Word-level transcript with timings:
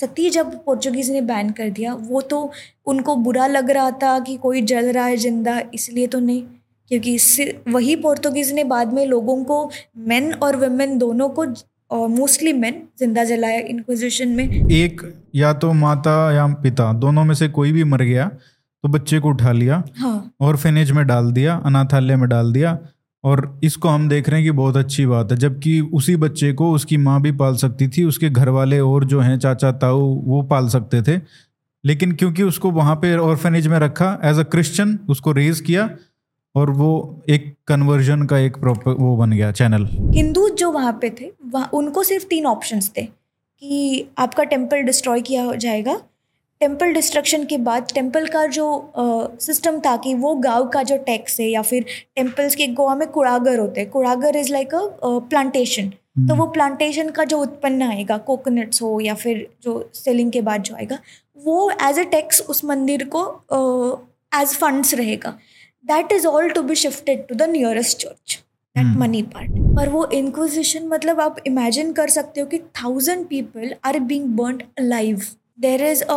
सती 0.00 0.28
जब 0.30 0.54
पोर्चुगीज़ 0.64 1.12
ने 1.12 1.20
बैन 1.22 1.50
कर 1.52 1.70
दिया 1.70 1.94
वो 1.94 2.20
तो 2.22 2.50
उनको 2.86 3.16
बुरा 3.18 3.46
लग 3.46 3.70
रहा 3.70 3.90
था 4.02 4.18
कि 4.20 4.36
कोई 4.36 4.62
जल 4.64 4.90
रहा 4.92 5.04
है 5.06 5.16
ज़िंदा 5.16 5.60
इसलिए 5.74 6.06
तो 6.06 6.18
नहीं। 6.20 6.42
क्योंकि 6.90 7.14
इससे 7.14 7.44
वही 7.68 7.94
पोर्तुगीज़ 7.96 8.52
ने 8.54 8.64
बाद 8.66 8.92
में 8.92 9.04
लोगों 9.06 9.42
को 9.44 9.70
मेन 10.08 10.32
और 10.34 10.56
वेमेन 10.56 10.96
दोनों 10.98 11.28
को 11.28 11.44
और 11.90 12.08
मोस्टली 12.08 12.52
मेन 12.52 12.82
ज़िंदा 12.98 13.24
जलाया 13.24 13.60
इनक्विजिशन 13.60 14.28
में। 14.28 14.44
एक 14.72 15.02
या 15.34 15.52
तो 15.54 15.72
माता 15.74 16.14
या 16.32 16.46
पिता 16.62 16.92
दोनों 16.98 17.24
में 17.24 17.34
से 17.34 17.48
कोई 17.50 17.72
भी 17.72 17.84
मर 17.84 18.02
गया 18.02 18.26
तो 18.84 18.88
बच्चे 18.88 19.18
को 19.20 19.28
उठा 19.28 19.52
लिया 19.52 19.82
हाँ। 19.98 20.30
और 20.40 20.56
फेनेज 20.56 20.90
में 20.90 21.06
डाल 21.06 21.30
दिया 21.32 21.54
अनाथालय 21.66 22.16
में 22.16 22.28
डाल 22.28 22.52
दिया 22.52 22.78
और 23.24 23.60
इसको 23.64 23.88
हम 23.88 24.08
देख 24.08 24.28
रहे 24.28 24.40
हैं 24.40 24.50
कि 24.50 24.56
बहुत 24.56 24.76
अच्छी 24.76 25.06
बात 25.06 25.32
है। 25.32 25.38
जबकि 25.38 25.80
उसी 25.80 26.16
बच्चे 26.16 26.52
को 26.52 26.72
उसकी 26.72 26.96
माँ 26.96 27.20
भी 27.22 27.32
पाल 27.32 27.56
सकती 27.56 27.88
थी, 27.88 28.04
उसके 28.04 28.30
घर 28.30 28.48
वाले 28.48 28.80
और 28.80 29.04
जो 29.04 29.20
हैं, 29.20 29.38
चाचा, 29.38 29.72
ताऊ, 29.72 30.14
वो 30.24 30.42
पाल 30.42 30.68
सकते 30.68 31.02
थे। 31.02 31.20
लेकिन 31.84 32.12
क्योंकि 32.12 32.42
उसको 32.42 32.70
वहाँ 32.70 32.94
पे 32.96 33.16
ऑर्फेनेज 33.16 33.66
में 33.66 33.78
रखा 33.78 34.18
एज 34.24 34.38
अ 34.38 34.42
क्रिश्चियन 34.42 34.98
उसको 35.08 35.32
रेज 35.32 35.60
किया 35.60 35.88
और 36.54 36.70
वो 36.70 37.22
एक 37.28 37.54
कन्वर्जन 37.66 38.22
का 38.22 38.38
एक 38.38 38.56
प्रॉपर 38.56 38.92
वो 38.92 39.16
बन 39.16 39.30
गया 39.30 39.50
चैनल 39.52 39.86
हिंदू 40.14 40.48
जो 40.48 40.70
वहाँ 40.72 40.92
पे 40.92 41.10
थे, 41.10 41.30
वहाँ 41.46 41.70
उनको 41.72 42.02
सिर्फ़ 42.02 42.26
तीन 42.26 42.46
ऑप्शंस 42.46 42.90
थे 42.96 43.02
कि 43.02 44.06
आपका 44.18 44.44
टेंपल 44.44 44.82
डिस्ट्रॉय 44.82 45.20
किया 45.20 45.54
जाएगा 45.54 46.00
टेंपल 46.60 46.92
डिस्ट्रक्शन 46.92 47.44
के 47.44 47.56
बाद 47.58 47.92
टेंपल 47.94 48.26
का 48.28 48.44
जो 48.48 48.66
सिस्टम 49.40 49.78
था 49.80 49.96
कि 49.96 50.14
वो 50.14 50.34
गाँव 50.36 50.68
का 50.68 50.82
जो 50.82 50.96
टैक्स 51.06 51.38
है 51.40 51.46
या 51.48 51.62
फिर 51.62 51.84
टेम्पल्स 52.16 52.54
के 52.54 52.66
गोवा 52.66 52.94
में 52.94 53.06
कुड़ागर 53.08 53.58
होते 53.58 53.80
हैं। 53.80 53.90
कुड़ागर 53.90 54.36
इज़ 54.36 54.52
लाइक 54.52 54.74
अ 54.74 55.18
प्लांटेशन 55.30 55.92
तो 56.18 56.34
वो 56.34 56.46
प्लांटेशन 56.52 57.10
का 57.10 57.24
जो 57.24 57.38
उत्पन्न 57.40 57.82
आएगा 57.82 58.16
कोकोनट्स 58.26 58.82
हो 58.82 58.98
या 59.00 59.14
फिर 59.14 59.46
जो 59.62 59.90
सेलिंग 59.94 60.32
के 60.32 60.40
बाद 60.42 60.62
जो 60.62 60.74
आएगा 60.74 60.98
वो 61.38 61.70
एज 61.82 61.98
अ 61.98 62.02
टैक्स 62.10 62.40
उस 62.50 62.64
मंदिर 62.64 63.04
को 63.14 63.22
एज 64.34 64.54
फंड्स 64.56 64.94
रहेगा। 64.94 65.30
That 65.84 66.12
is 66.12 66.26
all 66.26 66.50
to 66.50 66.62
be 66.62 66.74
shifted 66.76 67.26
to 67.28 67.34
the 67.34 67.48
nearest 67.50 67.98
church 67.98 68.38
that 68.76 68.96
money 68.98 69.22
part 69.34 69.50
पर 69.76 69.88
वो 69.88 70.04
इंक्विजिशन 70.14 70.88
मतलब 70.88 71.20
आप 71.20 71.36
इमेजिन 71.46 71.92
कर 71.92 72.10
सकते 72.10 72.40
हो 72.40 72.46
कि 72.46 72.58
thousand 72.82 73.26
people 73.28 73.74
are 73.84 73.98
being 74.00 74.24
burn 74.36 74.62
live 74.80 75.22
there 75.58 75.82
is 75.82 76.02
a 76.02 76.14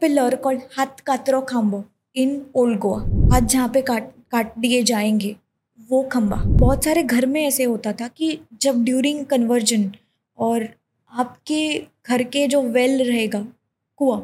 pillar 0.00 0.34
called 0.36 0.60
Hath 0.76 1.00
Katro 1.06 1.40
Khambo 1.40 1.82
in 2.16 2.40
old 2.54 2.78
Goa 2.78 2.98
हाथ 3.32 3.46
जहाँ 3.48 3.68
पे 3.68 3.82
काट 3.82 4.10
काट 4.32 4.52
दिए 4.58 4.82
जाएँगे 4.82 5.34
वो 5.90 6.02
खम्बा 6.12 6.36
बहुत 6.36 6.84
सारे 6.84 7.02
घर 7.02 7.26
में 7.26 7.40
ऐसे 7.44 7.64
होता 7.64 7.92
था 7.92 8.08
कि 8.08 8.38
जब 8.62 8.82
ड्यूरिंग 8.84 9.24
कन्वर्जन 9.26 9.90
और 10.38 10.68
आपके 11.12 11.62
घर 12.08 12.22
के 12.22 12.46
जो 12.46 12.62
वेल 12.62 13.02
रहेगा 13.02 13.44
कुआ 13.98 14.20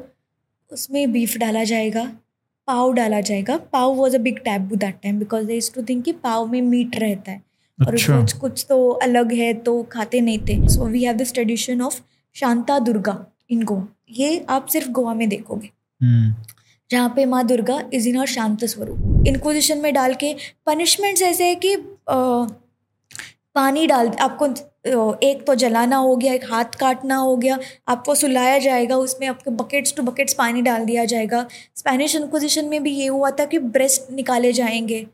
उसमें 0.70 1.12
बीफ 1.12 1.37
डाला 1.37 1.65
जाएगा 1.65 2.05
पाव 2.69 2.92
डाला 2.92 3.20
जाएगा। 3.20 3.56
पाव 3.72 3.95
was 3.95 4.17
a 4.17 4.19
big 4.19 4.39
taboo 4.45 4.77
that 4.77 4.95
time 5.03 5.19
because 5.19 5.47
they 5.47 5.56
is 5.56 5.72
to 5.75 5.83
think 5.83 6.05
कि 6.05 6.12
पाव 6.12 6.47
में 6.47 6.61
मीट 6.62 6.97
रहता 6.97 7.33
है। 7.33 7.42
और 7.78 7.92
अच्छा। 7.95 8.20
कुछ 8.20 8.33
कुछ 8.33 8.67
तो 8.69 8.89
अलग 9.03 9.33
है 9.33 9.53
तो 9.55 9.83
खाते 9.92 10.20
नहीं 10.20 10.39
थे। 10.48 10.56
So 10.69 10.87
we 10.87 11.05
have 11.05 11.17
this 11.17 11.33
tradition 11.34 11.83
of 11.83 12.00
Shanta 12.37 12.78
Durga. 12.78 13.25
In 13.50 13.62
Goa 13.62 13.87
ये 14.11 14.45
आप 14.48 14.67
सिर्फ़ 14.67 14.89
गोवा 14.91 15.14
में 15.14 15.28
देखोगे। 15.28 15.70
हम्म। 16.00 16.34
जहाँ 16.91 17.09
पे 17.17 17.25
माँ 17.27 17.45
दुर्गा 17.47 17.81
इज़ 17.95 18.09
इन 18.09 18.19
और 18.19 18.27
शांत 18.27 18.64
स्वरूप। 18.64 19.27
इनक्विजिशन 19.28 19.78
में 19.78 19.92
डाल 19.95 20.14
के 20.14 20.34
पनिशमेंट्स 20.67 21.23
ऐसे 21.23 21.45
है 21.45 21.55
कि 21.55 21.75
अ, 21.75 22.47
पानी 23.55 23.87
डाल 23.87 24.09
आपको 24.20 24.47
एक 25.22 25.45
तो 25.47 25.55
जलाना 25.55 25.97
हो 25.97 26.15
गया 26.17 26.33
एक 26.34 26.45
हाथ 26.50 26.75
काटना 26.81 27.17
हो 27.17 27.37
गया 27.37 27.59
आपको 27.89 28.15
सुलाया 28.15 28.59
जाएगा 28.59 28.97
उसमें 28.97 29.27
आपके 29.28 29.50
बकेट्स 29.50 29.95
टू 29.97 30.03
बकेट्स 30.03 30.34
पानी 30.34 30.62
डाल 30.62 30.84
दिया 30.84 31.05
जाएगा। 31.05 31.47
स्पेनिश 31.76 32.16
इनक्विजिशन 32.16 32.65
में 32.65 32.82
भी 32.82 32.91
ये 32.93 33.06
हुआ 33.06 33.31
था 33.31 33.44
कि 33.44 33.59
ब्रेस्ट 33.59 34.11
निकाले 34.12 34.53
जाएँगे। 34.53 35.06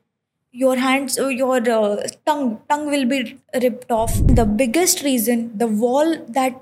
Your 0.55 0.79
hands 0.79 1.19
your 1.19 1.61
tongue 2.27 2.57
tongue 2.71 2.89
will 2.89 3.05
be 3.05 3.23
will 3.57 3.91
of 3.93 4.19
the 4.33 4.47
biggest 4.57 5.05
reason 5.05 5.51
the 5.57 5.69
wall 5.73 6.17
that 6.31 6.55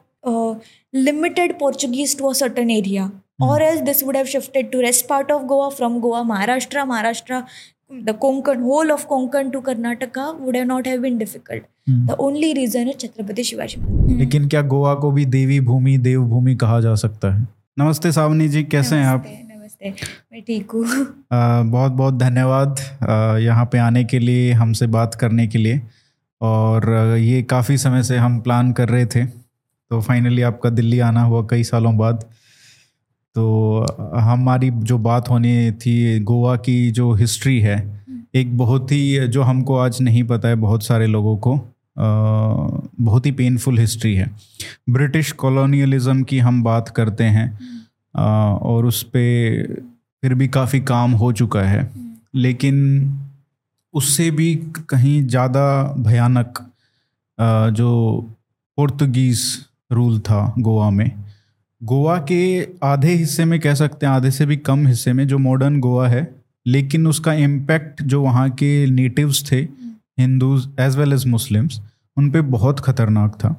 limited 0.95 1.59
Portuguese 1.59 2.19
to 2.19 2.27
a 2.27 2.33
certain 2.33 2.71
area 2.71 3.11
or 3.43 3.63
else 3.63 3.81
this 3.81 4.05
would 4.05 4.17
have 4.17 4.27
shifted 4.27 4.71
to 4.71 4.81
rest 4.81 5.07
part 5.09 5.33
of 5.33 5.43
Goa 5.43 5.69
from 5.69 6.01
Goa 6.01 6.23
Maharashtra 6.23 6.85
Maharashtra 6.85 7.43
the 7.93 8.11
Konkan 8.11 8.61
whole 8.61 8.93
of 8.93 9.07
Konkan 9.07 9.51
to 9.51 9.61
Karnataka 9.61 10.31
would 10.31 10.57
have 10.57 10.67
not 10.67 10.89
have 10.89 11.01
been 11.01 11.19
difficult 11.19 11.63
the 11.91 12.17
only 12.21 12.53
reason 12.53 12.89
is 12.89 12.97
Chhatrapati 12.97 13.45
Shivaji 13.45 13.81
लेकिन 14.17 14.49
क्या 14.49 14.63
गोवा 14.63 14.95
को 14.95 15.11
भी 15.11 15.25
देवी 15.25 15.61
भूमि 15.61 15.99
देव 15.99 16.23
भूमि 16.23 16.57
कहा 16.57 16.81
जा 16.81 16.95
सकता 16.95 17.35
है? 17.35 17.49
नमस्ते 17.79 18.13
सावनी 18.13 18.49
जी 18.49 18.65
कैसे 18.65 18.97
हैं 18.97 19.07
आप? 19.07 19.25
मैं 20.33 21.71
बहुत 21.71 21.93
बहुत 21.93 22.15
धन्यवाद 22.15 22.77
यहाँ 23.43 23.69
पे 23.73 23.79
आने 23.79 24.05
के 24.05 24.19
लिए 24.19 24.53
हमसे 24.53 24.87
बात 24.87 25.15
करने 25.15 25.47
के 25.47 25.59
लिए। 25.59 25.83
और 26.43 26.91
ये 27.19 27.43
काफ़ी 27.43 27.79
समय 27.79 28.03
से 28.03 28.17
हम 28.17 28.41
प्लान 28.41 28.73
कर 28.73 28.89
रहे 28.89 29.07
थे। 29.07 29.25
तो 29.91 30.01
फाइनली 30.01 30.43
आपका 30.43 30.71
दिल्ली 30.71 30.99
आना 31.01 31.23
हुआ 31.23 31.47
कई 31.51 31.65
सालों 31.65 31.97
बाद। 31.99 32.25
तो 33.37 33.87
हमारी 34.21 34.71
जो 34.71 34.99
बात 34.99 35.29
होनी 35.31 35.71
थी, 35.73 36.21
गोवा 36.21 36.57
की 36.57 36.91
जो 36.91 37.13
हिस्ट्री 37.15 37.59
है, 37.61 37.77
एक 38.35 38.57
बहुत 38.59 38.93
ही, 38.93 39.27
जो 39.29 39.43
हमको 39.43 39.77
आज 39.77 40.01
नहीं 40.03 40.25
पता 40.25 40.49
है 40.49 40.55
बहुत 40.57 40.83
सारे 40.83 41.07
लोगों 41.07 41.37
को 41.37 41.59
बहुत 41.97 43.27
ही 43.27 43.33
पेनफुल 43.33 43.79
हिस्ट्री 43.79 44.15
है। 44.15 44.31
ब्रिटिश 44.91 45.33
कॉलोनियलिज्म 45.35 46.23
की 46.23 46.39
हम 46.39 46.63
बात 46.65 46.89
करते 46.89 47.25
हैं 47.25 47.49
और 48.63 48.87
उस 48.87 49.03
पर 49.07 49.83
फिर 50.23 50.35
भी 50.35 50.49
काफ़ी 50.49 50.81
काम 50.81 51.13
हो 51.13 51.33
चुका 51.33 51.63
है। 51.63 51.89
लेकिन 52.35 52.77
उससे 53.95 54.31
भी 54.31 54.55
कहीं 54.89 55.27
ज़्यादा 55.27 55.95
भयानक 55.99 56.59
जो 57.73 57.91
पुर्तगीज़ 58.79 59.47
रूल 59.91 60.19
था 60.21 60.55
गोवा 60.59 60.91
में। 60.91 61.11
गोवा 61.81 62.17
के 62.23 62.69
आधे 62.85 63.15
हिस्से 63.15 63.45
में 63.45 63.59
कह 63.61 63.75
सकते 63.75 64.07
हैं 64.07 64.13
आधे 64.13 64.31
से 64.31 64.47
भी 64.47 64.57
कम 64.59 64.87
हिस्से 64.87 65.13
में 65.13 65.27
जो 65.29 65.39
मॉडर्न 65.39 65.79
गोवा 65.81 66.09
है 66.09 66.27
लेकिन 66.67 67.07
उसका 67.07 67.33
इम्पैक्ट 67.35 68.03
जो 68.03 68.23
वहाँ 68.23 68.49
के 68.53 68.71
नेटिव्स 68.87 69.45
थे 69.53 69.61
Hindus 70.19 70.69
as 70.81 70.97
well 70.97 71.13
as 71.13 71.27
Muslims 71.27 71.81
उन 72.17 72.31
पर 72.31 72.41
बहुत 72.49 72.81
ख़तरनाक 72.81 73.35
था। 73.35 73.57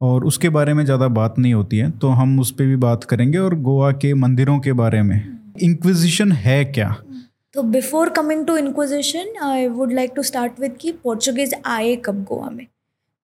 और 0.00 0.24
उसके 0.24 0.48
बारे 0.48 0.74
में 0.74 0.84
ज़्यादा 0.84 1.08
बात 1.10 1.38
नहीं 1.38 1.54
होती 1.54 1.78
है 1.78 1.90
तो 1.90 2.08
हम 2.10 2.38
उस 2.40 2.50
पर 2.50 2.64
भी 2.64 2.76
बात 2.78 3.04
करेंगे 3.04 3.38
और 3.38 3.54
गोवा 3.60 3.90
के 3.92 4.12
मंदिरों 4.14 4.58
के 4.58 4.72
बारे 4.74 5.02
में। 5.02 5.16
इंक्विजिशन 5.62 6.32
है 6.32 6.64
क्या? 6.64 6.94
तो 7.54 7.62
before 7.64 8.08
coming 8.10 8.46
to 8.46 8.56
inquisition 8.56 9.34
I 9.44 9.66
would 9.68 9.92
like 9.92 10.12
to 10.16 10.22
start 10.22 10.60
with 10.60 10.76
कि 10.80 10.92
पोर्चुगीज 11.04 11.54
आए 11.66 11.94
कब 11.96 12.22
गोवा 12.22 12.50
में? 12.50 12.66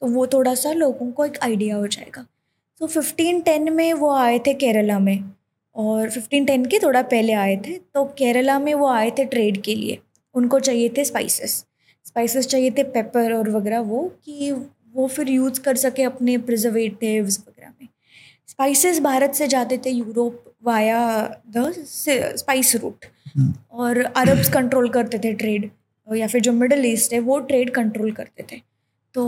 तो 0.03 0.07
वो 0.07 0.27
थोड़ा 0.27 0.55
सा 0.55 0.73
लोगों 0.73 1.11
को 1.13 1.25
एक 1.25 1.39
आइडिया 1.43 1.77
हो 1.77 1.87
जाएगा। 1.87 2.27
तो 2.81 2.87
फिफ्टीन 2.87 3.41
टेन 3.41 3.73
में 3.73 3.93
वो 3.95 4.11
आए 4.11 4.39
थे 4.39 4.55
केरला 4.55 4.99
में 4.99 5.25
और 5.77 6.11
फिफ्टीन 6.11 6.45
टेन 6.45 6.65
के 6.65 6.79
थोड़ा 6.79 7.03
पहले 7.05 7.33
आए 7.35 7.57
थे 7.57 7.77
तो 7.95 8.05
केरला 8.19 8.59
में 8.59 8.73
वो 8.75 8.89
आए 8.89 9.11
थे 9.11 9.25
ट्रेड 9.25 9.61
के 9.63 9.75
लिए। 9.75 9.99
उनको 10.35 10.61
चाहिए 10.61 10.89
थे 10.97 11.05
स्पाइसेस 11.05 11.65
स्पाइसेस 12.07 12.47
चाहिए 12.47 12.71
थे 12.71 12.83
पेपर 12.85 13.33
और 13.33 13.51
वगैरह 13.51 13.81
वो 13.81 14.03
कि 14.25 14.51
वो 14.95 15.07
फिर 15.09 15.29
यूज़ 15.31 15.61
कर 15.61 15.77
सके 15.77 16.03
अपने 16.03 16.37
प्रिजर्वेटिव्स 16.39 17.39
वगैरह 17.41 17.73
में। 17.81 17.89
स्पाइसेस 18.49 19.01
भारत 19.01 19.35
से 19.35 19.47
जाते 19.49 19.79
थे 19.79 19.91
Europe 19.91 20.45
via 20.65 21.03
the 21.49 21.73
spice 21.79 22.75
route 22.77 23.05
और 23.73 24.03
अरब्स 24.17 24.53
कंट्रोल 24.53 24.89
करते 24.89 25.19
थे 25.19 25.33
ट्रेड 25.35 25.71
या 26.09 26.27
फिर 26.27 26.41
जो 26.41 26.53
मिडल 26.53 26.85
ईस्ट 26.87 27.13
है 27.13 27.21
वो 27.21 27.39
ट्रेड 27.41 27.71
कंट्रोल 27.71 28.13
करते 28.13 28.45
थे। 28.53 28.61
तो 29.15 29.25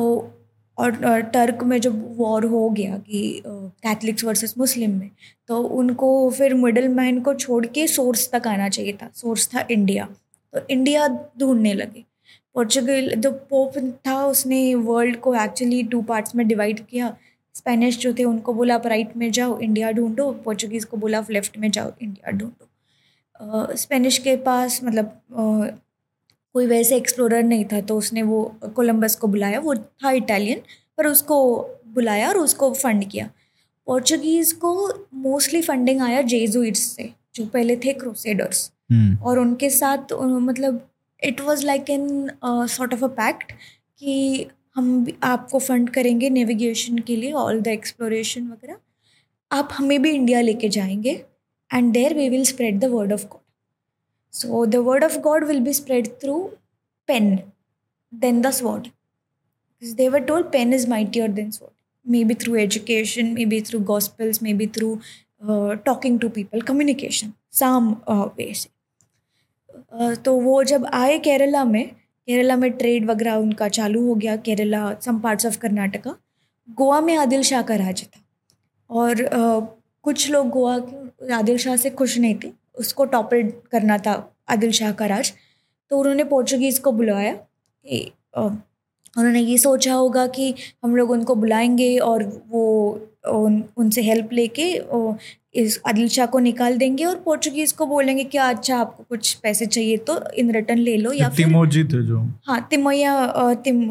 और 0.78 1.21
टर्क 1.33 1.63
में 1.63 1.80
जब 1.80 2.04
वॉर 2.19 2.45
हो 2.45 2.69
गया 2.71 2.97
कि 2.98 3.42
कैथलिक्स 3.47 4.24
वर्सेस 4.24 4.54
मुस्लिम 4.59 4.98
में 4.98 5.10
तो 5.48 5.59
उनको 5.59 6.09
फिर 6.30 6.54
मिडल 6.54 6.89
मैन 6.89 7.21
को 7.21 7.34
छोड़ 7.34 7.65
के 7.66 7.86
सोर्स 7.86 8.30
तक 8.33 8.47
आना 8.47 8.69
चाहिए 8.69 8.92
था, 8.92 9.10
सोर्स 9.15 9.48
था 9.54 9.66
इंडिया। 9.71 10.09
तो 10.53 10.60
इंडिया 10.71 11.09
ढूँढने 11.41 11.74
लगे। 11.74 12.04
पोर्चुगल, 12.54 13.15
जो 13.15 13.30
पोप 13.51 13.78
था, 14.07 14.24
उसने 14.27 14.74
वर्ल्ड 14.74 15.16
को 15.16 15.34
एक्चुअली 15.34 15.83
टू 15.83 16.01
पार्ट्स 16.03 16.34
में 16.34 16.47
डिवाइड 16.48 16.80
किया। 16.86 17.16
स्पेनिश 17.54 17.98
जो 17.98 18.13
थे, 18.15 18.24
उनको 18.24 18.53
बोला, 18.54 18.74
आप 18.74 18.86
राइट 18.86 19.16
में 19.16 19.30
जाओ, 19.33 19.59
इंडिया 19.59 19.91
ढूंढो। 19.92 20.30
पोर्चुगीज़ 20.45 20.86
को 20.86 20.97
बोला, 20.97 21.19
आप 21.19 21.30
लेफ़्ट 21.30 21.59
में 21.59 21.71
जाओ, 21.71 21.92
इंडिया 22.03 22.30
ढूंढो। 22.30 23.77
स्पेनिश 23.77 24.19
के 24.19 24.36
पास 24.36 24.80
मतलब 24.84 25.80
कोई 26.54 26.66
वैसे 26.66 26.97
एक्सप्लोरर 26.97 27.43
नहीं 27.43 27.65
था 27.65 27.81
तो 27.81 27.97
उसने 27.99 28.22
वो 28.22 28.43
कोलंबस 28.77 29.16
को 29.16 29.28
बुलाया 29.28 29.60
वो 29.60 29.75
था 29.75 30.10
इटालियन 30.13 30.60
पर 30.99 31.07
उसको 31.07 31.39
बुलाया 31.95 32.28
और 32.28 32.39
उसको 32.39 32.72
फंड 32.75 33.09
किया। 33.10 33.31
पोर्चुगीज़ 33.87 34.54
को 34.54 34.72
मोस्टली 35.22 35.63
फंडिंग 35.63 36.01
आया 36.03 36.21
जेजुइट्स 36.22 36.81
से 36.97 37.10
जो 37.34 37.47
पहले 37.47 37.77
थे 37.77 37.93
क्रूसेडर्स 37.93 38.71
हम्म। 38.91 39.16
और 39.19 39.39
उनके 39.39 39.71
साथ 39.71 40.13
मतलब 40.13 40.81
it 41.22 41.41
was 41.41 41.65
like 41.65 41.91
in 41.91 42.31
sort 42.45 42.95
of 42.95 43.05
a 43.05 43.09
pact 43.21 43.53
कि 43.53 44.47
हम 44.77 45.07
आपको 45.25 45.59
फंड 45.59 45.91
करेंगे 45.91 46.31
नेविगेशन 46.31 46.98
के 46.98 47.16
लिए 47.16 47.33
ऑल 47.34 47.60
द 47.60 47.69
एक्सप्लोरेशन 47.69 48.48
वगैरह। 48.48 48.77
आप 49.51 49.69
हमें 49.72 50.01
भी 50.03 50.10
इंडिया 50.10 50.41
लेके 50.41 50.69
जाएँगे 50.69 51.22
and 51.71 51.93
there 51.93 52.15
we 52.15 52.28
will 52.28 52.45
spread 52.45 52.78
the 52.81 52.84
word 52.91 53.13
of 53.13 53.27
God 53.27 53.41
so 54.33 54.65
the 54.67 54.77
word 54.89 55.05
of 55.05 55.19
God 55.21 55.45
will 55.45 55.61
be 55.61 55.73
spread 55.75 56.09
through 56.23 56.41
pen 57.09 57.37
then 58.13 58.41
the 58.43 58.51
sword 58.51 58.89
they 59.83 60.09
were 60.09 60.21
told 60.21 60.51
pen 60.53 60.73
is 60.73 60.87
mightier 60.87 61.29
than 61.29 61.51
sword 61.53 61.73
maybe 62.07 62.34
through 62.34 62.59
education 62.59 63.34
maybe 63.34 63.61
through 63.61 63.81
gospels 63.81 64.41
maybe 64.41 64.67
through 64.67 65.01
uh, 65.43 65.77
talking 65.77 66.19
to 66.19 66.31
people 66.31 66.63
communication 66.63 67.34
some 67.51 67.89
uh, 68.07 68.29
way 68.39 68.53
से 68.55 68.71
uh, 69.99 70.15
तो 70.25 70.34
वो 70.41 70.63
जब 70.65 70.87
आए 70.93 71.19
केरला 71.19 71.65
में 71.65 71.84
केरला 72.29 72.57
में 72.57 72.71
trade 72.73 73.11
वगैरह 73.11 73.34
उनका 73.34 73.69
चालू 73.69 74.07
हो 74.07 74.15
गया 74.15 74.37
Kerala 74.49 74.93
some 75.05 75.19
parts 75.21 75.47
of 75.47 75.59
Karnataka 75.59 76.15
Goa 76.79 77.01
में 77.01 77.17
आदिल 77.17 77.43
शाह 77.43 77.63
का 77.63 77.77
राज 77.77 78.05
था 78.05 78.25
और 78.91 79.15
uh, 79.15 79.67
कुछ 80.05 80.31
लोग 80.31 80.49
गोवा 80.49 80.79
के 80.79 81.33
आदिल 81.34 81.59
शाह 81.59 81.77
से 81.77 81.91
खुश 81.91 82.19
नहीं 82.19 82.34
थे 82.45 82.53
उसको 82.83 83.05
टॉपल 83.15 83.53
करना 83.73 83.99
था 83.99 84.15
आदिल 84.51 84.73
शाह 84.73 84.93
का 84.93 85.07
राज। 85.07 85.33
तो 85.91 85.99
उन्होंने 85.99 86.25
पोर्चुगीज़ 86.25 86.81
को 86.81 86.93
बुलाया 86.93 87.33
उन्होंने 89.19 89.41
ये 89.41 89.57
सोचा 89.59 89.95
होगा 89.95 90.27
कि 90.27 90.55
हम 90.84 90.97
लोग 90.97 91.11
उनको 91.11 91.34
बुलाएँगे 91.34 91.97
और 92.01 92.23
वो 92.49 92.63
उन 93.29 93.63
उनसे 93.77 94.03
हेल्प 94.03 94.33
लेके 94.33 94.65
इस 95.55 95.81
आदिल 95.89 96.09
शाह 96.09 96.27
को 96.27 96.39
निकाल 96.39 96.77
देंगे 96.79 97.05
और 97.05 97.17
पोर्चुगीज़ 97.25 97.75
को 97.75 97.87
बोलेंगे 97.87 98.25
कि 98.25 98.39
अच्छा 98.39 98.77
आपको 98.77 99.05
कुछ 99.09 99.33
पैसे 99.43 99.67
चाहिए 99.67 99.97
तो 100.09 100.19
इन 100.33 100.51
रिटर्न 100.51 100.79
ले 100.79 100.97
लो 100.97 101.13
या 101.13 101.29
फिर 101.29 101.47
तिमोजी 101.47 101.84
थे 101.84 102.03
जो। 102.07 102.21
हाँ 102.47 102.61
तिमैया 102.71 103.15
तिम 103.65 103.84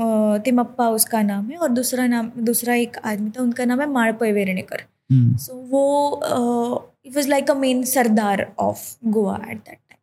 तिमप्पा 0.45 0.89
उसका 0.89 1.21
नाम 1.21 1.49
है 1.49 1.57
और 1.57 1.69
दूसरा 1.69 2.07
नाम 2.07 2.31
दूसरा 2.41 2.75
एक 2.75 2.97
आदमी 3.05 3.29
था 3.29 3.43
उनका 3.43 3.65
नाम 3.65 3.81
है 3.81 3.89
माड़पय 3.91 4.31
वेरणेकर 4.31 4.83
हम्म, 5.11 5.35
सो 5.37 5.53
वो 5.69 6.90
it 7.05 7.15
was 7.15 7.27
like 7.27 7.51
a 7.51 7.53
main 7.53 7.83
sardar 7.83 8.51
of 8.59 8.83
Goa 9.05 9.35
at 9.35 9.57
that 9.57 9.77
time 9.77 9.97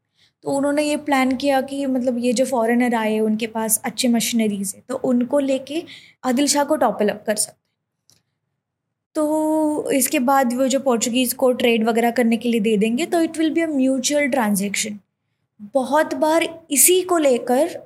तो 0.45 0.51
उन्होंने 0.51 0.83
ये 0.83 0.97
प्लान 0.97 1.37
किया 1.37 1.61
कि 1.61 1.85
मतलब 1.87 2.19
ये 2.19 2.33
जो 2.33 2.45
फॉरेनर 2.45 2.95
आए, 2.95 3.19
उनके 3.19 3.47
पास 3.47 3.81
अच्छे 3.85 4.09
मशीनरीज 4.09 4.75
है 4.75 4.83
तो 4.89 4.95
उनको 5.05 5.39
लेके 5.39 5.83
आदिल 6.25 6.47
शाह 6.47 6.65
को 6.65 6.77
टॉपल 6.77 7.09
अप 7.09 7.25
कर 7.27 7.37
सकते 7.37 7.57
तो 9.17 9.91
इसके 9.91 10.19
बाद 10.19 10.53
वो 10.53 10.67
जो 10.69 10.81
पोर्चुगीज़ 10.81 11.35
को 11.35 11.51
ट्रेड 11.53 11.85
वगैरह 11.85 12.11
करने 12.11 12.37
के 12.37 12.49
लिए 12.49 12.61
दे 12.61 12.77
देंगे 12.77 13.07
तो 13.07 13.21
it 13.21 13.39
will 13.39 13.51
be 13.51 13.61
a 13.61 13.67
mutual 13.67 14.29
transaction 14.29 14.99
बहुत 15.75 16.15
बार 16.15 16.45
इसी 16.71 17.01
को 17.03 17.19
लेकर 17.19 17.79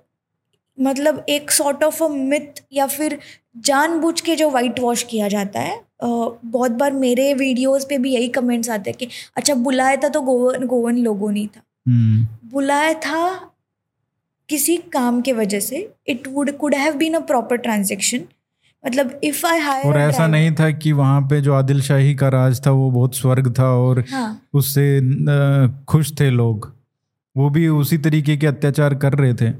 मतलब 0.79 1.25
एक 1.29 1.51
सॉर्ट 1.51 1.85
ऑफ़ 1.85 2.03
अ 2.05 2.09
मिथ 2.09 2.63
या 2.73 2.87
फिर 2.87 3.19
जानबूझ 3.57 4.21
के 4.21 4.35
जो 4.37 4.51
वाइट 4.51 4.81
वॉश 4.81 5.03
किया 5.03 5.29
जाता 5.29 5.61
है 5.61 5.81
बहुत 6.03 6.71
बार 6.71 6.93
मेरे 6.93 7.33
वीडियोस 7.35 7.85
पे 7.85 7.99
भी 7.99 8.15
यही 8.15 8.29
कमेंट्स 8.29 8.71
आते 8.71 8.91
हैं 8.91 8.97
कि 8.99 9.09
अच्छा 9.37 9.55
बुलाया 9.55 9.97
था 9.97 10.09
तो 10.09 10.21
गोवन 10.21 10.67
गोवन 10.67 10.97
लोगों 10.99 11.31
ने 11.33 11.47
था। 11.47 11.61
हम्म, 11.89 12.27
बुलाया 12.53 12.93
था 12.95 13.51
किसी 14.49 14.77
काम 14.93 15.21
के 15.21 15.33
वजह 15.33 15.61
से 15.61 15.89
it 16.07 16.29
would 16.29 16.51
could 16.57 16.75
have 16.75 16.95
been 16.97 17.15
a 17.15 17.19
proper 17.21 17.57
transaction 17.57 18.21
मतलब 18.85 19.21
इफ़ 19.25 19.47
आई 19.47 19.59
हायर 19.59 19.87
और 19.87 19.99
ऐसा 19.99 20.27
नहीं 20.27 20.51
था 20.53 20.71
कि 20.71 20.93
वहाँ 20.93 21.21
पे 21.23 21.41
जो 21.41 21.53
आदिल 21.55 21.81
शाही 21.83 22.15
का 22.15 22.29
राज 22.29 22.67
था 22.67 22.71
वो 22.71 22.91
बहुत 22.91 23.17
स्वर्ग 23.17 23.53
था 23.59 23.69
और 23.77 24.05
हाँ। 24.11 24.41
उससे 24.55 24.85
खुश 25.89 26.13
थे 26.21 26.31
लोग। 26.31 26.73
वो 27.37 27.51
भी 27.51 27.67
उसी 27.69 27.99
तरीके 27.99 28.37
के 28.37 28.47
अत्याचार 28.47 28.95
कर 28.95 29.13
रहे 29.13 29.35
थे। 29.35 29.51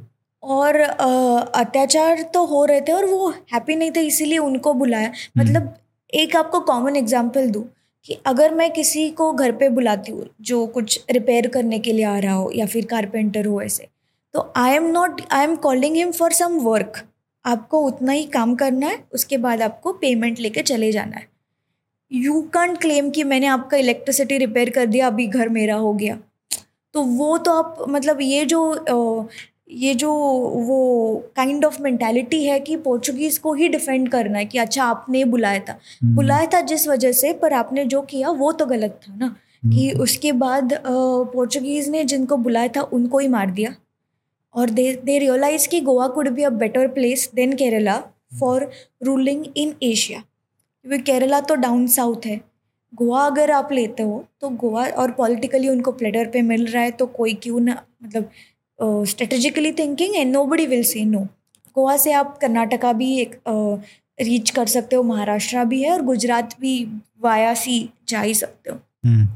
और 0.43 0.77
अ, 0.77 1.32
अत्याचार 1.55 2.23
तो 2.35 2.45
हो 2.47 2.65
रहे 2.65 2.81
थे 2.81 2.93
और 2.93 3.05
वो 3.07 3.29
हैप्पी 3.53 3.77
नहीं 3.77 3.91
थे 3.91 4.01
इसीलिए 4.07 4.39
उनको 4.41 4.73
बुलाया। 4.75 5.13
मतलब 5.39 5.75
एक 6.13 6.37
आपको 6.37 6.61
कॉमन 6.63 6.97
एग्ज़ाम्पल 6.97 7.51
दूँ 7.51 7.65
कि 8.07 8.19
अगर 8.27 8.55
मैं 8.55 8.71
किसी 8.73 9.09
को 9.13 9.33
घर 9.33 9.53
पे 9.53 9.69
बुलाती 9.71 10.13
हूँ 10.13 10.27
जो 10.43 10.67
कुछ 10.69 11.01
रिपेयर 11.11 11.49
करने 11.49 11.79
के 11.79 11.93
लिए 11.93 12.05
आ 12.05 12.19
रहा 12.19 12.35
हो 12.35 12.51
या 12.55 12.67
फिर 12.67 12.87
कारपेंटर 12.87 13.47
हो 13.47 13.61
ऐसे 13.63 13.89
तो 14.35 14.53
I 14.57 14.75
am 14.75 14.87
not 14.91 15.21
I 15.33 15.45
am 15.45 15.55
calling 15.59 15.97
him 15.97 16.11
for 16.13 16.33
some 16.33 16.59
work 16.61 17.03
आपको 17.45 17.81
उतना 17.87 18.13
ही 18.13 18.25
काम 18.33 18.55
करना 18.55 18.87
है 18.87 19.03
उसके 19.15 19.37
बाद 19.39 19.63
आपको 19.63 19.93
पेमेंट 19.95 20.41
लेके 20.41 20.63
चले 20.63 20.91
जाना 20.93 21.17
है। 21.17 21.27
यू 22.11 22.41
कैंट 22.55 22.79
क्लेम 22.81 23.11
कि 23.11 23.25
मैंने 23.25 23.47
आपका 23.49 23.77
इलेक्ट्रिसिटी 23.77 24.39
रिपेयर 24.39 24.71
कर 24.71 24.87
दिया 24.87 25.07
अभी 25.07 25.27
घर 25.27 25.49
मेरा 25.51 25.75
हो 25.77 25.93
गया। 25.95 26.19
तो 26.95 27.03
वो 27.03 27.37
तो 27.39 27.53
आप 27.53 27.77
मतलब 27.89 28.21
ये 28.21 28.45
जो 28.45 28.61
ये 29.75 29.95
जो 29.95 30.13
वो 30.13 30.77
काइंड 31.37 31.65
ऑफ़ 31.65 31.81
मेंटालिटी 31.83 32.45
है 32.45 32.59
कि 32.61 32.77
पोर्चुगीज़ 32.79 33.39
को 33.41 33.53
ही 33.55 33.69
डिफेंड 33.69 34.09
करना 34.09 34.39
है 34.39 34.45
कि 34.45 34.59
अच्छा 34.59 34.85
आपने 34.85 35.25
बुलाया 35.25 35.59
था। 35.61 35.73
हम्म, 36.03 36.15
बुलाया 36.17 36.47
था 36.47 36.61
जिस 36.63 36.87
वजह 36.89 37.13
से 37.13 37.33
पर 37.33 37.53
आपने 37.53 37.85
जो 37.85 38.01
किया 38.03 38.31
वो 38.33 38.53
तो 38.53 38.67
गलत 38.67 39.01
था 39.09 39.15
ना। 39.17 39.37
कि 39.65 39.91
उसके 40.01 40.33
बाद 40.35 40.73
पोर्चुगीज़ 40.85 41.91
ने 41.91 42.05
जिनको 42.05 42.37
बुलाया 42.37 42.69
था 42.69 42.83
उनको 42.93 43.19
ही 43.19 43.29
मार 43.29 43.51
दिया। 43.51 43.75
और 44.55 44.71
दे 44.71 44.93
दे 45.05 45.19
रियलाइज़ 45.19 45.69
कि 45.69 45.81
Goa 45.81 46.09
could 46.09 46.29
be 46.29 46.43
a 46.43 46.51
better 46.53 46.89
place 46.89 47.31
than 47.35 47.53
Kerala 47.57 47.99
for 48.41 48.71
ruling 49.03 49.45
in 49.57 49.75
Asia 49.83 50.21
क्योंकि 50.21 50.99
केरला 51.03 51.41
तो 51.41 51.55
डाउन 51.57 51.87
साउथ 51.89 52.27
है। 52.27 52.41
गोवा 52.93 53.25
अगर 53.27 53.51
आप 53.51 53.69
लेते 53.73 54.03
हो 54.03 54.25
तो 54.41 54.49
गोवा 54.57 54.87
और 54.99 55.11
पॉलिटिकली 55.13 55.69
उनको 55.69 55.93
प्लेटर 55.93 56.29
पे 56.31 56.43
मिल 56.43 56.67
रहा 56.67 56.83
है 56.83 56.91
तो 56.93 57.07
कोई 57.13 57.35
क्यों 57.35 57.61
ना 57.61 57.83
मतलब 58.03 58.31
strategically 58.85 59.73
thinking 59.73 60.17
and 60.17 60.33
nobody 60.45 60.67
will 60.67 60.83
say 60.83 61.05
no 61.05 61.21
Goa 61.75 61.97
से 61.97 62.13
आप 62.13 62.39
कर्नाटका 62.39 62.93
भी 62.93 63.19
एक 63.19 63.41
रीच 64.21 64.51
कर 64.51 64.67
सकते 64.67 64.97
हो 64.97 65.03
महाराष्ट्र 65.03 65.65
भी 65.65 65.83
है 65.83 65.93
और 65.93 66.03
गुजरात 66.03 66.61
भी 66.61 66.89
वाया 67.21 67.55
सी 67.55 67.91
जा 68.09 68.21
ही 68.21 68.35
सकते 68.35 68.71
हो। 68.71 68.79
हम्म, 69.07 69.27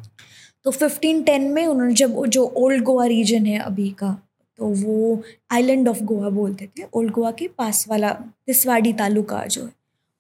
तो 0.65 0.71
1510 0.71 1.41
में 1.41 1.67
उन्होंने 1.67 1.95
जब 1.95 2.27
जो 2.27 2.45
ओल्ड 2.57 2.85
गोवा 2.85 3.07
रीजन 3.07 3.47
है 3.47 3.59
अभी 3.59 3.91
का 3.91 4.23
तो 4.57 4.67
वो 4.67 5.23
आइलैंड 5.51 5.89
ऑफ़ 5.89 6.03
गोवा 6.03 6.29
बोलते 6.29 6.67
थे 6.67 6.83
ओल्ड 6.95 7.11
गोवा 7.11 7.31
के 7.31 7.49
पास 7.49 7.89
वाला 7.89 8.13
तिसवाड़ी 8.47 8.93
तालुका 8.93 9.45
जो 9.47 9.65
है 9.65 9.71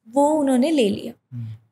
वो 0.09 0.31
उन्होंने 0.31 0.71
ले 0.71 0.89
लिया। 0.89 1.13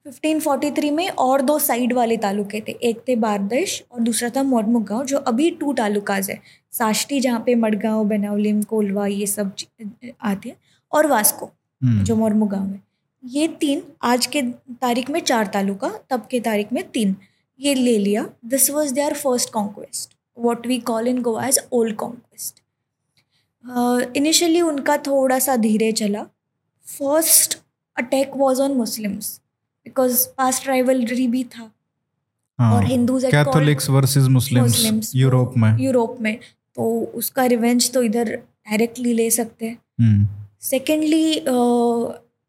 1543 0.07 0.91
में 0.91 1.09
और 1.09 1.43
दो 1.43 1.59
साइड 1.59 1.93
वाले 1.93 2.17
तालुके 2.17 2.61
थे 2.61 2.73
एक 2.73 3.03
थे 3.09 3.17
बारदेश 3.17 3.85
और 3.93 4.01
दूसरा 4.01 4.29
था 4.29 4.43
मोरमुगांव 4.43 5.05
जो 5.05 5.19
अभी 5.19 5.51
टू 5.51 5.73
तालुकाज 5.73 6.31
है 6.31 6.41
साष्टी 6.75 7.21
जहाँ 7.21 7.41
पे 7.47 7.55
मडगांव 7.55 8.05
बेनावलिम 8.09 8.63
कोलवा 8.63 9.07
ये 9.07 9.27
सब 9.27 9.53
आते 10.23 10.49
हैं 10.49 10.57
और 10.93 11.07
वास्को 11.07 11.47
हम्म, 11.47 12.03
जो 12.05 12.17
मोरमुगांव 12.17 12.67
है। 12.67 12.81
ये 13.25 13.47
तीन 13.61 13.83
आज 14.03 14.27
के 14.27 14.43
तारीख 14.81 15.11
में 15.11 15.21
चार 15.21 15.47
तालुका 15.55 15.91
तब 16.11 16.27
के 16.31 16.41
तारीख 16.41 16.73
में 16.73 16.83
तीन। 16.91 17.15
ये 17.61 17.75
ले 17.75 17.97
लिया 17.99 18.27
this 18.45 18.71
was 18.71 18.95
their 18.95 19.15
first 19.15 19.51
conquest 19.53 20.15
what 20.37 20.67
we 20.67 20.79
call 20.91 21.09
in 21.09 21.21
Goa 21.23 21.47
as 21.47 21.59
old 21.73 21.97
conquest 21.97 22.63
initially 24.17 24.61
उनका 24.63 24.97
थोड़ा 25.07 25.39
सा 25.39 25.57
धीरे 25.57 25.93
चला। 25.93 26.23
First 26.87 27.59
attack 27.97 28.31
was 28.37 28.61
on 28.63 28.73
Muslims 28.77 29.39
because 29.87 30.27
past 30.39 30.67
rivalry 30.69 31.27
भी 31.29 31.45
था। 31.45 31.71
हाँ, 32.59 32.73
और 32.75 32.85
Hindus 32.87 33.25
Catholics 33.31 33.89
versus 33.91 34.27
Muslims 34.31 35.15
Europe 35.17 35.55
में। 35.57 35.77
यूरोप 35.79 36.17
में। 36.21 36.39
तो 36.77 36.89
उसका 37.15 37.45
रिवेंज 37.47 37.91
तो 37.93 38.03
इधर 38.03 38.31
डायरेक्टली 38.35 39.13
ले 39.15 39.31
सकते 39.31 39.67
हैं। 39.67 39.79
हम्म, 40.01 40.27
सेकेंडली 40.63 41.45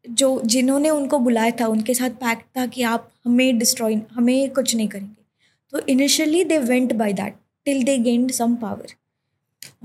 जो 0.04 0.40
जिन्होंने 0.44 0.90
उनको 0.90 1.18
बुलाया 1.18 1.50
था 1.60 1.66
उनके 1.68 1.94
साथ 1.94 2.10
पैक्ट 2.20 2.44
था 2.56 2.66
कि 2.66 2.82
आप 2.84 3.10
हमें 3.26 3.58
डिस्ट्रॉय 3.58 3.94
हमें 4.12 4.50
कुछ 4.50 4.74
नहीं 4.76 4.88
करेंगे। 4.88 5.24
तो 5.72 5.80
initially 5.88 6.42
they 6.44 6.58
went 6.58 6.92
by 6.94 7.12
that 7.12 7.34
till 7.66 7.82
they 7.84 7.96
gained 7.98 8.30
some 8.32 8.54
power 8.56 8.94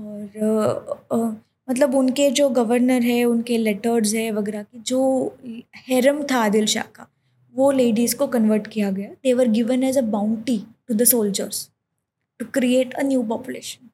और 0.00 1.40
मतलब 1.68 1.94
उनके 1.94 2.30
जो 2.30 2.48
गवर्नर 2.50 3.02
है 3.02 3.24
उनके 3.24 3.58
लेटर्स 3.58 4.14
है 4.14 4.30
वगैरह 4.32 4.62
की 4.62 4.78
जो 4.86 5.00
हेरम 5.88 6.22
था 6.30 6.38
आदिल 6.44 6.66
शाह 6.66 6.84
का 6.94 7.08
वो 7.54 7.70
लेडीज़ 7.72 8.16
को 8.16 8.26
कन्वर्ट 8.26 8.66
किया 8.66 8.90
गया। 8.90 9.08
They 9.22 9.32
were 9.32 9.48
given 9.50 9.82
as 9.84 9.98
a 9.98 10.02
bounty 10.10 10.58
to 10.88 10.94
the 10.94 11.04
soldiers 11.06 11.68
to 12.40 12.46
create 12.54 12.94
a 12.94 13.02
new 13.02 13.22
population 13.24 13.88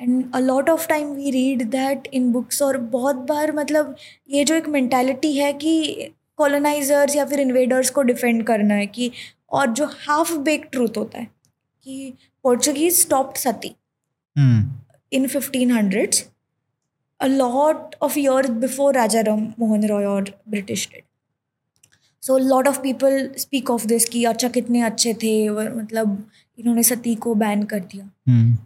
and 0.00 0.34
a 0.34 0.38
lot 0.38 0.70
of 0.70 0.88
time 0.88 1.12
we 1.12 1.30
read 1.30 1.62
that 1.62 2.08
in 2.14 2.32
books 2.32 2.62
और 2.62 2.76
बहुत 2.78 3.16
बार 3.16 3.52
मतलब 3.52 3.96
ये 4.30 4.44
जो 4.44 4.54
एक 4.54 4.68
मैंटेलिटी 4.68 5.32
है 5.32 5.52
कि 5.52 6.12
कॉलोनाइजर्स 6.36 7.16
या 7.16 7.24
फिर 7.24 7.40
इन्वेडर्स 7.40 7.90
को 7.90 8.02
डिफेंड 8.02 8.44
करना 8.46 8.74
है 8.74 8.86
कि 8.86 9.10
और 9.50 9.66
जो 9.66 9.86
हाफ़ 9.86 10.36
बेक 10.38 10.68
ट्रूथ 10.72 10.96
होता 10.96 11.18
है 11.18 11.28
कि 11.84 12.12
Portuguese 12.44 13.00
stopped 13.00 13.36
sati 13.36 13.74
in 15.12 15.26
fifteen 15.26 15.72
1500s 15.72 16.22
a 17.20 17.26
lot 17.26 17.94
of 18.02 18.18
years 18.18 18.50
before 18.64 18.92
Raja 18.92 19.22
Ram 19.22 19.44
Mohan 19.60 19.88
Roy 19.90 20.04
or 20.06 20.22
British 20.50 20.86
did. 20.86 21.02
So 22.22 22.36
a 22.36 22.44
lot 22.52 22.68
of 22.68 22.82
people 22.82 23.16
speak 23.36 23.70
of 23.70 23.86
this 23.88 24.04
कि 24.04 24.24
अच्छा 24.24 24.48
कितने 24.48 24.80
अच्छे 24.82 25.14
थे 25.14 25.50
मतलब 25.50 26.30
इन्होंने 26.58 26.82
सती 26.82 27.14
को 27.14 27.34
बैन 27.34 27.62
कर 27.62 27.80
दिया। 27.80 28.10
हम्म, 28.28 28.56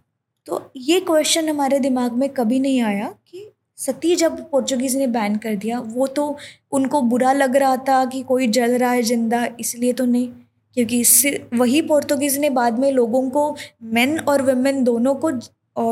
तो 0.47 0.71
ये 0.77 1.01
क्वेश्चन 1.01 1.49
हमारे 1.49 1.79
दिमाग 1.79 2.13
में 2.13 2.29
कभी 2.29 2.59
नहीं 2.61 2.81
आया 2.83 3.09
कि 3.29 3.47
सती 3.79 4.15
जब 4.17 4.39
पोर्चुगीज़ 4.51 4.97
ने 4.99 5.07
बैन 5.07 5.37
कर 5.37 5.55
दिया 5.57 5.79
वो 5.81 6.07
तो 6.09 6.37
उनको 6.73 7.01
बुरा 7.03 7.33
लग 7.33 7.57
रहा 7.57 7.77
था 7.89 8.05
कि 8.05 8.23
कोई 8.23 8.47
जल 8.49 8.77
रहा 8.79 8.91
है 8.93 9.03
ज़िंदा 9.03 9.47
इसलिए 9.61 9.93
तो 9.93 10.05
नहीं। 10.07 10.29
क्योंकि 10.77 11.03
वही 11.55 11.81
पोर्तुगीज़ 11.83 12.39
ने 12.41 12.51
बाद 12.51 12.79
में 12.79 12.91
लोगों 12.93 13.29
को 13.31 13.55
मेन 13.93 14.19
और 14.21 14.43
वेमेन 14.43 14.83
दोनों 14.85 15.15
को 15.25 15.31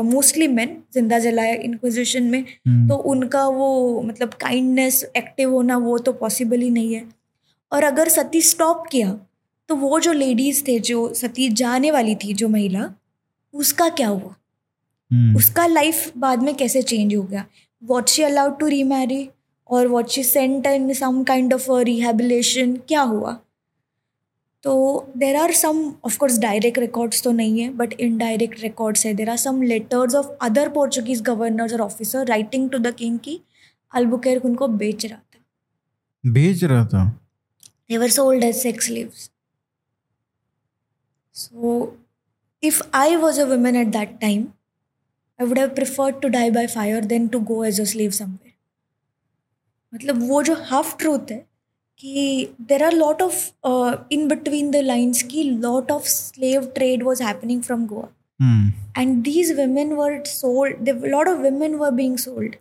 मोस्टली 0.03 0.47
मेन 0.47 0.77
ज़िंदा 0.93 1.19
जलाया 1.19 1.53
इंक्विजिशन 1.55 2.23
में। 2.23 2.39
हम्म। 2.39 2.87
तो 2.89 2.95
उनका 3.11 3.45
वो 3.47 4.01
मतलब 4.01 4.33
काइंडनेस 4.41 5.03
एक्टिव 5.17 5.51
होना 5.53 5.77
वो 5.77 5.97
तो 5.99 6.13
पॉसिबल 6.13 6.61
ही 6.61 6.69
नहीं 6.69 6.93
है। 6.93 7.03
और 7.71 7.83
अगर 7.83 8.09
सती 8.09 8.41
स्टॉप 8.43 8.83
किया 8.91 9.11
तो 9.69 9.75
वो 9.77 9.99
जो 9.99 10.13
लेडीज़ 10.13 10.63
थे 10.67 10.79
जो 10.81 11.13
सती 11.13 11.49
जाने 11.53 11.91
वाली 11.91 12.15
थी 12.15 12.33
जो 12.33 12.47
महिला 12.49 12.83
उसका 13.53 13.89
क्या 13.89 14.07
हुआ? 14.07 14.35
हम्म, 15.11 15.35
उसका 15.37 15.65
लाइफ 15.67 16.17
बाद 16.17 16.43
में 16.43 16.55
कैसे 16.55 16.81
चेंज 16.81 17.15
हो 17.15 17.23
गया? 17.23 17.45
What 17.83 18.09
she 18.09 18.23
allowed 18.23 18.59
to 18.59 18.67
remarry 18.83 19.29
or 19.67 19.87
what 19.87 20.09
she 20.09 20.23
sent 20.23 20.65
in 20.65 20.93
some 20.93 21.23
kind 21.23 21.53
of 21.53 21.71
rehabilitation 21.71 22.75
क्या 22.75 23.01
हुआ? 23.01 23.39
तो 24.63 25.05
there 25.17 25.35
are 25.35 25.51
some 25.51 25.93
of course 26.05 26.39
direct 26.39 26.79
records 26.79 27.23
तो 27.23 27.31
नहीं 27.31 27.61
है 27.61 27.69
बट 27.69 27.93
इनडायरेक्ट 27.93 28.59
रिकॉर्ड्स 28.59 29.05
है। 29.05 29.13
There 29.13 29.29
are 29.29 29.37
some 29.37 29.61
letters 29.61 30.15
of 30.15 30.27
other 30.41 30.69
Portuguese 30.69 31.21
governors 31.21 31.73
और 31.73 31.81
officer 31.81 32.27
writing 32.27 32.69
to 32.69 32.77
the 32.77 32.95
king 32.95 33.19
की 33.19 33.39
Albuquerque 33.93 34.45
उनको 34.45 34.67
बेच 34.67 35.05
रहा 35.05 35.19
था। 35.19 36.31
बेच 36.31 36.63
रहा 36.63 36.85
था? 36.85 37.19
They 37.89 37.99
were 38.01 38.11
sold 38.13 38.43
as 38.43 38.57
sex 38.65 38.87
slaves. 38.87 39.21
So, 42.58 42.68
if 42.68 42.82
I 42.92 43.16
was 43.16 43.38
a 43.38 43.46
woman 43.46 43.76
at 43.76 43.92
that 43.92 44.20
time, 44.20 44.54
I 45.40 45.44
would 45.44 45.58
have 45.58 45.74
preferred 45.74 46.22
to 46.22 46.30
die 46.30 46.50
by 46.50 46.66
fire 46.66 47.00
than 47.00 47.28
to 47.30 47.40
go 47.40 47.62
as 47.62 47.78
a 47.78 47.86
slave 47.86 48.14
somewhere. 48.14 48.52
मतलब 49.94 50.28
वो 50.28 50.42
जो 50.42 50.54
हाफ 50.54 50.96
ट्रूथ 50.98 51.30
है 51.30 51.46
कि 51.98 52.48
there 52.60 52.82
are 52.82 52.92
lot 52.92 53.22
of 53.22 53.52
in 54.12 54.28
between 54.28 54.70
the 54.70 54.76
lines 54.76 55.22
की 55.22 55.42
lot 55.42 55.90
of 55.90 56.06
slave 56.06 56.66
trade 56.74 57.02
was 57.02 57.22
happening 57.22 57.62
from 57.62 57.86
Goa 57.86 58.08
hmm, 58.40 58.72
and 59.02 59.24
these 59.24 59.52
women 59.58 59.96
were 59.96 60.24
sold 60.24 60.84
the, 60.86 60.92
a 60.92 61.10
lot 61.10 61.28
of 61.28 61.38
women 61.38 61.78
were 61.78 61.92
being 61.92 62.16
sold 62.16 62.56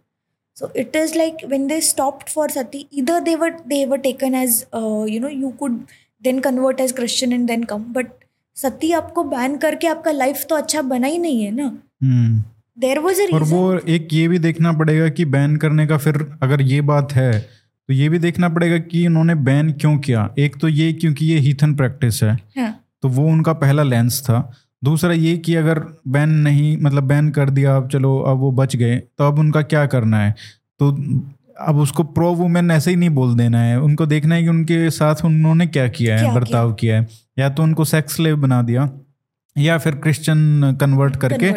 so 0.54 0.72
it 0.76 0.96
is 0.96 1.16
like 1.16 1.42
when 1.54 1.68
they 1.68 1.80
stopped 1.82 2.30
for 2.30 2.50
sati 2.50 2.88
either 2.92 3.22
they 3.22 3.36
were 3.36 3.52
they 3.66 3.86
were 3.86 3.98
taken 3.98 4.36
as 4.36 4.66
uh, 4.74 5.06
you 5.14 5.20
know 5.20 5.28
you 5.28 5.56
could 5.60 5.80
then 6.22 6.42
convert 6.42 6.80
as 6.80 6.92
christian 6.92 7.34
and 7.34 7.50
then 7.50 7.64
come 7.64 7.92
but 7.94 8.24
sati 8.63 8.93
आपको 8.93 9.25
ban 9.25 9.57
करके 9.57 9.87
आपका 9.87 10.11
life 10.11 10.47
तो 10.51 10.57
अच्छा 10.57 10.83
बना 10.83 11.07
ही 11.07 11.19
नहीं 11.19 11.43
है 11.45 11.51
ना? 11.51 11.67
हम्म। 12.03 12.43
देर 12.79 12.99
was 12.99 13.21
और 13.35 13.43
वो 13.43 13.79
एक 13.79 14.09
ये 14.13 14.29
भी 14.29 14.39
देखना 14.39 14.73
पड़ेगा 14.73 15.09
कि 15.09 15.25
बैन 15.25 15.57
करने 15.57 15.87
का 15.87 15.97
फिर 15.97 16.27
अगर 16.43 16.63
ये 16.63 16.81
बात 16.81 17.13
है 17.13 17.41
तो 17.41 17.95
ये 17.95 18.09
भी 18.09 18.19
देखना 18.19 18.49
पड़ेगा 18.49 18.79
कि 18.79 19.07
उन्होंने 19.07 19.35
बैन 19.35 19.73
क्यों 19.73 19.99
किया? 19.99 20.35
एक 20.39 20.57
तो 20.57 20.69
ये 20.69 20.93
क्योंकि 20.93 21.27
ये 21.27 21.39
हीथन 21.39 21.75
प्रैक्टिस 21.75 22.23
है 22.23 22.35
हाँ। 22.59 22.85
तो 23.03 23.09
वो 23.09 23.27
उनका 23.27 23.53
पहला 23.53 23.83
लेंस 23.83 24.21
था। 24.23 24.53
दूसरा 24.85 25.13
ये 25.13 25.37
कि 25.39 25.55
अगर 25.55 25.79
बैन 26.09 26.29
नहीं 26.29 26.77
मतलब 26.79 27.05
बैन 27.05 27.31
कर 27.31 27.51
दिया 27.51 27.77
अब 27.77 27.89
चलो 27.89 28.19
अब 28.19 28.39
वो 28.39 28.51
बच 28.53 28.77
गए 28.77 28.97
तो 28.97 29.29
अब 29.29 29.39
उनका 29.39 29.63
क्या 29.63 29.87
करना 29.87 30.19
है? 30.19 30.35
तो 30.79 30.93
अब 31.59 31.79
उसको 31.79 32.03
प्रो 32.05 32.33
वुमेन 32.35 32.71
ऐसे 32.71 32.91
ही 32.91 32.97
नहीं 32.97 33.11
बोल 33.11 33.35
देना 33.37 33.61
है। 33.61 33.81
उनको 33.81 34.07
देखना 34.07 34.35
है 34.35 34.43
कि 34.43 34.49
उनके 34.49 34.89
साथ 34.91 35.25
उन्होंने 35.25 35.67
क्या 35.67 35.87
किया 35.89 36.17
है 36.17 36.23
क्या 36.23 36.33
बर्ताव 36.35 36.73
किया 36.73 37.01
है। 37.01 37.07
या 37.39 37.49
तो 37.49 37.63
उनको 37.63 37.85
सेक्स 37.85 38.17
स्लेव 38.17 38.37
बना 38.37 38.61
दिया 38.63 38.89
या 39.57 39.79
फिर 39.79 39.95
क्रिश्चियन 39.97 40.77
कन्वर्ट 40.81 41.17
करके 41.17 41.53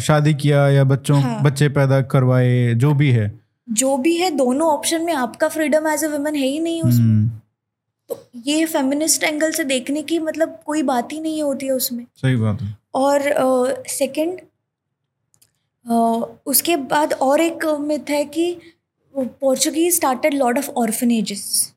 शादी 0.00 0.34
किया 0.34 0.68
या 0.68 0.84
बच्चों 0.84 1.20
हाँ। 1.22 1.42
बच्चे 1.42 1.68
पैदा 1.68 2.00
करवाए 2.04 2.74
जो 2.74 2.92
भी 2.94 3.10
है। 3.10 3.32
जो 3.68 3.96
भी 3.98 4.16
है 4.16 4.30
दोनों 4.30 4.68
ऑप्शन 4.68 5.02
में 5.02 5.12
आपका 5.14 5.48
फ्रीडम 5.48 5.86
एज 5.88 6.04
अ 6.04 6.08
वुमन 6.08 6.34
है 6.34 6.46
ही 6.46 6.58
नहीं 6.60 6.82
उसमें 6.82 7.06
हम्म, 7.06 7.28
तो 8.10 8.18
ये 8.46 8.64
फेमिनिस्ट 8.66 9.24
एंगल 9.24 9.50
से 9.50 9.64
देखने 9.64 10.02
की 10.02 10.18
मतलब 10.18 10.58
कोई 10.66 10.82
बात 10.82 11.12
ही 11.12 11.20
नहीं 11.20 11.42
होती 11.42 11.66
है 11.66 11.72
उसमें। 11.72 12.04
सही 12.16 12.36
बात 12.36 12.62
है। 12.62 12.76
और 12.94 13.82
सेकंड 13.88 14.40
उसके 15.86 16.76
बाद 16.76 17.12
और 17.12 17.40
एक 17.40 17.64
मिथ 17.80 18.10
है 18.10 18.24
कि 18.24 18.56
Portuguese 19.14 19.94
started 19.94 20.34
lot 20.34 20.58
of 20.58 20.70
orphanages 20.76 21.74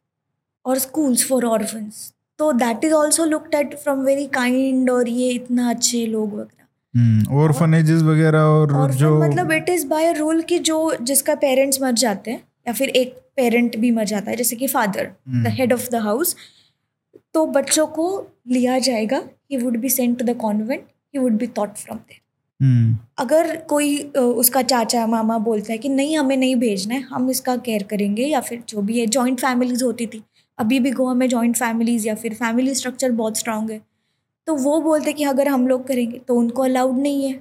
और 0.65 0.79
स्कूल्स 0.79 1.27
फॉर 1.27 1.45
ऑर्फन्स 1.45 2.11
तो 2.39 2.51
that 2.53 2.83
is 2.83 2.93
also 2.93 3.25
looked 3.25 3.55
at 3.55 3.75
from 3.75 3.99
very 3.99 4.25
kind 4.33 4.89
और 4.89 5.09
ये 5.09 5.29
इतना 5.29 5.69
अच्छे 5.69 6.05
लोग 6.05 6.33
वगैरह। 6.33 7.35
ऑर्फनेजेस 7.35 8.01
वगैरह 8.01 8.39
और 8.39 8.73
और 8.73 8.91
जो 8.93 9.17
मतलब 9.19 9.51
इट 9.51 9.69
इज़ 9.69 9.87
बाय 9.87 10.11
रूल 10.13 10.41
कि 10.41 10.59
जो 10.59 10.79
जिसका 11.01 11.35
पेरेंट्स 11.35 11.81
मर 11.81 11.91
जाते 11.95 12.31
हैं 12.31 12.43
या 12.67 12.73
फिर 12.73 12.89
एक 12.89 13.13
पेरेंट 13.35 13.77
भी 13.77 13.91
मर 13.91 14.05
जाता 14.05 14.31
है 14.31 14.37
जैसे 14.37 14.55
कि 14.55 14.67
father 14.67 15.11
the 15.43 15.47
head 15.49 15.73
of 15.73 15.89
the 15.91 15.95
house 16.03 16.35
तो 17.33 17.45
बच्चों 17.45 17.85
को 17.87 18.07
लिया 18.47 18.79
जाएगा 18.79 19.21
he 19.51 19.57
would 19.57 19.77
be 19.77 19.89
sent 19.89 20.17
to 20.19 20.25
the 20.25 20.35
convent 20.37 20.83
he 21.13 21.19
would 21.19 21.37
be 21.37 21.47
thought 21.47 21.75
from 21.75 21.97
there 21.97 22.17
hmm, 22.17 22.28
अगर 22.61 23.55
कोई 23.69 23.97
उसका 24.13 24.61
चाचा 24.61 25.05
मामा 25.07 25.37
बोलता 25.37 25.71
है 25.71 25.77
कि 25.77 25.89
नहीं 25.89 26.17
हमें 26.17 26.35
नहीं 26.37 26.55
भेजना 26.55 26.95
है 26.95 27.01
हम 27.01 27.29
इसका 27.29 27.55
केयर 27.57 27.83
करेंगे 27.83 28.25
या 28.25 28.39
फिर 28.41 28.63
जो 28.69 28.81
भी 28.81 28.99
है 28.99 29.05
जॉइंट 29.07 29.39
फैमिलीज़ 29.39 29.83
होती 29.83 30.05
थी। 30.07 30.23
अभी 30.57 30.79
भी 30.79 30.91
गोवा 30.91 31.13
में 31.13 31.27
जॉइंट 31.29 31.55
फैमिलीज़ 31.57 32.07
या 32.07 32.15
फिर 32.15 32.33
फैमिली 32.33 32.73
स्ट्रक्चर 32.75 33.11
बहुत 33.11 33.37
स्ट्रांग 33.37 33.69
है। 33.71 33.81
तो 34.47 34.55
वो 34.55 34.79
बोलते 34.81 35.13
कि 35.13 35.23
अगर 35.23 35.47
हम 35.47 35.67
लोग 35.67 35.87
करेंगे 35.87 36.17
तो 36.17 36.35
उनको 36.35 36.63
अलाउड 36.63 36.97
नहीं 36.97 37.23
है। 37.25 37.33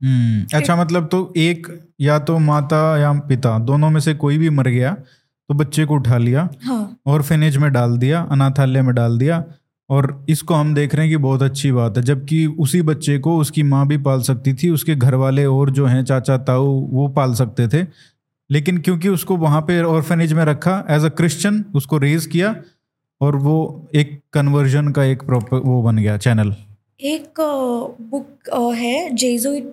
हम्म, 0.00 0.58
अच्छा 0.58 0.76
मतलब 0.76 1.08
तो 1.08 1.32
एक 1.36 1.66
या 2.00 2.18
तो 2.18 2.38
माता 2.38 2.98
या 2.98 3.12
पिता 3.28 3.58
दोनों 3.58 3.90
में 3.90 4.00
से 4.00 4.14
कोई 4.14 4.38
भी 4.38 4.50
मर 4.50 4.68
गया 4.68 4.92
तो 5.48 5.54
बच्चे 5.54 5.84
को 5.84 5.94
उठा 5.94 6.18
लिया 6.18 6.48
हाँ। 6.62 6.96
और 7.06 7.22
फिनेज 7.22 7.56
में 7.56 7.70
डाल 7.72 7.96
दिया 7.98 8.20
अनाथालय 8.30 8.82
में 8.82 8.94
डाल 8.94 9.18
दिया 9.18 9.44
और 9.90 10.24
इसको 10.28 10.54
हम 10.54 10.74
देख 10.74 10.94
रहे 10.94 11.06
हैं 11.06 11.12
कि 11.12 11.22
बहुत 11.22 11.42
अच्छी 11.42 11.70
बात 11.72 11.96
है, 11.96 12.02
जबकि 12.02 12.46
उसी 12.46 12.82
बच्चे 12.82 13.18
को 13.18 13.36
उसकी 13.38 13.62
माँ 13.64 13.86
भी 13.88 13.96
पाल 13.98 14.20
सकती 14.22 14.54
थी, 14.54 14.70
उसके 14.70 14.94
घर 14.94 15.14
वाले 15.14 15.44
और 15.46 15.70
जो 15.70 15.86
हैं, 15.86 16.04
चाचा, 16.04 16.36
ताऊ, 16.38 16.80
वो 16.90 17.08
पाल 17.08 17.34
सकते 17.34 17.68
थे। 17.68 17.86
लेकिन 18.50 18.78
क्योंकि 18.78 19.08
उसको 19.08 19.36
वहाँ 19.36 19.60
पे 19.62 19.80
ऑर्फेनेज 19.82 20.32
में 20.32 20.44
रखा 20.44 20.84
एज 20.90 21.04
अ 21.04 21.08
क्रिश्चियन 21.16 21.64
उसको 21.74 21.98
रेज 21.98 22.26
किया 22.26 22.54
और 23.20 23.36
वो 23.36 23.56
एक 23.94 24.20
कन्वर्जन 24.32 24.88
का 24.88 25.04
एक 25.04 25.22
प्रॉपर 25.22 25.58
वो 25.58 25.82
बन 25.82 25.96
गया 25.96 26.16
चैनल 26.18 26.54
एक 27.00 27.40
बुक 28.02 28.50
है 28.76 29.10
जेजुइट 29.14 29.72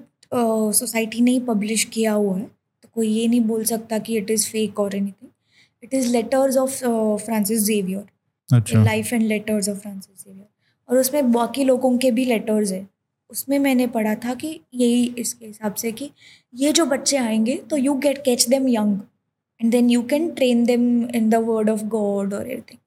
सोसाइटी 0.73 1.21
ने 1.21 1.39
पब्लिश 1.39 1.83
किया 1.83 2.13
हुआ 2.13 2.35
है। 2.37 2.43
तो 2.43 2.89
कोई 2.95 3.07
ये 3.07 3.27
नहीं 3.27 3.41
बोल 3.41 3.63
सकता 3.63 3.97
कि 3.99 4.17
इट 4.17 4.29
इज़ 4.31 4.47
फेक 4.49 4.79
और 4.79 4.95
anything 4.95 5.29
it 5.83 5.93
is 5.93 6.11
letters 6.11 6.57
of 6.57 6.77
Francis 7.25 7.63
Xavier 7.65 8.03
अच्छा। 8.49 8.83
Life 8.83 9.13
and 9.13 9.23
letters 9.23 9.69
of 9.69 9.77
Francis 9.77 10.23
Xavier 10.25 10.45
और 10.89 10.97
उसमें 10.97 11.31
बाकी 11.31 11.63
लोगों 11.63 11.97
के 11.97 12.11
भी 12.11 12.25
लेटर्स 12.25 12.71
है। 12.71 12.87
उसमें 13.29 13.57
मैंने 13.59 13.87
पढ़ा 13.87 14.13
था 14.15 14.33
कि 14.33 14.59
यही 14.73 15.05
इसके 15.19 15.45
हिसाब 15.45 15.73
से 15.75 15.91
कि 15.91 16.09
ये 16.53 16.71
जो 16.71 16.85
बच्चे 16.85 17.17
आएँगे 17.17 17.55
तो 17.69 17.77
you 17.77 17.93
get 17.97 18.17
catch 18.25 18.47
them 18.49 18.67
young 18.69 18.99
and 19.59 19.71
then 19.71 19.89
you 19.89 20.01
can 20.03 20.29
train 20.31 20.63
them 20.65 21.09
in 21.09 21.29
the 21.29 21.35
word 21.47 21.69
of 21.69 21.83
God 21.87 22.33
और 22.33 22.49
एवरीथिंग 22.51 22.79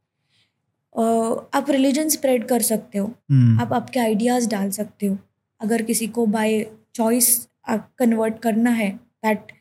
आप 1.54 1.70
रिलीजन 1.70 2.08
स्प्रेड 2.08 2.46
कर 2.48 2.62
सकते 2.62 2.98
हो। 2.98 3.06
हम्म, 3.30 3.60
आप 3.60 3.72
आपके 3.72 4.00
आइडियाज़ 4.00 4.48
डाल 4.50 4.70
सकते 4.70 5.06
हो। 5.06 5.16
अगर 5.60 5.82
किसी 5.82 6.06
को 6.08 6.26
बाय 6.28 6.60
चॉइस 6.94 7.48
कन्वर्ट 7.70 8.38
करना 8.42 8.70
है 8.72 8.90
that 9.24 9.52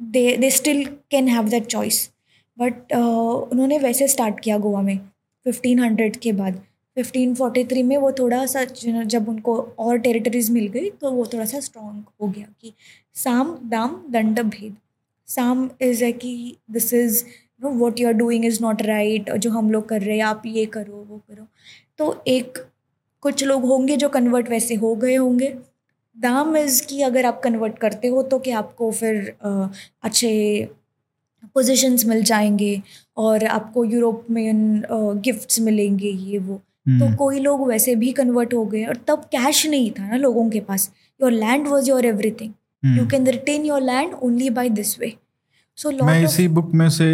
they 0.00 0.36
they 0.36 0.50
still 0.50 0.84
can 1.10 1.28
have 1.28 1.48
that 1.48 1.66
choice 1.66 2.08
but 2.56 2.92
उन्होंने 2.92 3.78
वैसे 3.78 4.08
स्टार्ट 4.08 4.40
किया 4.40 4.58
गोवा 4.58 4.82
में। 4.82 4.98
1500 5.46 6.16
के 6.16 6.32
बाद। 6.32 6.60
1543 6.96 7.82
में 7.82 7.96
वो 7.96 8.10
थोड़ा 8.12 8.44
सा 8.46 8.64
जब 9.04 9.28
उनको 9.28 9.56
और 9.78 9.98
टेरिटरीज 9.98 10.50
मिल 10.50 10.66
गई 10.68 10.90
तो 10.92 11.10
वो 11.10 11.26
थोड़ा 11.26 11.44
सा 11.44 11.60
स्ट्रॉन्ग 11.60 12.04
हो 12.22 12.28
गया 12.28 12.46
कि 12.60 12.72
साम 13.14 13.56
दाम 13.70 14.02
दंड 14.10 14.40
भेद। 14.40 14.76
साम 15.28 15.68
इज़ 15.82 16.04
है 16.04 16.12
कि 16.14 16.56
this 16.70 16.92
is 16.94 17.24
no 17.60 17.70
what 17.70 18.00
you 18.00 18.06
are 18.08 18.12
doing 18.14 18.44
is 18.44 18.62
not 18.62 18.82
right 18.82 19.30
जो 19.32 19.50
हम 19.50 19.70
लोग 19.72 19.88
कर 19.88 20.02
रहे 20.02 20.16
हैं, 20.16 20.24
आप 20.24 20.42
ये 20.46 20.66
करो, 20.66 21.06
वो 21.08 21.18
करो। 21.18 21.46
तो 21.98 22.22
एक, 22.28 22.58
कुछ 23.22 23.44
लोग 23.44 23.64
होंगे 23.64 23.96
जो 23.96 24.08
कन्वर्ट 24.08 24.48
वैसे 24.50 24.74
हो 24.74 24.94
गए 24.96 25.14
होंगे। 25.16 25.54
दाम 26.16 26.56
इज़ 26.56 26.86
कि 26.86 27.02
अगर 27.02 27.26
आप 27.26 27.40
कन्वर्ट 27.44 27.78
करते 27.78 28.08
हो 28.08 28.22
तो 28.22 28.38
कि 28.38 28.50
आपको 28.52 28.90
फिर 28.92 29.34
अच्छे 29.44 30.68
पोजीशंस 31.54 32.04
मिल 32.06 32.22
जाएँगे। 32.24 32.80
और 33.16 33.44
आपको 33.44 33.84
यूरोप 33.84 34.26
में 34.30 34.82
गिफ्ट्स 35.24 35.60
मिलेंगे 35.60 36.08
ये 36.08 36.38
वो। 36.38 36.56
तो 36.56 37.04
हम्म, 37.04 37.14
कोई 37.16 37.40
लोग 37.40 37.66
वैसे 37.68 37.94
भी 37.96 38.12
कन्वर्ट 38.12 38.54
हो 38.54 38.64
गए 38.66 38.84
और 38.84 38.96
तब 39.08 39.18
कैश 39.32 39.66
नहीं 39.66 39.90
था 39.90 40.08
ना 40.08 40.16
लोगों 40.16 40.48
के 40.50 40.60
पास। 40.60 40.90
Your 41.22 41.32
land 41.32 41.66
was 41.66 41.88
your 41.90 42.06
everything. 42.06 42.52
You 42.98 43.06
can 43.06 43.26
retain 43.26 43.64
your 43.64 43.82
land 43.82 44.14
only 44.14 44.50
by 44.50 44.68
this 44.70 44.98
way 45.00 45.12
so 45.78 45.90
मैं 46.04 46.22
इसी 46.24 46.48
बुक 46.48 46.72
में 46.74 46.88
से 46.90 47.06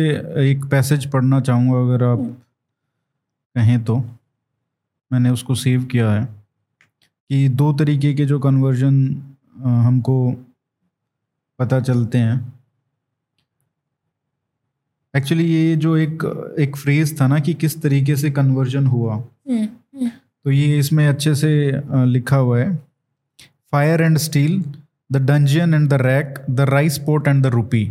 एक 0.51 0.65
पैसेज 0.71 1.07
पढ़ना 1.11 1.41
चाहूँगा 1.41 1.81
अगर 1.81 2.05
आप 2.05 2.19
हम्म। 2.19 2.33
कहें 3.57 3.85
तो। 3.85 3.97
मैंने 5.13 5.31
उसको 5.31 5.55
सेव 5.55 5.85
किया 5.85 6.11
है 6.13 6.25
कि 7.31 7.49
दो 7.49 7.73
तरीके 7.73 8.15
के 8.15 8.25
जो 8.25 8.39
कन्वर्जन 8.39 8.97
हमको 9.57 10.17
पता 11.59 11.81
चलते 11.81 12.19
हैं। 12.19 12.58
एक्चुअली 15.19 15.45
ये 15.45 15.77
जो 15.77 15.97
एक 15.97 16.25
एक 16.61 16.77
फ्रेज 16.77 17.21
था 17.21 17.27
ना 17.27 17.39
कि 17.41 17.55
किस 17.55 17.81
तरीके 17.83 18.17
से 18.17 18.31
कन्वर्जन 18.31 18.87
हुआ। 18.87 19.15
हम्म, 19.15 19.63
हम्म, 19.63 20.09
तो 20.45 20.51
ये 20.51 20.79
इसमें 20.79 21.07
अच्छे 21.07 21.35
से 21.35 21.51
लिखा 22.07 22.37
हुआ 22.37 22.59
है। 22.59 22.75
Fire 23.73 24.03
and 24.03 24.19
steel 24.19 24.63
the 25.11 25.17
dungeon 25.27 25.75
and 25.75 25.89
the 25.89 25.95
rack 26.03 26.39
the 26.51 26.69
rice 26.71 26.99
port 26.99 27.29
and 27.29 27.43
the 27.43 27.47
rupee. 27.55 27.91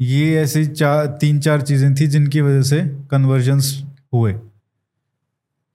ये 0.00 0.34
ऐसी 0.40 0.64
चार 0.66 1.06
तीन 1.20 1.40
चार 1.40 1.62
चीज़ें 1.62 1.94
थी 1.94 2.06
जिनकी 2.06 2.40
वजह 2.40 2.62
से 2.62 2.80
कन्वर्जन्स 3.10 3.72
हुए। 4.14 4.32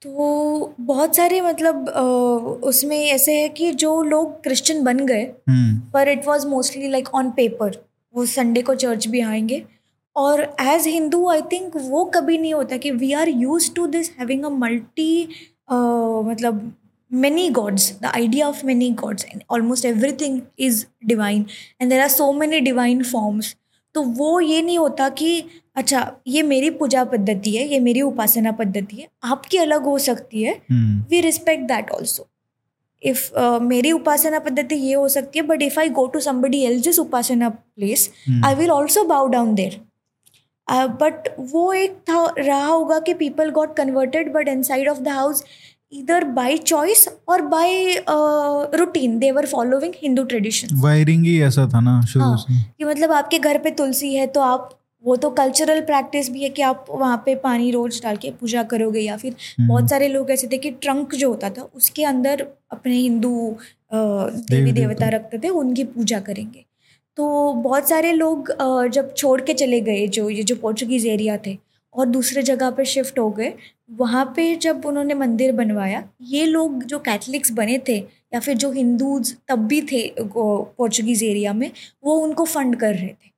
तो 0.02 0.74
बहुत 0.80 1.16
सारे 1.16 1.40
मतलब 1.40 1.88
उसमें 2.64 2.96
ऐसे 2.98 3.32
है 3.32 3.48
कि 3.48 3.72
जो 3.74 4.02
लोग 4.02 4.42
क्रिश्चियन 4.42 4.82
बन 4.84 5.06
गए 5.06 5.22
हम्म। 5.48 5.78
पर 5.92 6.08
it 6.08 6.26
was 6.28 6.46
mostly 6.46 6.88
like 6.88 7.08
on 7.14 7.30
paper 7.30 7.76
वो 8.14 8.26
संडे 8.26 8.62
को 8.62 8.74
चर्च 8.76 9.06
भी 9.06 9.20
आएँगे 9.20 9.62
और 10.16 10.42
एज 10.60 10.86
हिंदू 10.86 11.28
आई 11.30 11.42
थिंक 11.52 11.76
वो 11.76 12.04
कभी 12.14 12.38
नहीं 12.38 12.54
होता 12.54 12.76
कि 12.76 12.90
we 12.90 13.12
are 13.12 13.28
use 13.28 13.72
to 13.74 13.86
this 13.86 14.10
having 14.18 14.44
a 14.44 14.48
multi 14.48 15.28
मतलब 15.70 16.72
many 17.10 17.42
gods 17.56 17.84
the 18.02 18.10
idea 18.18 18.46
of 18.46 18.60
many 18.68 18.86
gods 19.00 19.24
and 19.32 19.42
almost 19.56 19.84
everything 19.88 20.38
is 20.68 20.78
divine 21.10 21.42
and 21.80 21.92
there 21.92 22.02
are 22.04 22.12
so 22.14 22.26
many 22.32 22.60
divine 22.68 23.02
forms. 23.10 23.50
तो 23.94 24.02
वो 24.02 24.40
ये 24.40 24.62
नहीं 24.62 24.78
होता 24.78 25.08
कि 25.08 25.44
अच्छा 25.76 26.00
ये 26.26 26.42
मेरी 26.42 26.70
पूजा 26.78 27.04
पद्धति 27.04 27.54
है 27.56 27.66
ये 27.72 27.78
मेरी 27.80 28.02
उपासना 28.02 28.52
पद्धति 28.52 28.96
है 28.96 29.08
आपकी 29.24 29.58
अलग 29.58 29.84
हो 29.84 29.98
सकती 30.06 30.42
है। 30.42 30.54
We 31.10 31.20
respect 31.20 31.62
that 31.68 31.90
also 31.90 32.26
if 33.02 33.30
मेरी 33.62 33.92
उपासना 33.92 34.38
पद्धति 34.38 34.74
ये 34.76 34.94
हो 34.94 35.08
सकती 35.08 35.38
है 35.38 35.44
but 35.46 35.62
if 35.62 35.78
I 35.80 35.88
go 35.98 36.06
to 36.06 36.20
somebody 36.20 36.62
else 36.64 36.98
Upasana 36.98 37.48
place. 37.48 38.10
I 38.44 38.54
will 38.54 38.70
also 38.70 39.04
bow 39.04 39.28
down 39.28 39.54
there 39.54 39.80
but 40.68 41.28
वो 41.38 41.72
एक 41.72 41.96
था 42.08 42.24
रहा 42.38 42.66
होगा 42.66 42.98
कि 42.98 43.14
people 43.14 43.50
got 43.50 43.76
converted 43.76 44.32
but 44.32 44.48
inside 44.62 44.88
of 44.88 44.98
the 44.98 45.08
house 45.08 45.44
इधर 45.92 46.24
बाई 46.24 46.56
चॉइस 46.58 47.08
और 47.28 47.42
by 47.42 47.96
routine 48.78 49.18
they 49.18 49.30
were 49.30 49.46
following 49.46 49.94
Hindu 49.96 50.24
tradition 50.24 50.80
wiring 50.80 51.24
ही 51.24 51.40
ऐसा 51.42 51.68
था 51.74 51.80
ना 51.80 52.00
शुरू 52.02 52.24
हाँ 52.24 52.36
से 52.36 52.62
कि 52.78 52.84
मतलब 52.84 53.12
आपके 53.12 53.38
घर 53.38 53.58
पे 53.58 53.70
तुलसी 53.70 54.14
है 54.14 54.26
तो 54.26 54.40
आप 54.40 54.70
वो 55.04 55.16
तो 55.16 55.30
कल्चरल 55.30 55.80
प्रैक्टिस 55.80 56.30
भी 56.30 56.42
है 56.42 56.48
कि 56.48 56.62
आप 56.62 56.86
वहाँ 56.90 57.22
पे 57.26 57.34
पानी 57.34 57.70
रोज 57.70 58.02
डाल 58.02 58.16
के 58.16 58.30
पूजा 58.30 58.62
करोगे 58.62 59.00
या 59.00 59.16
फिर 59.16 59.32
हम्म। 59.32 59.68
बहुत 59.68 59.90
सारे 59.90 60.08
लोग 60.08 60.30
ऐसे 60.30 60.46
थे 60.52 60.58
कि 60.58 60.70
ट्रंक 60.70 61.14
जो 61.14 61.28
होता 61.28 61.50
था 61.50 61.62
उसके 61.62 62.04
अंदर 62.04 62.46
अपने 62.70 62.94
हिंदू 62.94 63.56
देवी 63.92 64.72
देवता 64.72 64.94
देवता। 64.94 65.08
रखते 65.08 65.38
थे 65.38 65.48
उनकी 65.48 65.84
पूजा 65.84 66.20
करेंगे 66.20 66.64
तो 67.18 67.52
बहुत 67.54 67.88
सारे 67.88 68.12
लोग 68.12 68.50
जब 68.92 69.12
छोड़ 69.14 69.40
के 69.40 69.54
चले 69.54 69.80
गए 69.80 70.06
जो 70.08 70.28
ये 70.30 70.42
जो 70.42 70.56
पोर्चुगीज़ 70.56 71.06
एरिया 71.08 71.36
थे 71.46 71.56
और 71.94 72.06
दूसरे 72.06 72.42
जगह 72.42 72.70
पर 72.70 72.84
शिफ्ट 72.84 73.18
हो 73.18 73.28
गए 73.30 73.52
वहाँ 73.92 74.24
पे 74.36 74.54
जब 74.56 74.86
उन्होंने 74.86 75.14
मंदिर 75.14 75.52
बनवाया 75.52 76.02
ये 76.28 76.46
लोग 76.46 76.82
जो 76.84 76.98
कैथलिक्स 76.98 77.52
बने 77.52 77.78
थे 77.88 77.96
या 78.34 78.40
फिर 78.40 78.56
जो 78.56 78.70
हिंदूज 78.72 79.34
तब 79.48 79.66
भी 79.66 79.80
थे 79.82 80.02
पोर्चुगीज़ 80.20 81.24
एरिया 81.24 81.52
में 81.52 81.70
वो 82.04 82.16
उनको 82.16 82.44
फंड 82.46 82.76
कर 82.76 82.94
रहे 82.94 83.08
थे 83.08 83.32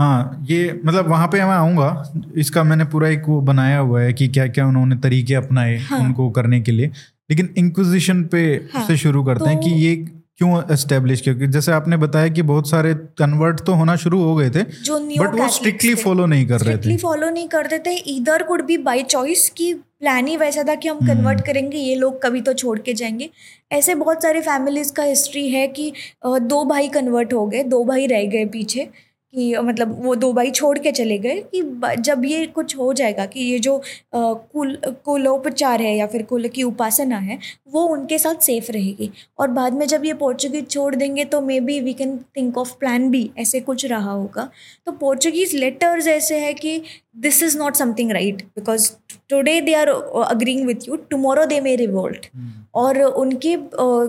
हाँ 0.00 0.44
ये 0.44 0.80
मतलब 0.84 1.08
वहाँ 1.08 1.26
पे 1.28 1.38
मैं 1.38 1.54
आऊँगा 1.54 2.12
इसका 2.36 2.62
मैंने 2.64 2.84
पूरा 2.84 3.08
एक 3.08 3.24
वो 3.28 3.40
बनाया 3.42 3.78
हुआ 3.78 4.00
है 4.00 4.12
कि 4.12 4.28
क्या 4.28 4.46
क्या 4.48 4.66
उन्होंने 4.66 4.96
तरीके 4.98 5.34
अपनाए 5.34 5.76
हाँ। 5.80 6.00
उनको 6.00 6.30
करने 6.30 6.60
के 6.60 6.72
लिए 6.72 6.90
लेकिन 7.30 7.48
इंक्विजिशन 7.58 8.22
पे 8.24 8.42
हाँ, 8.74 8.86
से 8.86 8.96
शुरू 8.96 9.22
करते 9.24 9.40
तो, 9.40 9.46
हैं 9.46 9.60
कि 9.60 9.70
ये 9.76 9.94
क्यों 10.38 10.60
एस्टेब्लिश 10.72 11.20
क्योंकि 11.20 11.46
जैसे 11.46 11.72
आपने 11.72 11.96
बताया 11.96 12.28
कि 12.28 12.42
बहुत 12.42 12.68
सारे 12.70 12.92
कन्वर्ट 13.18 13.60
तो 13.60 13.74
होना 13.74 13.96
शुरू 13.96 14.22
हो 14.22 14.34
गए 14.36 14.50
थे 14.50 14.62
जो 14.84 14.98
बट 15.18 15.34
वो 15.40 15.48
स्ट्रिक्टली 15.48 15.94
फॉलो 15.94 16.26
नहीं 16.26 16.46
कर 16.46 16.60
रहे 16.60 16.76
थे। 16.76 16.96
फॉलो 16.96 17.28
नहीं 17.30 17.48
करते 17.48 17.78
थे। 17.78 17.94
इधर 18.16 18.42
कुड 18.42 18.64
बी 18.66 18.76
बाई 18.78 19.02
चॉइस 19.02 19.48
की 19.50 19.72
प्लान 19.74 20.26
ही 20.26 20.36
वैसा 20.36 20.62
था 20.62 20.74
कि 20.74 20.88
हम 20.88 20.98
कन्वर्ट 20.98 21.38
हम्म। 21.38 21.46
करेंगे 21.46 21.78
ये 21.78 21.94
लोग 21.94 22.22
कभी 22.22 22.40
तो 22.40 22.52
छोड़ 22.54 22.78
के 22.78 22.94
जाएँगे। 22.94 23.30
ऐसे 23.72 23.94
बहुत 23.94 24.22
सारे 24.22 24.40
फैमिलीज़ 24.40 24.92
का 24.92 25.02
हिस्ट्री 25.02 25.48
है 25.48 25.66
कि 25.68 25.92
दो 26.26 26.64
भाई 26.64 26.88
कन्वर्ट 26.88 27.32
हो 27.34 27.46
गए 27.46 27.62
दो 27.64 27.84
भाई 27.84 28.06
रह 28.06 28.24
गए 28.26 28.44
पीछे। 28.46 28.88
कि 29.34 29.54
मतलब 29.58 29.94
वो 30.04 30.14
दो 30.14 30.32
भाई 30.32 30.50
छोड़ 30.50 30.78
के 30.78 30.90
चले 30.92 31.18
गए 31.18 31.40
कि 31.54 31.62
जब 32.00 32.24
ये 32.24 32.46
कुछ 32.48 32.76
हो 32.78 32.92
जाएगा 32.92 33.26
कि 33.26 33.40
ये 33.42 33.58
जो 33.58 33.80
कुल, 34.14 34.76
कुलोपचार 35.04 35.82
है 35.82 35.94
या 35.96 36.06
फिर 36.06 36.22
कुल 36.22 36.48
की 36.48 36.62
उपासना 36.62 37.18
है, 37.18 37.38
वो 37.68 37.84
उनके 37.86 38.18
साथ 38.18 38.42
सेफ़ 38.42 38.70
रहेगी। 38.72 39.10
और 39.38 39.48
बाद 39.50 39.72
में 39.74 39.86
जब 39.86 40.04
ये 40.04 40.14
पोर्चुगीज 40.14 40.68
छोड़ 40.70 40.94
देंगे 40.94 41.24
तो 41.24 41.40
maybe 41.60 41.80
we 41.80 41.92
can 41.94 42.16
think 42.36 42.58
of 42.58 42.74
plan 42.80 43.08
B 43.10 43.30
ऐसे 43.38 43.60
कुछ 43.60 43.84
रहा 43.86 44.10
होगा। 44.10 44.48
तो 44.86 44.92
पोर्चुगीज 44.94 45.54
लेटर्स 45.54 46.06
ऐसे 46.08 46.38
है 46.40 46.52
कि 46.54 46.80
this 47.14 47.42
is 47.42 47.56
not 47.58 47.76
something 47.76 48.10
right 48.12 48.42
because 48.56 48.90
today 49.30 49.60
they 49.60 49.74
are 49.74 49.88
agreeing 49.88 50.66
with 50.66 50.88
you 50.88 50.96
tomorrow 51.10 51.44
they 51.46 51.60
may 51.60 51.74
revolt 51.76 52.26
और 52.74 53.00
उनके 53.02 53.56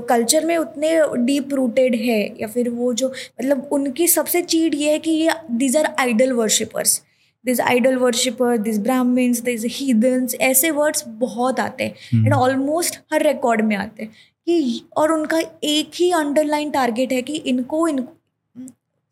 कल्चर 0.09 0.45
में 0.45 0.55
उतने 0.57 0.91
डीप 1.25 1.53
रूटेड 1.53 1.95
है 1.95 2.19
या 2.41 2.47
फिर 2.47 2.69
वो 2.71 2.93
जो 2.93 3.07
मतलब 3.07 3.69
उनकी 3.71 4.07
सबसे 4.09 4.41
चीड़ 4.43 4.73
ये 4.75 4.91
है 4.91 4.99
कि 4.99 5.11
ये 5.11 5.33
these 5.53 5.77
are 5.77 5.93
idol 5.99 6.33
worshippers 6.33 7.01
this 7.45 7.59
idol 7.61 7.95
worshipper 7.97 8.57
this 8.57 8.79
Brahmins 8.79 9.41
this 9.41 9.63
heathens 9.69 10.35
ऐसे 10.41 10.71
वर्ड्स 10.71 11.03
बहुत 11.19 11.59
आते 11.59 11.83
हैं 11.83 12.25
एंड 12.25 12.33
ऑलमोस्ट 12.33 12.99
हर 13.13 13.23
रिकॉर्ड 13.23 13.61
में 13.61 13.75
आते 13.75 14.03
हैं 14.03 14.11
कि 14.47 14.81
और 14.97 15.11
उनका 15.11 15.39
एक 15.63 15.91
ही 15.93 16.11
अंडरलाइन 16.11 16.71
टारगेट 16.71 17.11
है 17.13 17.21
कि 17.21 17.35
इनको 17.45 17.87
इन 17.87 17.99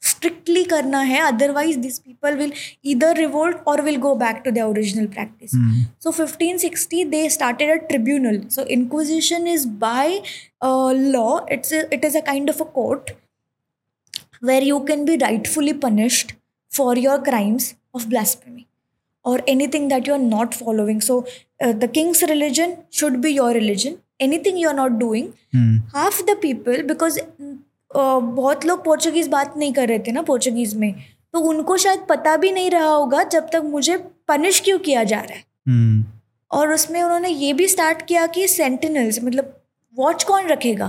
स्ट्रिक्टली 0.04 0.64
करना 0.64 1.00
है 1.02 1.20
अदरवाइज़ 1.22 1.78
दिस 1.80 1.98
पीपल 2.00 2.36
विल 2.36 2.52
इधर 2.86 3.18
रिवोल्ट 3.18 3.58
और 3.68 3.82
will 3.82 3.98
go 3.98 4.14
back 4.16 4.42
to 4.46 4.52
the 4.52 4.62
original 4.62 5.08
practice 5.08 5.52
so 6.04 6.12
fifteen 6.12 6.58
sixty 6.58 7.04
they 7.06 7.28
started 7.30 7.72
a 7.72 7.76
tribunal 7.88 8.42
so 8.50 8.64
inquisition 8.72 9.48
is 9.48 9.68
by 9.80 10.22
law 10.64 11.40
it's 11.52 11.74
it 11.74 12.06
is 12.06 12.18
a 12.18 12.22
kind 12.26 12.50
of 12.50 12.62
a 12.64 12.66
court 12.74 13.12
where 14.44 14.64
you 14.64 14.80
can 14.86 15.06
be 15.06 15.16
rightfully 15.18 15.74
punished 15.80 16.32
for 16.72 17.00
your 17.00 17.22
crimes 17.22 17.74
of 17.96 18.08
blasphemy 18.08 18.66
और 19.26 19.44
anything 19.50 19.90
that 19.90 20.08
you 20.08 20.14
are 20.14 20.20
not 20.20 20.54
following 20.54 21.02
so 21.02 21.24
the 21.64 21.90
king's 21.94 22.24
religion 22.24 22.76
should 22.94 23.18
be 23.18 23.32
your 23.32 23.54
religion 23.54 23.96
anything 24.22 24.60
you 24.60 24.70
are 24.70 24.76
not 24.76 24.92
doing 25.00 25.28
half 25.96 26.22
the 26.24 26.38
people 26.42 26.82
because 26.88 27.20
बहुत 27.98 28.66
लोग 28.66 28.84
Portuguese 28.84 29.28
बात 29.28 29.54
नहीं 29.58 29.74
कर 29.74 29.88
रहे 29.88 30.00
थे 30.00 30.12
ना 30.12 30.22
Portuguese 30.22 30.76
में। 30.76 30.94
तो 31.34 31.40
उनको 31.40 31.78
शायद 31.78 32.00
पता 32.10 32.38
भी 32.38 32.52
नहीं 32.52 32.72
रहा 32.72 32.88
होगा 32.88 33.24
जब 33.24 33.48
तक 33.54 33.62
मुझे 33.66 33.98
पनिश 34.28 34.60
क्यों 34.60 34.80
किया 34.80 35.04
जा 35.04 35.20
रहा 35.20 35.34
है। 35.34 35.44
hmm. 35.44 36.12
और 36.52 36.74
उसमें 36.74 37.04
उन्होंने 37.04 37.30
ये 37.30 37.54
भी 37.54 37.68
स्टार्ट 37.68 38.02
किया 38.02 38.28
कि 38.28 38.48
सेंटिनल्स 38.48 39.24
मतलब 39.24 39.62
वॉच 39.96 40.24
कौन 40.24 40.48
रखेगा? 40.48 40.88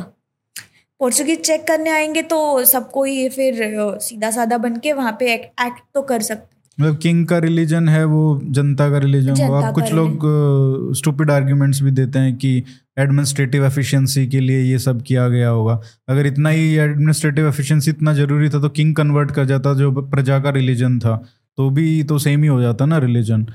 पोर्चुगीज 1.00 1.40
चेक 1.40 1.66
करने 1.66 1.90
आएँगे 1.90 2.22
तो 2.22 2.64
सबको 2.64 3.04
ही 3.04 3.28
फिर 3.28 3.54
सीधा 4.02 4.30
साधा 4.30 4.58
बन 4.58 4.76
के 4.76 4.92
वहाँ 4.92 5.16
पे 5.20 5.34
एक्ट 5.34 5.82
तो 5.94 6.02
कर 6.02 6.22
सकते 6.22 6.51
मतलब 6.80 6.96
किंग 6.98 7.26
का 7.26 7.38
रिलीजन 7.38 7.88
है 7.88 8.04
वो 8.04 8.40
जनता 8.44 8.88
का 8.90 8.98
रिलीजन 8.98 9.35
जनता 9.35 9.48
वो 9.48 9.54
आप 9.54 9.74
कुछ 9.74 9.92
लोग 9.92 10.94
स्टूपिड 10.96 11.30
आर्ग्यूमेंट्स 11.30 11.82
भी 11.82 11.90
देते 11.90 12.18
हैं 12.18 12.37
कि 12.37 12.62
एडमिनिस्ट्रेटिव 12.98 13.64
एफिशिएंसी 13.66 14.26
के 14.26 14.40
लिए 14.40 14.62
ये 14.62 14.78
सब 14.78 15.02
किया 15.02 15.28
गया 15.28 15.48
होगा। 15.48 15.80
अगर 16.08 16.26
इतना 16.26 16.48
ही 16.48 16.74
एडमिनिस्ट्रेटिव 16.76 17.48
एफिशिएंसी 17.48 17.90
इतना 17.90 18.14
ज़रूरी 18.14 18.48
था 18.48 18.61
तो 18.61 18.68
किंग 18.68 18.94
कन्वर्ट 18.96 19.30
कर 19.30 19.44
जाता 19.44 19.74
जो 19.74 19.90
प्रजा 19.92 20.38
का 20.38 20.50
रिलीजन 20.50 20.98
था। 20.98 21.16
तो 21.58 21.68
भी 21.70 22.02
तो 22.02 22.18
सेम 22.18 22.42
ही 22.42 22.48
हो 22.48 22.61
जाता 22.62 22.87
ना 22.87 22.98
रिलीजन। 22.98 23.46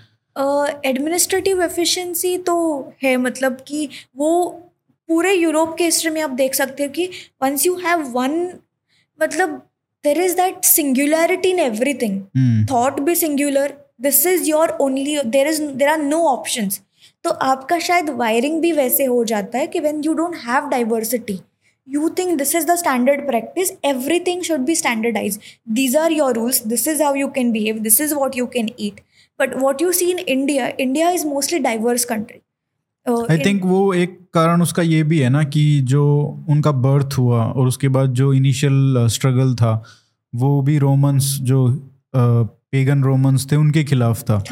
एडमिनिस्ट्रेटिव 0.85 1.61
एफिशिएंसी 1.63 2.37
तो 2.37 2.57
है 3.03 3.15
मतलब 3.17 3.57
कि 3.67 3.89
वो 4.17 4.47
पूरे 5.09 5.33
यूरोप 5.33 5.75
के 5.77 5.83
हिस्ट्री 5.83 6.11
में 6.11 6.21
आप 6.21 6.29
देख 6.29 6.55
सकते 6.55 6.83
हो 6.83 6.89
कि 6.89 7.09
वंस 7.43 7.65
यू 7.65 7.75
हैव 7.85 7.99
वन 8.11 8.31
मतलब 9.19 9.61
there 10.07 10.21
is 10.21 10.35
that 10.37 10.63
singularity 10.65 11.49
in 11.49 11.59
everything 11.59 12.21
thought 12.71 12.99
भी 12.99 13.15
singular 13.15 13.77
this 14.01 14.25
is 14.27 14.49
your 14.49 14.77
only 14.81 15.17
there 15.37 15.47
is 15.47 15.61
there 15.63 15.89
are 15.89 16.01
no 16.03 16.23
options 16.29 16.81
तो 17.23 17.29
आपका 17.43 17.79
शायद 17.79 18.09
वायरिंग 18.17 18.61
भी 18.61 18.71
वैसे 18.71 19.05
हो 19.05 19.23
जाता 19.33 19.57
है 19.59 19.67
कि 19.67 19.79
when 19.79 20.01
you 20.05 20.13
don't 20.13 20.35
have 20.47 20.67
diversity 20.69 21.39
you 21.87 22.09
think 22.09 22.37
this 22.37 22.53
is 22.53 22.65
the 22.65 22.75
standard 22.75 23.25
practice 23.27 23.71
everything 23.81 24.41
should 24.41 24.65
be 24.65 24.75
standardized 24.75 25.43
these 25.77 25.95
are 25.95 26.09
your 26.11 26.33
rules 26.33 26.59
this 26.61 26.85
is 26.85 27.01
how 27.01 27.13
you 27.13 27.29
can 27.29 27.53
behave 27.53 27.83
this 27.83 27.99
is 27.99 28.13
what 28.13 28.35
you 28.35 28.47
can 28.47 28.69
eat 28.77 28.99
but 29.39 29.55
what 29.57 29.79
you 29.79 29.93
see 29.93 30.09
in 30.11 30.19
india 30.35 30.65
india 30.87 31.13
is 31.19 31.23
mostly 31.25 31.59
diverse 31.59 32.05
country 32.05 32.41
uh, 32.41 32.46
I 33.09 33.37
think 33.37 33.65
वो 33.65 33.93
एक 33.93 34.19
कारण 34.33 34.61
उसका 34.61 34.81
ये 34.81 35.03
भी 35.03 35.19
है 35.19 35.29
ना 35.29 35.43
कि 35.43 35.81
जो 35.81 36.05
उनका 36.49 36.71
बर्थ 36.71 37.17
हुआ 37.17 37.43
और 37.43 37.67
उसके 37.67 37.87
बाद 37.87 38.13
जो 38.13 38.33
इनिशियल 38.33 39.07
स्ट्रगल 39.07 39.51
uh, 39.51 39.61
था 39.61 39.83
वो 40.35 40.61
भी 40.61 40.77
रोमन्स 40.77 41.37
जो 41.41 41.67
uh, 41.67 42.47
पेगन 42.71 43.03
रोमन्स 43.03 43.51
थे 43.51 43.55
उनके 43.55 43.83
खिलाफ 43.83 44.21
था। 44.23 44.43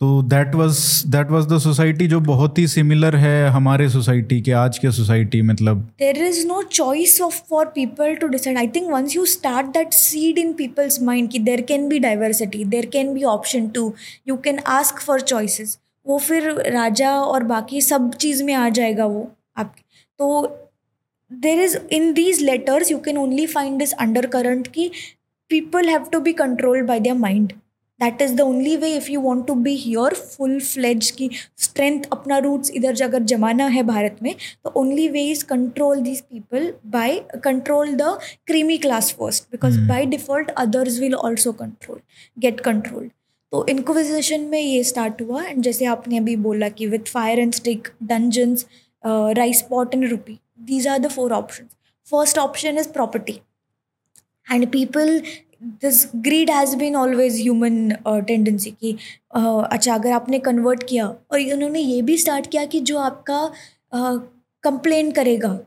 तो 0.00 0.22
that 0.22 0.54
was 0.54 0.78
that 1.06 1.30
was 1.30 1.46
the 1.46 1.58
society 1.58 2.06
जो 2.06 2.20
बहुत 2.20 2.58
ही 2.58 2.66
सिमिलर 2.68 3.16
है 3.16 3.48
हमारे 3.48 3.88
सोसाइटी 3.88 4.40
के 4.40 4.52
आज 4.52 4.78
के 4.78 4.90
सोसाइटी 4.90 5.40
मतलब। 5.42 5.80
There 5.98 6.22
is 6.26 6.46
no 6.46 6.62
choice 6.62 7.20
of 7.20 7.40
for 7.50 7.66
people 7.66 8.14
to 8.14 8.26
decide 8.26 8.58
I 8.58 8.68
think 8.68 8.90
once 8.92 9.16
you 9.16 9.24
start 9.26 9.66
that 9.66 9.92
seed 9.92 10.38
in 10.38 10.52
people's 10.52 11.02
mind 11.02 11.30
कि 11.30 11.38
there 11.38 11.60
can 11.60 11.88
be 11.88 11.98
diversity 11.98 12.64
there 12.64 12.86
can 12.86 13.12
be 13.14 13.24
option 13.24 13.68
too 13.68 13.92
you 14.28 14.36
can 14.36 14.58
ask 14.66 15.00
for 15.00 15.20
choices 15.20 15.78
वो 16.08 16.18
फिर 16.18 16.50
राजा 16.68 17.10
और 17.22 17.44
बाकी 17.44 17.80
सब 17.82 18.10
चीज़ 18.14 18.42
में 18.44 18.54
आ 18.54 18.68
जाएगा 18.70 19.06
वो 19.06 19.30
आप 19.56 19.74
तो 20.20 20.46
there 21.30 21.60
is 21.60 21.76
in 21.92 22.12
these 22.14 22.42
letters 22.42 22.90
you 22.90 22.98
can 22.98 23.18
only 23.18 23.46
find 23.46 23.78
this 23.78 23.92
undercurrent 24.26 24.68
कि 24.68 24.90
people 25.50 25.88
have 25.88 26.04
to 26.12 26.20
be 26.20 26.32
controlled 26.34 26.90
by 26.90 27.00
their 27.00 27.16
mind 27.16 27.52
that 28.00 28.22
is 28.22 28.34
the 28.34 28.40
only 28.40 28.76
way 28.76 28.92
if 28.96 29.10
you 29.10 29.20
want 29.20 29.46
to 29.46 29.54
be 29.56 29.74
here 29.76 30.14
full 30.14 30.58
fledge 30.60 31.10
की 31.10 31.30
strength 31.58 32.04
अपना 32.12 32.38
roots 32.38 32.70
इधर 32.70 33.02
अगर 33.02 33.22
जमाना 33.24 33.66
है 33.66 33.82
भारत 33.84 34.16
में 34.22 34.34
तो 34.64 34.72
only 34.76 35.08
way 35.08 35.24
is 35.30 35.44
control 35.44 36.00
this 36.00 36.20
people 36.20 36.72
by 36.88 37.18
control 37.44 37.94
the 37.94 38.18
creamy 38.46 38.78
class 38.78 39.12
first 39.12 39.50
because 39.52 39.78
by 39.88 40.06
default 40.06 40.50
others 40.58 40.98
will 41.00 41.14
also 41.16 41.52
control 41.54 42.00
get 42.36 42.60
control 42.60 43.10
तो 43.52 43.64
inquisition 43.68 44.40
में 44.40 44.60
ये 44.60 44.82
स्टार्ट 44.84 45.22
हुआ 45.22 45.42
एंड 45.44 45.62
जैसे 45.62 45.84
आपने 45.86 46.18
अभी 46.18 46.36
बोला 46.46 46.68
कि 46.70 46.86
with 46.86 47.12
fire 47.12 47.38
and 47.38 47.52
stick 47.54 47.88
dungeons 48.04 48.66
rice 49.36 49.62
pot 49.70 49.94
and 49.94 50.08
rupee 50.10 50.38
these 50.62 50.88
are 50.88 50.98
the 50.98 51.08
four 51.10 51.32
option 51.32 51.68
first 52.06 52.38
option 52.38 52.78
is 52.78 52.88
property 52.92 53.40
and 54.46 54.66
people 54.72 55.20
this 55.82 56.06
greed 56.16 56.50
has 56.50 56.76
been 56.76 56.96
always 56.96 57.40
human 57.40 57.90
tendency 58.06 58.70
कि 58.70 58.92
uh, 59.36 59.64
अच्छा 59.64 59.94
अगर 59.94 60.12
आपने 60.12 60.38
कन्वर्ट 60.40 60.82
किया 60.88 61.06
और 61.06 61.40
उन्होंने 61.52 61.80
ये 61.80 62.02
भी 62.02 62.16
स्टार्ट 62.18 62.46
किया 62.46 62.64
कि 62.66 62.80
जो 62.82 62.98
आपका 62.98 63.46
कंप्लेन 64.64 65.08
uh, 65.08 65.14
करेगा 65.14 65.58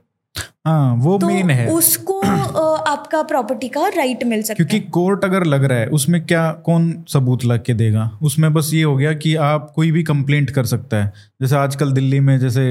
हाँ 0.66 0.96
वो 0.96 1.18
तो 1.18 1.28
मेन 1.28 1.50
है। 1.50 1.68
उसको 1.72 2.20
आपका 2.22 3.22
प्रॉपर्टी 3.24 3.68
का 3.70 3.88
राइट 3.88 4.24
मिल 4.24 4.42
सकता 4.42 4.54
क्योंकि 4.56 4.80
कोर्ट 4.90 5.24
अगर 5.26 5.44
लग 5.46 5.64
रहा 5.64 5.78
है 5.80 5.88
उसमें 5.90 6.20
क्या 6.26 6.52
कौन 6.66 6.94
सबूत 7.10 7.46
लग 7.46 7.64
के 7.64 7.74
देगा? 7.74 8.10
उसमें 8.22 8.54
बस 8.54 8.70
ये 8.74 8.84
हो 8.84 8.96
गया 8.98 9.14
कि 9.14 9.36
आप 9.46 9.72
कोई 9.76 9.92
भी 9.92 10.04
कंप्लेंट 10.04 10.52
कर 10.52 10.66
सकता 10.66 11.04
है। 11.04 11.12
जैसे 11.42 11.56
आजकल 11.56 11.92
दिल्ली 11.92 12.20
में 12.20 12.38
जैसे 12.40 12.64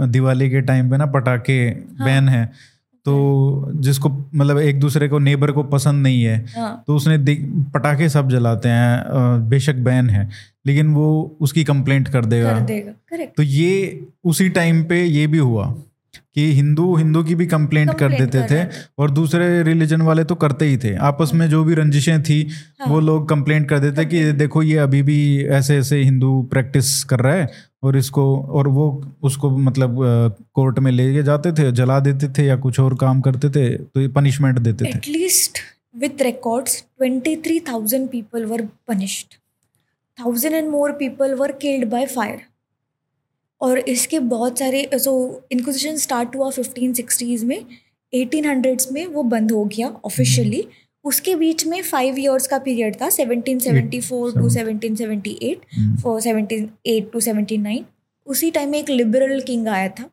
दिवाली 0.00 0.50
के 0.50 0.60
टाइम 0.62 0.90
पे 0.90 0.96
ना 0.96 1.06
पटाखे 1.08 1.58
हाँ। 1.62 2.06
बैन 2.06 2.28
है 2.28 2.44
तो 3.06 3.72
जिसको 3.74 4.08
मतलब 4.10 4.58
एक 4.58 4.80
दूसरे 4.80 5.08
को 5.08 5.18
नेबर 5.18 5.50
को 5.52 5.62
पसंद 5.64 6.02
नहीं 6.02 6.22
है 6.22 6.44
हाँ। 6.56 6.82
तो 6.86 6.96
उसने 6.96 7.18
पटाखे 7.74 8.08
सब 8.08 8.28
जलाते 8.30 8.68
हैं 8.68 9.48
बेशक 9.48 9.74
बैन 9.84 10.10
है 10.10 10.28
लेकिन 10.66 10.94
वो 10.94 11.36
उसकी 11.40 11.64
कंप्लेंट 11.64 12.08
कर 12.08 12.24
देगा। 12.24 12.52
कर 12.52 12.60
देगा 12.60 13.24
तो 13.36 13.42
ये 13.42 14.00
उसी 14.24 14.48
टाइम 14.50 14.84
पे 14.84 15.02
ये 15.02 15.26
भी 15.26 15.38
हुआ। 15.38 15.74
कि 16.38 16.52
हिंदू 16.52 16.96
हिंदू 16.96 17.22
की 17.24 17.34
भी 17.34 17.46
कंप्लेंट 17.46 17.94
कर 17.94 18.08
देते 18.08 18.42
कर 18.42 18.46
थे 18.50 18.68
और 18.98 19.10
दूसरे 19.10 19.62
रिलीजन 19.62 20.02
वाले 20.02 20.24
तो 20.24 20.34
करते 20.34 20.64
ही 20.64 20.76
थे। 20.76 20.94
आपस 20.94 21.30
में 21.34 21.48
जो 21.50 21.64
भी 21.64 21.74
रंजिशें 21.74 22.22
थी 22.22 22.50
हाँ। 22.80 22.88
वो 22.88 23.00
लोग 23.00 23.28
कंप्लेंट 23.28 23.68
कर 23.68 23.78
देते 23.78 24.04
कि 24.04 24.32
देखो 24.32 24.62
ये 24.62 24.76
अभी 24.76 25.02
भी 25.02 25.44
ऐसे 25.44 25.76
ऐसे 25.76 26.02
हिंदू 26.02 26.42
प्रैक्टिस 26.42 27.04
कर 27.04 27.20
रहा 27.20 27.34
है 27.34 27.48
और 27.82 27.96
इसको 27.96 28.24
और 28.42 28.68
वो 28.68 29.14
उसको 29.22 29.50
मतलब 29.58 29.96
कोर्ट 30.54 30.78
में 30.78 30.92
ले 30.92 31.22
जाते 31.22 31.52
थे 31.52 31.72
जला 31.72 32.00
देते 32.00 32.28
थे 32.28 32.46
या 32.46 32.56
कुछ 32.56 32.80
और 32.80 32.94
काम 32.94 33.20
करते 33.20 33.50
थे 33.50 33.76
तो 33.76 34.00
ये 34.00 34.08
पनिशमेंट 34.08 34.58
देते 34.58 34.84
थे। 34.84 34.98
At 34.98 35.08
least 35.08 35.60
with 36.00 36.24
records 36.26 36.78
23000 37.02 38.08
people 38.14 38.48
were 38.54 38.66
punished. 38.92 39.38
Thousand 40.18 40.60
and 40.60 40.70
more 40.76 40.92
people 40.92 41.36
were 41.40 41.52
killed 41.64 41.90
by 41.90 42.06
fire. 42.16 42.47
और 43.60 43.78
इसके 43.78 44.18
बहुत 44.18 44.58
सारे 44.58 44.90
सो 44.94 45.42
इंक्विजिशन 45.52 45.96
स्टार्ट 45.96 46.36
हुआ 46.36 46.50
फिफ्टीन 46.50 46.92
सिक्सटीज़ 46.92 47.46
में 47.46 47.64
एटीन 48.14 48.44
हंड्रेड्स 48.44 48.92
में 48.92 49.06
वो 49.06 49.22
बंद 49.22 49.52
हो 49.52 49.64
गया 49.64 49.88
ऑफिशियली 50.04 50.68
उसके 51.04 51.34
बीच 51.34 51.66
में 51.66 51.82
फाइव 51.82 52.18
इयर्स 52.18 52.46
का 52.46 52.58
पीरियड 52.58 53.00
था 53.00 53.08
seventeen 53.08 53.58
seventy 53.58 54.00
four 54.00 54.32
to 54.32 54.48
seventeen 54.48 54.94
seventy 54.96 55.38
eight 55.42 55.60
four 56.02 56.20
seventeen 56.20 56.70
eight 56.86 57.10
to 57.12 57.20
seventy 57.20 57.58
nine 57.58 57.84
उसी 58.26 58.50
टाइम 58.50 58.70
में 58.70 58.78
एक 58.78 58.88
लिबरल 58.88 59.40
किंग 59.40 59.68
आया 59.68 59.88
था 59.88 60.10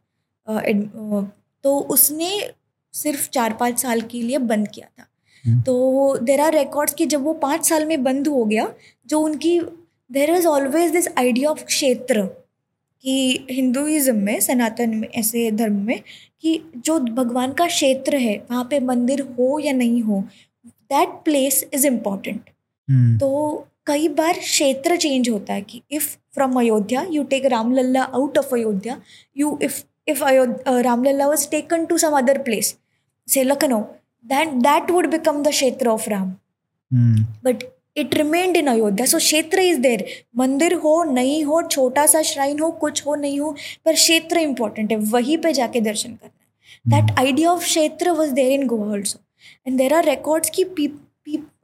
एड- 0.66 0.84
अ, 0.84 1.22
तो 1.64 1.80
उसने 1.80 2.50
सिर्फ़ 2.94 3.30
चार 3.30 3.54
पाँच 3.54 3.80
साल 3.80 4.02
के 4.02 4.22
लिए 4.22 4.38
बंद 4.38 4.68
किया 4.68 4.88
था। 5.00 5.08
हम्म। 5.46 5.62
तो 5.62 6.18
देर 6.18 6.42
आर 6.42 6.54
रिकॉर्ड्स 6.54 6.94
कि 6.94 7.06
जब 7.06 7.24
वो 7.24 7.34
पाँच 7.34 7.66
साल 7.66 7.86
में 7.86 8.04
बंद 8.04 8.28
हो 8.28 8.46
गया 8.46 8.74
जो 9.08 9.20
उनकी 9.20 9.60
there 10.12 10.30
is 10.30 10.48
always 10.48 10.92
this 10.92 11.08
idea 11.18 11.50
of 11.50 11.64
क्षेत्र 11.64 12.45
कि 13.06 13.46
हिंदुइज्म 13.52 14.16
में 14.16 14.40
सनातन 14.40 14.90
में 14.90 15.08
ऐसे 15.16 15.52
धर्म 15.52 15.74
में 15.86 16.00
कि 16.42 16.60
जो 16.78 17.00
भगवान 17.00 17.54
का 17.54 17.68
क्षेत्र 17.68 18.16
है 18.16 18.38
वहाँ 18.52 18.64
पे 18.70 18.80
मंदिर 18.80 19.22
हो 19.22 19.60
या 19.60 19.74
नहीं 19.74 20.02
हो 20.02 20.24
दैट 20.66 21.10
प्लेस 21.26 21.64
इज़ 21.74 21.88
इंपॉर्टेंट 21.88 22.50
तो 23.20 23.68
कई 23.86 24.08
बार 24.08 24.34
क्षेत्र 24.34 24.96
चेंज 24.98 25.30
होता 25.30 25.54
है 25.54 25.62
कि 25.62 25.82
if 25.92 26.08
from 26.34 26.60
Ayodhya 26.60 27.06
you 27.12 27.24
take 27.24 27.46
Ramlalla 27.46 28.04
out 28.04 28.38
of 28.38 28.56
Ayodhya 28.56 29.00
you 29.38 29.60
if 29.62 29.84
if 30.08 30.24
Ramlalla 30.68 31.28
was 31.28 31.50
taken 31.50 31.86
to 31.86 31.98
some 31.98 32.18
other 32.18 32.38
place 32.38 32.76
से 33.28 33.44
Lucknow 33.44 33.82
that 34.26 34.48
that 34.64 34.92
would 34.92 35.08
become 35.08 35.44
the 35.44 35.48
क्षेत्र 35.48 35.88
of 35.88 36.10
Ram. 36.10 36.36
But 37.44 37.64
it 37.98 38.16
remained 38.18 38.58
in 38.58 38.68
Ayodhya 38.68 39.06
so 39.06 39.18
क्षेत्र 39.18 39.60
is 39.62 39.80
देर 39.80 40.06
मंदिर 40.38 40.74
हो 40.84 41.02
नहीं 41.12 41.44
हो 41.46 41.62
छोटा 41.72 42.06
सा 42.06 42.22
shrine 42.32 42.60
हो 42.60 42.72
कुछ 42.82 43.06
हो 43.06 43.16
नहीं 43.16 43.40
हो 43.40 43.56
पर 43.86 43.94
क्षेत्र 43.94 44.40
इंपॉर्टेंट 44.40 44.92
है 44.92 44.98
वहीं 45.12 45.38
पे 45.38 45.54
जाके 45.54 45.82
दर्शन 45.82 46.10
करना 46.12 46.30
है 46.30 47.02
दैट 47.02 47.20
आइडिया 47.20 47.52
ऑफ़ 47.52 47.64
क्षेत्र 47.64 48.12
was 48.12 48.32
there 48.34 48.52
in 48.52 48.68
Goa 48.68 48.92
also 48.94 49.20
and 49.68 49.78
there 49.78 49.94
are 49.94 50.06
records 50.06 50.50
की 50.60 50.64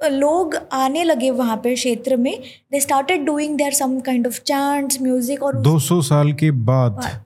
लोग 0.03 0.55
आने 0.73 1.03
लगे 1.03 1.29
वहाँ 1.31 1.57
पे 1.63 1.73
क्षेत्र 1.75 2.15
में 2.17 2.33
they 2.71 2.79
started 2.79 3.25
doing 3.25 3.57
their 3.57 3.73
some 3.73 3.99
kind 3.99 4.27
of 4.27 4.39
chants 4.41 5.01
music 5.01 5.43
और 5.43 5.61
200 5.63 6.01
साल 6.03 6.31
के 6.33 6.49
बाद 6.51 6.91
बाद। 6.93 7.23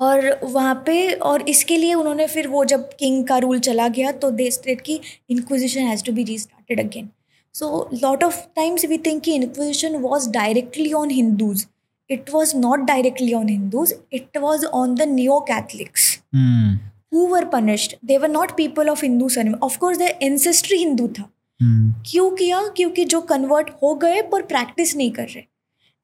और 0.00 0.38
वहाँ 0.44 0.74
पे 0.86 1.12
और 1.12 1.42
इसके 1.48 1.76
लिए 1.76 1.94
उन्होंने 1.94 2.26
फिर 2.26 2.48
वो 2.48 2.64
जब 2.64 2.88
किंग 2.98 3.26
का 3.26 3.38
रूल 3.38 3.58
चला 3.58 3.88
गया 3.88 4.12
तो 4.12 4.30
दे 4.30 4.50
स्टेट 4.50 4.80
की 4.80 5.00
inquisition 5.30 5.80
has 5.80 6.04
to 6.04 6.12
be 6.12 6.24
restarted 6.24 6.80
again 6.80 7.08
so 7.54 7.88
lot 7.94 8.24
of 8.24 8.40
times 8.56 8.84
we 8.84 8.98
think 8.98 9.22
कि 9.22 9.34
inquisition 9.34 9.96
was 9.96 10.30
directly 10.30 10.92
on 10.92 11.10
Hindus 11.10 11.66
it 12.10 12.30
was 12.30 12.56
not 12.56 12.80
directly 12.80 13.32
on 13.34 13.48
Hindus 13.48 13.94
it 14.12 14.36
was 14.38 14.66
on 14.66 14.94
the 14.94 15.02
neo 15.02 15.40
Catholics 15.48 16.12
were 17.26 17.46
punished? 17.46 17.94
They 18.02 18.18
were 18.18 18.28
not 18.28 18.56
people 18.56 18.88
of 18.88 19.00
hindu 19.00 19.28
surname 19.30 19.58
of 19.62 19.78
course 19.80 19.98
their 19.98 20.16
ancestry 20.22 20.78
hindu 20.78 21.08
था. 21.08 21.28
हम्म, 21.60 21.92
क्यों 22.10 22.30
किया? 22.30 22.60
क्योंकि 22.76 23.04
जो 23.04 23.20
convert 23.20 23.70
हो 23.82 23.94
गए 23.94 24.22
पर 24.22 24.42
practice 24.42 24.96
नहीं 24.96 25.10
कर 25.10 25.28
रहे. 25.28 25.44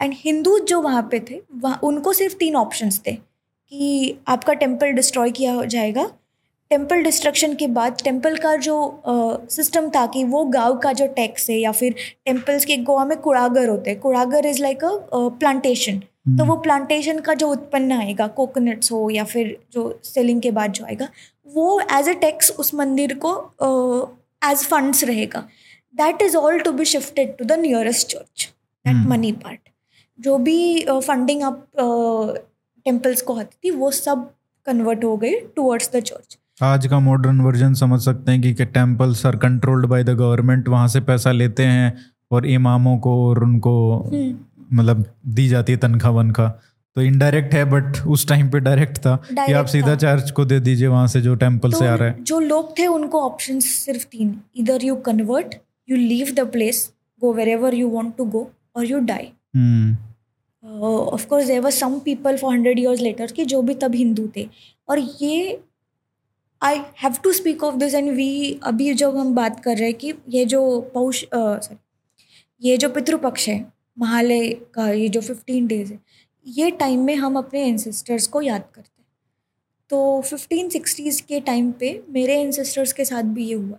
एंड 0.01 0.15
हिंदू 0.17 0.59
जो 0.59 0.81
वहाँ 0.83 1.03
पे 1.11 1.21
थे 1.31 1.41
वहाँ 1.55 1.81
उनको 1.85 2.13
सिर्फ़ 2.13 2.37
तीन 2.37 2.57
ऑप्शंस 2.57 3.01
थे. 3.07 3.17
कि 3.73 4.17
आपका 4.29 4.53
टेंपल 4.55 4.91
डिस्ट्रॉय 4.93 5.31
किया 5.31 5.53
हो 5.53 5.65
जाएगा। 5.67 6.05
टेंपल 6.71 7.03
डिस्ट्रक्शन 7.03 7.55
के 7.55 7.67
बाद 7.69 7.97
टेंपल 8.05 8.37
का 8.37 8.55
जो 8.59 8.77
सिस्टम 9.51 9.89
था 9.91 10.07
कि 10.07 10.25
वो 10.25 10.45
गाँव 10.47 10.77
का 10.79 10.93
जो 10.93 11.07
टैक्स 11.17 11.49
है 11.51 11.57
या 11.57 11.73
फिर 11.73 11.95
टेम्पल्स 12.27 12.65
के 12.65 12.77
गोवा 12.79 13.05
में 13.05 13.17
कुड़ागर 13.19 13.69
होते 13.69 13.91
हैं। 13.91 13.99
कुड़ागर 14.01 14.47
इज़ 14.47 14.63
लाइक 14.63 14.85
अ 14.85 14.91
प्लांटेशन 15.15 15.99
तो 16.29 16.45
वो 16.45 16.57
प्लांटेशन 16.59 17.19
का 17.21 17.35
जो 17.35 17.49
उत्पन्न 17.51 17.93
आएगा 17.93 18.27
कोकोनट्स 18.37 18.93
हो 18.93 19.09
या 19.11 19.25
फिर 19.25 19.57
जो 19.73 20.01
सेलिंग 20.05 20.41
के 20.43 20.51
बाद 20.51 20.73
जो 20.73 20.85
आएगा 20.85 21.09
वो 21.49 21.81
एज 21.93 22.09
अ 22.09 22.13
टैक्स 22.21 22.51
उस 22.53 22.75
मंदिर 22.75 23.15
को 23.25 23.33
एज 24.43 24.65
फंड्स 24.67 25.05
रहेगा। 25.05 25.41
That 25.95 26.23
is 26.23 26.37
all 26.37 26.59
to 26.61 26.73
be 26.73 26.85
shifted 26.85 27.37
to 27.39 27.45
the 27.45 27.59
nearest 27.61 28.09
church 28.09 28.49
that. 28.85 29.07
Money 29.09 29.33
part 29.35 29.69
जो 30.19 30.39
भी 30.39 30.85
फंडिंग 30.89 31.43
आप 31.43 31.67
टेम्पल्स 32.87 33.23
को 33.23 33.39
आती 33.39 33.57
थी 33.65 33.71
वो 33.77 33.91
सब 33.91 34.31
कन्वर्ट 34.67 35.05
हो 35.05 35.17
गई 35.17 35.35
टूवर्ड्स 35.57 35.91
द 35.97 36.01
चर्च 36.01 36.39
आज 36.63 36.87
का 36.87 36.99
मॉडर्न 37.01 37.41
वर्जन 37.41 37.75
समझ 37.75 38.01
सकते 38.01 38.33
हैं 38.33 38.41
कि, 38.41 38.53
कि 38.55 38.65
temples 38.65 39.25
are 39.27 39.37
controlled 39.37 39.87
by 39.87 40.05
the 40.05 40.11
government 40.11 40.69
वहाँ 40.69 40.89
से 40.89 41.01
पैसा 41.01 41.33
लेते 41.33 41.63
हैं 41.65 41.95
और 42.31 42.47
इमामों 42.47 42.97
को 42.99 43.15
और 43.29 43.43
उनको 43.45 43.75
मतलब 44.73 45.05
दी 45.29 45.49
जाती 45.49 45.73
है 45.73 45.79
तनख्वाह 45.79 46.13
वनख्वाह। 46.13 46.49
तो 46.97 47.03
इनडायरेक्ट 47.03 47.55
है 47.55 47.65
बट 47.65 47.99
उस 48.07 48.27
टाइम 48.29 48.49
पे 48.51 48.61
डायरेक्ट 48.61 48.99
था 48.99 49.17
कि 49.31 49.53
आप 49.53 49.67
सीधा 49.67 49.95
चर्च 49.97 50.31
को 50.31 50.45
दे 50.45 50.59
दीजिए 50.61 50.89
वहाँ 50.89 51.07
से 51.07 51.21
जो 51.21 51.35
टेंपल 51.35 51.73
तो 51.73 51.79
से 51.79 51.87
आ 51.87 51.95
रहा 51.95 52.09
है। 52.09 52.15
तो 52.15 52.25
जो 52.25 52.39
लोग 52.41 52.79
थे 52.79 52.87
उनको 52.87 53.21
ऑप्शन 53.21 53.61
सिर्फ़ 53.61 54.05
तीन 54.13 54.35
इधर 54.57 54.85
you 54.85 54.97
convert 55.07 55.55
you 55.89 55.97
leave 55.97 56.35
the 56.37 56.47
place 56.53 56.89
go 57.23 57.33
wherever 57.49 57.75
you 57.75 57.89
want 57.89 58.17
to 58.17 58.25
go 58.25 58.51
और 58.77 58.85
you 58.85 58.99
die 59.01 59.33
hmm, 59.57 59.97
of 60.83 61.27
course 61.27 61.47
there were 61.47 61.71
some 61.71 61.99
people 61.99 62.37
for 62.37 62.53
hundred 62.53 62.79
years 62.79 63.01
later 63.01 63.33
कि 63.33 63.45
जो 63.45 63.63
भी 63.63 63.75
तब 63.75 63.95
हिंदू 63.95 64.29
थे। 64.37 64.49
और 64.89 64.99
ये 64.99 65.61
I 66.63 66.81
have 67.03 67.15
to 67.25 67.33
speak 67.33 67.65
of 67.65 67.77
this 67.77 67.95
and 67.95 68.11
we 68.11 68.61
अभी 68.63 68.93
जब 68.95 69.17
हम 69.17 69.35
बात 69.35 69.61
कर 69.61 69.77
रहे 69.77 69.89
हैं 69.89 69.99
कि 69.99 70.13
ये 70.29 70.45
जो 70.45 70.81
पौष 70.95 71.25
सॉरी 71.25 71.77
ये 72.63 72.77
जो 72.77 72.89
पितृपक्ष 72.89 73.49
है, 73.49 73.65
महालय 73.99 74.49
का 74.75 74.91
ये 74.91 75.09
जो 75.09 75.21
फिफ्टीन 75.21 75.67
डेज़ 75.67 75.93
है, 75.93 75.99
ये 76.47 76.71
टाइम 76.71 77.05
में 77.05 77.15
हम 77.15 77.37
अपने 77.39 77.65
एंसेस्टर्स 77.67 78.27
को 78.27 78.43
याद 78.43 78.65
करते 78.75 78.81
हैं। 78.81 79.07
तो 79.91 80.21
फिफ्टीन 80.21 80.69
सिक्सटीज़ 80.69 81.23
के 81.23 81.41
टाइम 81.41 81.71
पे 81.73 82.03
मेरे 82.11 82.41
एंसेस्टर्स 82.41 82.93
के 82.93 83.05
साथ 83.05 83.23
भी 83.23 83.47
ये 83.47 83.55
हुआ 83.55 83.79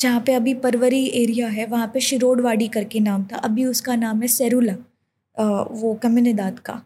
जहाँ 0.00 0.20
पे 0.20 0.32
अभी 0.34 0.54
परवरी 0.56 1.04
एरिया 1.14 1.48
है, 1.48 1.66
वहाँ 1.66 1.90
पे 1.94 2.00
शिरोडवाड़ी 2.00 2.68
करके 2.68 3.00
नाम 3.00 3.24
था, 3.24 3.36
अभी 3.36 3.64
उसका 3.64 3.96
नाम 3.96 4.22
है 4.22 4.28
सेरुला। 4.28 4.74
वो 5.36 5.94
कम्युनिदाद 6.02 6.58
का। 6.58 6.80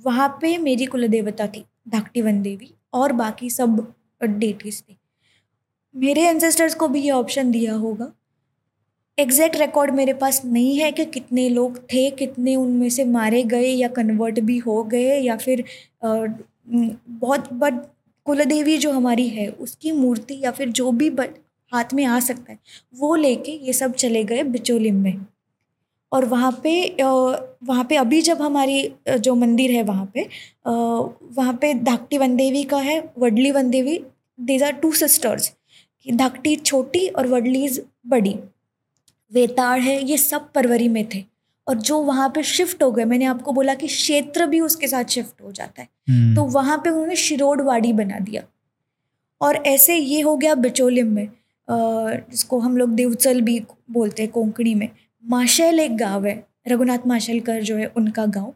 वहाँ 0.00 0.28
पे 0.42 0.56
मेरी 0.58 0.86
कुल 0.86 1.06
देवता 1.08 1.46
थी 1.46 1.64
धाकटीवन 1.88 2.40
देवी 2.42 2.70
और 2.94 3.12
बाकी 3.14 3.50
सब 3.50 3.86
डेटीज 4.20 4.82
थे। 4.82 4.96
मेरे 5.94 6.22
एंसेस्टर्स 6.22 6.74
को 6.74 6.88
भी 6.88 7.00
ये 7.02 7.10
ऑप्शन 7.12 7.50
दिया 7.50 7.74
होगा। 7.74 8.12
एग्जैक्ट 9.18 9.56
रिकॉर्ड 9.56 9.94
मेरे 9.94 10.12
पास 10.14 10.44
नहीं 10.44 10.78
है 10.78 10.90
कि 10.92 11.04
कितने 11.06 11.48
लोग 11.48 11.78
थे, 11.84 12.10
कितने 12.10 12.54
उनमें 12.56 12.88
से 12.90 13.04
मारे 13.06 13.42
गए 13.44 13.66
या 13.66 13.88
कन्वर्ट 13.90 14.40
भी 14.40 14.58
हो 14.58 14.82
गए 14.84 15.18
या 15.20 15.36
फिर 15.36 15.64
बहुत 16.00 17.52
बट 17.54 17.82
कुलदेवी 18.26 18.76
जो 18.78 18.92
हमारी 18.92 19.28
है, 19.28 19.48
उसकी 19.48 19.92
मूर्ति 19.92 20.40
या 20.44 20.50
फिर 20.50 20.68
जो 20.70 20.90
भी 20.92 21.08
हाथ 21.72 21.94
में 21.94 22.04
आ 22.04 22.18
सकता 22.20 22.52
है, 22.52 22.58
वो 22.94 23.14
लेके 23.16 23.52
ये 23.66 23.72
सब 23.72 23.94
चले 23.94 24.24
गए 24.24 24.42
बिचोलिम 24.44 25.02
में। 25.02 25.26
और 26.12 26.24
वहाँ 26.24 26.52
पे 26.62 26.96
वहाँ 27.02 27.84
पे 27.84 27.96
अभी 27.96 28.20
जब 28.22 28.42
हमारी 28.42 28.94
जो 29.10 29.34
मंदिर 29.34 29.70
है 29.70 29.82
वहाँ 29.82 30.10
पे 30.14 30.28
वहाँ 30.66 31.54
पे 31.54 31.72
धाकटी 31.74 32.18
वन 32.18 32.36
देवी 32.36 32.62
का 32.64 32.78
है 32.78 32.98
वडली 33.18 33.50
Van 33.50 33.70
Devi 33.70 33.98
these 34.40 34.62
are 34.62 34.72
two 34.72 34.92
sisters 34.92 35.52
धाकटी 36.06 36.56
छोटी 36.56 37.06
और 37.08 37.26
वडलीज 37.26 37.82
बड़ी। 38.06 38.38
वेताड़ 39.32 39.80
है 39.80 40.02
ये 40.04 40.16
सब 40.16 40.50
परवरी 40.52 40.88
में 40.88 41.06
थे। 41.14 41.24
और 41.68 41.78
जो 41.78 41.98
वहाँ 41.98 42.28
पे 42.28 42.42
शिफ्ट 42.42 42.82
हो 42.82 42.90
गए 42.92 43.04
मैंने 43.04 43.24
आपको 43.24 43.52
बोला 43.52 43.74
कि 43.74 43.86
क्षेत्र 43.86 44.46
भी 44.46 44.60
उसके 44.60 44.88
साथ 44.88 45.04
शिफ्ट 45.04 45.42
हो 45.42 45.52
जाता 45.52 45.82
है। 45.82 45.88
hmm. 45.88 46.36
तो 46.36 46.44
वहाँ 46.52 46.78
पे 46.78 46.90
उन्होंने 46.90 47.16
शिरोडवाड़ी 47.16 47.92
बना 47.92 48.18
दिया। 48.18 48.42
और 49.40 49.56
ऐसे 49.56 49.96
ये 49.96 50.20
हो 50.20 50.36
गया 50.36 50.54
बिचोलिम 50.54 51.12
में 51.12 51.28
जिसको 51.70 52.58
हम 52.58 52.76
लोग 52.76 52.90
देवचल 52.90 53.40
भी 53.40 53.60
बोलते 53.90 54.22
हैं 54.22 54.32
कोंकणी 54.32 54.74
में। 54.74 54.88
माशैल 55.24 55.80
एक 55.80 55.96
गाँव 55.96 56.26
है 56.26 56.34
रघुनाथ 56.68 57.06
माशेलकर 57.06 57.62
जो 57.62 57.76
है 57.76 57.86
उनका 57.96 58.26
गाँव। 58.28 58.52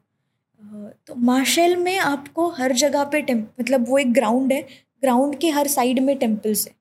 तो 1.06 1.14
माशेल 1.16 1.76
में 1.76 1.98
आपको 1.98 2.48
हर 2.50 2.72
जगह 2.74 3.04
पे 3.04 3.20
टेम्प 3.22 3.48
मतलब 3.60 3.88
वो 3.88 3.98
एक 3.98 4.12
ग्राउंड 4.12 4.52
है 4.52 4.60
ग्राउंड 5.02 5.38
के 5.38 5.50
हर 5.50 5.66
साइड 5.68 5.98
में 6.00 6.16
टेम्पल्स 6.18 6.66
है। 6.66 6.74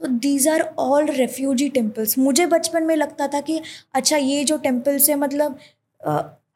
तो 0.00 0.06
these 0.08 0.48
are 0.48 0.60
all 0.78 1.06
refugee 1.06 1.68
temples 1.68 2.18
मुझे 2.18 2.46
बचपन 2.46 2.82
में 2.82 2.94
लगता 2.96 3.26
था 3.28 3.40
कि 3.40 3.60
अच्छा 3.94 4.16
ये 4.16 4.44
जो 4.44 4.56
टेम्पल्स 4.58 5.08
है 5.10 5.16
मतलब 5.16 5.58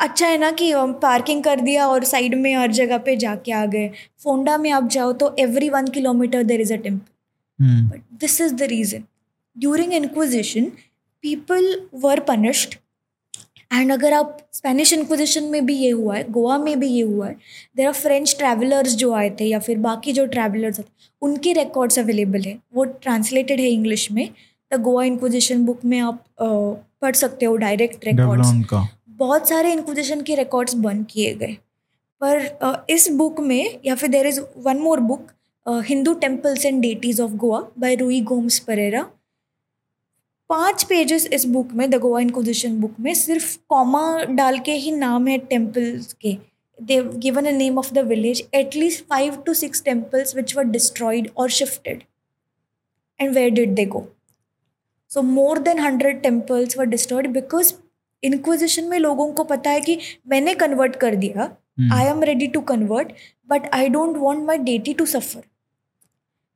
अच्छा 0.01 0.27
है 0.27 0.39
ना 0.39 0.51
कि 0.53 0.73
पार्किंग 1.03 1.43
कर 1.45 1.61
दिया 1.61 1.87
और 1.89 2.05
साइड 2.05 2.35
में 2.35 2.55
हर 2.55 2.73
जगह 2.73 2.99
पे 2.99 3.17
जाके 3.17 3.53
आ 3.53 3.65
गए। 3.67 3.91
फोंडा 4.23 4.57
में 4.59 4.71
आप 4.71 4.89
जाओ 4.89 5.13
तो 5.13 5.35
every 5.39 5.69
one 5.71 5.89
kilometre 5.89 6.43
there 6.45 6.61
is 6.61 6.73
a 6.73 6.77
temple 6.79 7.89
but 7.91 8.01
this 8.21 8.41
is 8.41 8.55
the 8.55 8.63
reason 8.71 9.05
during 9.57 9.93
inquisition 9.93 10.71
people 11.25 11.67
were 12.01 12.21
punished 12.21 12.75
and 13.73 13.93
अगर 13.93 14.13
आप 14.13 14.39
स्पेनिश 14.53 14.93
इंक्विजिशन 14.93 15.45
में 15.45 15.65
भी 15.67 15.75
ये 15.75 15.91
हुआ 15.91 16.17
है 16.17 16.25
गोवा 16.33 16.57
में 16.59 16.79
भी 16.81 16.89
ये 16.89 17.03
हुआ 17.03 17.27
है 17.27 17.37
देर 17.77 17.87
आर 17.87 17.93
फ्रेंच 17.93 18.35
ट्रैवलर्स 18.39 18.95
जो 18.97 19.13
आए 19.13 19.31
थे 19.41 19.45
या 19.45 19.59
फिर 19.59 19.79
बाकी 19.87 20.13
जो 20.13 20.27
ट्रैवलर्स 20.27 20.79
थे 20.79 20.85
उनके 21.23 21.53
रिकॉर्ड्स 21.53 21.99
अवेलेबल 21.99 22.43
है। 22.43 22.57
वो 22.75 22.85
ट्रांसलेटेड 22.85 23.61
है 23.61 23.71
इंग्लिश 23.71 24.11
में। 24.13 24.29
द 24.71 24.81
गोवा 24.83 25.05
इंक्विजिशन 25.05 25.65
बुक 25.67 25.85
में 25.85 25.99
आप 26.01 26.25
पढ़ 26.41 27.15
सकते 27.15 27.47
हो 27.47 27.57
डायरेक्ट 27.57 28.05
रिकॉर्ड्स 28.07 28.85
बहुत 29.09 29.49
सारे 29.49 29.73
इंक्विजिशन 29.73 30.21
के 30.21 30.35
रिकॉर्ड्स 30.35 30.75
बंद 30.77 31.07
किए 31.11 31.35
गए। 31.35 31.57
पर 32.21 32.87
इस 32.91 33.11
बुक 33.13 33.41
में 33.41 33.79
या 33.87 33.95
फिर 33.95 34.11
there 34.11 34.27
is 34.27 34.41
one 34.59 34.79
more 34.79 35.01
book 35.01 35.31
Hindu 35.87 36.15
temples 36.21 36.65
and 36.67 36.81
deities 36.83 37.21
of 37.21 37.33
Goa 37.33 37.67
by 37.79 37.95
Rui 37.97 38.21
Gomes 38.23 38.59
Pereira 38.59 39.07
पाँच 40.51 40.83
पेजेस 40.89 41.27
इस 41.33 41.45
बुक 41.47 41.73
में 41.75 41.89
द 41.91 41.95
गोवा 41.99 42.21
इंक्विजिशन 42.21 42.81
बुक 42.81 42.95
में 43.01 43.13
सिर्फ़ 43.15 43.57
कॉमा 43.69 44.25
डाल 44.31 44.59
के 44.67 44.73
ही 44.73 44.91
नाम 44.93 45.27
है 45.29 45.37
टेम्पल्स 45.51 46.13
के। 46.13 46.37
They 46.79 47.01
given 47.19 47.47
a 47.47 47.51
name 47.51 47.79
of 47.79 47.93
the 47.95 47.99
village 48.07 48.43
at least 48.55 49.05
five 49.11 49.37
to 49.47 49.55
six 49.55 49.83
temples 49.85 50.37
which 50.37 50.57
were 50.57 50.65
destroyed 50.65 51.29
और 51.37 51.51
shifted 51.51 52.03
and 53.21 53.35
where 53.35 53.51
did 53.51 53.75
they 53.75 53.85
go 53.87 54.07
so 55.11 55.23
more 55.23 55.59
than 55.59 55.79
hundred 55.79 56.21
temples 56.23 56.79
were 56.79 56.85
destroyed 56.87 57.31
because 57.33 57.73
inquisition 58.23 58.85
में 58.85 58.99
लोगों 58.99 59.31
को 59.33 59.45
पता 59.45 59.71
है 59.71 59.81
कि 59.81 59.99
मैंने 60.29 60.55
convert 60.55 60.97
कर 60.97 61.15
दिया। 61.17 61.51
I 61.93 62.07
am 62.07 62.23
ready 62.25 62.47
to 62.47 62.61
convert 62.69 63.13
but 63.49 63.69
I 63.75 63.89
don't 63.89 64.17
want 64.17 64.45
my 64.47 64.59
deity 64.61 64.95
to 64.95 65.07
suffer 65.07 65.43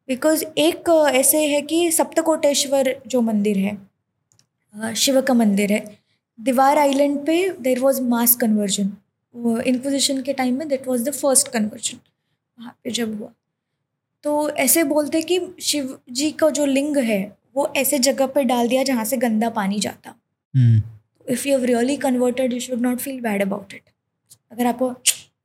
because 0.09 0.45
एक 0.59 0.89
ऐसे 1.13 1.47
है 1.47 1.61
कि 1.63 1.91
सप्तकोटेश्वर 1.93 2.95
जो 3.07 3.21
मंदिर 3.21 3.59
है 3.59 4.95
शिव 4.97 5.21
का 5.21 5.35
मंदिर 5.35 5.73
है 5.73 5.83
दीवार 6.39 6.79
आइलैंड 6.79 7.19
पे 7.27 7.49
there 7.61 7.81
was 7.81 8.01
mass 8.03 8.37
conversion 8.37 8.93
inquisition 9.67 10.23
के 10.23 10.33
टाइम 10.33 10.59
में 10.59 10.69
that 10.69 10.87
was 10.89 11.05
the 11.09 11.13
first 11.15 11.49
conversion 11.49 11.99
वहाँ 12.59 12.75
पे 12.85 12.91
जब 12.91 13.19
हुआ। 13.21 13.33
तो 14.25 14.49
ऐसे 14.51 14.85
बोलते 14.85 15.23
कि 15.23 15.41
शिव 15.63 15.99
जी 16.11 16.31
का 16.31 16.51
जो 16.51 16.67
लिंग 16.67 16.97
है 16.97 17.21
वो 17.57 17.73
ऐसे 17.77 17.99
जगह 17.99 18.27
पर 18.27 18.43
डाल 18.45 18.69
दिया 18.69 18.83
जहाँ 18.83 19.05
से 19.05 19.17
गंदा 19.17 19.51
पानी 19.51 19.81
जाता। 19.81 20.15
If 21.27 21.49
you 21.49 21.57
have 21.57 21.65
really 21.65 21.97
converted 21.97 22.53
you 22.53 22.61
should 22.61 22.81
not 22.81 22.99
feel 22.99 23.21
bad 23.21 23.43
about 23.43 23.75
it 23.75 23.91
अगर 24.53 24.67
आपको 24.67 24.91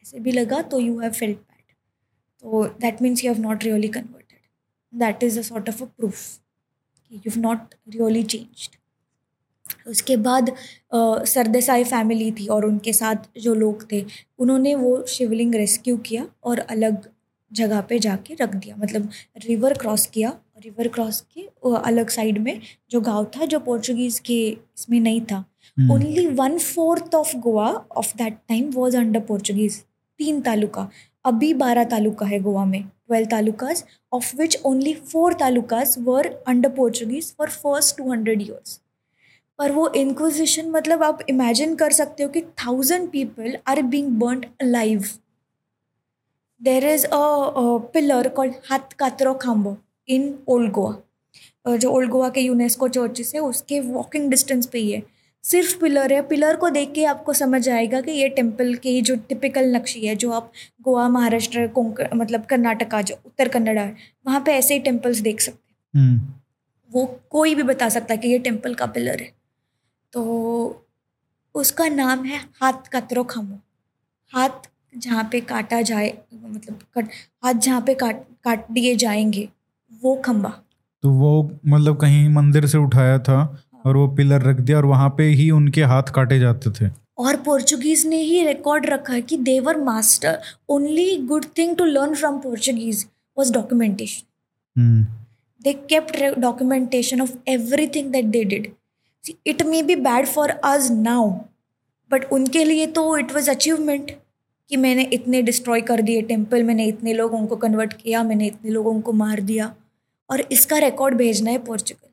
ऐसे 0.02 0.20
भी 0.20 0.32
लगा 0.32 0.62
तो 0.62 0.80
यू 0.80 1.00
हैव 1.00 1.12
फ़ील्ड 1.12 1.38
बैड 1.38 1.76
तो 2.44 2.66
that 2.82 3.02
means 3.02 3.24
you 3.26 3.34
have 3.34 3.42
not 3.42 3.64
really 3.64 3.88
convert 3.88 4.23
that 4.94 5.24
is 5.24 5.40
a 5.40 5.42
sort 5.42 5.70
of 5.70 5.84
a 5.84 5.86
proof 5.88 6.20
कि 7.12 7.22
यू 7.28 7.42
नॉट 7.42 7.74
रियली 7.90 8.24
चेंज्ड 8.26 8.78
उसके 9.90 10.16
बाद 10.18 10.52
सरदेसाई 11.28 11.84
फैमिली 11.84 12.32
थी 12.32 12.48
और 12.48 12.66
उनके 12.66 12.94
साथ 12.94 13.30
जो 13.42 13.54
लोग 13.56 13.92
थे 13.92 14.04
उन्होंने 14.40 14.76
वो 14.76 15.06
शिवलिंग 15.10 15.56
रेस्क्यू 15.56 15.98
किया 16.08 16.26
और 16.44 16.60
अलग 16.60 17.08
जगह 17.52 17.82
पे 17.90 18.00
जाके 18.00 18.34
रख 18.34 18.56
दिया। 18.56 18.76
मतलब 18.76 19.10
रिवर 19.46 19.74
क्रॉस 19.78 20.06
किया 20.14 20.30
रिवर 20.64 20.88
क्रॉस 20.88 21.20
के 21.34 21.42
अलग 21.68 22.10
साइड 22.10 22.38
में 22.38 22.60
जो 22.92 23.02
गाँव 23.02 23.26
था 23.36 23.46
जो 23.46 23.60
पोर्चुगीज़ 23.60 24.22
के 24.22 24.38
इसमें 24.50 25.00
नहीं 25.00 25.22
था। 25.22 25.44
Only 25.78 26.26
one 26.30 26.58
fourth 26.60 27.16
of 27.16 27.36
Goa 27.38 27.70
of 27.98 28.16
that 28.18 28.38
time 28.50 28.70
was 28.72 28.98
under 28.98 29.20
Portuguese 29.28 29.80
तीन 30.20 30.42
तालुका। 30.42 30.90
अभी 31.26 31.54
बारह 31.54 31.84
तालुका 31.86 32.26
है 32.26 32.40
गोवा 32.40 32.66
में। 32.66 32.84
Twelve 33.14 33.30
talukas 33.30 33.84
of 34.14 34.36
which 34.38 34.58
only 34.66 34.94
four 35.12 35.34
talukas 35.34 35.96
were 36.00 36.28
under 36.48 36.70
Portuguese 36.70 37.34
for 37.38 37.50
first 37.50 37.98
two 37.98 38.12
hundred 38.12 38.42
years 38.42 38.80
पर 39.60 39.72
वो 39.72 39.88
इंक्विजिशन 39.96 40.70
मतलब 40.72 41.04
आप 41.04 41.20
इमेजिन 41.30 41.76
कर 41.76 41.92
सकते 41.92 42.24
हो 42.24 42.30
कि 42.30 42.42
thousand 42.42 43.10
people 43.12 43.58
are 43.68 43.82
being 43.82 44.08
burn 44.20 44.44
live 44.64 45.06
there 46.62 46.86
is 46.90 47.06
a 47.06 47.78
pillar 47.94 48.30
called 48.30 48.54
Hath 48.70 48.94
Katro 49.00 49.34
Khambo 49.34 49.78
in 50.10 50.34
old 50.48 50.72
Goa 50.72 51.78
जो 51.78 51.90
old 51.90 52.10
Goa 52.10 52.30
के 52.30 52.42
यूनेस्को 52.42 52.88
चर्चिस 52.88 53.34
है, 53.36 53.42
उसके 53.42 53.80
वॉकिंग 53.80 54.30
डिस्टेंस 54.30 54.66
पे 54.66 54.80
ही 54.80 54.92
है। 54.92 55.02
सिर्फ़ 55.44 55.80
पिलर 55.80 56.14
है। 56.14 56.22
पिलर 56.22 56.56
को 56.56 56.70
देख 56.70 56.92
के 56.94 57.06
आपको 57.06 57.34
समझ 57.34 57.70
आएगा 57.70 58.02
कि 58.02 58.12
ये 58.12 58.30
टेंपल 58.30 58.74
की 58.76 59.02
जो 59.02 59.16
टिपिकल 59.16 59.76
नक्शी 59.76 60.06
है 60.08 60.16
जो 60.16 60.32
आप 60.32 60.52
गोवा 60.82 61.10
महाराष्ट्र 61.10 61.70
मतलब 62.16 62.46
कर्नाटका 62.46 63.02
जो 63.02 63.16
उत्तर 63.26 63.48
कन्नड़ा 63.48 63.82
है 63.82 63.96
वहाँ 64.28 64.40
पे 64.40 64.52
ऐसे 64.52 64.74
ही 64.74 64.80
टेम्पल्स 64.80 65.18
देख 65.18 65.42
सकते 65.42 66.00
हैं। 66.00 66.04
हम्म। 66.04 66.34
वो 66.92 67.20
कोई 67.30 67.56
भी 67.56 67.64
बता 67.64 67.90
सकता 67.90 68.14
है 68.14 68.18
कि 68.18 68.28
ये 68.28 68.40
टेंपल 68.40 68.74
का 68.74 68.86
पिलर 68.86 69.22
है। 69.22 69.32
तो 70.14 70.86
उसका 71.56 71.88
नाम 71.88 72.24
है 72.26 72.40
हाथ 72.62 72.90
कतरो 72.94 73.24
खामो 73.24 73.60
हाथ 74.34 74.70
जहाँ 74.98 75.30
पे 75.32 75.40
काटा 75.42 75.82
जाए 75.82 76.14
मतलब 76.34 76.80
कट 76.98 77.08
हाथ 77.44 77.54
जहाँ 77.54 77.82
पे 77.82 77.94
काट 77.94 78.16
काट 78.44 78.72
दिए 78.72 78.96
जाएँगे 78.96 79.50
वो 80.04 80.16
खम्बा 80.16 80.50
तो 81.04 81.10
वो 81.10 81.52
मतलब 81.68 81.98
कहीं 82.02 82.30
मंदिर 82.30 82.66
से 82.66 82.78
उठाया 82.78 83.20
था 83.20 83.63
और 83.86 83.98
वो 83.98 84.08
पिलर 84.16 84.42
रख 84.42 84.60
दिया 84.60 84.78
और 84.78 84.86
वहाँ 84.86 85.10
पे 85.10 85.24
ही 85.32 85.50
उनके 85.52 85.84
हाथ 85.84 86.12
काटे 86.16 86.40
जाते 86.40 86.72
थे। 86.72 86.90
और 87.18 87.36
पोर्चुगीज 87.36 88.06
ने 88.08 88.18
ही 88.18 88.46
रिकॉर्ड 88.46 88.86
रखा 88.86 89.14
है 89.14 89.22
कि 89.22 89.38
they were 89.40 89.78
master 89.78 90.40
only 90.70 91.16
good 91.28 91.46
thing 91.58 91.76
to 91.76 91.86
learn 91.86 92.16
from 92.16 92.38
Portuguese 92.40 93.06
was 93.38 93.54
documentation 93.54 95.06
they 95.62 95.74
kept 95.90 96.40
documentation 96.40 97.22
of 97.22 97.36
everything 97.88 98.12
that 98.12 98.26
they 98.26 98.44
did 98.44 98.68
it 99.48 99.64
may 99.64 99.82
be 99.84 99.96
bad 99.96 100.28
for 100.28 100.50
us 100.50 100.92
now 100.92 101.30
but 102.12 102.26
उनके 102.32 102.64
लिए 102.64 102.88
तो 102.88 103.18
इट 103.18 103.34
वॉज़ 103.36 103.50
अचीवमेंट 103.50 104.12
कि 104.70 104.78
मैंने 104.78 105.04
इतने 105.14 105.42
destroy 105.42 105.82
कर 105.82 106.02
दिए 106.02 106.22
temple 106.22 106.64
मैंने 106.64 106.86
इतने 106.86 107.14
लोगों 107.14 107.46
को 107.48 107.56
कन्वर्ट 107.56 107.94
किया 107.94 108.24
मैंने 108.24 108.48
इतने 108.48 108.72
लोगों 108.72 109.00
को 109.02 109.12
मार 109.14 109.42
दिया। 109.42 109.74
और 110.30 110.42
इसका 110.52 110.78
रिकॉर्ड 110.78 111.16
भेजना 111.16 111.52
है 111.52 111.58
Portugal 111.58 112.10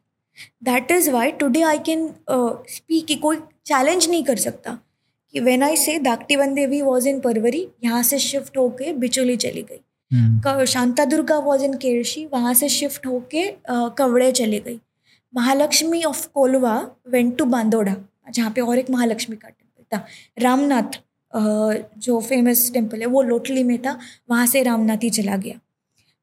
that 0.64 0.90
is 0.90 1.10
why 1.10 1.30
today 1.32 1.62
I 1.62 1.78
can 1.86 2.08
speak 2.30 3.06
कि 3.06 3.14
कोई 3.16 3.36
चैलेंज 3.66 4.08
नहीं 4.10 4.24
कर 4.24 4.36
सकता। 4.38 4.78
कि 5.34 5.40
वेन 5.40 5.62
आई 5.62 5.76
से 5.76 5.98
दाक्टिवन 5.98 6.54
देवी 6.54 6.80
वॉज़ 6.82 7.08
इन 7.08 7.20
परवरी 7.20 7.66
यहाँ 7.84 8.02
से 8.02 8.18
शिफ्ट 8.18 8.56
होके 8.56 8.92
बिचोली 8.92 9.36
चली 9.36 9.62
गई। 9.62 9.80
Hmm, 10.10 10.64
Shanta 10.64 11.04
Durga 11.04 11.38
was 11.38 11.64
in 11.64 11.74
Kershi 11.74 12.24
वहाँ 12.32 12.54
से 12.54 12.68
शिफ्ट 12.68 13.06
होके 13.06 13.46
कवड़े 13.98 14.30
चली 14.32 14.58
गई। 14.60 14.80
Mahalakshmi 15.34 16.02
of 16.04 16.26
Colva 16.28 16.76
went 17.08 17.36
to 17.38 17.44
Bandora 17.46 17.94
जहाँ 18.30 18.50
पे 18.50 18.60
और 18.60 18.78
एक 18.78 18.90
महालक्ष्मी 18.90 19.36
का 19.36 19.48
टेंपल 19.48 19.96
था। 19.96 20.04
रामनाथ 20.38 21.00
जो 21.98 22.20
फ़ेमस 22.20 22.70
टेंपल 22.74 23.00
है 23.00 23.06
वो 23.06 23.22
लोटली 23.22 23.62
में 23.62 23.78
था। 23.82 23.98
वहाँ 24.30 24.46
से 24.46 24.62
रामनाथ 24.62 25.02
ही 25.02 25.10
चला 25.10 25.36
गया। 25.36 25.60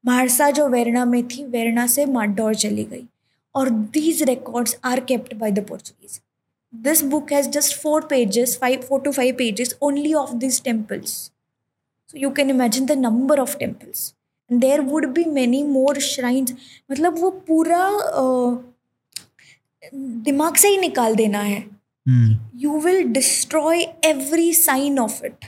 महारसा 0.04 0.50
जो 0.52 0.68
वेरना 0.70 1.06
में 1.06 1.24
थी 1.28 1.44
वेरना 1.46 1.88
से 1.88 2.06
माडौर 2.08 2.56
चली 2.56 2.84
गई। 2.84 3.08
और 3.57 3.69
these 3.97 4.23
records 4.29 4.77
are 4.85 5.01
kept 5.11 5.35
by 5.43 5.51
the 5.53 5.67
Portuguese 5.69 6.21
this 6.73 7.03
book 7.13 7.33
has 7.33 7.49
just 7.57 7.77
four 7.83 8.05
pages 8.11 8.57
five 8.61 8.81
four 8.89 9.01
to 9.03 9.13
five 9.13 9.35
pages 9.39 9.77
only 9.83 10.13
of 10.25 10.31
these 10.45 10.61
temples 10.69 11.15
so 12.11 12.19
you 12.23 12.31
can 12.39 12.51
imagine 12.53 12.87
the 12.89 12.95
number 13.03 13.37
of 13.43 13.53
temples 13.61 14.01
and 14.51 14.63
there 14.65 14.83
would 14.89 15.07
be 15.19 15.23
many 15.37 15.61
more 15.77 15.95
shrines 16.07 16.53
मतलब 16.91 17.19
वो 17.19 17.31
पूरा 17.49 17.85
अ, 17.87 18.25
दिमाग 19.95 20.57
से 20.57 20.69
ही 20.69 20.77
निकाल 20.79 21.15
देना 21.17 21.39
है 21.41 21.59
हम्म, 21.61 22.35
you 22.65 22.73
will 22.85 23.03
destroy 23.17 23.77
every 24.11 24.51
sign 24.61 24.99
of 25.05 25.17
it 25.31 25.47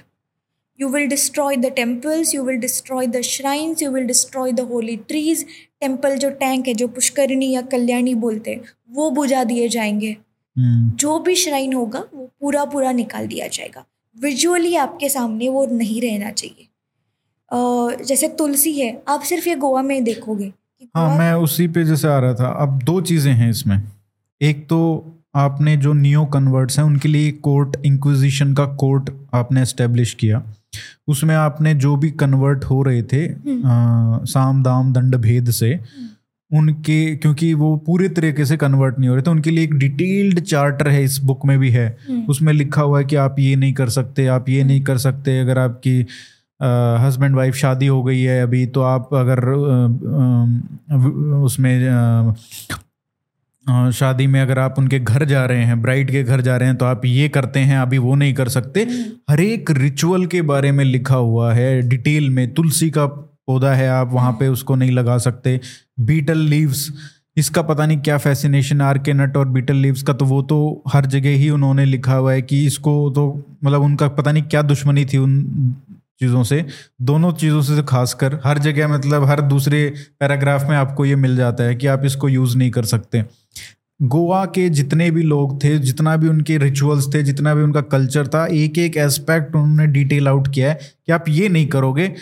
You 0.79 0.87
will 0.87 1.07
destroy 1.09 1.51
the 1.57 1.69
temples 1.77 2.33
you 2.33 2.43
will 2.43 2.59
destroy 2.61 3.05
the 3.15 3.21
shrines 3.23 3.81
you 3.83 3.91
will 3.95 4.07
destroy 4.11 4.47
the 4.59 4.65
holy 4.67 4.97
trees. 5.11 5.43
Temple 5.81 6.17
जो 6.17 6.29
tank 6.39 6.67
है 6.67 6.73
जो 6.73 6.87
पुष्करिणी 6.87 7.49
या 7.51 7.61
कल्याणी 7.71 8.13
बोलते 8.15 8.51
हैं 8.51 8.61
वो 8.89 9.09
बुझा 9.11 9.43
दिए 9.43 9.67
जाएँगे। 9.69 10.09
हम्म, 10.55 10.89
जो 10.91 11.19
भी 11.19 11.35
श्राइन 11.35 11.73
होगा 11.73 11.99
वो 12.13 12.29
पूरा 12.41 12.63
पूरा 12.65 12.91
निकाल 12.91 13.27
दिया 13.27 13.47
जाएगा। 13.47 13.85
विजुअली 14.15 14.75
आपके 14.75 15.09
सामने 15.09 15.49
वो 15.49 15.65
नहीं 15.65 16.01
रहना 16.01 16.31
चाहिए। 16.31 16.65
जैसे 18.05 18.27
तुलसी 18.29 18.73
है 18.79 18.91
आप 19.07 19.21
सिर्फ़ 19.21 19.47
ये 19.49 19.55
गोवा 19.55 19.81
में 19.81 20.03
देखोगे 20.03 20.51
हाँ 20.95 21.17
मैं 21.17 21.33
उसी 21.33 21.67
पे 21.67 21.83
जैसे 21.85 22.07
आ 22.07 22.17
रहा 22.19 22.33
था। 22.33 22.49
अब 22.63 22.81
दो 22.83 22.99
चीज़ें 23.01 23.33
हैं 23.33 23.49
इसमें। 23.49 23.81
एक 24.41 24.67
तो 24.67 24.79
आपने 25.35 25.77
जो 25.77 25.93
नियो 25.93 26.25
कन्वर्ट्स 26.25 26.77
हैं 26.79 26.85
उनके 26.85 27.09
लिए 27.09 27.31
कोर्ट 27.31 27.77
इंक्विजिशन 27.85 28.53
का 28.53 28.65
कोर्ट 28.75 29.09
आपने 29.33 29.61
एस्टेब्लिश 29.61 30.13
किया। 30.13 30.43
उसमें 31.07 31.35
आपने 31.35 31.73
जो 31.73 31.95
भी 31.95 32.11
कन्वर्ट 32.11 32.63
हो 32.63 32.83
रहे 32.83 33.01
थे 33.03 33.25
अ, 33.27 33.35
साम 34.25 34.63
दाम 34.63 34.93
दंड 34.93 35.15
भेद 35.15 35.49
से 35.49 35.79
उनके 36.51 37.15
क्योंकि 37.15 37.53
वो 37.53 37.77
पूरे 37.77 38.09
तरीके 38.09 38.45
से 38.45 38.57
कन्वर्ट 38.57 38.99
नहीं 38.99 39.09
हो 39.09 39.15
रहे 39.15 39.23
थे 39.23 39.31
उनके 39.31 39.49
लिए 39.51 39.63
एक 39.63 39.73
डिटेल्ड 39.73 40.39
चार्टर 40.39 40.87
है 40.87 41.03
इस 41.03 41.19
बुक 41.19 41.45
में 41.45 41.59
भी 41.59 41.69
है। 41.69 41.97
हम्म, 42.09 42.23
उसमें 42.29 42.53
लिखा 42.53 42.81
हुआ 42.81 42.99
है 42.99 43.05
कि 43.05 43.15
आप 43.15 43.35
ये 43.39 43.55
नहीं 43.55 43.73
कर 43.73 43.89
सकते 43.89 44.25
आप 44.27 44.49
ये 44.49 44.63
नहीं 44.63 44.81
कर 44.81 44.97
सकते 44.97 45.39
अगर 45.39 45.57
आपकी 45.57 46.05
हस्बैंड 47.05 47.35
वाइफ 47.35 47.55
शादी 47.55 47.87
हो 47.87 48.03
गई 48.03 48.21
है 48.21 48.41
अभी 48.43 48.65
तो 48.65 48.81
आप 48.81 49.09
अगर 49.13 49.39
अ, 49.39 49.87
अ, 50.93 51.35
उसमें 51.35 51.79
शादी 53.93 54.27
में 54.27 54.39
अगर 54.41 54.59
आप 54.59 54.75
उनके 54.77 54.99
घर 54.99 55.25
जा 55.25 55.45
रहे 55.45 55.63
हैं 55.65 55.81
ब्राइड 55.81 56.11
के 56.11 56.23
घर 56.23 56.41
जा 56.41 56.57
रहे 56.57 56.69
हैं 56.69 56.77
तो 56.77 56.85
आप 56.85 57.05
ये 57.05 57.29
करते 57.29 57.59
हैं, 57.59 57.77
अभी 57.77 57.97
वो 57.97 58.15
नहीं 58.15 58.33
कर 58.33 58.49
सकते। 58.49 58.87
हर 59.29 59.41
एक 59.41 59.71
रिचुअल 59.71 60.25
के 60.25 60.41
बारे 60.43 60.71
में 60.71 60.83
लिखा 60.85 61.15
हुआ 61.15 61.53
है 61.53 61.81
डिटेल 61.89 62.29
में, 62.29 62.53
तुलसी 62.53 62.89
का 62.89 63.05
पौधा 63.05 63.73
है, 63.73 63.89
आप 63.89 64.11
वहाँ 64.13 64.31
पे 64.31 64.47
उसको 64.47 64.75
नहीं 64.75 64.91
लगा 64.91 65.17
सकते। 65.19 65.59
बीटल 65.99 66.37
लीव्स 66.39 66.89
इसका 67.37 67.61
पता 67.61 67.85
नहीं 67.85 67.97
क्या 67.97 68.17
फैसिनेशन 68.17 68.81
आर 68.81 68.97
के 68.97 69.13
नट 69.13 69.37
और 69.37 69.47
बीटल 69.47 69.75
लीव्स 69.75 70.01
का 70.03 70.13
तो 70.13 70.25
वो 70.25 70.41
तो 70.41 70.57
हर 70.93 71.05
जगह 71.05 71.35
ही 71.35 71.49
उन्होंने 71.49 71.85
लिखा 71.85 72.13
हुआ 72.13 72.33
है 72.33 72.41
कि 72.41 72.65
इसको 72.65 72.93
तो 73.15 73.25
मतलब 73.63 73.81
उनका 73.81 74.07
पता 74.07 74.31
नहीं 74.31 74.43
क्या 74.43 74.61
दुश्मनी 74.61 75.05
थी 75.05 75.17
उन 75.17 75.75
चीज़ों 76.21 76.43
से। 76.43 76.65
दोनों 77.01 77.31
चीज़ों 77.33 77.61
से 77.61 77.83
खासकर 77.83 78.39
हर 78.45 78.57
जगह 78.59 78.87
मतलब 78.87 79.25
हर 79.25 79.41
दूसरे 79.41 79.87
पैराग्राफ 80.19 80.63
में 80.69 80.75
आपको 80.77 81.05
ये 81.05 81.15
मिल 81.17 81.35
जाता 81.37 81.63
है 81.63 81.75
कि 81.75 81.87
आप 81.87 82.05
इसको 82.05 82.29
यूज़ 82.29 82.57
नहीं 82.57 82.71
कर 82.71 82.85
सकते। 82.85 83.23
गोवा 83.99 84.43
के 84.45 84.67
जितने 84.69 85.09
भी 85.11 85.21
लोग 85.23 85.63
थे 85.63 85.77
जितना 85.79 86.15
भी 86.17 86.27
उनके 86.27 86.57
रिचुअल्स 86.57 87.07
थे 87.13 87.21
जितना 87.23 87.53
भी 87.55 87.63
उनका 87.63 87.81
कल्चर 87.83 88.27
था 88.27 88.45
एक 88.47 88.77
एक 88.77 88.97
एस्पेक्ट 88.97 89.55
उन्होंने 89.55 89.87
डिटेल 89.87 90.27
आउट 90.27 90.47
किया 90.53 90.69
है 90.69 90.79
कि 91.07 91.11
आप 91.11 91.25
ये 91.29 91.49
नहीं 91.49 91.67
करोगे। 91.67 92.13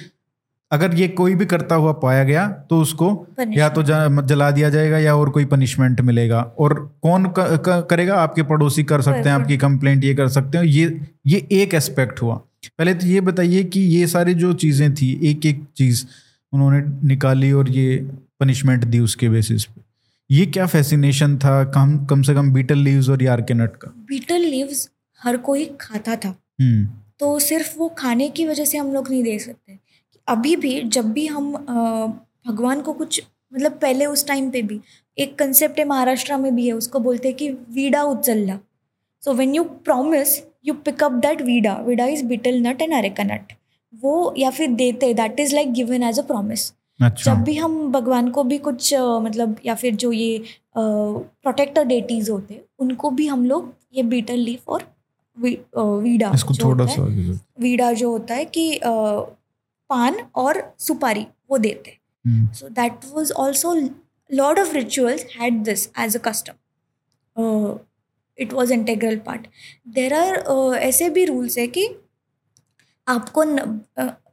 अगर 0.71 0.95
ये 0.95 1.07
कोई 1.07 1.35
भी 1.35 1.45
करता 1.45 1.75
हुआ 1.75 1.91
पाया 1.93 2.23
गया 2.23 2.47
तो 2.69 2.79
उसको 2.81 3.09
या 3.49 3.69
तो 3.69 3.83
जला 3.83 4.49
दिया 4.51 4.69
जाएगा 4.69 4.97
या 4.97 5.15
और 5.15 5.29
कोई 5.29 5.45
पनिशमेंट 5.45 6.01
मिलेगा। 6.01 6.41
और 6.59 6.73
कौन 7.03 7.25
क, 7.27 7.33
क, 7.39 7.87
करेगा? 7.89 8.15
आपके 8.15 8.43
पड़ोसी 8.43 8.83
कर 8.83 9.01
सकते 9.01 9.29
हैं 9.29 9.35
आपकी 9.35 9.57
कंप्लेंट 9.57 10.03
ये 10.03 10.13
कर 10.15 10.27
सकते 10.29 10.57
हैं। 10.57 10.65
ये 10.65 10.99
ये 11.27 11.47
एक 11.53 11.73
एस्पेक्ट 11.73 12.21
हुआ। 12.21 12.41
पहले 12.63 12.93
तो 12.93 13.07
ये 13.07 13.21
बताइए 13.21 13.63
कि 13.63 13.79
ये 13.79 14.07
सारी 14.07 14.33
जो 14.33 14.53
चीज़ें 14.53 14.93
थी 14.95 15.11
एक 15.29 15.45
एक 15.45 15.63
चीज़ 15.77 16.05
उन्होंने 16.53 16.81
निकाली 17.07 17.51
और 17.51 17.69
ये 17.69 17.97
पनिशमेंट 18.39 18.83
दी 18.85 18.99
उसके 18.99 19.29
बेसिस 19.29 19.65
पे। 19.65 19.81
ये 20.29 20.45
क्या 20.45 20.65
फैसिनेशन 20.65 21.37
था 21.37 21.63
कम 21.63 21.97
कम 22.05 22.21
से 22.21 22.33
कम 22.33 22.51
बीटल 22.53 22.77
लीव्स 22.77 23.09
और 23.09 23.23
यार 23.23 23.41
के 23.41 23.53
नट 23.53 23.75
का? 23.75 23.91
बीटल 24.09 24.41
लीव्स 24.41 24.89
हर 25.21 25.37
कोई 25.37 25.65
खाता 25.81 26.15
था। 26.15 26.35
हम्म। 26.61 26.85
तो 27.19 27.37
सिर्फ़ 27.39 27.77
वो 27.77 27.87
खाने 27.97 28.29
की 28.29 28.45
वजह 28.45 28.65
से 28.65 28.77
हम 28.77 28.91
लोग 28.93 29.09
नहीं 29.09 29.23
देख 29.23 29.41
सकते। 29.41 29.77
अभी 30.27 30.55
भी 30.55 30.81
जब 30.81 31.11
भी 31.11 31.25
हम 31.27 31.51
भगवान 32.47 32.81
को 32.81 32.93
कुछ 32.93 33.21
मतलब 33.53 33.71
पहले 33.71 34.05
उस 34.05 34.25
टाइम 34.27 34.49
पे 34.51 34.61
भी 34.61 34.79
एक 35.17 35.37
कंसेप्ट 35.39 35.79
है 35.79 35.85
महाराष्ट्र 35.85 36.37
में 36.37 36.55
भी 36.55 36.67
है 36.67 36.73
उसको 36.73 36.99
बोलते 36.99 37.27
हैं 37.27 37.37
कि 37.37 37.49
वीडा 37.49 38.03
उज्जल्ला 38.03 38.57
so 39.27 39.33
when 39.33 39.55
you 39.55 39.63
promise 39.63 40.41
you 40.65 40.73
pick up 40.73 41.11
that 41.11 41.41
vida 41.41 41.73
vida 41.77 42.05
is 42.05 42.23
betel 42.25 42.59
nut 42.61 42.81
and 42.81 42.93
areca 42.93 43.23
nut 43.23 43.53
वो 43.93 44.33
या 44.37 44.49
फिर 44.49 44.67
देते 44.73 45.13
that 45.13 45.39
is 45.39 45.55
like 45.55 45.73
given 45.73 46.03
as 46.03 46.19
a 46.19 46.23
promise 46.23 46.71
अच्छा। 46.99 47.33
जब 47.33 47.41
भी 47.43 47.55
हम 47.55 47.91
भगवान 47.91 48.29
को 48.29 48.43
भी 48.43 48.57
कुछ 48.57 48.93
मतलब 48.93 49.55
या 49.65 49.75
फिर 49.75 49.95
जो 49.95 50.11
ये 50.11 50.43
प्रोटेक्टर 50.77 51.83
डेटीज 51.83 52.29
होते 52.29 52.53
हैं 52.53 52.61
उनको 52.79 53.09
भी 53.09 53.27
हम 53.27 53.45
लोग 53.45 53.73
ये 53.95 54.03
बीटल 54.03 54.37
लीफ 54.39 54.69
और 54.69 54.83
वी, 55.37 55.57
वीडा 55.77 56.31
इसको 56.35 56.53
जो 56.53 56.63
थोड़ा 56.63 56.83
होता 56.83 57.01
है, 57.01 57.33
सा 57.33 57.39
वीडा 57.61 57.91
जो 57.93 58.11
होता 58.11 58.35
है 58.35 58.45
कि 58.45 58.71
अ, 58.75 58.89
पान 59.89 60.15
और 60.35 60.61
सुपारी 60.79 61.25
वो 61.49 61.57
देते। 61.57 61.97
So 62.53 62.69
that 62.69 63.05
was 63.13 63.31
also 63.39 63.73
lord 64.29 64.59
of 64.59 64.73
rituals 64.73 65.25
had 65.39 65.61
this 65.63 65.87
as 65.99 66.15
a 66.17 66.19
custom 66.19 66.53
it 68.39 68.53
was 68.53 68.73
integral 68.73 69.17
part 69.25 69.47
there 69.95 70.13
are 70.13 70.75
ऐसे 70.77 71.09
भी 71.09 71.25
रूल्स 71.25 71.57
है 71.57 71.67
कि 71.67 71.87
आपको 73.07 73.43
न, 73.43 73.79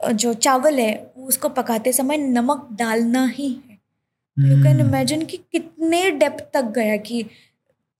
जो 0.06 0.32
चावल 0.34 0.78
है 0.78 0.94
उसको 1.18 1.48
पकाते 1.50 1.92
समय 1.92 2.16
नमक 2.18 2.68
डालना 2.78 3.24
ही 3.26 3.48
है। 3.48 3.78
यू 4.36 4.62
कैन 4.62 4.80
इमेजिन 4.80 5.24
कि 5.24 5.36
कितने 5.52 6.10
डेप्थ 6.10 6.44
तक 6.54 6.72
गया 6.74 6.96
कि 6.98 7.24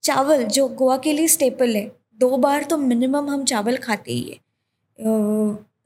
चावल 0.03 0.43
जो 0.45 0.67
गोवा 0.79 0.97
के 0.97 1.13
लिए 1.13 1.27
स्टेपल 1.27 1.75
है 1.75 1.85
दो 2.19 2.37
बार 2.37 2.63
तो 2.63 2.77
मिनिमम 2.77 3.29
हम 3.29 3.43
चावल 3.45 3.77
खाते 3.77 4.11
ही 4.11 4.21
है। 4.21 4.37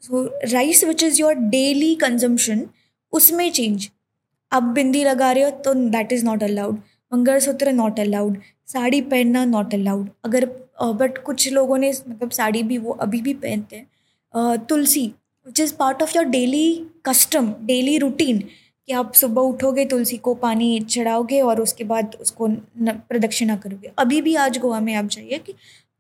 So 0.04 0.24
rice 0.46 0.84
which 0.84 1.04
is 1.04 1.20
your 1.22 1.34
daily 1.34 1.94
consumption 1.96 2.68
उसमें 3.14 3.50
चेंज 3.52 3.90
आप 4.52 4.64
बिंदी 4.76 5.04
लगा 5.04 5.32
रहे 5.32 5.44
हो 5.44 5.50
तो 5.64 5.74
that 5.74 6.12
is 6.14 6.26
not 6.26 6.44
allowed 6.44 6.82
mangalsutra 7.12 7.72
not 7.74 8.00
allowed 8.00 8.38
sari 8.70 9.02
पहनना 9.04 9.44
नॉट 9.46 9.74
अलाउड 9.74 10.10
अगर 10.26 10.46
बट 10.96 11.18
कुछ 11.18 11.52
लोगों 11.54 11.78
ने 11.78 11.90
मतलब 12.10 12.32
साड़ी 12.32 12.64
भी, 12.64 12.78
वो 12.78 12.92
अभी 12.94 13.22
भी 13.22 13.34
पहनते 13.36 13.76
हैं। 13.76 14.58
Tulsi 14.66 15.06
which 15.48 15.60
is 15.60 15.74
part 15.76 16.02
of 16.04 16.16
your 16.16 16.26
daily 16.28 16.88
custom 17.06 17.54
daily 17.64 17.98
routine 17.98 18.40
कि 18.40 18.94
आप 18.94 19.14
सुबह 19.14 19.42
उठोगे, 19.42 19.86
तुलसी 19.86 20.18
को 20.18 20.34
पानी 20.36 20.80
चढ़ाओगे 20.82 21.42
और 21.42 21.62
उसके 21.62 21.84
बाद 21.84 22.16
उसको 22.22 22.48
प्रदक्षिणा 22.80 23.56
करोगे। 23.58 23.92
अभी 24.00 24.22
भी 24.22 24.36
आज 24.38 24.58
गोवा 24.58 24.80
में 24.80 24.94
आप 24.96 25.06
जाइए 25.08 25.38
कि 25.40 25.54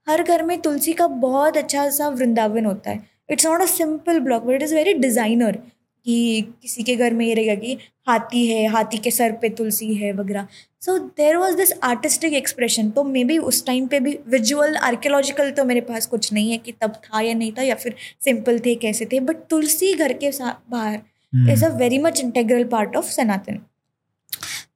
हर 0.08 0.23
घर 0.23 0.43
में 0.43 0.60
तुलसी 0.62 0.93
का 0.93 1.08
बहुत 1.08 1.58
अच्छा 1.58 1.89
सा 1.89 2.08
वृंदावन 2.10 2.65
होता 2.65 2.91
है। 2.91 3.08
It's 3.32 3.45
not 3.45 3.62
a 3.62 3.65
simple 3.67 4.19
block 4.19 4.43
but 4.43 4.53
it 4.53 4.62
is 4.63 4.75
very 4.75 4.93
designer 4.95 5.58
कि 6.05 6.41
किसी 6.62 6.84
के 6.84 6.95
घर 6.95 7.13
में 7.13 7.25
ये 7.25 7.34
रहेगा 7.34 7.55
कि 7.55 7.77
हाथी 8.10 8.45
है 8.47 8.68
हाथी 8.68 8.97
के 8.97 9.12
सर 9.12 9.32
पे 9.41 9.49
तुलसी 9.51 9.93
है 9.95 10.12
वगैरह। 10.14 10.47
So 10.82 10.97
there 10.97 11.38
was 11.38 11.55
this 11.57 11.74
artistic 11.84 12.34
expression 12.34 12.89
तो 12.89 13.03
मे 13.03 13.24
बी 13.24 13.38
उस 13.39 13.66
टाइम 13.66 13.88
पे 13.88 13.99
भी 13.99 14.18
विजुअल 14.28 14.76
आर्कियोलॉजिकल 14.78 15.51
तो 15.51 15.66
मेरे 15.66 15.82
पास 15.82 16.05
कुछ 16.07 16.32
नहीं 16.34 16.51
है 16.51 16.57
कि 16.57 16.72
तब 16.74 16.93
था 17.05 17.22
या 17.22 17.34
नहीं 17.34 17.51
था 17.51 17.62
या 17.62 17.76
फिर 17.76 17.95
सिंपल 18.22 18.60
थे 18.60 18.76
कैसे 18.78 19.05
थे। 19.05 19.20
बट 19.22 19.38
तुलसी 19.49 19.93
घर 19.93 20.14
के 20.16 20.32
बाहर 20.41 21.01
is 21.51 21.66
a 21.66 21.70
very 21.78 21.97
much 21.99 22.20
integral 22.20 22.64
part 22.68 22.95
of 22.95 23.10
Sanatan. 23.12 23.60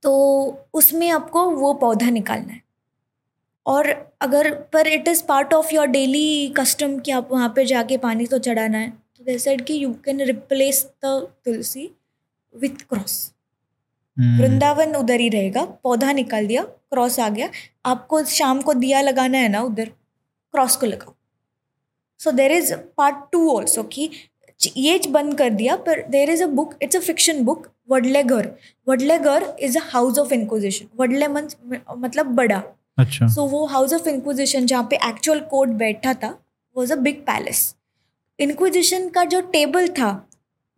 तो 0.04 0.12
उसमें 0.74 1.10
आपको 1.10 1.50
वो 1.52 1.74
पौधा 1.74 2.10
निकालना 2.10 2.54
है। 2.54 2.62
और 3.66 3.90
अगर 4.22 4.52
पर 4.74 4.88
it 4.88 5.08
is 5.08 5.24
part 5.24 5.54
of 5.54 5.74
your 5.74 5.88
daily 5.88 6.48
custom 6.58 6.98
कि 7.00 7.12
आप 7.12 7.30
वहाँ 7.32 7.50
पे 7.56 7.66
जाके 7.66 7.98
पानी 7.98 8.26
तो 8.26 8.38
चढ़ाना 8.40 8.78
है। 8.78 8.90
तो 8.90 9.24
दे 9.26 9.38
सेड 9.40 9.62
कि 9.62 9.84
you 9.84 9.92
can 10.06 10.22
replace 10.22 10.86
the 11.06 11.20
tulsi 11.46 11.90
with 12.56 12.86
cross 12.90 13.32
hmm, 14.18 14.40
Vrindavan 14.40 14.96
उधर 14.96 15.20
ही 15.20 15.30
रहेगा 15.30 15.64
पौधा 15.84 16.12
निकाल 16.14 16.48
दिया 16.48 16.64
क्रॉस 16.64 17.20
आ 17.20 17.30
गया। 17.30 17.50
आपको 17.86 18.24
शाम 18.26 18.62
को 18.62 18.74
दिया 18.76 19.02
लगाना 19.02 19.38
है 19.38 19.50
ना 19.50 19.62
उधर 19.64 19.90
क्रॉस 20.54 20.76
को 20.76 20.86
लगाओ। 20.86 21.14
So 22.20 22.32
there 22.32 22.52
is 22.52 22.74
part 22.98 23.16
two 23.32 23.50
also 23.52 23.84
कि 23.86 24.10
ये 24.60 25.00
बंद 25.10 25.38
कर 25.38 25.50
दिया 25.52 25.76
पर 25.78 26.02
there 26.10 26.30
is 26.30 26.44
a 26.44 26.48
book 26.50 26.78
it's 26.84 26.96
a 26.96 27.00
fiction 27.00 27.44
book 27.46 27.68
Vadle 27.90 28.24
Ghar 28.24 28.50
Vadle 28.88 29.18
Ghar 29.20 29.46
is 29.60 29.78
a 29.78 29.82
house 29.86 30.20
of 30.20 30.34
inquisition 30.34 30.88
वडले 31.00 31.28
मन 31.28 31.48
मतलब 31.98 32.26
बड़ा। 32.36 32.62
अच्छा। 32.98 33.28
सो 33.28 33.42
so, 33.42 33.52
वो 33.52 33.66
हाउस 33.66 33.94
ऑफ़ 33.94 34.08
इंक्विजिशन 34.10 34.66
जहाँ 34.66 34.88
पे 34.90 34.96
एक्चुअल 35.08 35.40
कोर्ट 35.52 35.72
बैठा 35.78 36.14
था 36.14 36.30
was 36.76 36.94
a 36.94 36.96
big 36.98 37.16
palace 37.26 37.76
inquisition 38.40 39.10
का 39.10 39.24
जो 39.26 39.42
टेबल 39.52 39.88
था 39.90 40.12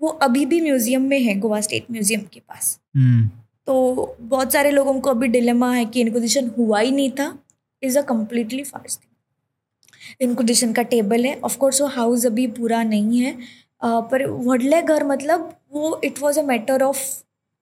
वो 0.01 0.07
अभी 0.23 0.45
भी 0.45 0.61
म्यूज़ियम 0.61 1.01
में 1.01 1.19
है 1.19 1.35
गोवा 1.39 1.59
स्टेट 1.61 1.85
म्यूज़ियम 1.91 2.21
के 2.33 2.39
पास। 2.39 2.79
हम्म। 2.95 3.29
तो 3.67 4.15
बहुत 4.21 4.53
सारे 4.53 4.71
लोगों 4.71 4.99
को 4.99 5.09
अभी 5.09 5.27
डिलेमा 5.27 5.71
है 5.73 5.85
कि 5.85 6.01
इंक्विजिशन 6.01 6.51
हुआ 6.57 6.79
ही 6.79 6.91
नहीं 6.91 7.11
था 7.19 7.37
is 7.81 7.97
a 7.99 8.01
completely 8.09 8.63
fast 8.63 8.99
thing 8.99 10.29
inquisition 10.29 10.73
का 10.73 10.81
टेबल 10.91 11.25
है 11.25 11.39
ऑफकोर्स 11.41 11.81
वो 11.81 11.87
हाउस 11.89 12.25
अभी 12.25 12.47
पूरा 12.57 12.83
नहीं 12.83 13.19
है 13.19 13.33
uh, 13.35 14.01
पर 14.11 14.25
वडले 14.47 14.81
घर 14.81 15.03
मतलब 15.05 15.53
वो 15.73 15.99
it 16.03 16.21
was 16.21 16.39
a 16.39 16.43
matter 16.43 16.83
of 16.83 16.99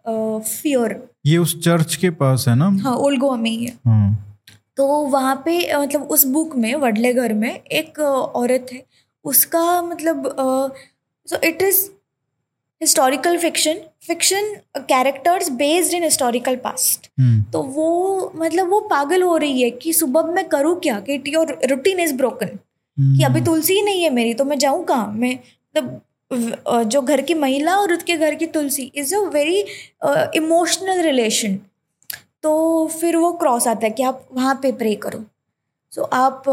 fear 0.06 1.00
ये 1.26 1.38
उस 1.38 1.60
चर्च 1.64 1.96
के 1.96 2.10
पास 2.12 2.46
है 2.48 2.56
ना? 2.56 2.70
हाँ 2.84 2.96
ओल्ड 2.98 3.20
गोवा 3.20 3.36
में 3.38 3.50
ही 3.50 3.66
है। 3.66 3.74
हाँ। 3.86 4.38
तो 4.78 4.88
वहाँ 5.08 5.36
पे 5.46 5.58
मतलब 5.76 6.02
उस 6.12 6.26
बुक 6.28 6.56
में 6.56 6.74
वडले 6.76 7.14
घर 7.14 7.34
में 7.34 7.52
एक 7.52 8.00
औरत 8.00 8.68
है 8.74 8.84
उसका 9.26 9.82
मतलब 9.82 10.32
so 11.28 11.40
it 11.48 11.62
is 11.62 11.88
historical 12.84 13.38
fiction 13.38 13.74
fiction 14.08 14.56
characters 14.78 15.50
based 15.52 15.94
in 15.94 16.04
historical 16.04 16.56
past 16.56 17.08
तो 17.52 17.62
वो 17.64 17.88
मतलब 18.36 18.70
वो 18.70 18.80
पागल 18.80 19.24
हो 19.24 19.38
रही 19.38 19.62
है 19.62 19.70
कि 19.72 19.94
सुबह 19.94 20.22
मैं 20.22 20.46
करूँ 20.50 20.80
क्या? 20.80 21.00
कि 21.00 21.24
योर 21.28 21.58
रूटीन 21.70 22.00
इज़ 22.00 22.14
ब्रोकन 22.14 22.48
कि 23.18 23.24
अभी 23.24 23.42
तुलसी 23.42 23.74
ही 23.74 23.82
नहीं 23.82 24.04
है 24.04 24.10
मेरी 24.10 24.34
तो 24.34 24.46
मैं 24.46 24.58
जाऊँ 24.60 24.84
कहाँ? 24.86 25.08
मैं 25.14 25.34
मतलब 25.34 26.02
व- 26.34 26.84
जो 26.84 27.02
घर 27.02 27.22
की 27.22 27.34
महिला 27.34 27.76
और 27.78 27.94
उसके 27.94 28.18
घर 28.18 28.36
की 28.36 28.46
तुलसी 28.46 28.92
is 28.96 29.16
a 29.16 29.20
very 29.20 29.66
emotional 30.36 31.02
relation 31.02 31.60
तो 32.44 32.88
फिर 32.88 33.18
वो 33.18 33.32
क्रॉस 33.32 33.68
आता 33.68 33.86
है 33.86 33.90
कि 33.90 34.04
आप 34.04 34.28
वहाँ 34.34 34.60
पे 34.64 34.72
प्रे 34.72 34.96
करो। 34.96 35.24
सो 35.94 36.02
so, 36.02 36.08
आप 36.14 36.44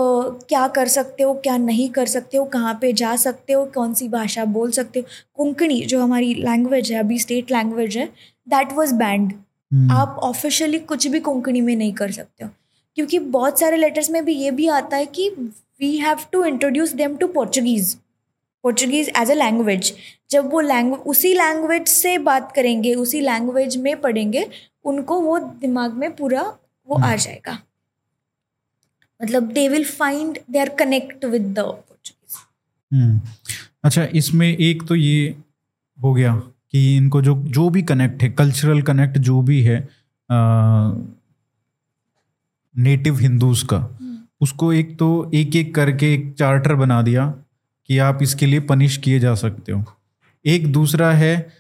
क्या 0.49 0.67
कर 0.69 0.89
सकते 0.89 1.23
हो 1.23 1.35
क्या 1.35 1.57
नहीं 1.57 1.89
कर 1.91 2.07
सकते 2.07 2.37
हो 2.37 2.45
कहाँ 2.45 2.75
पे 2.81 2.93
जा 2.93 3.15
सकते 3.17 3.53
हो 3.53 3.65
कौन 3.75 3.95
सी 3.95 4.09
भाषा 4.09 4.45
बोल 4.47 4.71
सकते 4.71 5.01
हो? 5.01 5.07
कोंकणी 5.35 5.81
जो 5.85 6.01
हमारी 6.01 6.35
लैंग्वेज 6.35 6.91
है 6.93 6.99
अभी 6.99 7.19
स्टेट 7.19 7.51
लैंग्वेज 7.53 7.97
है 7.97 8.07
दैट 8.49 8.73
वाज 8.73 8.93
बैंड 8.93 9.33
हम्म, 9.33 9.91
आप 9.93 10.19
ऑफिशियली 10.23 10.79
कुछ 10.81 11.07
भी 11.07 11.21
कोंकणी 11.21 11.61
में 11.61 11.75
नहीं 11.77 11.93
कर 11.93 12.11
सकते 12.11 12.45
हो। 12.45 12.51
क्योंकि 12.97 13.19
बहुत 13.19 13.61
सारे 13.61 13.77
लेटर्स 13.77 14.11
में 14.11 14.25
भी 14.25 14.35
ये 14.35 14.51
भी 14.51 14.69
आता 14.69 14.97
है 14.97 15.07
कि 15.07 15.29
we 15.81 15.97
have 15.99 16.19
to 16.33 16.45
introduce 16.45 16.93
them 16.95 17.17
to 17.17 17.27
Portuguese 17.29 17.97
Portuguese 18.65 19.11
as 19.21 19.31
a 19.31 19.35
language 19.35 19.93
जब 20.31 20.51
वो 20.53 20.61
लैंग्वेज 20.61 21.07
उसी 21.07 21.33
लैंग्वेज 21.35 21.89
से 21.89 22.17
बात 22.19 22.53
करेंगे 22.53 22.95
उसी 22.97 23.21
लैंग्वेज 23.21 23.77
में 23.77 23.95
पढ़ेंगे 24.01 24.47
उनको 24.85 25.21
वो 25.21 25.39
दिमाग 25.39 25.95
में 25.95 26.11
पूरा 26.17 26.43
वो 26.89 26.99
आ 26.99 27.15
जाएगा। 27.17 27.59
मतलब 29.23 29.43
they 29.43 29.69
will 29.69 29.85
find 29.85 30.39
they 30.51 30.59
are 30.59 30.69
connect 30.69 31.25
with 31.25 31.59
the 31.59 31.59
hmm. 32.93 33.21
अच्छा 33.85 34.05
इसमें 34.05 34.57
एक 34.57 34.83
तो 34.83 34.95
ये 34.95 35.37
हो 36.03 36.15
गया 36.15 36.35
कि 36.73 36.97
इनको 36.97 37.23
जो 37.23 37.35
जो 37.35 37.69
भी 37.71 37.83
कनेक्ट 37.83 38.23
है 38.23 38.31
कल्चरल 38.31 38.83
कनेक्ट 38.83 39.19
जो 39.19 39.41
भी 39.43 39.63
है 39.63 39.89
नेटिव 42.79 43.19
हिंदूज 43.19 43.63
का 43.63 43.97
उसको 44.41 44.73
एक 44.73 44.99
तो 44.99 45.31
एक 45.35 45.57
एक 45.57 45.75
करके 45.75 46.15
एक 46.15 46.35
चार्टर 46.39 46.75
बना 46.75 47.03
दिया 47.03 47.27
कि 47.89 47.99
आप 47.99 48.19
इसके 48.23 48.47
लिए 48.47 48.61
पनिश 48.61 48.97
किए 48.97 49.19
जा 49.21 49.35
सकते 49.35 49.73
हो। 49.73 49.85
एक 50.47 50.73
दूसरा 50.73 51.13
है 51.13 51.53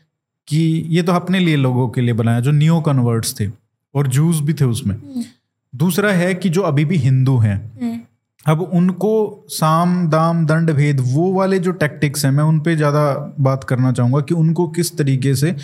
कि 0.49 0.85
ये 0.89 1.03
तो 1.03 1.13
अपने 1.13 1.39
लिए 1.39 1.57
लोगों 1.57 1.89
के 1.89 2.01
लिए 2.01 2.15
बनाया 2.15 2.41
जो 2.41 2.51
न्यू 2.51 2.81
कन्वर्ट्स 2.81 3.41
थे 3.41 3.49
और 3.95 4.07
जूस 4.07 4.41
भी 4.41 4.55
थे 4.55 4.65
उसमें। 4.65 4.97
दूसरा 5.75 6.13
है 6.13 6.35
कि 6.35 6.49
जो 6.49 6.63
अभी 6.63 6.85
भी 6.85 6.97
हिंदू 6.99 7.37
हैं 7.39 8.07
अब 8.47 8.61
उनको 8.63 9.13
साम 9.49 10.07
दाम 10.11 10.45
दंड 10.47 10.71
भेद 10.71 11.01
वो 11.03 11.33
वाले 11.33 11.59
जो 11.59 11.73
टैक्टिक्स 11.73 12.25
हैं 12.25 12.33
मैं 12.33 12.45
उन 12.45 12.61
पे 12.61 12.77
ज़्यादा 12.77 13.03
बात 13.41 13.65
करना 13.65 13.93
चाहूँगा 13.93 14.21
कि 14.21 14.35
उनको 14.35 14.67
किस 14.69 14.97
तरीके 14.99 15.35
से 15.35 15.55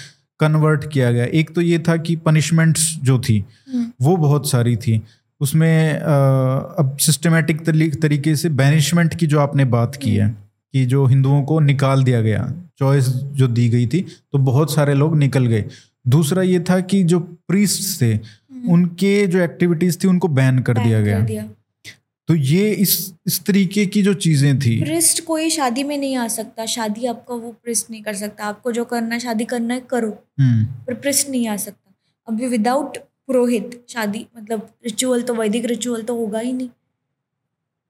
कन्वर्ट 0.40 0.84
किया 0.92 1.10
गया। 1.12 1.24
एक 1.24 1.54
तो 1.54 1.60
ये 1.60 1.78
था 1.78 1.96
कि 1.96 2.16
पनिशमेंट्स 2.16 2.94
जो 3.02 3.18
थी 3.18 3.44
वो 4.02 4.16
बहुत 4.16 4.50
सारी 4.50 4.76
थी। 4.76 5.00
उसमें 5.40 5.92
अब 5.92 6.96
सिस्टमेटिक 7.00 7.64
तरीके 8.00 8.34
से 8.36 8.48
बैनिशमेंट 8.50 9.14
की 9.14 9.26
जो 9.26 9.40
आपने 9.40 9.64
बात 9.66 9.96
की 9.96 10.14
है 10.16 10.28
कि 10.74 10.84
जो 10.86 11.04
हिंदुओं 11.06 11.42
को 11.42 11.58
निकाल 11.60 12.04
दिया 12.04 12.20
गया 12.20 12.52
चॉइस 12.78 13.06
जो 13.08 13.48
दी 13.48 13.68
गई 13.68 13.86
थी 13.86 14.00
तो 14.32 14.38
बहुत 14.40 14.74
सारे 14.74 14.94
लोग 14.94 15.16
निकल 15.18 15.46
गए। 15.46 15.64
दूसरा 16.08 16.42
ये 16.42 16.60
था 16.60 16.80
कि 16.82 17.02
जो 17.04 17.18
प्रीस्ट 17.20 18.00
थे 18.02 18.16
उनके 18.68 19.26
जो 19.26 19.38
एक्टिविटीज़ 19.38 19.98
थी 20.04 20.08
उनको 20.08 20.28
बैन 20.28 20.58
कर 20.58 20.74
दिया 20.74 21.00
गया। 21.00 21.44
तो 22.28 22.34
ये 22.34 22.70
इस 22.70 23.14
इस 23.26 23.44
तरीके 23.44 23.86
की 23.86 24.02
जो 24.02 24.14
चीज़ें 24.14 24.58
थी। 24.58 24.84
प्रिस्ट 24.84 25.24
कोई 25.24 25.50
शादी 25.50 25.82
में 25.82 25.98
नहीं 25.98 26.16
आ 26.16 26.28
सकता। 26.28 26.66
शादी 26.66 27.06
आपका 27.06 27.34
वो 27.34 27.56
प्रिस्ट 27.64 27.90
नहीं 27.90 28.02
कर 28.02 28.14
सकता। 28.14 28.44
आपको 28.44 28.72
जो 28.72 28.84
करना 28.84 29.14
है 29.14 29.20
शादी 29.20 29.44
करना 29.44 29.74
है 29.74 29.80
करो। 29.80 30.24
हम्म। 30.40 30.64
पर 30.64 30.94
प्रिस्ट 30.94 31.30
नहीं 31.30 31.48
आ 31.48 31.56
सकता। 31.56 31.94
अभी 32.28 32.46
विदाउट 32.46 32.98
पुरोहित 32.98 33.84
शादी 33.88 34.26
मतलब 34.38 34.68
रिचुअल 34.84 35.22
तो 35.22 35.34
वैदिक 35.34 35.64
रिचुअल 35.64 36.02
तो 36.02 36.16
होगा 36.16 36.38
ही 36.38 36.52
नहीं। 36.52 36.68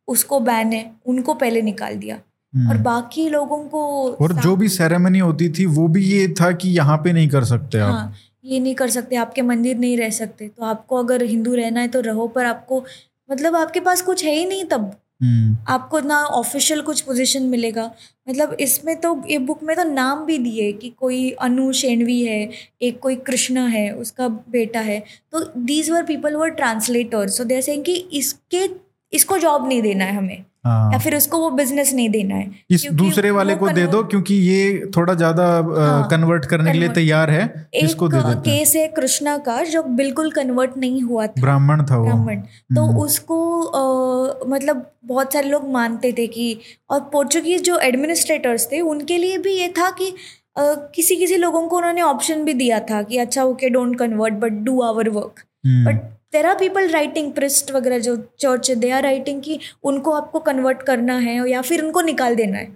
उसको 0.08 0.40
बैन 0.40 0.72
है। 0.72 0.92
उनको 1.06 1.34
पहले 1.34 1.62
निकाल 1.62 1.94
दिया। 1.94 2.20
हम्म। 2.54 2.68
और 2.68 2.78
बाकी 2.78 3.28
लोगों 3.28 3.58
को 3.58 4.12
और 4.12 4.32
जो 4.32 4.56
भी 4.56 4.68
सेरेमनी 4.68 5.18
होती 5.18 5.48
थी 5.48 5.66
वो 5.66 5.88
भी 5.88 6.04
ये 6.04 6.28
था 6.28 6.52
कि 6.52 6.68
यहाँ 6.68 6.96
पे 6.98 7.12
नहीं 7.12 7.28
कर 7.28 7.44
सकते 7.44 7.78
आप। 7.78 7.92
हाँ। 7.92 8.14
ये 8.46 8.60
नहीं 8.60 8.74
कर 8.74 8.90
सकते 8.90 9.16
आपके 9.16 9.42
मंदिर 9.42 9.76
नहीं 9.76 9.96
रह 9.96 10.10
सकते। 10.10 10.48
तो 10.48 10.64
आपको 10.64 10.96
अगर 10.96 11.22
हिंदू 11.22 11.54
रहना 11.54 11.80
है 11.80 11.88
तो 11.88 12.00
रहो 12.00 12.26
पर 12.28 12.44
आपको 12.44 12.84
मतलब 13.30 13.56
आपके 13.56 13.80
पास 13.80 14.02
कुछ 14.02 14.24
है 14.24 14.34
ही 14.34 14.46
नहीं 14.46 14.64
तब। 14.64 14.94
हम्म। 15.22 15.56
आपको 15.68 16.00
ना 16.00 16.16
ऑफिशियल 16.24 16.80
कुछ 16.82 17.00
पोजीशन 17.00 17.42
मिलेगा। 17.42 17.90
मतलब 18.28 18.56
इसमें 18.60 18.94
तो 18.96 19.22
ये 19.28 19.38
बुक 19.38 19.62
में 19.62 19.74
तो 19.76 19.84
नाम 19.84 20.24
भी 20.26 20.38
दिए 20.38 20.72
कि 20.72 20.90
कोई 20.90 21.30
अनु 21.30 21.72
शेणवी 21.72 22.20
है 22.22 22.50
एक 22.82 22.98
कोई 22.98 23.16
कृष्णा 23.16 23.66
है 23.66 23.90
उसका 23.90 24.28
बेटा 24.28 24.80
है। 24.80 25.02
तो 25.32 25.40
these 25.56 25.90
were 25.90 26.02
people 26.02 26.34
were 26.34 26.48
translator 26.48 27.28
so 27.28 27.44
they 27.44 27.62
saying 27.62 27.84
कि 27.84 27.94
इसके 28.12 28.68
इसको 29.12 29.38
जॉब 29.38 29.68
नहीं 29.68 29.82
देना 29.82 30.04
है 30.04 30.16
हमें। 30.16 30.44
या 30.66 30.72
हाँ 30.90 30.98
फिर 30.98 31.16
उसको 31.16 31.38
वो 31.38 31.50
बिज़नेस 31.50 31.92
नहीं 31.94 32.08
देना 32.10 32.34
है 32.34 32.50
इस 32.70 32.86
दूसरे 32.92 33.30
वाले 33.30 33.54
को 33.54 33.68
दे 33.68 33.86
दो 33.86 34.02
क्योंकि 34.04 34.34
ये 34.34 34.90
थोड़ा 34.96 35.14
ज़्यादा 35.14 35.44
हाँ, 35.46 36.08
कन्वर्ट 36.10 36.44
करने 36.44 36.72
के 36.72 36.78
लिए 36.78 36.88
तैयार 36.88 37.30
है 37.30 37.42
एक 37.74 37.84
इसको 37.84 38.08
दे 38.08 38.16
देते 38.18 38.50
केस 38.50 38.74
है 38.76 38.86
कृष्णा 38.88 39.36
का 39.38 39.62
जो 39.64 39.82
बिल्कुल 39.82 40.30
कन्वर्ट 40.30 40.76
नहीं 40.76 41.02
हुआ 41.02 41.26
था। 41.26 41.40
ब्राह्मण 41.40 41.84
था 41.84 41.96
वो। 41.96 42.04
ब्राह्मण। 42.04 42.40
तो 42.76 42.84
हम्म। 42.84 42.98
उसको 42.98 43.60
अ, 43.62 44.48
मतलब 44.48 44.90
बहुत 45.04 45.32
सारे 45.32 45.48
लोग 45.48 45.70
मानते 45.70 46.12
थे 46.12 46.26
कि 46.26 46.58
और 46.90 47.00
पोर्चुगीज 47.12 47.62
जो 47.62 47.78
एडमिनिस्ट्रेटर्स 47.78 48.68
थे 48.72 48.80
उनके 48.80 49.18
लिए 49.18 49.38
भी 49.38 49.52
ये 49.52 49.68
था 49.68 49.90
कि 49.90 50.10
अ, 50.56 50.62
किसी 50.94 51.16
किसी 51.16 51.36
लोगों 51.36 51.66
को 51.68 51.76
उन्होंने 51.76 52.02
ऑप्शन 52.02 52.44
भी 52.44 52.54
दिया 52.54 52.80
था 52.80 53.02
कि 53.02 53.18
अच्छा 53.18 53.44
okay 53.44 53.68
don't 53.70 53.98
convert 53.98 54.34
but 54.34 54.52
do 54.64 54.80
our 54.82 55.08
work 55.08 55.42
but 55.66 56.15
there 56.36 56.46
are 56.46 56.58
people 56.58 56.88
writing 56.90 57.32
priest 57.32 57.70
वगैरह 57.72 57.98
जो 58.00 58.16
चर्च 58.40 58.70
है 58.70 58.76
दे 58.76 58.90
आर 58.92 59.02
राइटिंग 59.02 59.42
कि 59.42 59.58
उनको 59.84 60.12
आपको 60.12 60.40
कन्वर्ट 60.48 60.82
करना 60.82 61.18
है 61.18 61.36
या 61.50 61.62
फिर 61.62 61.84
उनको 61.84 62.00
निकाल 62.02 62.34
देना 62.36 62.58
है। 62.58 62.66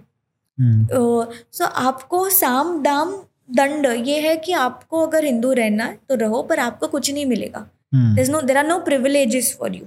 सो 1.51 1.65
आपको 1.65 2.29
साम 2.29 2.81
दाम 2.83 3.13
दंड 3.51 3.85
ये 4.07 4.19
है 4.21 4.35
कि 4.37 4.51
आपको 4.61 5.05
अगर 5.07 5.25
हिंदू 5.25 5.51
रहना 5.53 5.85
है 5.85 5.97
तो 6.09 6.15
रहो 6.15 6.41
पर 6.43 6.59
आपको 6.59 6.87
कुछ 6.87 7.11
नहीं 7.11 7.25
मिलेगा। 7.25 7.67
There's 8.17 8.29
no 8.33 8.39
there 8.41 8.57
are 8.59 8.67
no 8.67 8.75
privileges 8.83 9.47
for 9.55 9.69
you 9.71 9.85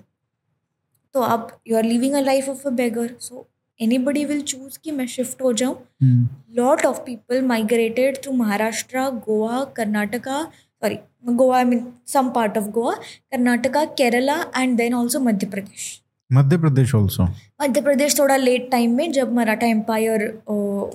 तो 1.14 1.20
आप 1.22 1.49
you 1.68 1.77
are 1.77 1.85
living 1.85 2.14
a 2.14 2.20
life 2.20 2.49
of 2.49 2.66
a 2.68 2.70
beggar 2.81 3.11
so 3.20 3.47
anybody 3.81 4.25
will 4.25 4.41
choose 4.43 4.79
कि 4.85 4.91
मैं 4.91 5.07
शिफ्ट 5.07 5.43
हो 5.43 5.53
जाऊँ। 5.53 5.77
Lot 6.57 6.85
of 6.87 6.99
people 7.01 7.43
migrated 7.43 8.22
through 8.22 8.33
Maharashtra 8.35 9.09
Goa 9.27 9.64
Karnataka 9.77 10.43
sorry 10.43 10.99
Goa 11.27 11.57
I 11.57 11.64
mean 11.64 11.87
some 12.07 12.31
part 12.31 12.59
of 12.59 12.64
Goa 12.64 12.93
Karnataka 12.95 13.85
Kerala 13.85 14.37
and 14.57 14.77
then 14.77 14.95
also 14.95 15.20
Madhya 15.20 15.47
Pradesh 15.47 16.01
Madhya 16.33 16.59
Pradesh 16.59 16.95
also 16.95 17.25
Madhya 17.62 17.81
Pradesh 17.81 18.18
थोड़ा 18.18 18.37
late 18.37 18.70
time 18.70 18.95
में 18.97 19.12
जब 19.12 19.33
Maratha 19.33 19.66
empire 19.66 20.22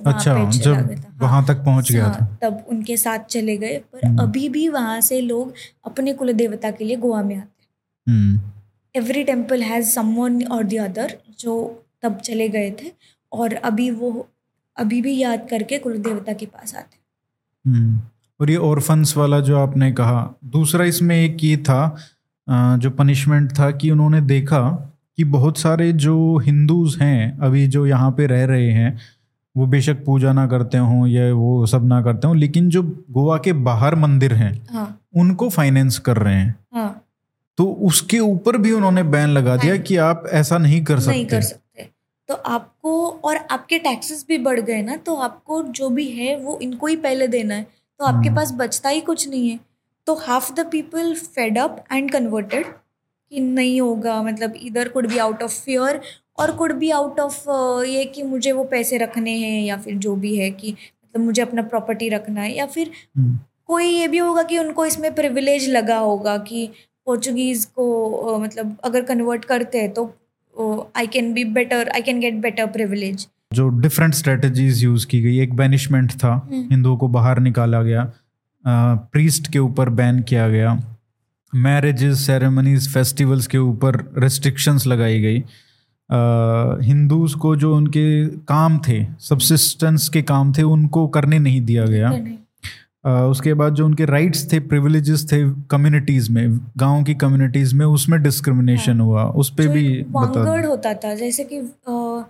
अच्छा 0.06 0.50
जब 0.50 1.04
वहाँ 1.22 1.44
तक 1.46 1.54
पहुँच 1.54 1.92
गया 1.92 2.04
था। 2.04 2.24
हाँ, 2.24 2.38
तब 2.42 2.64
उनके 2.68 2.96
साथ 2.96 3.18
चले 3.18 3.56
गए। 3.56 3.76
पर 3.92 4.06
हम्म। 4.06 4.22
अभी 4.22 4.48
भी 4.48 4.68
वहाँ 4.68 5.00
से 5.00 5.20
लोग 5.20 5.54
अपने 5.86 6.12
कुल 6.12 6.32
देवता 6.32 6.70
के 6.70 6.84
लिए 6.84 6.96
गोवा 6.96 7.22
में 7.22 7.36
आते 7.36 8.12
हैं। 8.12 8.52
एवरी 8.96 9.24
टेंपल 9.24 9.62
हैज़ 9.62 9.90
समवन 9.90 10.42
और 10.42 10.62
द 10.62 10.74
अदर 10.74 11.16
जो 11.38 11.84
तब 12.02 12.16
चले 12.16 12.48
गए 12.48 12.70
थे 12.70 12.92
और 13.32 13.54
अभी 13.54 13.90
वो 13.90 14.28
अभी 14.76 15.02
भी 15.02 15.18
याद 15.18 15.46
करके 15.50 15.78
कुल 15.78 15.98
देवता 15.98 16.32
के 16.32 16.46
पास 16.46 16.74
आते 16.74 16.96
हैं। 16.96 17.74
हम्म। 17.74 18.00
और 18.40 18.50
ये 18.50 18.56
ऑर्फन्स 18.56 19.16
वाला 19.16 19.40
जो 19.40 19.58
आपने 19.58 19.92
कहा 19.92 20.34
दूसरा 20.44 20.84
इसमें 20.84 21.16
एक 21.16 21.44
ये 21.44 21.56
था 21.56 21.96
जो 22.48 22.90
पनिशमेंट 22.90 23.52
था 23.52 23.70
कि 23.70 23.90
उन्होंने 23.90 24.20
देखा 24.20 24.60
कि 25.16 25.24
बहुत 25.24 25.58
सारे 25.58 25.92
जो 25.92 26.38
हिंदूज 26.38 26.96
हैं 27.00 27.38
अभी 27.38 27.66
जो 27.66 27.86
यहाँ 27.86 28.10
पे 28.10 28.26
रह 28.26 28.44
रहे 28.44 28.70
हैं 28.70 28.98
वो 29.56 29.66
बेशक 29.66 30.04
पूजा 30.04 30.32
ना 30.32 30.46
करते 30.46 30.78
हों 30.78 31.06
या 31.06 31.32
वो 31.34 31.66
सब 31.66 31.86
ना 31.86 32.02
करते 32.02 32.26
हों 32.26 32.36
लेकिन 32.36 32.68
जो 32.70 32.82
गोवा 33.10 33.36
के 33.36 33.52
बाहर 33.52 33.94
मंदिर 33.94 34.34
हैं 34.34 34.52
हाँ। 34.72 34.86
उनको 35.16 35.48
फाइनेंस 35.48 35.98
कर 35.98 36.16
रहे 36.16 36.34
हैं। 36.34 36.54
हाँ। 36.74 37.04
तो 37.58 37.64
उसके 37.82 38.18
ऊपर 38.18 38.56
भी 38.56 38.72
उन्होंने 38.72 39.02
बैन 39.02 39.28
लगा 39.28 39.56
दिया 39.56 39.76
कि 39.76 39.96
आप 39.96 40.24
ऐसा 40.32 40.58
नहीं 40.58 40.82
कर 40.84 41.00
सकते 41.00 41.16
नहीं 41.16 41.26
कर 41.26 41.40
सकते। 41.40 41.88
तो 42.28 42.34
आपको 42.34 43.08
और 43.24 43.36
आपके 43.36 43.78
टैक्सेस 43.78 44.24
भी 44.28 44.38
बढ़ 44.38 44.60
गए 44.60 44.82
ना 44.82 44.96
तो 44.96 45.14
आपको 45.14 45.62
जो 45.62 45.88
भी 45.88 46.06
है 46.10 46.38
वो 46.40 46.58
इनको 46.62 46.86
ही 46.86 46.96
पहले 46.96 47.28
देना 47.28 47.54
है। 47.54 47.66
तो 48.00 48.06
आपके 48.06 48.28
हम्म। 48.28 48.36
पास 48.36 48.52
बचता 48.52 48.88
ही 48.88 49.00
कुछ 49.00 49.28
नहीं 49.28 49.48
है। 49.50 49.58
तो 50.06 50.14
half 50.16 50.52
the 50.52 50.66
people 50.66 51.14
fed 51.14 51.58
up 51.58 51.84
and 51.92 52.10
converted 52.10 52.66
कि 52.66 53.40
नहीं 53.40 53.80
होगा 53.80 54.22
मतलब 54.22 54.54
इधर 54.58 54.88
could 54.88 55.06
be 55.08 55.18
out 55.18 55.42
of 55.42 55.60
fear 55.62 56.00
और 56.38 56.54
कुड 56.56 56.72
बी 56.72 56.90
आउट 56.90 57.20
ऑफ़ 57.20 57.44
ये 57.86 58.04
कि 58.04 58.22
मुझे 58.22 58.52
वो 58.52 58.64
पैसे 58.64 58.98
रखने 58.98 59.36
हैं 59.38 59.60
या 59.62 59.76
फिर 59.76 59.96
जो 59.98 60.14
भी 60.16 60.34
है 60.36 60.50
कि 60.52 60.72
मतलब 60.72 61.22
मुझे 61.22 61.42
अपना 61.42 61.62
प्रॉपर्टी 61.64 62.08
रखना 62.08 62.40
है 62.40 62.54
या 62.54 62.66
फिर 62.66 62.90
हम्म, 63.16 63.38
कोई 63.66 63.86
ये 63.86 64.08
भी 64.08 64.18
होगा 64.18 64.42
कि 64.42 64.58
उनको 64.58 64.86
इसमें 64.86 65.14
प्रिविलेज 65.14 65.68
लगा 65.68 65.98
होगा 65.98 66.36
कि 66.40 66.68
पोर्चुगीज़ 67.06 67.66
को 67.68 68.38
मतलब 68.38 68.76
अगर 68.84 69.02
कन्वर्ट 69.04 69.44
करते 69.44 69.78
हैं 69.78 69.92
तो 69.92 70.04
I 70.96 71.06
can 71.08 71.32
be 71.32 71.44
better 71.52 71.88
I 71.88 72.02
can 72.02 72.20
get 72.20 72.34
better 72.40 72.66
privilege 72.70 73.28
जो 73.52 73.68
डिफरेंट 73.68 74.14
स्ट्रेटजीज 74.14 74.84
यूज़ 74.84 75.06
की 75.06 75.20
गई। 75.22 75.38
एक 75.38 75.54
बैनिशमेंट 75.54 76.12
था 76.12 76.48
हम्म। 76.52 76.64
हिंदुओं 76.70 76.96
को 76.96 77.08
बाहर 77.08 77.38
निकाला 77.40 77.82
गया। 77.82 78.12
प्रीस्ट 79.12 79.52
के 79.52 79.58
ऊपर 79.58 79.88
बैन 79.88 80.22
किया 80.22 80.48
गया। 80.48 80.82
मैरिजेस 81.54 82.18
सेरेमनीज 82.18 82.94
फेस्टिवल्स 82.94 83.46
के 83.46 83.58
ऊपर 83.58 84.14
रेस्ट्रिक्शंस 84.18 84.86
लगाई 84.86 85.20
गई। 85.20 85.44
हिंदूज 86.86 87.34
को 87.34 87.56
जो 87.56 87.76
उनके 87.76 88.26
काम 88.28 88.80
थे 88.88 89.06
सब्सिस्टेंस 89.20 90.08
के 90.08 90.22
काम 90.22 90.52
थे 90.52 90.62
उनको 90.62 91.06
करने 91.08 91.38
नहीं 91.38 91.60
दिया 91.60 91.86
गया। 91.86 92.10
अ, 93.04 93.30
उसके 93.30 93.54
बाद 93.54 93.74
जो 93.74 93.86
उनके 93.86 94.04
राइट्स 94.04 94.52
थे 94.52 94.60
प्रिविलेजेस 94.60 95.32
थे 95.32 95.50
कम्युनिटीज़ 95.50 96.32
में 96.32 96.60
गाँव 96.76 97.04
की 97.04 97.14
कम्युनिटीज़ 97.14 97.74
में 97.74 97.86
उसमें 97.86 98.22
डिस्क्रिमिनेशन 98.22 99.00
हुआ। 99.00 99.24
उस 99.24 99.50
पर 99.50 99.68
भी 99.68 100.02
बता 100.02 100.66
होता 100.66 100.94
था 100.94 101.14
जैसे 101.14 101.44
कि 101.44 101.56
अ, 101.88 102.24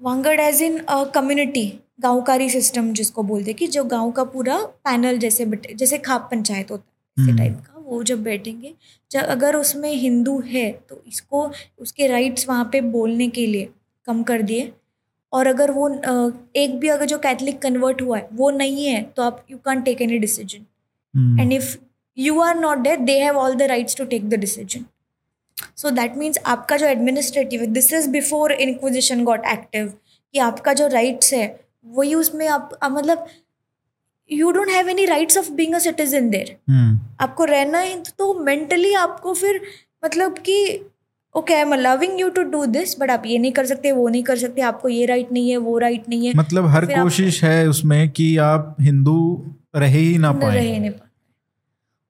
Vangad 0.00 0.40
as 0.40 0.62
in 0.62 0.78
community 1.14 1.66
Gaonkari 2.00 2.48
system 2.50 2.92
जिसको 2.92 3.22
बोलते 3.22 3.50
हैं 3.50 3.58
कि 3.58 3.66
जो 3.66 3.84
गाँव 3.84 4.10
का 4.10 4.24
पूरा 4.24 4.58
पैनल 4.84 5.18
जैसे 5.18 5.44
बैठे 5.46 5.74
जैसे 5.74 5.98
खाप 5.98 6.28
पंचायत 6.30 6.70
होता 6.70 6.82
है 6.82 7.22
इसी 7.22 7.30
हम्म। 7.30 7.38
टाइप 7.38 7.62
का 7.66 7.80
वो 7.86 8.02
जब 8.02 8.22
बैठेंगे 8.22 8.74
जब 9.10 9.20
अगर 9.20 9.56
उसमें 9.56 9.92
हिंदू 9.92 10.38
है 10.46 10.70
तो 10.88 11.02
इसको 11.08 11.50
उसके 11.80 12.06
राइट्स 12.06 12.48
वहाँ 12.48 12.68
पे 12.72 12.80
बोलने 12.80 13.28
के 13.28 13.46
लिए 13.46 13.68
कम 14.06 14.22
कर 14.22 14.42
दिए। 14.42 14.72
और 15.32 15.46
अगर 15.46 15.70
वो 15.70 15.88
एक 16.56 16.78
भी 16.80 16.88
अगर 16.88 17.06
जो 17.06 17.18
कैथलिक 17.18 17.60
कन्वर्ट 17.62 18.02
हुआ 18.02 18.18
है 18.18 18.28
वो 18.32 18.50
नहीं 18.50 18.86
है 18.86 19.02
तो 19.16 19.22
आप 19.22 19.44
you 19.50 19.58
can 19.58 19.82
take 19.82 20.02
any 20.02 20.18
decision 20.18 21.40
and 21.40 21.52
if 21.52 21.76
you 22.18 22.40
are 22.40 22.58
not 22.58 22.78
not 22.78 22.84
there 22.84 23.06
they 23.06 23.18
have 23.20 23.36
all 23.36 23.56
the 23.56 23.68
rights 23.68 23.94
to 23.94 24.06
take 24.06 24.30
the 24.30 24.38
so 25.58 25.90
that 25.90 26.16
means 26.16 26.38
आपका 26.46 26.76
जो 26.76 26.86
एडमिनिस्ट्रेटिव 26.86 27.60
है 27.60 27.66
this 27.66 27.92
is 27.92 28.08
before 28.10 28.52
inquisition 28.52 29.24
got 29.24 29.46
active 29.46 29.92
कि 30.34 30.38
आपका 30.38 30.72
जो 30.72 30.86
राइट्स 30.86 31.32
है 31.34 31.60
वही 31.86 32.14
उसमें 32.14 32.48
आप 32.48 32.78
मतलब 32.84 33.26
you 34.32 34.50
don't 34.50 34.68
have 34.68 34.88
any 34.88 35.04
rights 35.04 35.38
of 35.38 35.50
being 35.52 35.74
a 35.74 35.78
citizen 35.78 36.32
hmm, 36.70 36.98
आपको 37.20 37.44
रहना 37.44 37.78
है 37.78 38.02
तो 38.18 38.34
मेंटली 38.34 38.94
आपको 38.94 39.34
फिर 39.34 39.60
मतलब 40.04 40.38
कि 40.38 40.80
okay 41.34 41.54
I 41.54 41.60
am 41.60 41.72
allowing 41.72 42.20
you 42.20 42.28
to 42.28 42.42
do 42.42 42.66
this 42.66 42.98
but 43.00 43.10
आप 43.10 43.22
ये 43.26 43.38
नहीं 43.38 43.52
कर 43.52 43.66
सकते 43.66 43.92
वो 43.92 44.08
नहीं 44.08 44.22
कर 44.22 44.36
सकते 44.36 44.60
आपको 44.62 44.88
ये 44.88 45.06
राइट 45.06 45.32
नहीं 45.32 45.50
है 45.50 45.56
वो 45.56 45.78
राइट 45.78 46.08
नहीं 46.08 46.26
है। 46.26 46.32
मतलब 46.36 46.66
हर 46.66 46.86
कोशिश 46.86 47.44
है 47.44 47.68
उसमें 47.68 48.08
कि 48.10 48.36
आप 48.36 48.76
हिंदू 48.80 49.16
रहे 49.76 49.98
ही 49.98 50.18
ना 50.18 50.32
पाए। 50.32 50.54
रह 50.56 50.78
नहीं 50.80 50.90
पाते 50.90 51.04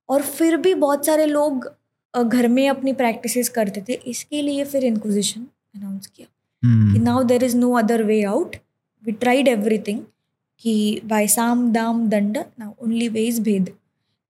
और 0.09 0.21
फिर 0.21 0.57
भी 0.57 0.73
बहुत 0.73 1.05
सारे 1.05 1.25
लोग 1.25 1.76
घर 2.13 2.47
में 2.47 2.67
अपनी 2.69 2.93
प्रैक्टिसेस 2.93 3.49
करते 3.49 3.81
थे 3.89 3.93
इसके 4.07 4.41
लिए 4.41 4.63
फिर 4.65 4.83
इंक्विजिशन 4.85 5.41
अनाउंस 5.75 6.07
किया। 6.07 6.27
कि 6.63 6.67
हम्म, 6.67 7.01
now 7.03 7.23
there 7.23 7.43
is 7.43 7.57
no 7.57 7.71
other 7.73 8.03
way 8.03 8.21
out 8.23 8.55
we 9.03 9.11
tried 9.11 9.47
everything 9.47 9.99
कि 10.61 11.01
बाय 11.05 11.27
साम 11.27 11.71
दाम 11.73 12.07
दंड 12.09 12.37
नाउ 12.37 12.71
ओनली 12.83 13.07
वे 13.09 13.23
इज़ 13.23 13.41
भेद। 13.41 13.69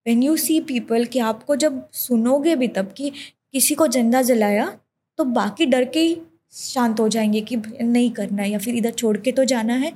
वेन 0.05 0.23
यू 0.23 0.35
सी 0.37 0.59
पीपल 0.61 1.05
कि 1.05 1.19
आपको 1.19 1.55
जब 1.55 1.81
सुनोगे 1.93 2.55
भी 2.55 2.67
तब 2.67 2.93
कि 2.97 3.09
किसी 3.53 3.75
को 3.75 3.87
ज़िंदा 3.87 4.21
जलाया 4.21 4.67
तो 5.19 5.23
बाकी 5.23 5.65
डर 5.65 5.85
के 5.85 5.99
ही 5.99 6.17
शांत 6.53 6.99
हो 6.99 7.07
जाएँगे 7.07 7.41
कि 7.41 7.55
नहीं 7.81 8.09
करना 8.11 8.41
है 8.43 8.49
या 8.49 8.57
फिर 8.59 8.75
इधर 8.75 8.91
छोड़ 8.91 9.17
के 9.17 9.31
तो 9.31 9.43
जाना 9.43 9.73
है। 9.73 9.91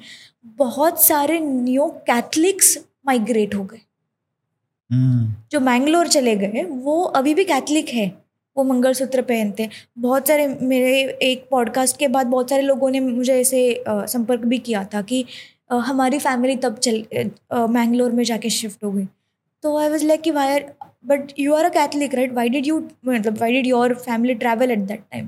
बहुत 0.58 1.02
सारे 1.04 1.40
न्यू 1.40 1.86
कैथलिक्स 2.08 2.78
माइग्रेट 3.06 3.56
हो 3.56 3.64
गए। 3.64 3.80
जो 4.94 5.60
मैंगलोर 5.60 6.08
चले 6.08 6.36
गए 6.36 6.64
वो 6.64 7.02
अभी 7.16 7.34
भी 7.34 7.44
कैथलिक 7.44 7.90
है। 7.90 8.06
वो 8.58 8.64
मंगलसूत्र 8.64 9.22
पहनते 9.22 9.64
हैं। 9.64 9.70
बहुत 9.98 10.28
सारे 10.28 10.48
मेरे 10.62 10.92
एक 11.24 11.48
पॉडकास्ट 11.52 11.98
के 11.98 12.08
बाद 12.08 12.28
बहुत 12.28 12.50
सारे 12.50 12.62
लोगों 12.62 12.90
ने 12.90 13.00
मुझे 13.00 13.40
ऐसे 13.42 13.84
संपर्क 13.90 14.42
भी 14.46 14.58
किया 14.60 14.84
था 14.94 15.02
कि 15.02 15.26
अ, 15.72 15.76
हमारी 15.76 16.20
फैमिली 16.20 16.56
तब 16.56 16.78
चल 16.78 17.04
मैंगलोर 17.70 18.12
में 18.12 18.24
जाके 18.24 18.50
शिफ्ट 18.50 18.84
हो 18.84 18.92
गई। 18.92 19.06
तो 19.64 19.78
आई 19.78 19.90
वॉज़ 19.90 20.06
लाइक 20.06 20.22
कि 20.22 20.32
why 20.32 20.60
but 21.06 21.32
you 21.40 21.54
are 21.54 21.66
a 21.66 21.70
Catholic 21.70 22.16
right 22.16 22.34
why 22.34 22.50
did 22.50 22.68
you 22.68 22.80
मतलब 23.08 23.38
why 23.42 23.52
did 23.52 23.68
your 23.68 23.94
family 23.96 24.34
travel 24.36 24.72
at 24.72 24.80
that 24.80 25.00
time 25.12 25.28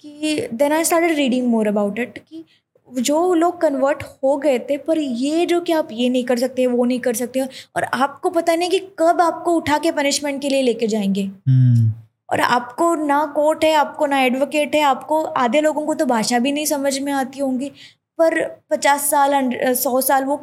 कि 0.00 0.48
then 0.52 0.72
I 0.72 0.84
started 0.84 1.16
reading 1.16 1.46
more 1.48 1.68
about 1.68 1.98
it 1.98 2.18
कि 2.18 2.44
जो 2.88 3.34
लोग 3.34 3.60
कन्वर्ट 3.60 4.02
हो 4.02 4.36
गए 4.36 4.58
थे 4.60 4.76
पर 4.78 4.98
ये 4.98 5.44
जो 5.46 5.60
कि 5.60 5.72
आप 5.72 5.88
ये 5.92 6.08
नहीं 6.08 6.24
कर 6.24 6.38
सकते 6.38 6.66
वो 6.66 6.84
नहीं 6.84 6.98
कर 7.00 7.14
सकते 7.14 7.40
और 7.76 7.84
आपको 7.84 8.30
पता 8.30 8.54
नहीं 8.54 8.70
कि 8.70 8.78
कब 8.98 9.20
आपको 9.20 9.52
उठा 9.52 9.78
के 9.78 9.92
पनिशमेंट 9.92 10.40
के 10.42 10.48
लिए 10.48 10.62
लेके 10.62 10.86
जाएँगे। 10.86 11.22
हम्म, 11.22 11.92
और 12.30 12.40
आपको 12.40 12.94
ना 12.96 13.24
कोर्ट 13.26 13.64
है 13.64 13.72
आपको 13.74 14.06
ना 14.06 14.20
एडवोकेट 14.20 14.74
है 14.74 14.80
आपको 14.82 15.22
आधे 15.22 15.60
लोगों 15.60 15.86
को 15.86 15.94
तो 15.94 16.06
भाषा 16.06 16.38
भी 16.38 16.52
नहीं 16.52 16.66
समझ 16.66 16.98
में 16.98 17.12
आती 17.12 17.40
होंगी 17.40 17.70
पर 18.18 18.44
पचास 18.70 19.10
साल 19.10 19.52
सौ 19.74 20.00
साल 20.00 20.24
वो 20.24 20.36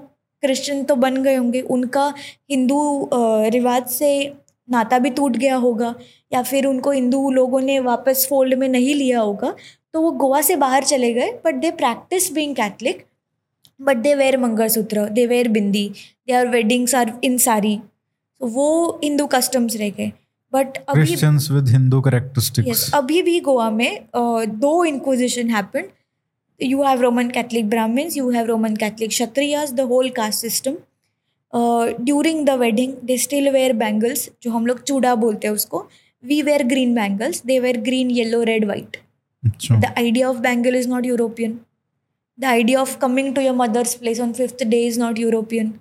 क्रिश्चियन 0.44 0.84
तो 0.84 0.96
बन 0.96 1.22
गए 1.24 1.36
होंगे। 1.36 1.62
उनका 1.62 2.14
हिंदू 2.52 3.10
रिवाज 3.50 3.88
से 3.90 4.12
नाता 4.68 5.00
भी 5.00 5.10
टूट 5.10 5.38
गया 5.38 5.56
होगा 5.56 5.94
या 6.34 6.42
फिर 6.44 6.66
उनको 6.66 6.92
हिंदू 6.92 7.30
लोगों 7.32 7.62
ने 7.62 7.80
वापस 7.80 8.26
फोल्ड 8.30 8.54
में 8.54 8.68
नहीं 8.70 8.96
लिया 8.96 9.20
होगा 9.20 9.54
तो 9.94 10.02
वो 10.02 10.12
गोवा 10.12 10.42
से 10.42 10.56
बाहर 10.56 10.84
चले 10.84 11.14
गए 11.14 11.32
but 11.46 11.56
they 11.56 11.72
practice 11.72 12.32
being 12.34 12.56
Catholic 12.56 13.06
but 13.82 13.98
they 13.98 14.14
wear 14.16 14.38
mangalsutra 14.38 15.08
they 15.10 15.26
wear 15.28 15.48
bindi 15.48 15.88
they 16.28 16.34
are 16.34 16.48
weddings 16.48 16.96
are 16.96 17.14
in 17.24 17.38
sari 17.38 17.78
तो 18.42 18.48
वो 18.48 18.68
हिंदू 19.04 19.26
कस्टम्स 19.28 19.76
रह 19.76 19.90
गए 19.90 20.12
बट 20.54 20.78
अभी 20.90 21.16
विद 21.16 21.70
हिंदू 21.70 22.02
करेक्टरिस्टिक्स 22.02 22.90
अभी 22.94 23.22
भी 23.22 23.40
गोवा 23.40 23.70
में 23.72 24.00
दो 24.60 24.84
inquisition 24.86 25.50
happened 25.50 25.90
you 26.60 26.84
have 26.84 27.02
Roman 27.02 27.30
Catholic 27.30 27.70
Brahmins 27.70 28.18
you 28.18 28.30
have 28.30 28.46
Roman 28.46 28.76
Catholic 28.76 29.10
Kshatriyas 29.10 29.74
the 29.74 29.80
whole 29.92 30.10
caste 30.10 30.40
system 30.40 30.78
during 32.04 32.46
the 32.46 32.50
wedding 32.60 32.94
they 33.04 33.18
still 33.18 33.50
wear 33.50 33.74
bangles 33.76 34.30
जो 34.44 34.52
हम 34.52 34.66
लोग 34.66 34.84
चूड़ा 34.84 35.16
बोलते 35.16 35.48
हैं 35.48 35.54
उसको. 35.54 35.88
We 36.24 36.42
wear 36.42 36.64
green 36.64 36.94
bangles 36.96 37.42
they 37.46 37.60
wear 37.60 37.78
green 37.82 38.12
yellow 38.12 38.44
red 38.44 38.66
white 38.66 38.98
the 39.44 39.86
idea 39.98 40.30
of 40.30 40.38
bangle 40.40 40.76
is 40.76 40.88
not 40.90 41.06
European 41.06 41.60
the 42.38 42.46
idea 42.46 42.82
of 42.82 42.98
coming 43.00 43.34
to 43.36 43.42
your 43.42 43.56
mother's 43.56 43.94
place 43.96 44.20
on 44.22 44.34
fifth 44.34 44.64
day 44.64 44.86
is 44.88 45.00
not 45.00 45.20
European 45.20 45.74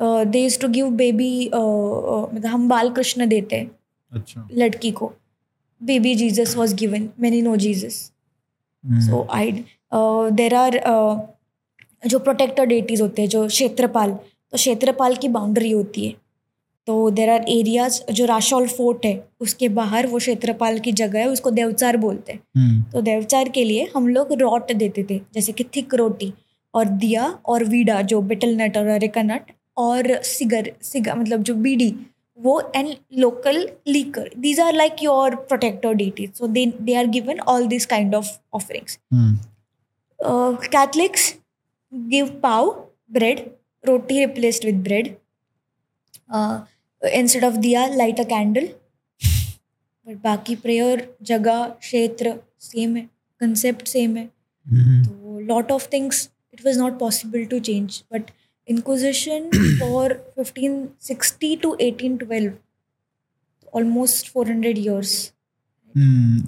they 0.00 0.44
is 0.46 0.58
to 0.60 0.68
give 0.68 0.90
baby 0.96 1.46
मतलब 1.46 2.46
हम 2.46 2.68
बाल 2.68 2.90
कृष्ण 2.94 3.26
देते 3.28 3.56
हैं 3.56 3.70
अच्छा। 4.12 4.48
लड़की 4.52 4.90
को। 4.92 5.12
Baby 5.80 6.14
Jesus 6.14 6.56
was 6.56 6.74
given 6.76 7.08
many 7.20 7.40
no 7.42 7.56
Jesus 7.56 7.94
so 8.84 9.26
I 9.32 9.52
there 10.32 10.54
are 10.54 10.80
जो 12.02 12.18
protector 12.18 12.64
deities 12.66 13.00
होते 13.02 13.22
हैं 13.22 13.28
जो 13.28 13.46
क्षेत्रपाल 13.46 14.12
तो 14.12 14.56
क्षेत्रपाल 14.56 15.16
की 15.16 15.28
बाउंड्री 15.28 15.70
होती 15.70 16.06
है। 16.06 16.14
तो 16.88 17.10
देर 17.10 17.30
आर 17.30 17.44
एरियाज़ 17.48 18.00
जो 18.12 18.24
राशौल 18.26 18.66
फोर्ट 18.68 19.04
है 19.06 19.14
उसके 19.40 19.68
बाहर 19.76 20.06
वो 20.06 20.18
क्षेत्रपाल 20.18 20.78
की 20.78 20.92
जगह 20.92 21.18
है 21.18 21.28
उसको 21.28 21.50
देवचार 21.50 21.96
बोलते 21.96 22.32
हैं। 22.32 22.40
हम्म, 22.56 22.82
तो 22.92 23.00
देवचार 23.02 23.48
के 23.48 23.64
लिए 23.64 23.90
हम 23.94 24.08
लोग 24.08 24.32
रॉट 24.40 24.72
देते 24.72 25.06
थे 25.10 25.18
जैसे 25.34 25.52
कि 25.52 25.64
थिक 25.76 25.94
रोटी 25.94 26.32
और 26.74 26.84
दिया 26.96 27.26
और 27.46 27.64
वीडा 27.64 28.00
जो 28.02 28.20
बिटल 28.22 28.56
नट 28.56 28.76
और 28.76 28.86
अरेका 28.86 29.22
नट 29.22 29.52
और 29.76 30.12
सिगर 30.22 30.70
सिगा 30.82 31.14
मतलब 31.14 31.42
जो 31.42 31.54
बीडी 31.54 31.94
वो 32.38 32.60
and 32.76 32.94
local 33.18 33.68
liquor 33.88 34.30
these 34.38 34.60
are 34.60 34.74
like 34.74 35.02
your 35.02 35.34
protector 35.48 35.94
deities 35.94 36.32
so 36.34 36.46
they 36.46 36.66
they 36.80 36.94
are 36.94 37.06
given 37.08 37.40
all 37.48 37.66
this 37.66 37.86
kind 37.86 38.14
of 38.14 38.30
offerings 38.54 38.98
Catholics 40.66 41.34
give 41.92 42.28
pav 42.42 42.70
bread 43.12 43.40
roti 43.84 44.18
replaced 44.18 44.64
with 44.64 44.82
bread 44.84 45.14
instead 47.04 47.44
of 47.44 47.56
diya 47.56 47.86
light 47.86 48.20
a 48.20 48.24
candle 48.24 48.68
but 50.06 50.16
बाकी 50.22 50.56
prayer 50.56 51.08
जगह 51.22 51.66
क्षेत्र 51.80 52.34
same 52.60 52.96
है 52.96 53.08
concept 53.40 53.86
same 53.88 54.16
है. 54.16 54.28
हम्म, 54.66 55.04
तो 55.04 55.40
lot 55.40 55.72
of 55.72 55.88
things 55.92 56.28
it 56.54 56.66
was 56.66 56.78
not 56.78 56.98
possible 56.98 57.44
to 57.44 57.58
change 57.58 58.02
but 58.12 58.30
inquisition 58.68 59.50
for 59.80 60.12
1560 60.38 61.56
to 61.62 61.76
1812 61.80 62.52
almost 63.76 64.28
400 64.28 64.78
years. 64.78 65.12
Hmm, 65.94 66.40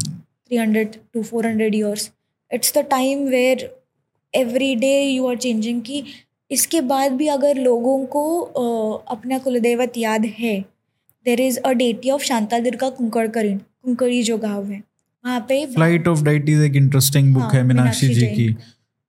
300 0.50 0.98
to 1.14 1.22
400 1.22 1.74
years. 1.74 2.10
It's 2.52 2.72
the 2.74 2.78
time 2.78 3.26
where 3.30 3.64
every 4.34 4.74
day 4.74 5.00
you 5.02 5.26
are 5.26 5.36
changing 5.36 5.82
कि 5.82 6.04
इसके 6.50 6.80
बाद 6.80 7.12
भी 7.12 7.26
अगर 7.28 7.56
लोगों 7.56 8.06
को 8.06 8.40
अपना 8.96 9.38
कुलदेवत 9.38 9.92
याद 9.96 10.24
है 10.24 10.60
there 11.26 11.40
is 11.40 11.58
a 11.58 11.72
deity 11.72 12.10
of 12.10 12.22
Shantadurga 12.22 12.88
Kunkadkarin 12.90 13.58
Kunkadi 13.58 14.22
जो 14.22 14.38
गाँव 14.38 14.64
है 14.64 14.82
वहाँ 15.24 15.40
पे 15.40 15.66
फ़्लाइट 15.66 16.08
ऑफ़ 16.08 16.22
डाइटीज 16.22 16.60
एक 16.60 16.76
इंटरेस्टिंग 16.76 17.34
बुक 17.34 17.42
हाँ, 17.42 17.50
है 17.50 17.62
मीनाक्षी 17.62 18.08
जी 18.08 18.26
की। 18.26 18.56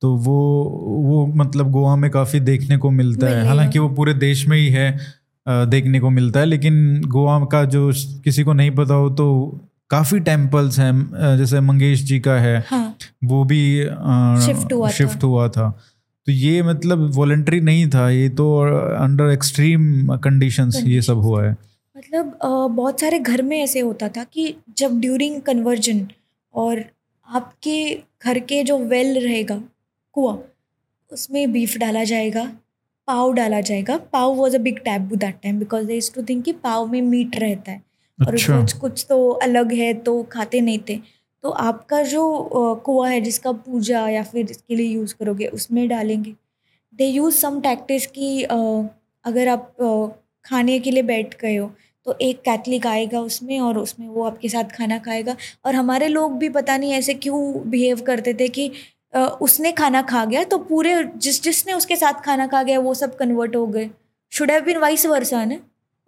तो 0.01 0.15
वो 0.15 0.63
वो 1.03 1.25
मतलब 1.35 1.71
गोवा 1.71 1.95
में 1.95 2.11
काफ़ी 2.11 2.39
देखने 2.39 2.77
को 2.77 2.89
मिलता 2.91 3.27
है। 3.27 3.45
हालाँकि 3.47 3.79
वो 3.79 3.89
पूरे 3.89 4.13
देश 4.13 4.47
में 4.47 4.57
ही 4.57 4.67
है 4.67 4.97
देखने 5.47 5.99
को 5.99 6.09
मिलता 6.09 6.39
है 6.39 6.45
लेकिन 6.45 7.01
गोवा 7.07 7.39
का 7.45 7.65
जो 7.65 7.91
किसी 8.23 8.43
को 8.43 8.53
नहीं 8.53 8.71
पता 8.71 8.93
हो 8.93 9.09
तो 9.09 9.27
काफ़ी 9.89 10.19
टेम्पल्स 10.19 10.79
हैं 10.79 11.37
जैसे 11.37 11.59
मंगेश 11.59 12.03
जी 12.03 12.19
का 12.19 12.33
है 12.33 12.63
हाँ। 12.67 12.97
वो 13.23 13.43
भी 13.43 13.61
Shift 13.85 14.73
हुआ 14.73 14.89
शिफ्ट 14.89 15.01
था। 15.01 15.07
शिफ्ट 15.07 15.23
हुआ 15.23 15.47
था। 15.49 15.79
तो 16.27 16.33
ये 16.33 16.61
मतलब 16.63 17.09
वॉलेंट्री 17.15 17.59
नहीं 17.61 17.87
था 17.89 18.09
ये 18.09 18.27
तो 18.37 18.45
अंडर 18.95 19.29
एक्सट्रीम 19.31 20.15
कंडीशंस 20.23 20.81
ये 20.85 21.01
सब 21.01 21.17
हुआ 21.17 21.43
है। 21.45 21.51
मतलब 21.95 22.37
बहुत 22.71 22.99
सारे 23.01 23.19
घर 23.19 23.41
में 23.41 23.57
ऐसे 23.59 23.79
होता 23.79 24.07
था 24.17 24.23
कि 24.23 24.53
जब 24.77 24.99
ड्यूरिंग 25.01 25.41
कन्वर्जन 25.41 26.05
और 26.53 26.83
आपके 27.27 27.77
घर 28.23 28.39
के 28.39 28.63
जो 28.63 28.77
वेल 28.87 29.17
रहेगा 29.25 29.61
कुआ 30.15 30.37
उसमें 31.11 31.51
बीफ 31.51 31.77
डाला 31.77 32.03
जाएगा 32.03 32.43
पाव 33.07 33.33
डाला 33.33 33.61
जाएगा। 33.61 33.97
Pav 34.13 34.33
was 34.35 34.55
a 34.55 34.59
big 34.59 34.77
taboo 34.85 35.15
that 35.15 35.35
time 35.43 35.59
because 35.59 35.85
they 35.87 35.97
is 35.97 36.11
to 36.15 36.23
think 36.23 36.43
कि 36.45 36.51
पाव 36.63 36.87
में 36.87 37.01
मीट 37.01 37.35
रहता 37.39 37.71
है 37.71 37.81
अच्छा। 38.19 38.53
और 38.53 38.61
कुछ 38.61 38.73
कुछ 38.73 39.05
तो 39.09 39.29
अलग 39.29 39.73
है 39.73 39.93
तो 39.93 40.21
खाते 40.31 40.61
नहीं 40.61 40.79
थे। 40.89 40.99
तो 41.47 41.51
आपका 41.53 42.01
जो 42.03 42.21
कुआँ 42.85 43.09
है 43.09 43.19
जिसका 43.21 43.51
पूजा 43.51 43.99
या 44.09 44.23
फिर 44.23 44.49
इसके 44.51 44.75
लिए 44.75 44.87
यूज़ 44.87 45.13
करोगे, 45.15 45.45
उसमें 45.47 45.87
डालेंगे। 45.89 46.31
दे 46.99 47.05
यूज़ 47.05 47.35
सम 47.35 47.59
टैक्टिस 47.61 48.05
कि 48.07 48.43
अगर 48.43 49.47
आप 49.47 49.75
खाने 50.45 50.77
के 50.79 50.91
लिए 50.91 51.03
बैठ 51.03 51.39
गए 51.41 51.55
हो 51.55 51.69
तो 52.05 52.15
एक 52.21 52.41
कैथलिक 52.41 52.87
आएगा 52.87 53.19
उसमें 53.21 53.59
और 53.59 53.77
उसमें 53.77 54.07
वो 54.07 54.23
आपके 54.23 54.49
साथ 54.49 54.75
खाना 54.77 54.97
खाएगा। 54.99 55.35
और 55.65 55.75
हमारे 55.75 56.07
लोग 56.07 56.37
भी 56.37 56.49
पता 56.49 56.77
नहीं 56.77 56.91
ऐसे 56.93 57.13
क्यों 57.15 57.39
बिहेव 57.69 58.01
करते 58.01 58.33
थे 58.33 58.47
कि 58.49 58.71
उसने 59.41 59.71
खाना 59.73 60.01
खा 60.03 60.25
गया 60.25 60.43
तो 60.45 60.57
पूरे 60.59 61.03
जिस, 61.05 61.41
जिसने 61.43 61.73
उसके 61.73 61.95
साथ 61.95 62.21
खाना 62.25 62.47
खा 62.47 62.63
गया, 62.63 62.79
वो 62.79 62.93
सब 62.93 63.15
कन्वर्ट 63.17 63.55
हो 63.55 63.65
गए। 63.67 63.89
Should 64.31 64.51
have 64.51 64.63
been 64.63 64.77
vice 64.77 65.05
versa 65.05 65.45
ना? 65.45 65.59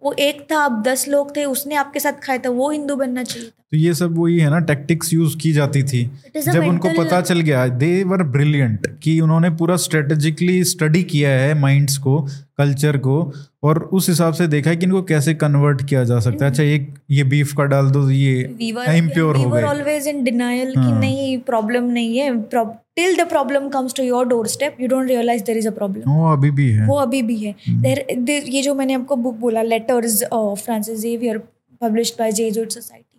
वो 0.02 0.12
एक 0.20 0.46
था 0.52 0.58
आप 0.58 0.82
दस 0.86 1.08
लोग 1.08 1.34
थे, 1.36 1.44
उसने 1.46 1.74
आपके 1.76 2.00
साथ 2.00 2.22
खाया 2.22 2.38
था, 2.38 2.50
वो 2.50 2.70
हिंदू 2.70 2.96
बनना 2.96 3.24
चाहिए 3.24 3.50
तो 3.70 3.76
ये 3.76 3.94
सब 3.94 4.18
वही 4.18 4.38
है 4.38 4.50
ना 4.50 4.58
टैक्टिक्स 4.58 5.12
यूज़ 5.12 5.38
की 5.38 5.52
जाती 5.52 5.82
थी। 5.82 6.10
जब 6.52 6.60
उनको 6.68 6.88
पता 6.98 7.20
चल 7.20 7.40
गया 7.40 7.66
दे 7.66 8.04
वर 8.04 8.22
ब्रिलियंट 8.22 8.98
कि 9.02 9.20
उन्होंने 9.20 9.50
पूरा 9.50 9.76
स्ट्रेटेजिकली 9.76 10.64
स्टडी 10.64 11.02
किया 11.02 11.30
है 11.30 11.58
माइंड्स 11.58 11.98
को 11.98 12.28
कल्चर 12.58 12.96
को 12.96 13.32
और 13.62 13.78
उस 13.78 14.08
हिसाब 14.08 14.34
से 14.34 14.46
देखा 14.46 14.70
है 14.70 14.76
कि 14.76 14.86
इनको 14.86 15.02
कैसे 15.02 15.34
कन्वर्ट 15.34 15.88
किया 15.88 16.04
जा 16.04 16.18
सकता 16.18 16.44
है। 16.44 16.50
अच्छा 16.50 16.62
एक 16.62 16.94
ये 17.10 17.24
बीफ 17.24 17.52
का 17.52 17.64
डाल 17.64 17.90
दो 17.90 18.10
ये 18.10 18.56
इम्प्योर 18.96 19.36
हो 19.36 19.50
गए। 19.50 19.62
always 19.62 20.02
in 20.06 20.20
denial 20.20 20.74
कि 20.74 20.80
हाँ। 20.80 21.00
नहीं 21.00 21.38
प्रॉब्लम 21.38 21.84
नहीं 21.84 22.18
है। 22.18 22.30
Till 22.30 23.14
the 23.14 23.26
problem 23.32 23.60
comes 23.60 23.88
to 23.88 24.00
your 24.00 24.24
doorstep 24.24 24.70
you 24.82 24.88
don't 24.88 25.08
realize 25.08 25.42
there 25.42 25.62
is 25.62 25.66
a 25.66 25.78
problem. 25.78 26.02
वो 26.08 26.32
अभी 26.32 26.50
भी 26.50 26.70
है। 26.70 26.86
वो 26.86 26.94
अभी 26.94 27.22
भी 27.22 27.36
है। 27.36 27.54
देर 27.70 28.06
देर- 28.18 28.46
ये 28.48 28.62
जो 28.62 28.74
मैंने 28.74 28.94
आपको 28.94 29.16
बुक 29.16 29.36
बोला 29.36 29.62
letters 29.62 30.24
Francis 30.34 31.00
Xavier 31.00 31.38
published 31.80 32.14
by 32.18 32.32
Jesuit 32.32 32.68
society 32.68 33.09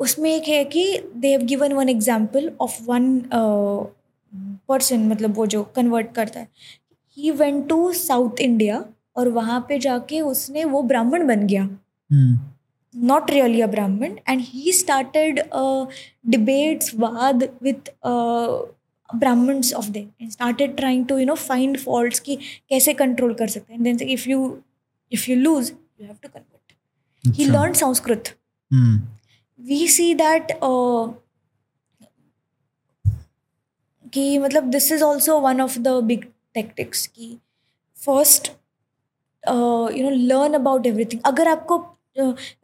उसमें 0.00 0.30
एक 0.30 0.48
है 0.48 0.64
कि 0.64 0.84
they 1.16 1.30
have 1.30 1.42
given 1.46 1.72
one 1.72 1.88
example 1.88 2.50
of 2.60 2.82
one 2.84 3.22
person 4.68 5.06
मतलब 5.08 5.36
वो 5.36 5.46
जो 5.46 5.62
कन्वर्ट 5.76 6.12
करता 6.14 6.40
है। 6.40 6.48
He 7.16 7.30
went 7.30 7.68
to 7.68 7.92
south 7.94 8.40
India 8.40 8.84
और 9.16 9.28
वहाँ 9.30 9.60
पे 9.68 9.78
जाके 9.78 10.20
उसने 10.22 10.64
वो 10.64 10.82
ब्राह्मण 10.82 11.26
बन 11.26 11.46
गया। 11.46 11.68
Not 12.94 13.30
really 13.30 13.60
a 13.60 13.66
Brahmin 13.66 14.16
and 14.28 14.40
he 14.42 14.72
started 14.72 15.40
debates 16.28 16.94
वाद 16.94 17.48
with 17.62 17.88
uh, 18.06 18.74
Brahmins 19.10 19.72
of 19.74 19.88
they 19.90 20.06
started 20.22 20.76
trying 20.76 21.06
to 21.06 21.16
you 21.18 21.26
know 21.26 21.34
find 21.34 21.78
fault 21.78 22.18
की 22.18 22.36
कैसे 22.36 22.94
कंट्रोल 22.94 23.34
कर 23.34 23.48
सकते 23.48 23.74
हैं। 23.74 23.96
If 24.02 24.28
you 24.30 24.38
if 25.12 25.30
you 25.30 25.36
lose 25.36 25.70
you 25.70 26.06
have 26.06 26.16
to 26.22 26.28
convert 26.28 27.36
he 27.36 27.44
learn 27.44 27.72
Sanskrit 27.72 28.34
see 29.68 30.14
that 30.14 30.58
uh, 30.62 31.12
कि 34.12 34.38
मतलब 34.38 34.72
this 34.72 34.90
is 34.90 35.02
also 35.02 35.40
one 35.40 35.60
of 35.60 35.82
the 35.84 36.00
big 36.02 36.26
tactics 36.54 37.06
कि 37.06 37.38
first 38.06 38.50
uh, 39.48 39.88
you 39.94 40.02
know 40.02 40.10
learn 40.10 40.54
about 40.54 40.86
everything. 40.86 41.20
अगर 41.24 41.48
आपको 41.48 41.98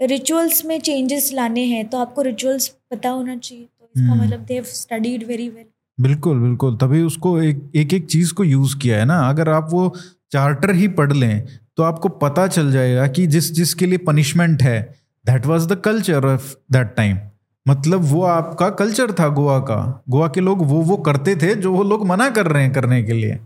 rituals 0.03 0.61
uh, 0.61 0.66
में 0.66 0.80
changes 0.80 1.32
लाने 1.32 1.64
हैं 1.64 1.88
तो 1.88 1.99
आपको 1.99 2.22
रिचुअल्स 2.22 2.68
पता 2.68 3.09
होना 3.09 3.36
चाहिए। 3.36 3.64
तो 3.64 3.88
इसका 3.96 4.12
हम्म। 4.12 4.24
मतलब 4.24 4.40
they 4.40 4.55
have 4.55 4.64
studied 4.64 5.26
very 5.26 5.49
well 5.49 5.64
बिल्कुल 6.01 6.38
बिल्कुल। 6.38 6.76
तभी 6.76 7.03
उसको 7.03 7.42
एक 7.42 7.70
एक 7.76 7.92
एक 7.94 8.07
चीज़ 8.07 8.34
को 8.34 8.44
यूज़ 8.44 8.78
किया 8.78 8.99
है 8.99 9.05
ना। 9.05 9.28
अगर 9.28 9.49
आप 9.49 9.68
वो 9.70 9.96
चार्टर 10.32 10.74
ही 10.74 10.88
पढ़ 10.88 11.12
लें 11.12 11.46
तो 11.76 11.82
आपको 11.82 12.09
पता 12.09 12.46
चल 12.46 12.72
जाएगा 12.72 13.07
कि 13.07 13.26
जिस 13.26 13.53
जिसके 13.53 13.86
लिए 13.86 13.99
पनिशमेंट 13.99 14.62
है 14.62 14.97
that 15.31 15.47
was 15.47 15.66
the 15.66 15.81
culture 15.85 16.26
of 16.26 16.55
that 16.72 16.95
time 16.97 17.18
मतलब 17.66 18.05
वो 18.05 18.22
आपका 18.22 18.68
कल्चर 18.70 19.12
था 19.12 19.29
गोवा 19.29 19.59
का। 19.61 20.03
गोवा 20.09 20.29
के 20.29 20.41
लोग 20.41 20.66
वो 20.66 20.81
वो 20.83 20.97
करते 20.97 21.35
थे 21.37 21.55
जो 21.55 21.72
वो 21.72 21.83
लोग 21.83 22.07
मना 22.07 22.29
कर 22.31 22.47
रहे 22.47 22.62
हैं 22.62 22.72
करने 22.72 23.03
के 23.03 23.12
लिए। 23.12 23.39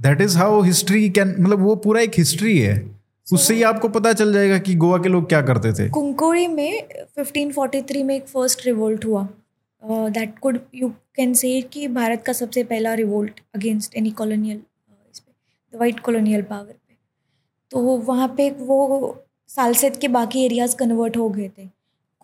That 0.00 0.20
is 0.20 0.36
how 0.38 0.60
history 0.62 1.08
can 1.10 1.34
मतलब 1.38 1.62
वो 1.62 1.76
पूरा 1.76 2.00
एक 2.00 2.12
हिस्ट्री 2.18 2.58
है। 2.58 2.96
So, 3.26 3.34
उससे 3.34 3.54
ही 3.54 3.62
आपको 3.62 3.88
पता 3.88 4.12
चल 4.12 4.32
जाएगा 4.32 4.58
कि 4.58 4.74
गोवा 4.74 4.98
के 4.98 5.08
लोग 5.08 5.28
क्या 5.28 5.40
करते 5.42 5.72
थे। 5.72 5.88
कुंकोड़ी 5.90 6.46
में 6.46 6.88
1543 7.18 8.02
में 8.02 8.14
एक 8.16 8.26
फ़र्स्ट 8.28 8.66
रिवोल्ट 8.66 9.04
हुआ। 9.04 9.28
That 9.82 10.38
could 10.38 10.58
you 10.74 10.88
can 11.16 11.32
say 11.34 11.60
कि 11.62 11.88
भारत 11.88 12.22
का 12.26 12.32
सबसे 12.32 12.64
पहला 12.64 12.94
रिवोल्ट 12.94 13.40
अगेंस्ट 13.54 13.96
एनी 13.96 14.10
कॉलोनियल 14.10 14.60
इस 15.12 15.18
पे 15.18 15.78
वाइट 15.78 16.00
कॉलोनियल 16.00 16.42
पावर 16.42 16.72
पे। 16.72 16.94
तो 17.70 17.78
वहाँ 17.80 18.28
पे 18.28 18.50
वो 18.50 18.76
सालसेत 19.50 19.96
के 19.96 20.08
बाकी 20.08 20.44
एरियाज़ 20.44 20.76
कन्वर्ट 20.76 21.16
हो 21.16 21.28
गए 21.28 21.48
थे। 21.48 21.66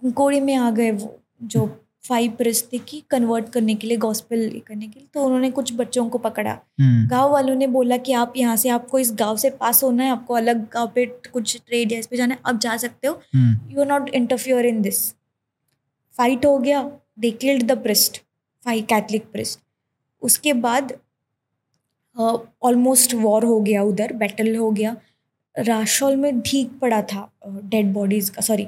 कुंकोड़ी 0.03 0.41
में 0.41 0.55
आ 0.57 0.71
गए 0.71 0.91
वो 0.91 1.19
जो 1.43 1.67
फाइव 2.05 2.31
प्रेस 2.31 2.63
थे 2.73 2.79
कि 2.81 3.03
कन्वर्ट 3.11 3.49
करने 3.49 3.75
के 3.75 3.87
लिए 3.87 3.97
गॉस्पेल 3.97 4.61
करने 4.67 4.87
के 4.89 4.99
लिए। 5.01 5.09
तो 5.15 5.25
उन्होंने 5.25 5.51
कुछ 5.51 5.73
बच्चों 5.75 6.09
को 6.09 6.19
पकड़ा। 6.19 6.53
हम्म, 6.53 7.09
गाँव 7.09 7.31
वालों 7.33 7.55
ने 7.55 7.67
बोला 7.67 7.97
कि 7.97 8.13
आप 8.13 8.33
यहाँ 8.37 8.57
से 8.57 8.69
आपको 8.69 8.99
इस 8.99 9.13
गाँव 9.13 9.37
से 9.37 9.51
पास 9.53 9.83
होना 9.85 10.05
है 10.05 10.11
आपको 10.11 10.35
अलग 10.35 10.65
गाँव 10.73 10.91
पे 10.95 11.05
कुछ 11.33 11.57
ट्रेड 11.67 11.93
या 11.93 11.99
इस 11.99 12.07
पे 12.07 12.17
जाना 12.17 12.35
है 12.35 12.41
आप 12.47 12.59
जा 12.59 12.77
सकते 12.77 13.09
हो। 13.09 13.21
You 13.35 13.81
are 13.81 13.87
not 13.89 14.09
interfere 14.11 14.67
in 14.67 14.83
this 14.83 15.09
fight 16.15 16.47
हो 16.47 16.57
गया। 16.59 16.83
They 17.19 17.31
killed 17.31 17.63
the 17.63 17.79
priest 17.83 18.21
five 18.65 18.85
Catholic 18.91 19.31
priest 19.33 19.61
उसके 20.23 20.53
बाद 20.55 20.93
ऑलमोस्ट 22.17 23.15
वॉर 23.15 23.45
हो 23.45 23.61
गया 23.61 23.83
उधर 23.85 24.13
बैटल 24.15 24.55
हो 24.57 24.71
गया। 24.71 24.97
राशौल 25.59 26.17
में 26.17 26.41
ढीक 26.41 26.79
पड़ा 26.81 27.03
था 27.03 27.29
डेड 27.47 27.93
बॉडीज़ 27.93 28.31
का 28.33 28.43
सॉरी 28.43 28.67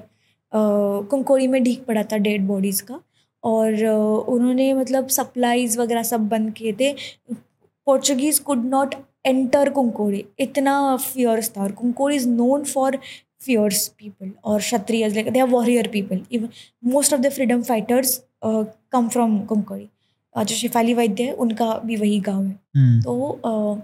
कुंकोड़ी 0.55 1.47
में 1.47 1.63
ढीक 1.63 1.85
पड़ा 1.85 2.03
था 2.03 2.17
डेड 2.17 2.47
बॉडीज़ 2.47 2.83
का 2.83 3.01
और 3.45 3.85
उन्होंने 4.29 4.73
मतलब 4.75 5.09
सप्लाईज 5.09 5.77
वगैरह 5.79 6.03
सब 6.03 6.29
बंद 6.29 6.53
किए 6.53 6.73
थे। 6.73 6.93
Portuguese 7.87 8.41
could 8.43 8.65
not 8.65 8.95
enter 9.27 9.71
Cuncolim 9.71 10.25
इतना 10.39 10.97
फियर्स 10.97 11.51
था 11.57 11.63
और 11.63 11.73
Cuncolim 11.73 12.17
is 12.17 12.29
known 12.29 12.65
for 12.65 12.99
fierce 13.49 13.87
people 13.89 14.31
और 14.45 14.61
Kshatriya 14.61 15.09
they 15.11 15.41
are 15.43 15.51
warrior 15.53 15.87
people. 15.89 16.21
Even 16.33 16.49
most 16.93 17.17
of 17.17 17.23
the 17.25 17.31
freedom 17.31 17.63
fighters 17.63 18.13
uh, 18.43 18.65
come 18.95 19.11
from 19.17 19.47
Kunkodi 19.47 19.89
जो 20.37 20.55
शिफाली 20.55 20.95
वैद्य 20.95 21.25
है 21.25 21.33
उनका 21.33 21.67
भी 21.85 21.97
वही 21.97 22.21
गाँव 22.21 22.45
है। 22.45 22.59
हम्म, 22.77 23.01
तो 23.03 23.41
uh, 23.47 23.81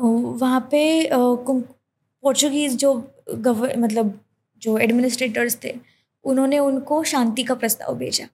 वहाँ 0.00 0.60
पे 0.70 1.08
पोर्चुगीज़ 1.12 2.76
जो 2.76 2.92
गवर 3.30 3.76
मतलब 3.78 4.18
जो 4.62 4.78
एडमिनिस्ट्रेटर्स 4.78 5.58
थे, 5.64 5.74
उन्होंने 6.24 6.58
उनको 6.58 7.02
शांति 7.04 7.42
का 7.42 7.54
प्रस्ताव 7.54 7.94
भेजा 7.98 8.26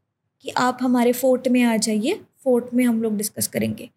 कि 0.44 0.50
आप 0.58 0.78
हमारे 0.82 1.12
फोर्ट 1.12 1.48
में 1.48 1.62
आ 1.62 1.76
जाइए 1.78 2.20
फोर्ट 2.44 2.74
में 2.74 2.84
हम 2.84 3.02
लोग 3.02 3.16
डिस्कस 3.16 3.46
करेंगे। 3.48 3.88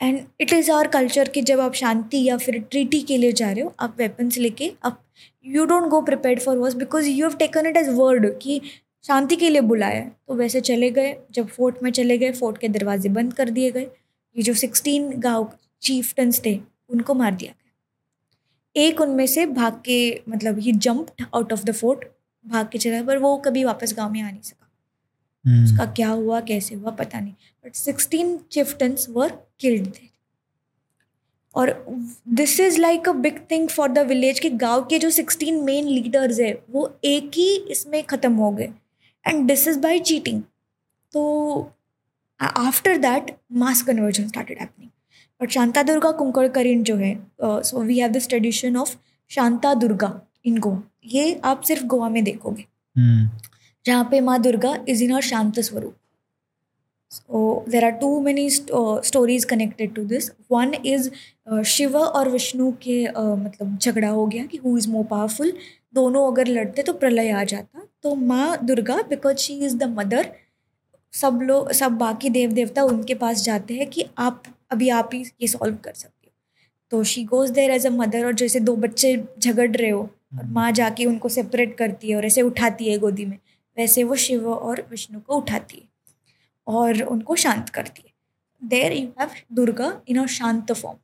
And 0.00 0.20
it 0.40 0.52
is 0.52 0.70
our 0.70 0.86
culture 0.88 1.28
कि 1.28 1.42
जब 1.42 1.60
आप 1.60 1.74
शांति 1.74 2.22
या 2.24 2.36
फिर 2.36 2.58
ट्रीटी 2.60 3.00
के 3.00 3.16
लिए 3.16 3.32
जा 3.32 3.50
रहे 3.50 3.62
हो, 3.62 3.74
आप 3.80 3.94
वेपन्स 3.98 4.38
लेके, 4.38 4.72
आप 4.84 5.02
you 5.44 5.64
don't 5.64 5.88
go 5.90 6.00
prepare 6.02 6.38
for 6.38 6.56
worse 6.58 6.74
because 6.74 7.08
you 7.08 7.26
have 7.26 7.36
taken 7.38 7.66
it 7.66 7.76
as 7.76 7.88
word 7.90 8.26
कि 8.38 8.60
शांति 9.04 9.36
के 9.36 9.48
लिए 9.48 9.60
बुलाया 9.62 10.00
तो 10.00 10.34
वैसे 10.34 10.60
चले 10.62 10.90
गए, 10.90 11.16
जब 11.30 11.46
फोर्ट 11.48 11.82
में 11.82 11.90
चले 11.92 12.18
गए 12.18 12.32
फोर्ट 12.32 12.58
के 12.58 12.68
दरवाजे 12.68 13.08
बंद 13.10 13.32
कर 13.34 13.50
दिए 13.50 13.70
गए। 13.70 13.86
ये 14.36 14.42
जो 14.42 14.54
सिक्सटीन 14.56 15.10
गाँव 15.20 15.50
चीफटन्स 15.82 16.44
थे 16.44 16.54
उनको 16.92 17.14
मार 17.14 17.34
दिया 17.34 17.52
गया। 17.52 18.82
एक 18.84 19.00
उनमें 19.00 19.26
से 19.26 19.46
भाग 19.48 19.80
के 19.84 20.22
मतलब 20.28 20.58
ही 20.58 20.72
jumped 20.74 21.24
out 21.26 21.52
of 21.52 21.64
the 21.64 21.72
fort 21.74 22.04
भाग 22.44 22.68
के 22.68 22.78
चला 22.78 23.02
पर 23.02 23.18
वो 23.18 23.36
कभी 23.38 23.64
वापस 23.64 23.94
गाँव 23.96 24.10
में 24.12 24.20
आ 24.22 24.30
नहीं 24.30 24.40
सका। 24.42 24.68
हम्म, 25.44 25.64
उसका 25.64 25.84
क्या 25.92 26.08
हुआ 26.08 26.40
कैसे 26.42 26.74
हुआ 26.74 26.90
पता 26.92 27.20
नहीं। 27.20 27.34
But 27.64 27.74
sixteen 27.74 28.36
chieftains 28.52 29.08
were 29.10 29.38
killed 29.60 29.86
थे 29.88 30.10
और 31.54 31.70
this 32.30 32.58
is 32.60 32.80
like 32.80 33.08
a 33.08 33.12
big 33.14 33.38
thing 33.50 33.68
for 33.68 33.88
the 33.88 34.06
village 34.08 34.40
कि 34.40 34.50
गाँव 34.58 34.84
के 34.90 34.98
जो 34.98 35.10
सिक्सटीन 35.10 35.62
मेन 35.64 35.88
लीडर्स 35.88 36.40
है 36.40 36.52
वो 36.70 36.86
एक 37.04 37.30
ही 37.34 37.54
इसमें 37.70 38.02
ख़त्म 38.04 38.32
हो 38.34 38.50
गए। 38.52 38.72
And 39.24 39.46
this 39.48 39.66
is 39.68 39.78
by 39.80 39.98
cheating 40.00 40.42
तो 41.12 41.72
after 42.40 42.96
that 42.98 43.36
mass 43.54 43.82
conversion 43.82 44.28
started 44.28 44.58
happening 44.60 44.90
but 45.42 45.50
Shanta 45.50 45.82
Durga 45.82 46.10
Kunkadkarin 46.12 46.82
जो 46.84 46.96
है 46.96 47.14
so 47.42 47.82
we 47.82 47.98
have 47.98 48.10
this 48.12 48.28
tradition 48.28 48.76
of 48.76 48.94
Shanta 49.30 49.72
Durga 49.76 50.10
in 50.44 50.58
Goa 50.58 50.82
ये 51.06 51.40
आप 51.44 51.62
सिर्फ़ 51.62 51.84
गोवा 51.86 52.08
में 52.08 52.22
देखोगे। 52.24 52.64
हम्म, 52.96 53.28
जहाँ 53.84 54.04
पे 54.10 54.20
माँ 54.20 54.40
दुर्गा 54.42 54.76
इज़ 54.88 55.02
इन 55.04 55.12
हर 55.12 55.22
शांत 55.22 55.60
स्वरूप। 55.60 55.94
So 57.10 57.64
there 57.68 57.84
are 57.84 57.90
too 58.00 58.20
many 58.20 58.48
stories 58.50 59.44
connected 59.44 59.94
to 59.94 60.04
this 60.04 60.30
one 60.52 60.74
is 60.76 61.10
Shiva 61.66 61.96
और 61.98 62.28
विष्णु 62.30 62.70
के 62.82 63.04
uh, 63.06 63.38
मतलब 63.38 63.76
झगड़ा 63.78 64.08
हो 64.08 64.26
गया 64.26 64.44
कि 64.46 64.58
हु 64.64 64.76
इज़ 64.78 64.88
मोर 64.90 65.04
पावरफुल 65.06 65.52
दोनों 65.94 66.26
अगर 66.32 66.46
लड़ते 66.48 66.82
तो 66.82 66.92
प्रलय 66.92 67.30
आ 67.30 67.42
जाता। 67.44 67.86
तो 68.02 68.14
माँ 68.14 68.56
Durga 68.64 68.96
because 69.08 69.36
she 69.38 69.54
is 69.66 69.76
the 69.76 69.94
mother 69.98 70.32
सब 71.12 71.40
लोग 71.42 71.72
सब 71.72 71.96
बाकी 71.98 72.30
देव 72.30 72.52
देवता 72.52 72.82
उनके 72.84 73.14
पास 73.16 73.42
जाते 73.44 73.74
हैं 73.74 73.86
कि 73.90 74.04
आप 74.18 74.42
अभी 74.72 74.88
आप 74.90 75.10
ही 75.14 75.24
ये 75.40 75.48
सॉल्व 75.48 75.76
कर 75.84 75.92
सकते 75.92 76.26
हो। 76.26 76.32
तो 76.92 77.02
she 77.04 77.24
goes 77.24 77.50
there 77.50 77.70
as 77.70 77.86
a 77.86 77.90
mother 77.90 78.26
और 78.26 78.34
जैसे 78.34 78.60
दो 78.60 78.76
बच्चे 78.76 79.16
झगड़ 79.38 79.70
रहे 79.70 79.90
हो 79.90 80.02
और 80.38 80.44
माँ 80.48 80.70
जाके 80.72 81.04
उनको 81.04 81.28
सेपरेट 81.28 81.76
करती 81.76 82.10
है 82.10 82.16
और 82.16 82.24
ऐसे 82.26 82.42
उठाती 82.42 82.90
है 82.90 82.98
गोदी 82.98 83.26
में 83.26 83.38
वैसे 83.76 84.04
वो 84.04 84.16
शिव 84.16 84.48
और 84.52 84.86
विष्णु 84.90 85.20
को 85.20 85.36
उठाती 85.36 85.76
है 85.76 85.88
और 86.66 87.02
उनको 87.02 87.36
शांत 87.36 87.68
करती 87.68 88.02
है। 88.06 88.12
There 88.62 88.92
you 88.92 89.06
have 89.20 89.30
Durga 89.52 89.92
in 90.08 90.18
a 90.18 90.26
shant 90.30 90.72
form 90.72 90.98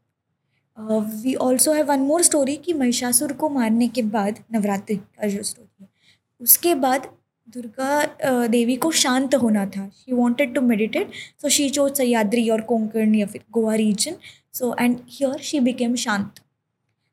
we 1.22 1.34
also 1.36 1.72
have 1.72 1.86
one 1.86 2.00
more 2.00 2.22
story 2.22 2.56
कि 2.56 2.72
महिषासुर 2.74 3.32
को 3.32 3.48
मारने 3.48 3.88
के 3.88 4.02
बाद 4.08 4.38
नवरात्रि 4.54 4.96
का 4.96 5.28
जो 5.28 5.42
स्टोरी 5.42 5.84
है 5.84 5.88
उसके 6.40 6.74
बाद 6.76 7.08
दुर्गा 7.48 8.46
देवी 8.48 8.74
को 8.76 8.90
शांत 8.92 9.34
होना 9.34 9.64
था। 9.66 9.88
She 9.88 10.12
wanted 10.12 10.54
to 10.54 10.60
meditate 10.62 11.10
so 11.42 11.48
she 11.48 11.68
chose 11.70 11.96
Sahyadri 11.96 12.48
और 12.50 12.60
कोंकण 12.62 13.14
या 13.14 13.26
फिर 13.26 13.42
Goa 13.52 13.74
region 13.74 14.16
so 14.54 14.74
and 14.80 14.96
here 15.10 15.38
she 15.42 15.60
became 15.60 15.94
shant 15.96 16.40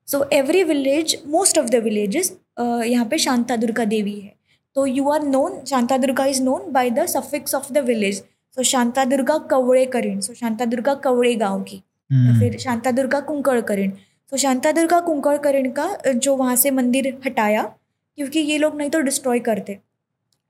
so 0.08 0.24
every 0.34 0.64
village 0.64 1.18
most 1.28 1.58
of 1.60 1.70
the 1.70 1.84
villages 1.84 2.32
यहाँ 2.60 3.06
पे 3.06 3.18
शांता 3.18 3.56
दुर्गा 3.56 3.86
देवी 3.86 4.20
है। 4.20 4.34
तो 4.76 4.86
you 4.86 5.10
are 5.10 5.24
known 5.24 5.64
Shanta 5.66 5.98
Durga 5.98 6.26
is 6.26 6.42
known 6.44 6.72
by 6.72 6.90
the 6.90 7.06
suffix 7.08 7.56
of 7.56 7.72
the 7.74 7.86
village 7.86 8.22
so 8.58 8.64
Shanta 8.64 9.06
Durga 9.06 9.38
Kavade 9.52 9.86
Karin 9.88 10.20
so 10.20 10.34
Shanta 10.34 10.66
Durga 10.66 10.94
Kavade 11.06 11.34
गाँव 11.36 11.64
की। 11.64 11.76
या 11.76 12.18
हम्म, 12.18 12.40
फिर 12.40 12.58
शांता 12.60 12.92
दुर्गा 12.92 13.20
कुंकड़ 13.22 13.60
करीण 13.62 13.92
तो 14.32 14.38
शांता 14.38 14.72
दुर्गा 14.72 15.00
कुंकड़ 15.02 15.38
करीण 15.40 15.72
का 15.72 15.90
जो 16.08 16.36
वहाँ 16.36 16.56
से 16.56 16.72
मंदिर 16.74 17.08
हटाया 17.26 17.64
क्योंकि 18.18 18.40
ये 18.42 18.58
लोग 18.58 18.78
नहीं 18.78 18.90
तो 18.90 19.00
डिस्ट्रॉय 19.02 19.40
करते। 19.42 19.80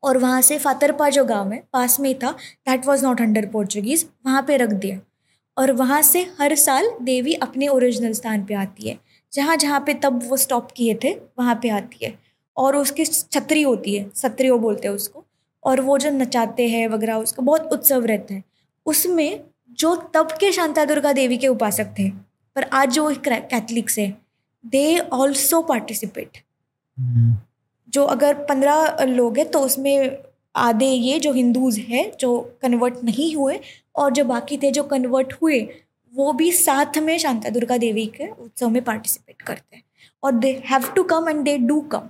और 0.04 0.18
वहाँ 0.18 0.42
से 0.42 0.58
फातरपा 0.60 1.10
जो 1.10 1.26
गाँव 1.26 1.52
है, 1.52 1.64
पास 1.74 2.00
में 2.00 2.10
ही 2.10 2.16
था 2.16 2.32
that 2.68 2.86
was 2.86 3.04
not 3.04 3.22
under 3.22 3.46
Portuguese 3.46 4.06
वहाँ 4.26 4.44
पे 4.48 4.58
रख 4.58 4.70
दिया। 4.70 5.00
और 5.58 5.72
वहाँ 5.72 6.02
से 6.02 6.22
हर 6.42 6.56
साल 6.56 6.90
देवी 7.02 7.34
अपने 7.34 7.68
ओरिजिनल 7.68 8.14
स्थान 8.14 8.46
पे 8.46 8.54
आती 8.54 8.90
है। 8.90 9.00
जहाँ 9.34 9.58
जहाँ 9.58 9.80
पे 9.80 9.94
तब 9.94 10.30
वो 10.30 10.38
स्टॉप 10.38 10.72
किए 10.72 11.00
थे, 11.04 11.14
वहाँ 11.40 11.56
पे 11.56 11.70
आती 11.70 12.06
है। 12.06 12.20
और 12.58 12.76
उसकी 12.76 13.06
छतरी 13.06 13.62
होती 13.62 13.96
है 13.96 14.12
सत्रियो 14.16 14.58
बोलते 14.60 14.88
हैं 14.88 14.96
उसको। 14.96 15.26
और 15.64 15.82
वो 15.82 15.98
जो 15.98 16.10
नचाते 16.10 16.68
हैं 16.68 16.88
वगैरह, 16.88 17.16
उसका 17.16 17.44
बहुत 17.44 17.70
उत्सव 17.74 18.06
रहता 18.06 18.34
है। 18.34 18.44
उसमें 18.86 19.44
जो 19.72 19.96
तब 19.96 20.28
के 20.32 20.52
शांता 20.52 20.86
दुर्गा 20.86 21.14
देवी 21.14 21.38
के 21.38 21.48
उपासक 21.48 21.86
थे, 22.00 22.10
पर 22.56 22.64
आज 22.64 22.92
जो 22.92 23.14
कैथलिक्स 23.28 24.00
है 24.00 24.18
दे 24.66 25.00
ऑल्सो 25.00 25.62
पार्टिसिपेट 25.62 26.38
जो 27.96 28.04
अगर 28.08 28.34
पंद्रह 28.46 29.04
लोग 29.06 29.38
हैं 29.38 29.50
तो 29.52 29.60
उसमें 29.62 30.18
आधे 30.56 30.86
ये 30.86 31.20
जो 31.20 31.32
हिंदूज 31.34 31.78
हैं, 31.80 32.12
जो 32.20 32.58
कन्वर्ट 32.62 33.04
नहीं 33.04 33.36
हुए, 33.36 33.60
और 33.96 34.12
जो 34.12 34.24
बाकी 34.26 34.58
थे 34.58 34.72
जो 34.72 34.84
कन्वर्ट 34.86 35.34
हुए, 35.42 35.60
वो 36.14 36.34
भी 36.34 36.52
साथ 36.54 36.98
में 37.00 37.18
शांता 37.18 37.50
दुर्गा 37.50 37.78
देवी 37.78 38.06
के 38.16 38.28
उत्सव 38.28 38.70
में 38.70 38.84
पार्टिसिपेट 38.84 39.42
करते 39.42 39.76
हैं। 39.76 39.84
और 40.24 40.32
they 40.34 40.52
have 40.66 40.84
to 40.96 41.04
come 41.06 41.30
and 41.30 41.44
they 41.44 41.58
do 41.60 41.80
come 41.94 42.10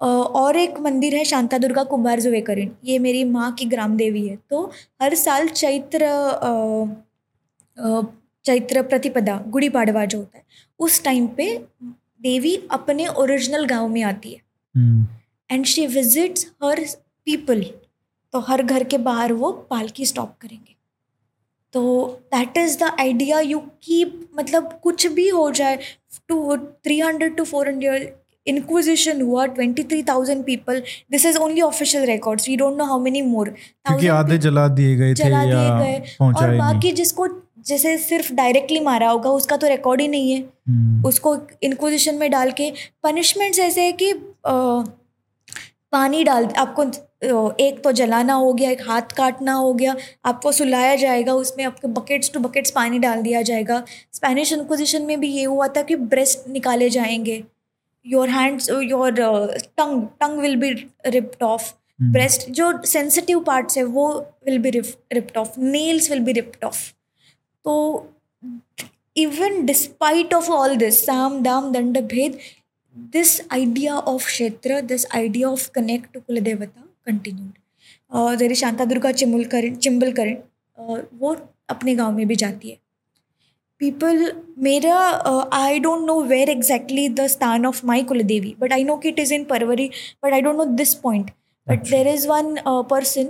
और 0.00 0.56
एक 0.56 0.78
मंदिर 0.80 1.14
है 1.14 1.24
शांता 1.24 1.58
दुर्गा 1.58 1.84
कुंभार 1.84 2.20
जुवेकरीन। 2.20 2.70
ये 2.84 2.98
मेरी 2.98 3.22
माँ 3.26 3.50
की 3.52 3.64
ग्राम 3.66 3.96
देवी 3.96 4.26
है। 4.28 4.36
तो 4.50 4.64
हर 5.02 5.14
साल 5.16 5.48
चैत्र 5.50 6.08
चैत्र 8.44 8.82
प्रतिपदा 8.82 9.36
गुड़ी 9.48 9.68
पाड़वा 9.68 10.04
जो 10.04 10.18
होता 10.18 10.38
है, 10.38 10.44
उस 10.80 11.02
टाइम 11.04 11.26
पे 11.36 11.46
देवी 12.20 12.54
अपने 12.70 13.06
ओरिजिनल 13.08 13.64
गाँव 13.66 13.88
में 13.88 14.02
आती 14.02 14.32
है। 14.32 14.40
And 14.76 15.64
she 15.66 15.86
visits 15.86 16.46
her 16.64 16.84
people 17.26 17.62
तो 18.34 18.40
हर 18.48 18.62
घर 18.62 18.84
के 18.84 18.98
बाहर 19.00 19.32
वो 19.32 19.50
पालकी 19.70 20.06
स्टॉप 20.06 20.34
करेंगे। 20.40 20.74
तो 21.74 21.82
that 22.34 22.56
is 22.56 22.78
the 22.78 22.90
idea 23.00 23.40
you 23.40 23.58
keep 23.58 24.20
मतलब 24.38 24.78
कुछ 24.82 25.06
भी 25.12 25.28
हो 25.28 25.50
जाए 25.50 25.76
two 26.28 26.56
three 26.56 27.00
hundred 27.00 27.36
to 27.36 27.44
four 27.44 27.68
hundred 27.68 28.12
inquisition 28.46 29.20
हुआ 29.22 29.44
twenty 29.46 29.82
three 29.84 30.02
thousand 30.02 30.44
people 30.44 30.82
this 31.10 31.24
is 31.26 31.38
only 31.38 31.60
official 31.60 32.04
records 32.06 32.48
we 32.48 32.56
don't 32.56 32.78
know 32.78 32.84
how 32.84 32.98
many 33.00 33.22
more 33.22 33.48
क्योंकि 33.48 34.06
आधे 34.08 34.38
जला 34.38 34.66
दिए 34.68 34.94
गए 34.96 35.14
जला 35.14 35.44
दिए 35.44 35.68
गए। 35.80 36.16
और 36.20 36.56
बाकी 36.56 36.92
जिसको 36.92 37.26
जैसे 37.68 37.96
सिर्फ़ 37.98 38.32
डायरेक्टली 38.34 38.80
मारा 38.80 39.08
होगा 39.10 39.30
उसका 39.30 39.56
तो 39.56 39.68
रिकॉर्ड 39.68 40.00
ही 40.00 40.08
नहीं 40.08 40.32
है। 40.32 40.38
हम्म, 40.40 41.06
उसको 41.08 41.36
इंक्विजिशन 41.62 42.14
में 42.14 42.30
डाल 42.30 42.50
के 42.50 42.70
पनिशमेंट्स 43.02 43.58
ऐसे 43.58 43.82
है 43.82 43.92
कि 43.92 44.12
पानी 45.92 46.22
डाल 46.24 46.46
आपको 46.58 46.82
एक 47.60 47.80
तो 47.84 47.92
जलाना 47.92 48.34
हो 48.34 48.52
गया 48.52 48.70
एक 48.70 48.82
हाथ 48.82 49.12
काटना 49.16 49.52
हो 49.52 49.72
गया 49.74 49.94
आपको 50.24 50.52
सुलाया 50.52 50.94
जाएगा 50.96 51.34
उसमें 51.34 51.64
आपको 51.64 51.88
बकेट्स 51.90 52.30
टू 52.32 52.40
बकेट्स 52.40 52.70
पानी 52.70 52.98
डाल 52.98 53.22
दिया 53.22 53.42
जाएगा। 53.42 53.82
स्पेनिश 54.14 54.52
इंक्विजिशन 54.52 55.02
में 55.02 55.18
भी 55.20 55.28
ये 55.28 55.44
हुआ 55.44 55.68
था 55.68 55.82
कि 55.82 55.96
ब्रेस्ट 55.96 56.48
निकाले 56.48 56.90
जाएँगे। 56.90 57.42
Your 58.06 58.28
hands 58.28 58.70
your 58.70 59.10
tongue 59.78 60.02
tongue 60.20 60.38
will 60.40 60.56
be 60.56 60.70
ripped 61.06 61.42
off 61.42 61.72
breast 62.00 62.50
जो 62.50 62.72
सेंसिटिव 62.86 63.40
पार्ट्स 63.40 63.78
है 63.78 63.84
वो 63.84 64.08
will 64.46 64.58
be 64.58 64.70
ripped 64.70 65.36
off 65.36 65.58
nails 65.60 66.10
will 66.10 66.20
be 66.20 66.32
ripped 66.32 66.64
off 66.64 66.78
तो 67.64 67.74
even 69.16 69.64
despite 69.66 70.34
of 70.34 70.50
all 70.50 70.76
this 70.76 71.04
साम 71.06 71.42
दाम 71.42 71.72
दंड 71.72 72.00
भेद 72.08 72.38
this 73.14 73.32
idea 73.54 73.96
of 74.10 74.24
kshetra 74.28 74.76
this 74.92 75.04
idea 75.16 75.48
of 75.48 75.64
connect 75.72 76.06
to 76.14 76.20
kuladevata 76.20 76.82
continued. 77.06 77.52
Uh, 78.12 78.36
there 78.36 78.52
is 78.52 78.58
Shanta 78.60 78.84
Durga 78.84 79.12
चिमुलकरण 79.12 79.74
चिम्बलकरण 79.76 80.34
uh, 80.78 80.98
वो 81.20 81.34
अपने 81.68 81.94
गाँव 81.94 82.16
में 82.16 82.26
भी 82.28 82.36
जाती 82.36 82.70
है। 82.70 82.76
पीपल 83.80 84.32
मेरा 84.58 84.96
I 85.54 85.78
don't 85.80 86.06
know 86.06 86.20
where 86.22 86.50
exactly 86.50 87.08
the 87.08 87.26
sthan 87.26 87.66
of 87.66 87.84
my 87.86 88.02
kuldevi 88.02 88.54
but 88.60 88.72
I 88.72 88.84
know 88.84 88.96
कि 88.96 89.08
it 89.08 89.18
is 89.18 89.34
in 89.34 89.44
Parvari 89.44 89.90
but 90.24 90.32
I 90.32 90.40
don't 90.40 90.56
know 90.56 90.64
this 90.64 90.94
point 91.04 91.30
but. 91.66 91.88
There 91.90 92.08
is 92.08 92.28
one 92.28 92.54
person 92.66 93.28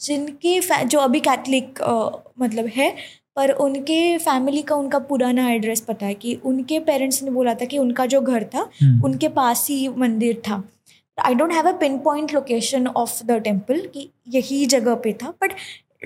जिनके 0.00 0.60
जो 0.84 0.98
अभी 0.98 1.20
कैथलिक 1.20 1.78
uh, 1.80 2.10
मतलब 2.40 2.66
है 2.76 2.94
पर 3.36 3.50
उनके 3.60 4.16
family 4.18 4.62
का 4.62 4.76
उनका 4.76 4.98
पुराना 5.08 5.48
एड्रेस 5.50 5.80
पता 5.80 6.06
है 6.06 6.14
कि 6.14 6.34
उनके 6.44 6.78
पेरेंट्स 6.80 7.22
ने 7.22 7.30
बोला 7.30 7.54
था 7.54 7.64
कि 7.64 7.78
उनका 7.78 8.06
जो 8.06 8.20
घर 8.20 8.44
था 8.44 8.68
हम्म, 8.82 9.04
उनके 9.04 9.28
पास 9.30 9.66
ही 9.70 9.88
मंदिर 9.88 10.40
था। 10.48 10.62
I 11.18 11.34
don't 11.34 11.52
have 11.52 11.68
a 11.68 11.72
pin 11.78 11.98
point 11.98 12.32
location 12.34 12.86
of 12.88 13.22
the 13.24 13.38
temple 13.44 13.80
कि 13.94 14.08
यही 14.28 14.64
जगह 14.66 14.94
पे 15.04 15.12
था 15.12 15.30
बट 15.42 15.52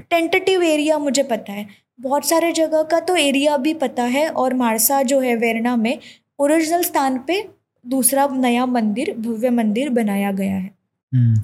टेंटेटिव 0.00 0.62
एरिया 0.62 0.98
मुझे 0.98 1.22
पता 1.22 1.52
है। 1.52 1.66
बहुत 2.00 2.24
सारे 2.24 2.52
जगह 2.52 2.82
का 2.82 3.00
तो 3.00 3.16
एरिया 3.16 3.56
भी 3.56 3.74
पता 3.76 4.04
है 4.10 4.28
और 4.30 4.54
मारसा 4.54 5.02
जो 5.04 5.20
है 5.20 5.34
वेरना 5.36 5.74
में 5.76 5.98
ओरिजिनल 6.38 6.82
स्थान 6.82 7.18
पे 7.26 7.42
दूसरा 7.84 8.26
नया 8.28 8.66
मंदिर 8.66 9.14
भव्य 9.18 9.50
मंदिर 9.52 9.88
बनाया 9.90 10.32
गया 10.32 10.54
है। 10.54 10.70
हम्म, 11.12 11.40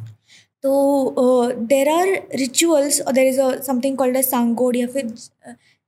तो 0.64 1.52
देर 1.66 1.88
आर 1.88 2.08
रिचुअल्स 2.34 3.00
और 3.00 3.12
there 3.12 3.26
is 3.26 3.40
a 3.40 3.50
something 3.62 3.96
called 3.96 4.16
a 4.16 4.20
Sangod 4.22 4.76
या 4.76 4.86
फिर 4.86 5.06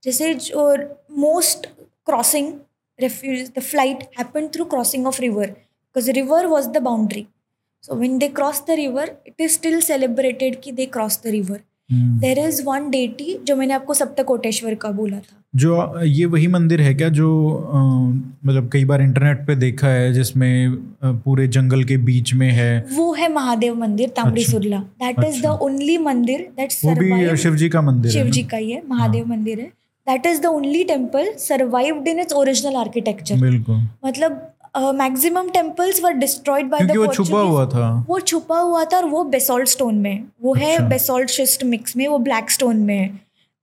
जैसे 0.04 0.32
जो 0.34 0.70
most 1.18 1.66
crossing 2.06 2.52
refuge 2.98 3.50
the 3.58 3.62
flight 3.62 4.08
happen 4.18 4.48
through 4.54 4.64
crossing 4.74 5.06
of 5.06 5.20
river 5.22 5.54
because 5.96 6.06
river 6.16 6.36
was 6.50 6.66
the 6.74 6.80
boundary. 6.84 7.22
So 7.84 7.96
when 8.02 8.12
they 8.20 8.28
cross 8.36 8.60
the 8.68 8.76
river 8.76 9.02
it 9.30 9.42
is 9.46 9.56
still 9.56 9.74
celebrated 9.88 10.54
कि 10.62 10.72
they 10.76 10.86
cross 10.94 11.18
the 11.24 11.32
river. 11.32 11.58
Hmm. 11.90 12.18
There 12.20 12.38
is 12.38 12.62
one 12.64 12.88
deity 12.90 13.34
जो 13.44 13.56
मैंने 13.56 13.74
आपको 13.74 13.94
सप्तकोटेश्वर 13.94 14.74
का 14.74 14.90
बोला 14.90 15.18
था। 15.18 15.36
जो 15.54 16.02
ये 16.04 16.24
वही 16.34 16.46
मंदिर 16.46 16.80
है 16.80 16.94
क्या 16.94 17.08
जो 17.18 17.28
मतलब 18.44 18.70
कई 18.72 18.84
बार 18.84 19.02
इंटरनेट 19.02 19.46
पे 19.46 19.54
देखा 19.56 19.88
है 19.88 20.12
जिसमें 20.12 20.76
पूरे 21.04 21.46
जंगल 21.48 21.84
के 21.84 21.96
बीच 22.06 22.32
में 22.34 22.50
है? 22.50 22.72
वो 22.92 23.12
है 23.14 23.32
महादेव 23.32 23.74
मंदिर 23.80 24.08
अच्छा। 24.08 24.50
Surla 24.50 24.78
that 25.02 25.24
is 25.24 25.42
the. 25.42 25.58
Only 25.62 25.98
मंदिर 25.98 26.48
दैट 26.56 26.72
शिव 26.72 27.56
जी 27.56 27.68
का 27.68 27.82
मंदिर 27.82 28.12
शिव 28.12 28.30
जी 28.30 28.42
का 28.42 28.56
ही 28.56 28.70
है 28.70 28.82
महादेव 28.88 29.26
मंदिर 29.28 29.60
है। 29.60 29.70
That 30.08 30.26
is 30.26 30.40
the 30.42 30.46
only 30.46 30.84
temple 30.84 31.32
survived 31.38 32.08
in 32.08 32.20
its 32.20 32.34
original 32.34 32.76
architecture 32.76 33.36
मतलब 34.06 34.48
maximum 34.76 35.48
temples 35.48 36.02
were 36.04 36.12
destroyed 36.12 36.66
by 36.66 36.86
the 36.86 36.96
वो 36.96 37.06
छुपा 37.06 37.40
हुआ 37.40 37.66
था। 37.66 37.88
वो 38.08 38.20
छुपा 38.20 38.58
हुआ 38.58 38.84
था 38.84 38.96
और 38.96 39.04
वो 39.04 39.24
बेसॉल्ट 39.24 39.68
स्टोन 39.68 39.94
में। 39.94 40.18
वो 40.18 40.28
वो 40.42 40.54
है 40.54 40.88
बेसोल्ट 40.88 41.30
शिस्ट 41.30 41.64
मिक्स 41.64 41.96
में 41.96 42.06
वो 42.08 42.18
ब्लैक 42.18 42.50
स्टोन 42.50 42.76
में। 42.76 42.98
है 42.98 43.08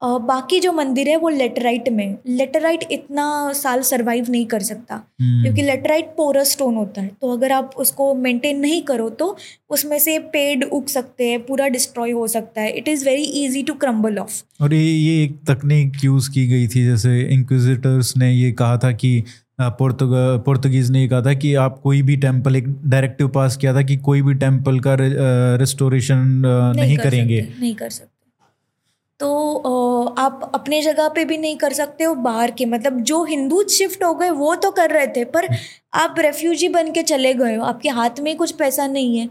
बाकी 0.01 0.59
जो 0.59 0.71
मंदिर 0.71 1.07
है 1.09 1.15
वो 1.17 1.29
लेटराइट 1.29 1.89
में। 1.89 2.15
लेटराइट 2.27 2.83
इतना 2.91 3.53
साल 3.53 3.81
सरवाइव 3.81 4.25
नहीं 4.29 4.45
कर 4.45 4.59
सकता। 4.59 4.95
हम्म, 4.95 5.41
क्योंकि 5.43 5.61
लेटराइट 5.61 6.05
पोरस 6.17 6.51
स्टोन 6.51 6.75
होता 6.75 7.01
है। 7.01 7.07
तो 7.21 7.31
अगर 7.33 7.51
आप 7.51 7.71
उसको 7.77 8.13
मेंटेन 8.15 8.59
नहीं 8.59 8.81
करो 8.81 9.09
तो 9.09 9.35
उसमें 9.69 9.99
से 9.99 10.17
पेड़ 10.19 10.63
उग 10.63 10.87
सकते 10.87 11.29
हैं 11.29 11.45
पूरा 11.45 11.67
डिस्ट्रॉय 11.67 12.11
हो 12.11 12.27
सकता 12.27 12.61
है। 12.61 12.71
It 12.71 12.87
is 12.87 13.05
very 13.05 13.23
easy 13.43 13.63
to 13.63 13.73
crumble 13.73 14.17
off 14.17 14.41
और 14.61 14.73
ये 14.73 14.83
ये 14.83 15.23
एक 15.23 15.37
तकनीक 15.49 16.03
यूज़ 16.03 16.29
की 16.31 16.47
गई 16.47 16.67
थी 16.67 16.85
जैसे 16.85 17.21
इंक्विजिटर्स 17.33 18.17
ने 18.17 18.31
ये 18.33 18.51
कहा 18.51 18.77
था 18.77 18.91
कि 18.91 19.23
पुर्तगा 19.61 20.37
पुर्तगीज़ 20.37 20.91
ने 20.91 21.01
ये 21.01 21.07
कहा 21.07 21.21
था 21.21 21.33
कि 21.33 21.53
आप 21.55 21.79
कोई 21.83 22.01
भी 22.01 22.15
टेंपल 22.17 22.55
एक 22.55 22.67
डायरेक्टिव 22.85 23.27
पास 23.27 23.57
किया 23.57 23.73
था 23.73 23.81
कि 23.81 23.97
कोई 23.97 24.21
भी 24.21 24.33
टेंपल 24.33 24.79
का 24.79 24.95
रिस्टोरेशन 24.99 26.23
नहीं 26.75 26.97
कर 26.97 27.03
करेंगे। 27.03 27.41
नहीं 27.59 27.75
कर 27.75 27.89
सकते। 27.89 28.19
तो 29.19 29.29
अ, 29.55 29.71
आप 30.19 30.51
अपने 30.55 30.81
जगह 30.81 31.07
पे 31.07 31.25
भी 31.25 31.37
नहीं 31.37 31.57
कर 31.57 31.73
सकते 31.73 32.03
हो 32.03 32.13
बाहर 32.17 32.51
के। 32.51 32.65
मतलब 32.65 32.99
जो 33.01 33.23
हिंदू 33.25 33.63
शिफ्ट 33.69 34.03
हो 34.03 34.13
गए 34.13 34.29
वो 34.31 34.55
तो 34.55 34.71
कर 34.71 34.89
रहे 34.89 35.07
थे 35.07 35.23
पर 35.25 35.47
आप 35.95 36.15
रेफ्यूजी 36.19 36.69
बन 36.69 36.91
के 36.91 37.03
चले 37.03 37.33
गए 37.33 37.55
हो। 37.55 37.63
आपके 37.65 37.89
हाथ 37.89 38.19
में 38.19 38.35
कुछ 38.37 38.51
पैसा 38.53 38.87
नहीं 38.87 39.17
है। 39.17 39.29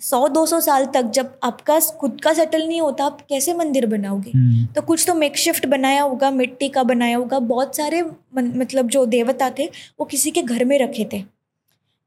सौ 0.00 0.26
दो 0.28 0.44
सौ 0.46 0.60
साल 0.60 0.84
तक 0.86 1.10
जब 1.14 1.32
आपका 1.42 1.78
खुद 2.00 2.20
का 2.20 2.32
सेटल 2.32 2.66
नहीं 2.66 2.80
होता 2.80 3.04
आप 3.04 3.20
कैसे 3.28 3.54
मंदिर 3.54 3.86
बनाओगे? 3.86 4.30
हम्म, 4.30 4.66
तो 4.66 4.82
कुछ 4.82 5.04
तो 5.06 5.14
मेक 5.14 5.36
शिफ्ट 5.36 5.66
बनाया 5.66 6.02
होगा 6.02 6.30
मिट्टी 6.30 6.68
का 6.68 6.82
बनाया 6.82 7.16
होगा। 7.16 7.38
बहुत 7.38 7.76
सारे 7.76 8.02
मतलब 8.34 8.88
जो 8.88 9.04
देवता 9.06 9.50
थे 9.58 9.66
वो 10.00 10.04
किसी 10.04 10.30
के 10.30 10.42
घर 10.42 10.64
में 10.64 10.78
रखे 10.78 11.08
थे। 11.12 11.22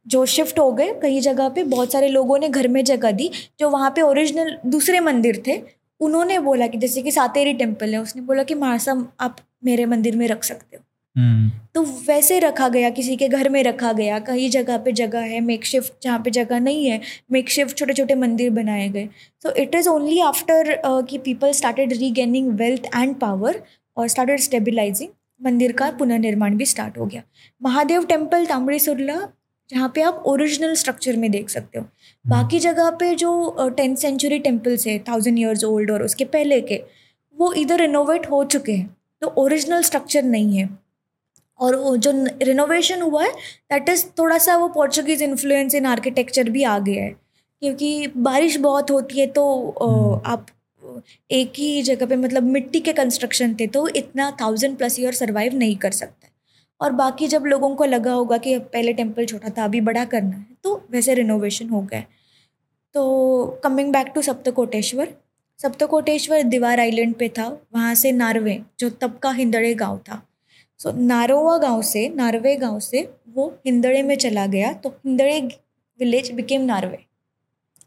जो 0.05 0.25
शिफ्ट 0.25 0.59
हो 0.59 0.71
गए 0.71 0.93
कई 1.01 1.19
जगह 1.21 1.49
पे 1.49 1.63
बहुत 1.65 1.91
सारे 1.91 2.07
लोगों 2.09 2.37
ने 2.39 2.49
घर 2.49 2.67
में 2.67 2.83
जगह 2.85 3.11
दी 3.11 3.29
जो 3.59 3.69
वहाँ 3.69 3.91
पे 3.91 4.01
ओरिजिनल 4.01 4.57
दूसरे 4.65 4.99
मंदिर 4.99 5.41
थे 5.47 5.61
उन्होंने 6.03 6.39
बोला 6.41 6.67
कि 6.67 6.77
जैसे 6.77 7.01
कि 7.01 7.11
सातेरी 7.11 7.53
टेंपल 7.53 7.93
है 7.93 8.01
उसने 8.01 8.21
बोला 8.21 8.43
कि 8.43 8.55
महासा 8.55 8.93
आप 9.19 9.37
मेरे 9.63 9.85
मंदिर 9.85 10.15
में 10.15 10.27
रख 10.27 10.43
सकते 10.43 10.77
हो। 10.77 10.83
हम्म, 11.15 11.49
तो 11.75 11.81
वैसे 12.07 12.39
रखा 12.39 12.67
गया 12.69 12.89
किसी 12.89 13.15
के 13.15 13.27
घर 13.29 13.49
में 13.49 13.61
रखा 13.63 13.91
गया 13.93 14.19
कई 14.19 14.47
जगह 14.49 14.77
पे 14.77 14.91
जगह 14.91 15.19
है 15.23 15.39
मेक 15.41 15.65
शिफ्ट 15.65 15.93
जहाँ 16.03 16.19
पे 16.19 16.31
जगह 16.31 16.59
नहीं 16.59 16.85
है 16.85 16.99
मेक 17.31 17.49
शिफ्ट 17.49 17.77
छोटे 17.77 17.93
छोटे 17.93 18.15
मंदिर 18.15 18.49
बनाए 18.51 18.87
गए। 18.89 19.07
So 19.43 19.51
it 19.53 19.75
is 19.75 19.89
only 19.89 20.19
after 20.21 20.75
कि 20.85 21.17
people 21.19 21.51
started 21.51 21.93
regaining 21.93 22.51
wealth 22.59 22.85
and 22.95 23.15
power 23.15 23.61
और 23.97 24.07
स्टार्टेड 24.07 24.39
स्टेबिलाइजिंग 24.39 25.09
मंदिर 25.41 25.71
का 25.71 25.91
पुनर्निर्माण 25.91 26.57
भी 26.57 26.65
स्टार्ट 26.65 26.97
हो 26.97 27.05
गया। 27.05 27.21
महादेव 27.61 28.05
टेंपल 28.05 28.45
तांबड़ी 28.45 28.79
सुरला 28.79 29.19
जहाँ 29.69 29.91
पे 29.95 30.01
आप 30.01 30.23
ओरिजिनल 30.27 30.73
स्ट्रक्चर 30.75 31.15
में 31.17 31.29
देख 31.31 31.49
सकते 31.49 31.79
हो। 31.79 31.85
बाकी 32.25 32.59
जगह 32.59 32.89
पे 32.99 33.13
जो 33.15 33.69
टेंथ 33.77 33.95
सेंचुरी 33.95 34.39
टेम्पल्स 34.39 34.85
है 34.87 34.97
थाउज़ेंड 35.07 35.39
ईयर्स 35.39 35.63
ओल्ड 35.63 35.91
और 35.91 36.03
उसके 36.03 36.25
पहले 36.25 36.59
के 36.61 36.81
वो 37.37 37.51
इधर 37.53 37.79
रिनोवेट 37.79 38.29
हो 38.31 38.43
चुके 38.45 38.71
हैं। 38.71 38.95
तो 39.21 39.33
ओरिजिनल 39.37 39.81
स्ट्रक्चर 39.83 40.23
नहीं 40.23 40.57
है। 40.57 40.69
और 41.59 41.75
वो 41.75 41.95
जो 41.97 42.11
रिनोवेशन 42.43 43.01
हुआ 43.01 43.23
है 43.23 43.31
दैट 43.71 43.89
इज़ 43.89 44.05
थोड़ा 44.19 44.37
सा 44.37 44.55
वो 44.57 44.67
पोर्चुगीज़ 44.69 45.23
इन्फ्लुएंस 45.23 45.75
इन 45.75 45.85
आर्किटेक्चर 45.85 46.49
भी 46.49 46.63
आ 46.63 46.77
गया 46.79 47.03
है। 47.03 47.09
क्योंकि 47.61 48.07
बारिश 48.17 48.57
बहुत 48.59 48.91
होती 48.91 49.19
है 49.19 49.27
तो 49.27 49.45
हम्म। 49.81 50.21
आप 50.31 50.45
एक 51.31 51.53
ही 51.57 51.81
जगह 51.81 52.05
पे 52.05 52.15
मतलब 52.15 52.43
मिट्टी 52.43 52.79
के 52.79 52.93
कंस्ट्रक्शन 52.93 53.55
थे 53.59 53.67
तो 53.67 53.87
इतना 53.87 54.29
थाउज़ेंड 54.41 54.77
प्लस 54.77 54.99
ईयर 54.99 55.13
सर्वाइव 55.13 55.55
नहीं 55.57 55.75
कर 55.77 55.91
सकता। 55.91 56.27
और 56.83 56.91
बाकी 56.93 57.27
जब 57.27 57.43
लोगों 57.45 57.69
को 57.75 57.85
लगा 57.85 58.13
होगा 58.13 58.37
कि 58.37 58.57
पहले 58.59 58.93
टेंपल 58.93 59.25
छोटा 59.25 59.49
था 59.49 59.63
अभी 59.63 59.81
बड़ा 59.81 60.05
करना 60.05 60.35
है 60.37 60.45
तो 60.63 60.75
वैसे 60.91 61.13
रिनोवेशन 61.13 61.69
हो 61.69 61.81
गया। 61.81 62.01
तो 62.95 63.59
coming 63.63 63.91
back 63.93 64.11
to 64.15 64.21
Saptakoteshwar 64.21 65.13
Saptakoteshwar 65.59 66.43
Divar 66.43 66.79
island 66.79 67.13
पे 67.15 67.29
था 67.29 67.47
वहाँ 67.47 67.93
से 67.95 68.11
नार्वे 68.11 68.59
जो 68.79 68.89
तब 68.91 69.17
का 69.23 69.31
हिंदड़े 69.31 69.73
गाँव 69.75 69.97
था। 69.99 70.21
सो 70.79 70.91
नारोवा 70.97 71.57
गाँव 71.57 71.81
से 71.83 72.07
नार्वे 72.15 72.55
गाँव 72.57 72.79
से 72.81 73.01
वो 73.35 73.47
हिंदड़े 73.65 74.01
में 74.03 74.15
चला 74.17 74.45
गया 74.47 74.71
तो 74.73 74.89
हिंदड़े 74.89 75.39
विलेज 75.99 76.31
बिकेम 76.31 76.61
नार्वे। 76.65 76.97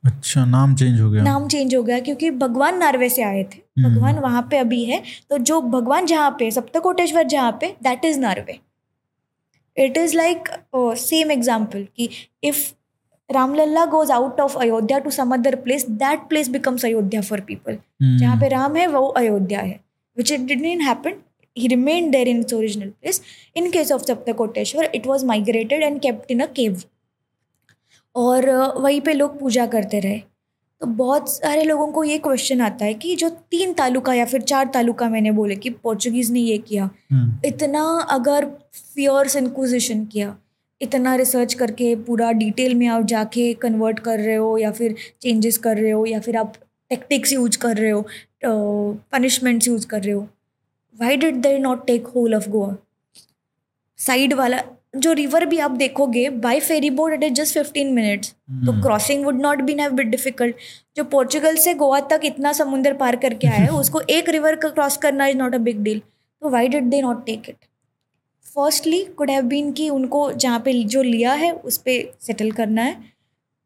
अच्छा 0.04 0.44
नाम 0.44 0.74
चेंज 0.74 1.00
हो 1.00 1.10
गया। 1.10 1.22
नाम 1.22 1.48
चेंज 1.48 1.74
हो 1.74 1.82
गया 1.82 1.98
क्योंकि 2.00 2.30
भगवान 2.32 2.78
नार्वे 2.78 3.08
से 3.08 3.22
आए 3.22 3.42
थे। 3.44 3.58
हम्म। 3.78 3.88
भगवान 3.88 4.18
वहाँ 4.18 4.42
पे 4.50 4.58
अभी 4.58 4.84
है 4.84 5.02
तो 5.30 5.38
जो 5.40 5.60
भगवान 5.62 6.06
जहाँ 6.06 6.30
पे 6.38 6.50
सप्तकोटेश्वर 6.50 7.26
जहाँ 7.26 7.56
पे 7.60 7.74
that 7.82 8.04
is 8.04 8.18
Narve. 8.20 8.58
It 9.76 9.96
is 9.96 10.16
like 10.16 10.48
same 10.98 11.30
example 11.30 11.86
कि 11.96 12.08
if 12.44 12.64
Ramlalla 13.30 13.84
goes 13.86 14.10
out 14.10 14.40
of 14.40 14.56
Ayodhya 14.58 14.98
to 14.98 15.10
some 15.10 15.34
other 15.34 15.54
place 15.60 15.86
that 16.02 16.28
place 16.28 16.48
becomes 16.48 16.84
Ayodhya 16.84 17.20
for 17.20 17.40
people 17.40 17.78
जहाँ 18.02 18.36
पे 18.40 18.48
राम 18.48 18.76
है 18.76 18.86
वो 18.86 19.06
अयोध्या 19.18 19.60
है 19.60 19.80
which 20.16 20.32
it 20.32 20.40
didn't 20.40 20.82
happen 20.82 21.22
he 21.56 21.68
remained 21.68 22.12
there 22.12 22.28
in 22.28 22.40
its 22.40 22.52
original 22.52 22.90
place. 22.92 23.20
In 23.54 23.70
case 23.72 23.90
of 23.90 24.02
saptakoteshwar 24.02 24.90
it 24.92 25.06
was 25.06 25.24
migrated 25.24 25.82
and 25.82 26.02
kept 26.02 26.30
in 26.30 26.40
a 26.40 26.48
cave. 26.60 26.84
और 28.14 28.48
वहीं 28.76 29.00
पे 29.00 29.12
लोग 29.12 29.38
पूजा 29.40 29.66
करते 29.66 29.98
रहे 30.00 30.20
तो 30.80 30.86
बहुत 30.86 31.28
सारे 31.30 31.62
लोगों 31.62 31.86
को 31.92 32.02
ये 32.04 32.18
क्वेश्चन 32.18 32.60
आता 32.60 32.84
है 32.84 32.94
कि 32.94 33.14
जो 33.16 33.28
तीन 33.50 33.72
तालुका 33.72 34.14
या 34.14 34.24
फिर 34.24 34.42
चार 34.42 34.66
तालुका 34.68 35.08
मैंने 35.08 35.30
बोले 35.32 35.56
कि 35.56 35.70
पोर्चुगीज़ 35.70 36.32
ने 36.32 36.40
ये 36.40 36.58
किया 36.60 36.88
हम्म, 37.12 37.40
इतना 37.44 37.84
अगर 38.10 38.46
फियर्स 38.74 39.36
इंक्विजिशन 39.36 40.04
किया 40.04 40.36
इतना 40.80 41.14
रिसर्च 41.16 41.54
करके 41.54 41.94
पूरा 42.06 42.30
डिटेल 42.34 42.74
में 42.74 42.86
आप 42.86 43.04
जाके 43.06 43.52
कन्वर्ट 43.54 43.98
कर 43.98 44.18
रहे 44.18 44.34
हो 44.34 44.56
या 44.58 44.70
फिर 44.70 44.94
चेंजेस 45.22 45.58
कर 45.58 45.76
रहे 45.76 45.90
हो 45.90 46.04
या 46.06 46.20
फिर 46.20 46.36
आप 46.36 46.52
टेक्टिक्स 46.90 47.32
यूज़ 47.32 47.58
कर 47.58 47.76
रहे 47.76 47.90
हो 47.90 48.04
पनिशमेंट्स 49.12 49.68
यूज़ 49.68 49.86
कर 49.86 50.02
रहे 50.02 50.12
हो 50.12 50.26
why 50.98 51.16
did 51.16 51.40
they 51.42 51.58
not 51.58 51.86
take 51.86 52.06
whole 52.06 52.34
of 52.34 52.48
Goa 52.48 52.76
side 53.98 54.34
वाला 54.34 54.62
जो 55.00 55.12
रिवर 55.12 55.44
भी 55.46 55.58
आप 55.58 55.70
देखोगे 55.70 56.28
by 56.30 56.60
ferry 56.60 56.90
boat 56.90 57.12
it 57.12 57.22
is 57.22 57.32
just 57.32 57.54
fifteen 57.54 57.92
minutes 57.92 58.28
तो। 58.66 58.72
Crossing 58.82 59.24
would 59.24 59.40
not 59.40 59.60
been 59.60 59.80
have 59.80 59.92
bit 59.92 60.06
difficult 60.06 60.56
जो 60.96 61.04
पोर्चुगल 61.04 61.56
से 61.56 61.74
गोवा 61.74 62.00
तक 62.00 62.20
इतना 62.24 62.52
समुंदर 62.52 62.92
पार 62.92 63.16
करके 63.16 63.48
आया 63.48 63.62
है 63.62 63.68
उसको 63.80 64.00
एक 64.10 64.28
रिवर 64.28 64.54
का 64.54 64.68
क्रॉस 64.68 64.96
करना 64.96 65.26
is 65.26 65.36
not 65.36 65.54
a 65.54 65.58
big 65.58 65.82
deal 65.82 65.98
तो 66.42 66.50
why 66.50 66.68
did 66.68 66.84
they 66.84 67.02
not 67.02 67.26
take 67.26 67.48
it 67.48 67.56
firstly 68.46 69.02
could 69.04 69.30
have 69.30 69.44
been 69.44 69.72
कि 69.72 69.88
उनको 69.90 70.30
जहाँ 70.32 70.58
पे 70.60 70.72
जो 70.84 71.02
लिया 71.02 71.32
है 71.32 71.52
उस 71.52 71.78
पर 71.78 72.12
सेटल 72.20 72.50
करना 72.50 72.82
है. 72.82 73.16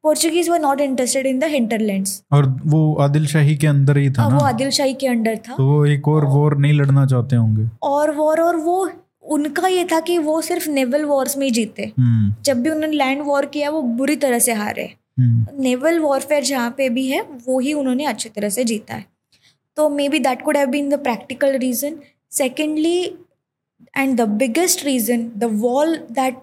Portuguese 0.05 0.49
were 0.49 0.61
not 0.61 0.81
interested 0.81 1.27
in 1.27 1.39
the 1.39 1.45
hinterlands 1.45 2.23
और 2.33 2.47
वो 2.67 2.95
आदिल 2.95 3.27
शाही 3.27 3.57
के 3.57 3.67
अंदर 3.67 3.99
ही 3.99 4.11
था 4.11 4.25
वो 4.25 4.31
ना? 4.31 4.47
आदिल 4.49 4.71
शाही 4.71 4.95
के 4.95 5.07
अंडर 5.07 5.37
था। 5.37 5.55
तो 5.57 5.67
वो 5.67 5.85
एक 5.87 6.09
और 6.09 6.25
वॉर 6.25 6.57
नहीं 6.57 6.73
लड़ना 6.73 7.07
चाहते 7.07 7.37
होंगे। 7.37 7.69
और 7.83 8.11
वॉर 8.11 8.41
और 8.41 8.57
वो 8.57 8.87
उनका 9.31 9.69
ये 9.69 9.85
था 9.93 10.01
कि 10.01 10.19
वो 10.19 10.41
सिर्फ़ 10.43 10.69
नेवल 10.71 11.05
वॉर्स 11.05 11.37
में 11.37 11.47
ही 11.47 11.51
जीते। 11.53 11.93
हम्म। 11.99 12.35
जब 12.45 12.63
भी 12.63 12.71
उन्होंने 12.71 12.97
लैंड 12.97 13.23
वॉर 13.23 13.47
किया 13.47 13.71
वो 13.71 13.83
बुरी 13.99 14.17
तरह 14.17 14.39
से 14.39 14.53
हारे। 14.53 14.85
हम्म। 15.19 15.63
नेवल 15.63 15.99
वॉरफेयर 16.01 16.45
जहाँ 16.45 16.75
पे 16.77 16.89
भी 16.89 17.07
है 17.09 17.21
वो 17.47 17.59
ही 17.61 17.73
उन्होंने 17.75 18.05
अच्छी 18.05 18.29
तरह 18.29 18.49
से 18.49 18.65
जीता 18.65 18.95
है। 18.95 19.05
तो 19.77 19.89
maybe 20.09 20.19
that 20.19 20.43
could 20.43 20.57
have 20.57 20.69
been 20.69 20.89
the 20.91 20.99
practical 21.03 21.57
reason 21.59 21.99
secondly 22.33 22.99
and 23.97 24.17
the 24.17 24.29
biggest 24.39 24.85
reason 24.85 25.31
the 25.37 25.45
wall 25.61 25.97
that 26.13 26.43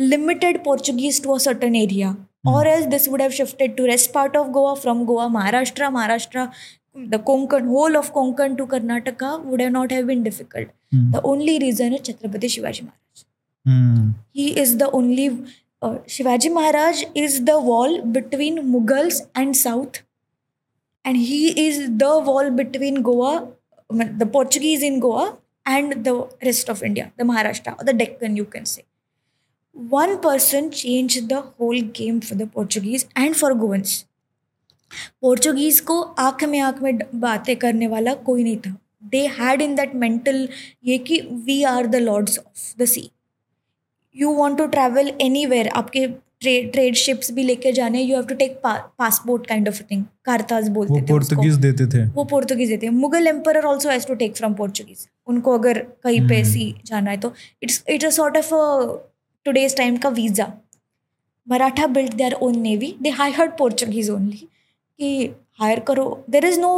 limited 0.00 0.62
Portuguese 0.64 1.22
to 1.22 1.32
a 1.32 1.64
area 1.76 2.16
और 2.48 2.68
as 2.68 2.84
this 2.86 3.08
would 3.08 3.22
have 3.22 3.30
shifted 3.30 3.76
to 3.76 3.86
rest 3.86 4.12
part 4.12 4.36
of 4.36 4.48
Goa 4.48 4.74
from 4.74 5.04
Goa 5.04 5.28
Maharashtra 5.28 5.88
Maharashtra 5.90 6.46
the 6.98 7.22
Konkan 7.26 7.66
whole 7.66 7.96
of 7.96 8.10
Konkan 8.10 8.54
to 8.54 8.66
Karnataka 8.66 9.34
would 9.36 9.60
have 9.60 9.70
not 9.70 9.92
have 9.92 10.06
been 10.06 10.22
difficult 10.22 10.68
the 10.92 11.20
only 11.24 11.56
reason 11.58 11.94
is 11.94 12.02
Chhatrapati 12.02 12.48
Shivaji 12.48 12.82
Maharaj 12.82 13.24
he 14.36 14.48
is 14.62 14.76
the 14.76 14.82
only 14.94 15.28
Shivaji 16.08 16.48
Maharaj 16.48 17.04
is 17.16 17.40
the 17.42 17.50
wall 17.62 18.00
between 18.08 18.64
Mughals 18.66 19.22
and 19.38 19.54
south 19.54 20.02
and 21.04 21.16
he 21.16 21.46
is 21.66 21.86
the 21.90 22.04
wall 22.24 22.50
between 22.52 23.00
Goa 23.02 23.34
the 23.90 24.30
Portuguese 24.32 24.84
in 24.84 24.98
Goa 25.00 25.26
and 25.66 25.94
the 25.98 26.18
rest 26.44 26.70
of 26.70 26.84
India 26.84 27.10
the 27.18 27.26
Maharashtra 27.26 27.72
the 27.84 27.96
Deccan 27.96 28.36
you 28.36 28.44
can 28.52 28.64
say 28.64 28.82
one 29.76 30.16
person 30.16 30.68
change 30.70 31.18
the 31.28 31.42
whole 31.60 31.80
game 31.96 32.20
for 32.20 32.38
the 32.38 32.48
Portuguese 32.54 33.06
and 33.18 33.34
for 33.34 33.54
Goans 33.54 34.04
Portuguese 35.20 35.80
को 35.80 36.00
आँख 36.18 36.44
में 36.44 36.60
आँख 36.60 36.80
में 36.82 36.98
बातें 37.20 37.56
करने 37.56 37.86
वाला 37.86 38.14
कोई 38.26 38.42
नहीं 38.42 38.56
था 38.56 38.76
they 39.02 39.26
had 39.38 39.62
in 39.62 39.74
that 39.74 39.94
mental 39.94 40.48
ये 40.84 40.98
कि 41.00 41.20
we 41.46 41.62
are 41.64 41.86
the 41.86 41.96
lords 41.96 42.38
of 42.38 42.74
the 42.78 42.84
sea 42.86 43.10
you 44.16 44.34
want 44.34 44.58
to 44.58 44.66
travel 44.66 45.12
anywhere 45.20 45.68
आपके 45.68 46.06
ट्रेड 46.40 46.70
ट्रेड 46.72 46.94
शिप्स 46.94 47.30
भी 47.32 47.42
लेके 47.42 47.72
जाने 47.72 48.02
you 48.02 48.16
have 48.16 48.24
to 48.24 48.34
take 48.34 48.60
passport 48.64 49.46
kind 49.46 49.68
of 49.68 49.82
thing 49.90 50.04
कारताज 50.24 50.68
बोलते 50.68 50.92
वो 50.92 51.00
थे 51.00 51.06
पोर्तुगीज 51.06 51.54
देते 51.56 51.86
थे। 51.86 52.04
वो 52.06 52.24
पोर्तुगीज 52.24 52.68
देते 52.68 52.90
Mughal 52.90 53.26
emperor 53.26 53.58
also 53.60 53.90
has 53.90 54.06
to 54.06 54.14
take 54.14 54.36
from 54.36 54.54
Portuguese 54.54 55.06
उनको 55.26 55.58
अगर 55.58 55.78
कहीं 56.04 56.20
पे 56.28 56.34
हम्म। 56.34 56.52
सी 56.52 56.74
जाना 56.86 57.10
है 57.10 57.16
तो 57.16 57.32
it's 57.62 57.82
it's 57.88 58.04
a 58.04 58.10
sort 58.10 58.36
of 58.36 58.54
today's 59.46 59.76
time 59.76 59.96
का 59.96 60.08
visa 60.10 60.52
Maratha 61.46 61.86
built 61.88 62.14
their 62.14 62.32
own 62.42 62.58
navy 62.60 62.94
they 63.02 63.10
hired 63.10 63.56
Portuguese 63.58 64.10
only 64.10 64.48
कि 64.98 65.34
हायर 65.58 65.80
करो। 65.80 66.24
देर 66.30 66.44
इज़ 66.44 66.60
नो 66.60 66.70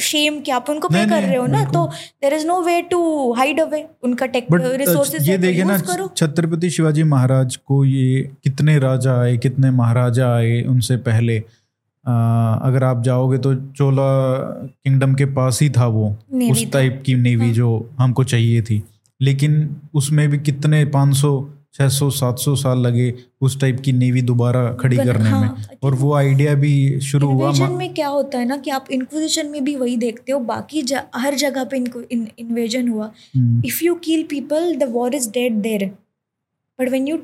शेम 0.00 0.40
कि 0.40 0.50
आप 0.50 0.70
उनको 0.70 0.88
पे 0.88 1.06
कर 1.06 1.22
रहे 1.22 1.36
हो 1.36 1.46
ना 1.46 1.64
तो 1.64 1.86
there 2.22 2.34
is 2.34 2.46
no 2.46 2.60
way 2.60 2.82
to 2.82 3.32
hide 3.32 3.60
away 3.60 3.86
उनका 4.02 4.26
टेक 4.26 4.46
रिसोर्सेज 4.52 5.28
ये 5.28 5.38
देखिए 5.38 5.64
ना 5.64 5.78
छत्रपति 6.16 6.70
शिवाजी 6.70 7.02
महाराज 7.02 7.56
को 7.56 7.84
ये 7.84 8.30
कितने 8.44 8.78
राजा 8.78 9.20
आए 9.20 9.36
कितने 9.36 9.70
महाराजा 9.70 10.34
आए 10.34 10.62
उनसे 10.62 10.96
पहले। 10.96 11.38
अ, 11.38 12.12
अगर 12.62 12.84
आप 12.84 13.02
जाओगे 13.02 13.38
तो 13.38 13.54
चोला 13.54 14.38
किंगडम 14.84 15.14
के 15.14 15.24
पास 15.24 15.62
ही 15.62 15.70
था 15.70 15.86
वो 15.86 16.18
उस 16.50 16.72
टाइप 16.72 17.02
की 17.06 17.14
नेवी 17.14 17.46
हाँ। 17.46 17.54
जो 17.54 17.90
हमको 17.98 18.24
चाहिए 18.24 18.62
थी। 18.62 18.82
लेकिन 19.20 19.76
उसमें 19.94 20.28
भी 20.28 20.38
कितने 20.38 20.84
500 20.84 21.50
600 21.74 22.08
700 22.10 22.54
साल 22.56 22.78
लगे 22.78 23.12
उस 23.40 23.60
टाइप 23.60 23.80
की 23.84 23.92
नेवी 23.92 24.22
दोबारा 24.22 24.72
खड़ी 24.80 24.96
करने 24.96 25.28
हाँ, 25.30 25.40
में 25.40 25.78
और 25.84 25.94
वो 25.94 26.14
आइडिया 26.14 26.54
भी 26.54 26.72
शुरू 27.00 27.28
हुआ। 27.28 27.48
इन्वेजन 27.50 27.72
मा- 27.72 27.94
क्या 27.94 28.08
होता 28.08 28.38
है 28.38 28.44
ना 28.44 28.56
कि 28.56 28.70
आप 28.70 28.90
इंक्विजिशन 28.90 29.46
में 29.46 29.64
भी 29.64 29.76
वही 29.76 29.96
देखते 29.96 30.32
हो 30.32 30.38
बाकी 30.40 30.82
ज, 30.82 31.00
हर 31.14 31.34
जगह 31.34 31.64
पे 31.64 31.76
इन्वेजन 31.76 32.88
हुआ। 32.88 33.12
if 33.66 33.82
you 33.82 33.94
kill 34.08 34.26
people 34.34 34.68
the 34.82 34.90
war 34.96 35.08
is 35.20 35.28
dead 35.38 35.62
there. 35.68 35.90
But 36.78 36.92
when 36.92 37.06
you 37.12 37.18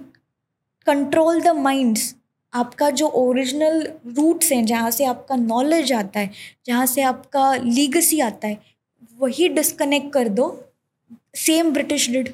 control 0.86 1.42
the 1.48 1.54
minds 1.68 2.14
आपका 2.52 2.90
जो 2.90 3.06
ओरिजिनल 3.06 3.80
रूट्स 4.18 4.52
हैं 4.52 4.64
जहाँ 4.66 4.90
से 4.90 5.04
आपका 5.04 5.36
नॉलेज 5.36 5.92
आता 5.92 6.20
है 6.20 6.30
जहाँ 6.66 6.86
से 6.86 7.02
आपका 7.02 7.54
लीगसी 7.56 8.20
आता 8.20 8.48
है 8.48 8.58
वही 9.20 9.48
डिस्कनेक्ट 9.48 10.12
कर 10.12 10.28
दो। 10.28 10.46
सेम 11.36 11.70
ब्रिटिश 11.72 12.10
डिड 12.10 12.28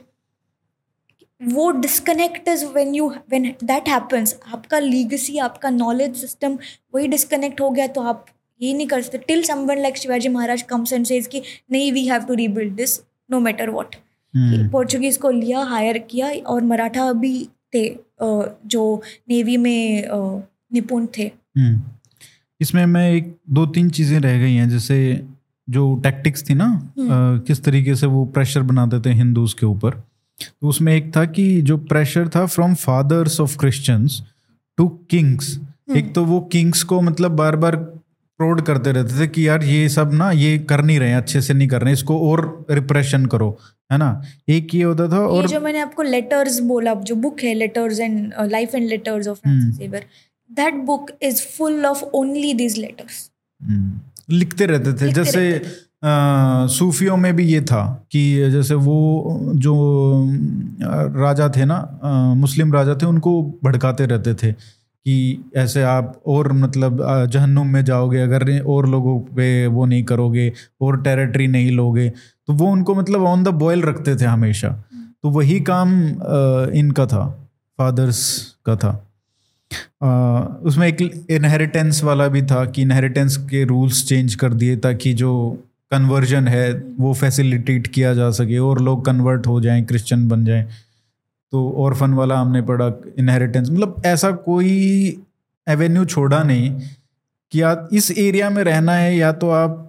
वो 1.47 1.70
disconnect 1.72 2.49
is 2.49 2.64
when 2.66 2.95
you 2.95 3.09
when 3.09 3.55
that 3.64 3.88
happens 3.88 4.36
आपका 4.55 4.78
लीगसी 4.78 5.38
आपका 5.49 5.70
नॉलेज 5.70 6.16
सिस्टम 6.16 6.59
वही 6.95 7.09
डिस्कनेक्ट 7.09 7.61
हो 7.61 7.70
गया 7.70 7.86
तो 7.86 8.01
आप 8.03 8.24
ये 8.61 8.72
नहीं 8.74 8.86
कर 8.86 9.03
सकते। 9.03 9.18
Till 9.28 9.42
someone 9.42 9.78
like 9.82 9.97
Shivaji 9.97 10.28
Maharaj 10.28 10.62
comes 10.68 10.92
and 10.92 11.07
says 11.07 11.26
कि 11.26 11.42
नहीं 11.72 11.92
we 11.92 12.07
have 12.07 12.22
to 12.24 12.34
rebuild 12.34 12.74
this 12.76 12.99
no 13.30 13.40
matter 13.40 13.70
what 13.70 13.97
hmm, 14.34 14.68
Portuguese 14.68 15.16
को 15.16 15.30
लिया 15.30 15.61
हायर 15.64 15.99
किया 16.11 16.28
और 16.53 16.62
मराठा 16.64 17.12
भी 17.14 17.49
थे 17.74 17.88
जो 18.22 19.03
नेवी 19.30 19.57
में 19.57 20.05
निपुण 20.74 21.07
थे। 21.18 21.30
हम्म। 21.59 21.82
इसमें 22.61 22.84
मैं 22.86 23.11
एक 23.12 23.34
दो 23.51 23.66
तीन 23.66 23.90
चीज़ें 23.90 24.18
रह 24.20 24.38
गई 24.38 24.55
हैं। 24.55 24.68
जैसे 24.70 24.97
जो 25.68 25.95
टैक्टिक्स 26.05 26.49
थी 26.49 26.55
ना 26.55 26.66
अ, 26.66 27.45
किस 27.47 27.62
तरीके 27.64 27.95
से 27.95 28.07
वो 28.07 28.24
प्रेशर 28.34 28.62
बनाते 28.62 29.01
थे 29.01 29.12
हिंदूज 29.14 29.53
के 29.55 29.66
ऊपर। 29.66 30.03
तो 30.41 30.68
उसमें 30.68 30.95
एक 30.97 31.16
था 31.16 31.24
कि 31.24 31.62
जो 31.62 31.76
प्रेशर 31.76 32.28
था 32.28 32.47
from 32.47 32.74
fathers 32.74 33.41
of 33.41 33.59
Christians 33.59 34.22
to 34.78 34.89
kings 34.89 35.59
एक 35.97 36.14
तो 36.14 36.24
वो 36.24 36.41
किंग्स 36.41 36.82
को 36.82 37.01
मतलब 37.01 37.30
बार 37.30 37.57
बार 37.57 37.76
प्रोड 38.39 38.62
करते 38.62 38.93
रहते 38.93 39.20
थे 39.20 39.26
कि 39.26 39.49
यार 39.49 39.64
ये 39.64 39.89
सब 39.89 40.12
ना 40.12 40.30
ये 40.30 40.59
कर 40.59 40.85
नहीं 40.85 40.99
रहे 41.01 41.12
अच्छे 41.12 41.41
से 41.41 41.55
नहीं 41.55 41.68
कर 41.68 41.82
रहे 41.82 41.93
इसको 41.93 42.30
और 42.30 42.66
रिप्रेशन 42.70 43.26
करो 43.26 43.59
है 43.93 43.99
ना? 43.99 44.22
एक 44.49 44.74
ये 44.74 44.82
होता 44.82 45.09
था 45.09 45.16
ये 45.16 45.22
और 45.22 45.47
जो 45.49 45.61
मैंने 45.61 45.80
आपको 45.80 46.03
लेटर्स 46.03 46.59
बोला 46.61 46.95
जो 46.95 47.14
बुक 47.14 47.41
है 47.41 47.55
letters 47.55 48.01
and 48.01 48.32
life 48.41 48.74
and 48.74 48.89
letters 48.89 49.28
of. 49.28 49.39
Francis 49.39 49.91
that 50.53 50.74
book 50.74 51.11
is 51.22 51.43
full 51.43 51.87
of 51.87 52.05
only 52.05 52.55
these 52.55 52.78
letters 52.78 53.30
लिखते 54.30 54.66
रहते 54.66 54.85
थे 54.85 54.91
लिखते 54.91 55.12
जैसे 55.12 55.51
रहते 55.51 55.68
अ, 55.68 55.72
सूफियों 56.05 57.17
में 57.17 57.35
भी 57.37 57.45
ये 57.45 57.61
था 57.63 57.83
कि 58.13 58.51
जैसे 58.51 58.75
वो 58.77 59.53
जो 59.57 59.75
राजा 61.17 61.49
थे 61.49 61.65
ना 61.65 62.35
मुस्लिम 62.37 62.73
राजा 62.73 62.95
थे, 62.95 63.07
उनको 63.07 63.43
भड़काते 63.65 64.07
रहते 64.07 64.35
थे 64.35 64.53
कि 64.53 65.45
ऐसे 65.57 65.83
आप 65.83 66.21
और 66.27 66.53
मतलब 66.53 67.01
जहन्नुम 67.33 67.69
में 67.69 67.85
जाओगे, 67.85 68.21
अगर 68.21 68.59
और 68.61 68.89
लोगों 68.89 69.19
पे 69.37 69.67
वो 69.67 69.87
नहीं 69.87 70.05
करोगे, 70.05 70.53
और 70.81 71.01
टेरिटरी 71.03 71.47
नहीं 71.47 71.71
लोगे 71.73 72.09
तो 72.09 72.53
वो 72.53 72.71
उनको 72.71 72.95
मतलब 72.95 73.25
ऑन 73.25 73.43
द 73.45 73.49
बॉयल 73.57 73.83
रखते 73.83 74.17
थे 74.17 74.25
हमेशा। 74.25 74.69
तो 75.23 75.31
वही 75.31 75.61
काम 75.61 75.99
इनका 76.75 77.07
था 77.07 77.27
फादर्स 77.79 78.41
का 78.67 78.77
था। 78.77 78.91
उसमें 80.65 80.87
एक 80.89 81.27
इनहेरिटेंस 81.31 82.03
वाला 82.05 82.27
भी 82.29 82.43
था 82.43 82.65
कि 82.65 82.83
इनहेरिटेंस 82.83 83.37
के 83.51 83.65
रूल्स 83.65 84.05
चेंज 84.09 84.35
कर 84.35 84.53
दिए 84.55 84.77
ताकि 84.77 85.13
जो 85.13 85.33
कन्वर्जन 85.95 86.49
है 86.49 86.72
वो 86.99 87.12
फैसिलिटेट 87.14 87.86
किया 87.86 88.14
जा 88.14 88.30
सके 88.38 88.59
और 88.61 88.80
लोग 88.80 89.05
कन्वर्ट 89.07 89.47
हो 89.47 89.61
जाएँ 89.61 89.84
क्रिश्चियन 89.84 90.28
बन 90.28 90.45
जाएँ। 90.45 90.66
तो 91.53 91.70
ऑर्फन 91.78 92.14
वाला 92.14 92.38
हमने 92.38 92.62
पढ़ा 92.62 92.92
इनहेरिटेंस 93.18 93.70
मतलब 93.70 94.03
ऐसा 94.07 94.30
कोई 94.42 94.70
एवेन्यू 95.66 96.05
छोड़ा 96.05 96.42
नहीं 96.42 96.70
कि 97.53 97.61
आप 97.61 97.88
इस 97.92 98.11
एरिया 98.11 98.49
में 98.51 98.62
रहना 98.64 98.92
है 98.92 99.16
या 99.16 99.32
तो 99.32 99.51
आप 99.51 99.80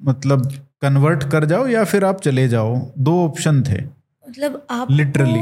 मतलब 0.00 0.46
कन्वर्ट 0.82 1.24
कर 1.24 1.44
जाओ 1.44 1.66
या 1.66 1.84
फिर 1.84 2.04
आप 2.04 2.20
चले 2.20 2.48
जाओ। 2.48 2.74
दो 2.98 3.14
ऑप्शन 3.24 3.62
थे। 3.62 3.78
मतलब 3.82 4.66
आप 4.70 4.90
लिटरली 4.90 5.40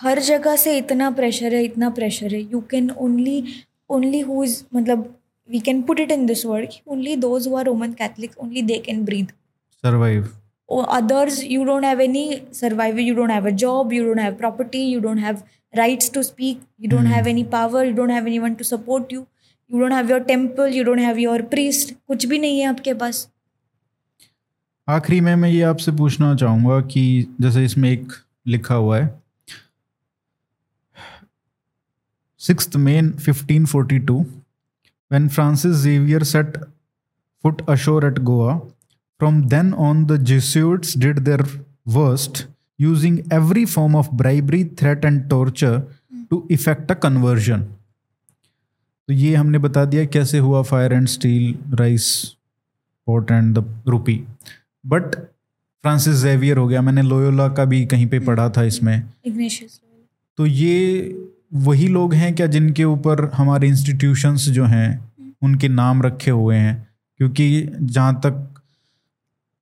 हर 0.00 0.18
जगह 0.22 0.56
से 0.56 0.76
इतना 0.78 1.10
प्रेशर 1.10 1.54
है 1.54 1.62
इतना 1.64 1.90
प्रेशर 1.90 2.34
है। 2.34 2.40
You 2.42 2.60
can 2.70 2.90
only 2.90 3.44
only 3.90 4.20
who 4.20 4.44
is 4.44 4.62
मतलब 4.74 5.14
we 5.52 5.60
can 5.70 5.82
put 5.82 6.00
it 6.00 6.12
in 6.12 6.26
this 6.26 6.44
word 6.46 6.80
only 6.92 7.16
those 7.24 7.48
who 7.48 7.56
are 7.56 7.64
Roman 7.66 7.92
Catholic 7.98 8.38
only 8.44 8.62
they 8.62 8.78
can 8.86 9.04
breathe 9.04 9.34
survive 9.84 10.30
or 10.68 10.84
others 10.96 11.38
you 11.44 11.64
don't 11.64 11.82
have 11.82 12.00
any 12.00 12.44
survival 12.58 13.00
you 13.00 13.14
don't 13.14 13.30
have 13.30 13.46
a 13.46 13.52
job 13.62 13.90
you 13.92 14.04
don't 14.04 14.22
have 14.24 14.38
property 14.38 14.80
you 14.92 15.00
don't 15.00 15.22
have 15.24 15.42
rights 15.74 16.08
to 16.14 16.22
speak 16.28 16.62
you 16.78 16.88
don't 16.88 17.04
mm. 17.04 17.14
have 17.16 17.26
any 17.26 17.44
power 17.44 17.84
you 17.84 17.92
don't 17.92 18.14
have 18.16 18.30
anyone 18.30 18.56
to 18.60 18.68
support 18.68 19.12
you 19.12 19.26
you 19.70 19.82
don't 19.82 19.96
have 19.96 20.12
your 20.14 20.20
temple 20.30 20.68
you 20.68 20.84
don't 20.84 21.04
have 21.08 21.20
your 21.24 21.38
priest 21.54 21.92
कुछ 22.08 22.26
भी 22.26 22.38
नहीं 22.38 22.60
है 22.60 22.66
आपके 22.66 22.94
पास 23.02 23.28
आखिरी 24.88 25.20
में 25.20 25.34
मैं 25.36 25.50
ये 25.50 25.62
आपसे 25.62 25.92
पूछना 25.98 26.34
चाहूँगा 26.36 26.80
कि 26.94 27.02
जैसे 27.40 27.64
इसमें 27.64 27.90
एक 27.90 28.12
लिखा 28.54 28.74
हुआ 28.74 28.98
है 28.98 29.10
six 32.40 32.76
men 32.76 33.12
1542 33.28 34.24
when 35.12 35.28
Francis 35.28 35.76
Xavier 35.84 36.20
set 36.24 36.56
foot 37.44 37.62
ashore 37.68 38.04
at 38.06 38.24
Goa 38.24 38.52
from 39.20 39.48
then 39.48 39.74
on 39.88 40.06
the 40.06 40.18
Jesuits 40.30 40.94
did 40.94 41.24
their 41.26 41.44
worst 41.86 42.46
using 42.78 43.18
every 43.30 43.64
form 43.66 43.94
of 43.94 44.10
bribery 44.12 44.64
threat 44.64 45.04
and 45.04 45.28
torture 45.28 45.76
to 46.30 46.46
effect 46.50 46.90
a 46.90 46.98
conversion 47.06 47.70
तो 49.08 49.12
ये 49.14 49.34
हमने 49.34 49.58
बता 49.58 49.84
दिया 49.84 50.04
कैसे 50.14 50.38
हुआ 50.38 50.62
fire 50.62 50.92
and 50.92 51.06
steel 51.08 51.76
rice 51.78 52.04
pot 53.06 53.30
and 53.30 53.58
the 53.58 53.64
rupee 53.88 54.14
but 54.84 55.14
Francis 55.84 56.22
Xavier 56.22 56.56
हो 56.58 56.66
गया 56.68 56.82
मैंने 56.82 57.02
लोयोला 57.02 57.48
का 57.56 57.64
भी 57.72 57.84
कहीं 57.92 58.06
पे 58.08 58.18
पढ़ा 58.28 58.48
था 58.56 58.62
इसमें 58.64 59.02
तो 60.38 60.46
ये 60.46 60.78
वही 61.54 61.88
लोग 61.88 62.14
हैं 62.14 62.34
क्या 62.34 62.46
जिनके 62.46 62.84
ऊपर 62.84 63.30
हमारे 63.34 63.68
इंस्टीट्यूशंस 63.68 64.48
जो 64.48 64.64
हैं 64.64 65.12
उनके 65.42 65.68
नाम 65.68 66.02
रखे 66.02 66.30
हुए 66.30 66.56
हैं? 66.56 66.88
क्योंकि 67.18 67.68
जहाँ 67.82 68.14
तक 68.14 68.48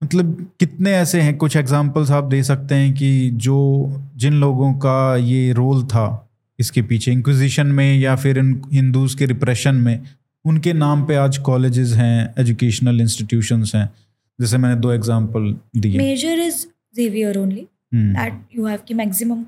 मतलब 0.04 0.50
कितने 0.60 0.90
ऐसे 0.90 1.20
हैं 1.20 1.36
कुछ 1.36 1.56
एग्जांपल्स 1.56 2.10
आप 2.10 2.24
दे 2.24 2.42
सकते 2.42 2.74
हैं 2.74 2.94
कि 2.94 3.30
जो 3.30 3.88
जिन 4.16 4.32
लोगों 4.32 4.72
का 4.72 5.16
ये 5.16 5.52
रोल 5.52 5.84
था 5.84 6.30
इसके 6.58 6.82
पीछे 6.82 7.12
इंक्विजिशन 7.12 7.66
में 7.66 7.98
या 7.98 8.16
फिर 8.16 8.38
इन 8.38 8.62
हिंदूज 8.72 9.14
के 9.14 9.26
रिप्रेशन 9.26 9.74
में 9.74 10.02
उनके 10.44 10.72
नाम 10.72 11.04
पे 11.04 11.14
आज 11.14 11.38
कॉलेजेस 11.38 11.88
हैं 11.88 12.34
एजुकेशनल 12.38 13.00
इंस्टीट्यूशंस 13.00 13.72
हैं। 13.74 13.92
जैसे 14.40 14.58
मैंने 14.58 14.80
दो 14.80 14.92
एग्जांपल 14.92 15.56
दिए। 15.76 15.98
Major 15.98 16.38
is 16.38 16.66
Xavier 16.96 17.38
only 17.38 17.66
that 17.94 18.58
you 18.58 18.68
have 18.68 18.80
ki 18.86 19.04
maximum 19.04 19.44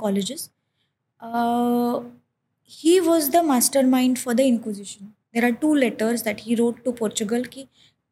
Uh, 2.73 2.79
he 2.79 3.01
was 3.01 3.31
the 3.31 3.43
mastermind 3.43 4.18
for 4.18 4.35
the 4.35 4.45
Inquisition. 4.45 5.14
There 5.35 5.45
are 5.45 5.53
two 5.53 5.75
letters 5.75 6.23
that 6.23 6.41
he 6.41 6.55
wrote 6.55 6.85
to 6.85 6.93
Portugal 6.93 7.47
कि 7.47 7.66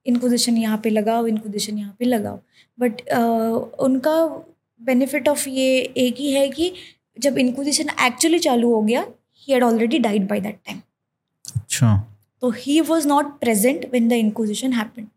Inquisition 0.06 0.56
यहाँ 0.56 0.78
पे 0.78 0.90
लगाओ 0.90 1.28
Inquisition 1.28 1.78
यहाँ 1.78 1.96
पे 1.98 2.04
लगाओ। 2.04 2.40
बट 2.80 3.00
उनका 3.80 4.44
बेनिफिट 4.80 5.28
ऑफ़ 5.28 5.48
ये 5.48 5.78
एक 5.96 6.16
ही 6.16 6.32
है 6.32 6.48
कि 6.48 6.72
जब 7.18 7.38
इंक्विजिशन 7.38 7.88
एक्चुअली 8.06 8.38
चालू 8.38 8.74
हो 8.74 8.82
गया 8.82 9.00
he 9.36 9.52
had 9.52 9.62
already 9.62 9.98
died 9.98 10.28
by 10.28 10.40
that 10.40 10.58
time 10.66 10.80
अच्छा। 11.56 11.96
तो 12.40 12.50
he 12.50 12.80
was 12.80 13.08
not 13.08 13.26
present 13.40 13.86
when 13.92 14.08
the 14.08 14.12
inquisition 14.12 14.72
happen 14.72 15.08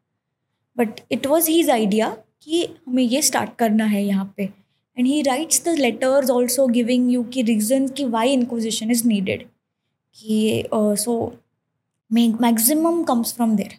but 0.77 0.99
it 1.11 1.27
was 1.27 1.49
his 1.49 1.69
idea 1.69 2.17
कि 2.41 2.63
हमें 2.87 3.03
ये 3.03 3.21
स्टार्ट 3.21 3.55
करना 3.59 3.85
है 3.85 4.03
यहाँ 4.05 4.33
पे। 4.37 4.49
And 4.97 5.07
he 5.07 5.21
writes 5.21 5.63
the 5.65 5.69
letters 5.69 6.29
also 6.29 6.67
giving 6.67 7.11
you 7.13 7.23
key 7.23 7.41
reason 7.41 7.87
कि 7.87 8.05
वाई 8.05 8.29
इंक्विजिशन 8.29 8.91
इज़ 8.91 9.07
नीडेड 9.07 9.43
कि 10.15 10.67
so 10.73 11.15
maximum 12.11 13.03
comes 13.03 13.33
from 13.33 13.55
there 13.55 13.77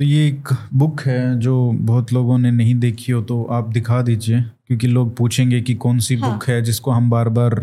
तो 0.00 0.04
ये 0.04 0.26
एक 0.28 0.48
बुक 0.74 1.00
है 1.00 1.38
जो 1.40 1.72
बहुत 1.72 2.12
लोगों 2.12 2.38
ने 2.38 2.50
नहीं 2.50 2.74
देखी 2.74 3.12
हो 3.12 3.22
तो 3.22 3.42
आप 3.44 3.68
दिखा 3.68 4.00
दीजिए 4.02 4.40
क्योंकि 4.40 4.86
लोग 4.86 5.16
पूछेंगे 5.16 5.60
कि 5.60 5.74
कौन 5.74 5.98
सी 5.98 6.16
हाँ. 6.16 6.32
बुक 6.32 6.44
है 6.44 6.62
जिसको 6.62 6.90
हम 6.90 7.10
बार 7.10 7.28
बार 7.28 7.54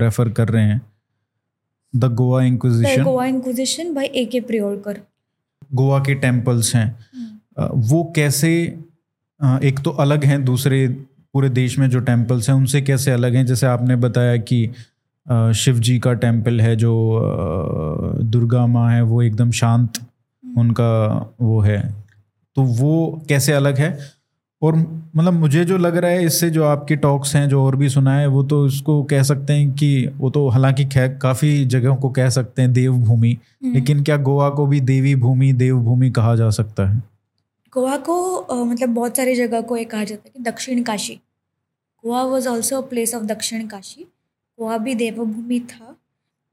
रेफर 0.00 0.28
कर 0.28 0.48
रहे 0.48 0.64
हैं। 0.64 0.80
The 1.96 2.04
Goa 2.04 2.42
inquisition 2.42 3.02
Goa 3.04 3.26
inquisition 3.26 3.94
by 3.94 4.06
A 4.06 4.24
K 4.24 4.40
Priolkar 4.40 5.00
Goa 5.74 5.98
के 5.98 6.14
टेम्पल्स 6.14 6.74
हैं। 6.76 6.88
वो 7.90 8.12
कैसे 8.16 8.50
एक 9.40 9.78
तो 9.80 9.90
अलग 10.02 10.24
हैं 10.24 10.44
दूसरे 10.44 10.86
पूरे 11.34 11.48
देश 11.48 11.78
में 11.78 11.88
जो 11.90 12.00
टेम्पल्स 12.00 12.48
हैं 12.48 12.56
उनसे 12.56 12.80
कैसे 12.82 13.10
अलग 13.10 13.34
हैं? 13.34 13.44
जैसे 13.46 13.66
आपने 13.66 13.96
बताया 13.96 14.36
कि 14.36 14.66
शिव 15.56 15.78
जी 15.78 15.98
का 15.98 16.12
टेंपल 16.14 16.60
है 16.60 16.74
जो 16.76 16.92
दुर्गा 18.24 18.66
माँ 18.66 18.90
है 18.92 19.02
वो 19.02 19.22
एकदम 19.22 19.50
शांत 19.50 19.98
उनका 20.44 20.90
वो 21.40 21.60
है। 21.60 21.80
तो 22.56 22.62
वो 22.62 23.22
कैसे 23.28 23.52
अलग 23.52 23.78
है? 23.78 23.98
और 24.62 24.76
मतलब 25.16 25.32
मुझे 25.32 25.64
जो 25.64 25.76
लग 25.78 25.96
रहा 25.96 26.10
है 26.10 26.24
इससे 26.24 26.50
जो 26.50 26.64
आपके 26.64 26.96
टॉक्स 26.96 27.34
हैं 27.36 27.48
जो 27.48 27.62
और 27.64 27.76
भी 27.76 27.88
सुना 27.88 28.14
है 28.16 28.26
वो 28.26 28.42
तो 28.42 28.66
इसको 28.66 29.02
कह 29.04 29.22
सकते 29.22 29.52
हैं 29.52 29.70
कि 29.72 30.08
वो 30.16 30.30
तो 30.30 30.48
हालाँकि 30.48 30.84
काफ़ी 30.96 31.64
जगहों 31.66 31.96
को 31.96 32.10
कह 32.10 32.28
सकते 32.30 32.62
हैं 32.62 32.72
देवभूमि 32.72 33.36
लेकिन 33.64 34.02
क्या 34.02 34.16
गोवा 34.16 34.48
को 34.50 34.66
भी 34.66 34.80
देवी 34.80 35.14
भूमि 35.16 35.52
देवभूमि 35.52 36.10
कहा 36.10 36.34
जा 36.36 36.50
सकता 36.50 36.86
है? 36.86 37.02
गोवा 37.72 37.96
को 37.98 38.14
uh, 38.50 38.66
मतलब 38.66 38.88
बहुत 38.88 39.16
सारी 39.16 39.34
जगह 39.34 39.60
को 39.60 39.76
एक 39.76 39.90
कहा 39.90 40.04
जाता 40.04 40.22
है 40.26 40.32
कि 40.36 40.42
Dakshin 40.42 40.82
Kashi. 40.82 41.14
Goa 42.04 42.22
was 42.24 42.48
also 42.48 42.80
a 42.82 42.86
place 42.88 43.14
of 43.14 43.24
Dakshin 43.24 43.66
Kashi. 43.66 44.02
Goa 44.58 44.78
भी 44.78 44.94
देवभूमि 44.94 45.60
था। 45.60 45.96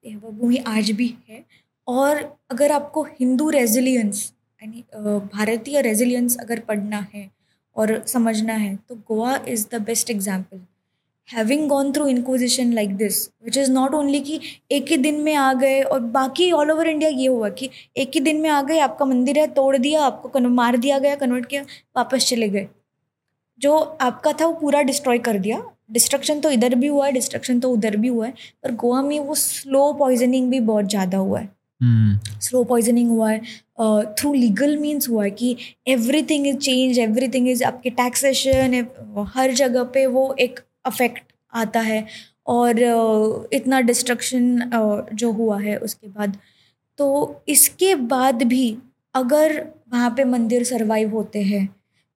देवभूमि 0.05 0.57
आज 0.67 0.91
भी 0.91 1.13
है। 1.29 1.43
और 1.87 2.17
अगर 2.51 2.71
आपको 2.71 3.03
हिंदू 3.19 3.49
रेजिलियंस 3.49 4.31
यानी 4.61 4.83
भारतीय 5.33 5.81
रेजिलियंस 5.81 6.37
अगर 6.39 6.59
पढ़ना 6.59 6.99
है 7.13 7.29
और 7.75 8.01
समझना 8.07 8.53
है 8.53 8.75
तो 8.89 8.95
Goa 9.07 9.35
is 9.47 9.67
the 9.71 9.81
best 9.81 10.09
example 10.09 10.61
having 11.29 11.67
gone 11.69 11.91
through 11.91 12.07
inquisition 12.07 12.73
like 12.73 12.95
this 12.97 13.27
which 13.45 13.57
is 13.57 13.71
not 13.71 13.93
only 13.93 14.19
कि 14.21 14.39
एक 14.71 14.89
ही 14.89 14.97
दिन 14.97 15.21
में 15.21 15.33
आ 15.35 15.51
गए 15.53 15.81
और 15.81 15.99
बाकी 15.99 16.51
ऑल 16.51 16.71
ओवर 16.71 16.87
इंडिया 16.87 17.09
ये 17.11 17.27
हुआ 17.27 17.49
कि 17.51 17.69
एक 17.97 18.11
ही 18.15 18.19
दिन 18.19 18.41
में 18.41 18.49
आ 18.49 18.61
गए 18.61 18.79
आपका 18.79 19.05
मंदिर 19.05 19.39
है 19.39 19.47
तोड़ 19.53 19.77
दिया 19.77 20.01
आपको 20.01 20.39
मार 20.41 20.77
दिया 20.77 20.99
गया 20.99 21.15
कन्वर्ट 21.15 21.45
किया 21.45 21.61
वापस 21.97 22.27
चले 22.29 22.49
गए। 22.49 22.67
जो 23.61 23.77
आपका 23.77 24.33
था 24.33 24.45
वो 24.45 24.53
पूरा 24.53 24.81
डिस्ट्रॉय 24.81 25.17
कर 25.19 25.39
दिया। 25.39 25.61
डिस्ट्रक्शन 25.91 26.39
तो 26.39 26.51
इधर 26.51 26.75
भी 26.75 26.87
हुआ 26.87 27.05
है 27.05 27.11
डिस्ट्रक्शन 27.11 27.59
तो 27.59 27.69
उधर 27.71 27.95
भी 27.97 28.07
हुआ 28.07 28.25
है 28.25 28.33
पर 28.63 28.71
गोवा 28.75 29.01
में 29.01 29.19
वो 29.19 29.35
स्लो 29.35 29.91
पॉइजनिंग 29.99 30.49
भी 30.51 30.59
बहुत 30.61 30.89
ज़्यादा 30.89 31.17
हुआ 31.17 31.39
है। 31.39 31.49
स्लो 32.41 32.63
पॉइजनिंग 32.63 33.09
हुआ 33.09 33.31
है 33.31 33.41
थ्रू 34.13 34.33
लीगल 34.33 34.77
मीन्स 34.77 35.09
हुआ 35.09 35.23
है 35.23 35.31
कि 35.31 35.55
everything 35.87 36.47
is 36.47 36.57
change 36.57 36.99
everything 36.99 37.49
is 37.49 37.63
आपके 37.63 37.89
टैक्सेशन 37.91 38.85
हर 39.35 39.53
जगह 39.53 39.83
पे 39.93 40.05
वो 40.07 40.33
एक 40.39 40.59
अफेक्ट 40.85 41.33
आता 41.53 41.79
है 41.79 42.05
और 42.47 42.73
uh, 42.73 43.53
इतना 43.53 43.79
डिस्ट्रक्शन 43.81 44.69
जो 45.13 45.31
हुआ 45.31 45.59
है 45.61 45.77
उसके 45.77 46.07
बाद। 46.07 46.37
तो 46.99 47.43
इसके 47.47 47.95
बाद 47.95 48.43
भी 48.43 48.77
अगर 49.15 49.61
वहाँ 49.93 50.09
पे 50.17 50.23
मंदिर 50.23 50.63
सरवाइव 50.63 51.09
होते 51.09 51.41
हैं 51.43 51.67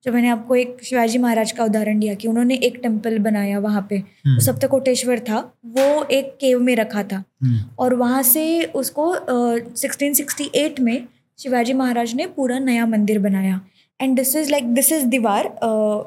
जो 0.05 0.11
मैंने 0.11 0.29
आपको 0.29 0.55
एक 0.55 0.77
शिवाजी 0.83 1.17
महाराज 1.17 1.51
का 1.51 1.63
उदाहरण 1.63 1.99
दिया 1.99 2.13
कि 2.13 2.27
उन्होंने 2.27 2.55
एक 2.55 2.79
टेंपल 2.83 3.17
बनाया 3.19 3.59
वहाँ 3.59 3.85
पे 3.89 3.97
हम्म, 3.97 4.35
तो 4.35 4.41
सप्तकोटेश्वर 4.41 5.19
था 5.19 5.39
वो 5.65 6.03
एक 6.03 6.35
केव 6.41 6.59
में 6.59 6.75
रखा 6.75 7.03
था। 7.03 7.23
हम्म, 7.43 7.59
और 7.79 7.93
वहाँ 7.93 8.21
से 8.23 8.63
उसको 8.75 9.13
सिक्सटीन 9.75 10.13
सिक्सटी 10.13 10.49
एट 10.55 10.79
में 10.79 11.07
शिवाजी 11.39 11.73
महाराज 11.73 12.13
ने 12.15 12.25
पूरा 12.27 12.59
नया 12.59 12.85
मंदिर 12.85 13.19
बनाया। 13.19 13.59
And 13.99 14.15
this 14.15 14.35
is 14.35 14.49
like 14.51 14.73
this 14.73 14.91
is 14.91 15.05
Divar 15.07 15.51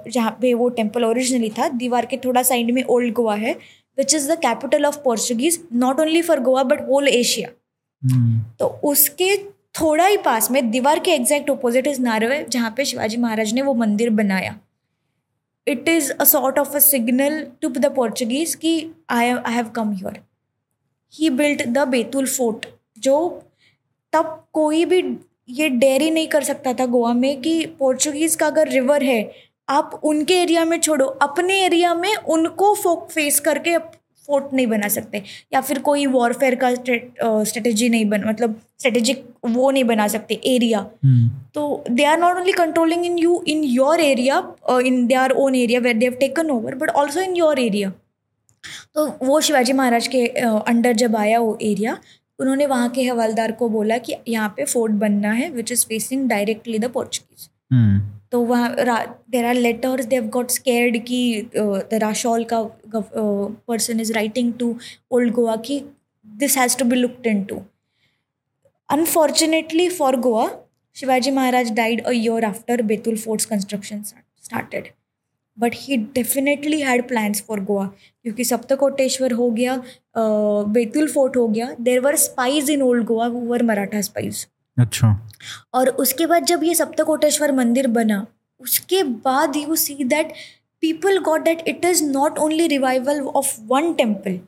जहाँ 0.09 0.36
पे 0.40 0.53
वो 0.55 0.68
टेंपल 0.70 1.05
ओरिजिनली 1.05 1.51
था। 1.59 1.68
दीवार 1.70 2.07
के 2.07 2.16
थोड़ा 2.24 2.43
साइड 2.43 2.70
में 2.70 2.82
ओल्ड 2.84 3.12
गोवा 3.14 3.34
है 3.36 3.53
which 3.99 4.14
is 4.14 4.30
the 4.32 4.38
capital 4.40 4.86
of 4.86 4.99
Portuguese 5.05 5.61
not 5.74 6.01
only 6.01 6.22
for 6.22 6.40
Goa 6.40 6.62
but 6.64 6.88
whole 6.88 7.09
Asia 7.09 7.49
तो 8.59 8.66
उसके 8.84 9.36
थोड़ा 9.80 10.07
ही 10.07 10.16
पास 10.24 10.51
में 10.51 10.70
दीवार 10.70 10.99
के 10.99 11.11
एग्जैक्ट 11.11 11.51
ऑपोजिट 11.51 11.86
इज़ 11.86 12.01
नारवे 12.03 12.45
जहाँ 12.51 12.72
पे 12.76 12.84
शिवाजी 12.84 13.16
महाराज 13.16 13.53
ने 13.55 13.62
वो 13.62 13.74
मंदिर 13.74 14.11
बनाया। 14.11 14.59
It 15.66 15.88
is 15.88 16.11
a 16.12 16.24
sort 16.24 16.59
of 16.59 16.74
a 16.76 16.78
signal 16.78 17.40
to 17.62 17.68
the 17.70 17.93
Portuguese 17.95 18.55
कि 18.55 18.74
I 19.11 19.30
I 19.30 19.55
have 19.55 19.68
come 19.76 19.93
here 19.93 20.18
he 21.12 21.30
built 21.30 21.62
the 21.68 21.86
Betul 21.88 22.26
fort 22.28 22.66
जो 22.99 23.18
तब 24.12 24.45
कोई 24.53 24.84
भी 24.84 25.01
ये 25.49 25.68
डेयर 25.68 26.03
ही 26.03 26.11
नहीं 26.11 26.28
कर 26.28 26.43
सकता 26.45 26.72
था 26.74 26.86
गोवा 26.86 27.12
में 27.14 27.40
कि 27.40 27.64
पोर्चुगीज़ 27.78 28.36
का 28.38 28.47
अगर 28.47 28.68
रिवर 28.68 29.03
है 29.05 29.22
आप 29.68 30.01
उनके 30.05 30.34
एरिया 30.43 30.64
में 30.64 30.78
छोड़ो 30.80 31.07
अपने 31.22 31.61
एरिया 31.64 31.95
में 31.95 32.14
उनको 32.14 32.74
फोक 32.74 33.09
फेस 33.11 33.40
करके 33.40 33.76
फोर्ट 34.28 34.53
नहीं 34.55 34.66
बना 34.66 34.88
सकते। 34.88 35.22
या 35.53 35.61
फिर 35.61 35.78
कोई 35.82 36.05
वॉरफेयर 36.07 36.55
का 36.62 36.70
स्ट्रेटेजी 36.74 37.88
नहीं 37.88 38.05
बन 38.09 38.24
मतलब 38.28 38.55
स्ट्रेटेजिक 38.78 39.24
वो 39.47 39.70
नहीं 39.70 39.84
बना 39.84 40.07
सकते 40.09 40.40
एरिया। 40.47 40.78
हम्म, 41.05 41.28
तो 41.55 41.84
they 41.90 42.05
are 42.05 42.18
not 42.18 42.36
only 42.36 42.53
controlling 42.53 43.05
in 43.07 43.18
you 43.18 43.43
in 43.49 43.64
your 43.64 44.01
area 44.01 44.43
in 44.86 45.07
they 45.07 45.14
are 45.14 45.30
own 45.32 45.55
area 45.55 45.80
where 45.80 45.97
they 45.97 46.07
have 46.07 46.14
taken 46.20 46.51
over 46.51 46.74
but 46.74 46.90
also 46.90 47.20
in 47.20 47.36
your 47.36 47.61
area 47.61 47.93
तो 48.95 49.07
वो 49.22 49.40
शिवाजी 49.40 49.72
महाराज 49.72 50.07
के 50.07 50.26
अंडर 50.26 50.93
जब 50.97 51.16
आया 51.16 51.38
वो 51.40 51.57
एरिया 51.62 51.97
उन्होंने 52.43 52.66
वहाँ 52.66 52.88
के 52.90 53.03
हवलदार 53.05 53.53
को 53.53 53.68
बोला 53.68 53.99
कि 53.99 54.16
यहाँ 54.28 54.49
पे 54.57 54.64
फोर्ट 54.64 54.93
बनना 55.01 55.32
है 55.32 55.51
which 55.51 55.72
is 55.72 55.84
facing 55.86 56.28
directly 56.28 56.78
the 56.78 56.90
Portuguese 56.90 57.49
तो 58.32 58.40
वहाँ 58.43 58.70
there 59.30 59.47
are 59.47 59.55
letters 59.55 60.07
they 60.07 60.28
got 60.28 60.51
scared 60.51 60.97
कि 61.05 61.20
द 61.57 61.99
राशौल 62.03 62.45
का 62.53 62.62
person 63.68 64.01
is 64.01 64.12
writing 64.12 64.53
to 64.55 64.74
old 65.11 65.32
Goa 65.32 65.57
कि 65.66 65.82
this 66.26 66.59
has 66.59 66.78
to 66.78 66.84
be 66.84 66.97
looked 66.97 67.26
into 67.45 67.62
unfortunately 68.88 69.88
for 69.90 70.16
Goa 70.20 70.51
Shivaji 70.97 71.30
Maharaj 71.30 71.70
died 71.72 72.03
a 72.03 72.11
year 72.12 72.45
after 72.45 72.83
Betul 72.83 73.16
forts 73.18 73.46
construction 73.46 74.03
started. 74.42 74.92
But 75.58 75.72
he 75.76 75.96
definitely 76.14 76.80
had 76.80 77.07
plans 77.08 77.42
for 77.42 77.61
Goa 77.61 77.87
क्योंकि 77.87 78.45
सप्तकोटेश्वर 78.45 79.33
हो 79.33 79.50
गया 79.50 79.76
Betul 80.16 81.08
fort 81.08 81.37
हो 81.37 81.46
गया 81.49 81.74
there 81.80 82.00
were 82.00 82.16
spies 82.18 82.70
in 82.70 82.83
old 82.83 83.04
Goa 83.04 83.26
वो 83.26 83.41
were 83.46 83.62
Maratha 83.62 84.00
spies 84.00 84.46
अच्छा। 84.76 85.16
और 85.74 85.88
उसके 85.88 86.26
बाद 86.26 86.45
जब 86.45 86.64
ये 86.64 86.74
सप्तकोटेश्वर 86.74 87.53
मंदिर 87.53 87.87
बना 87.91 88.26
उसके 88.61 89.03
बाद 89.03 89.57
you 89.57 89.76
see 89.76 90.04
that 90.04 90.33
people 90.83 91.18
got 91.18 91.42
that 91.45 91.68
it 91.68 91.84
is 91.84 92.04
not 92.04 92.38
only 92.38 92.66
revival 92.66 93.20
of 93.20 93.57
one 93.68 93.92
temple 93.95 94.38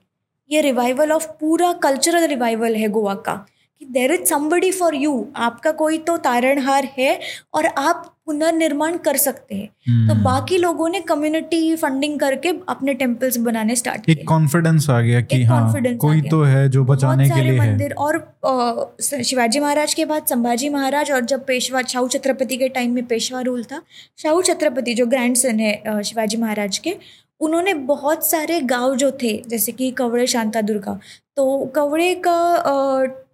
ये 0.50 0.60
रिवाइवल 0.60 1.12
ऑफ़ 1.12 1.26
पूरा 1.40 1.72
कल्चरल 1.82 2.26
रिवाइवल 2.26 2.74
है 2.76 2.88
गोवा 2.88 3.14
का 3.26 3.34
कि 3.80 3.86
there 3.86 4.12
is 4.12 4.24
somebody 4.24 4.70
for 4.70 4.94
you 4.94 5.26
आपका 5.36 5.70
कोई 5.74 5.98
तो 5.98 6.16
तारणहार 6.18 6.88
है 6.98 7.18
और 7.54 7.66
आप 7.66 8.13
पुनर्निर्माण 8.26 8.96
कर 8.96 9.16
सकते 9.16 9.54
हैं। 9.54 9.66
तो 9.66 10.12
हम्म, 10.12 10.22
बाकी 10.24 10.58
लोगों 10.58 10.88
ने 10.88 11.00
कम्युनिटी 11.00 11.74
फंडिंग 11.76 12.18
करके 12.20 12.48
अपने 12.68 12.94
टेम्पल्स 12.94 13.36
बनाने 13.38 13.76
स्टार्ट 13.76 14.04
किए। 14.04 14.14
कॉन्फिडेंस 14.14 14.90
आ 14.90 15.00
गया 15.00 15.20
कि 15.20 15.42
हाँ 15.42 15.72
कोई। 15.96 16.20
तो 16.20 16.42
है 16.42 16.68
जो 16.68 16.84
बचाने 16.84 17.28
के 17.30 17.40
लिए 17.40 17.60
है। 17.60 17.88
और 17.88 18.96
शिवाजी 19.24 19.60
महाराज 19.60 19.94
के 19.94 20.04
बाद 20.04 20.26
संभाजी 20.26 20.68
महाराज 20.68 21.12
और 21.12 21.24
जब 21.24 21.44
पेशवा 21.44 21.82
शाहू 21.82 22.08
छत्रपति 22.08 22.56
के 22.56 22.68
टाइम 22.68 22.92
में 22.92 23.04
पेशवा 23.06 23.40
रूल 23.40 23.64
था 23.64 23.82
शाहू 24.18 24.42
छत्रपति 24.42 24.94
जो 24.94 25.06
ग्रैंडसन 25.06 25.60
है 25.60 26.02
शिवाजी 26.02 26.36
महाराज 26.36 26.78
के 26.78 26.96
उन्होंने 27.40 27.74
बहुत 27.74 28.30
सारे 28.30 28.60
गाँव 28.60 28.96
जो 28.96 29.10
थे 29.22 29.42
जैसे 29.48 29.72
कि 29.72 29.90
कवड़े 29.90 30.26
शांता 30.26 30.60
दुर्गा 30.60 30.98
तो 31.36 31.64
कवड़े 31.66 32.14
का 32.26 32.36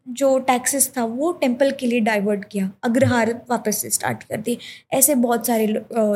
जो 0.08 0.38
टैक्सेस 0.38 0.92
था 0.96 1.04
वो 1.04 1.32
टेंपल 1.32 1.70
के 1.70 1.86
लिए 1.86 2.00
डाइवर्ट 2.00 2.44
किया। 2.44 2.70
अग्रहार 2.82 3.42
वापस 3.50 3.78
से 3.78 3.90
स्टार्ट 3.90 4.22
कर 4.22 4.36
दी 4.36 4.58
ऐसे 4.92 5.14
बहुत 5.14 5.46
सारे 5.46 5.66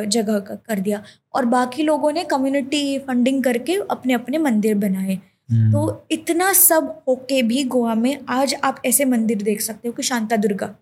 जगह 0.06 0.38
का 0.38 0.54
कर 0.54 0.78
दिया। 0.78 1.02
और 1.34 1.44
बाकी 1.44 1.82
लोगों 1.82 2.12
ने 2.12 2.24
कम्युनिटी 2.24 2.98
फंडिंग 2.98 3.44
करके 3.44 3.76
अपने 3.90 4.12
अपने 4.12 4.38
मंदिर 4.38 4.74
बनाए। 4.74 5.18
हम्म, 5.50 5.72
तो 5.72 6.06
इतना 6.10 6.52
सब 6.52 7.02
होके 7.08 7.42
भी 7.42 7.64
गोवा 7.64 7.94
में 7.94 8.18
आज 8.28 8.54
आप 8.64 8.82
ऐसे 8.86 9.04
मंदिर 9.04 9.42
देख 9.42 9.60
सकते 9.60 9.88
हो 9.88 9.92
कि 9.92 10.02
शांता 10.02 10.36
दुर्गा 10.36 10.74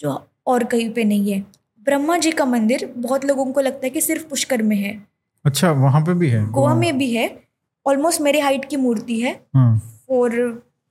जो 0.00 0.26
और 0.46 0.64
कहीं 0.64 0.90
पे 0.90 1.04
नहीं 1.04 1.32
है। 1.32 1.40
ब्रह्मा 1.84 2.16
जी 2.16 2.30
का 2.32 2.44
मंदिर 2.44 2.92
बहुत 2.96 3.24
लोगों 3.24 3.52
को 3.52 3.60
लगता 3.60 3.80
है 3.84 3.90
कि 3.90 4.00
सिर्फ़ 4.00 4.26
पुष्कर 4.26 4.62
में 4.62 4.76
है। 4.76 5.06
अच्छा 5.44 5.72
वहाँ 5.72 6.00
पे 6.02 6.14
भी 6.14 6.28
है? 6.28 6.46
गोवा 6.50 6.74
में 6.74 6.98
भी 6.98 7.10
है। 7.14 7.44
ऑलमोस्ट 7.86 8.20
मेरे 8.20 8.40
हाइट 8.40 8.64
की 8.64 8.76
मूर्ति 8.76 9.20
है। 9.20 9.40
हाँ। 9.54 9.78
फोर 10.08 10.30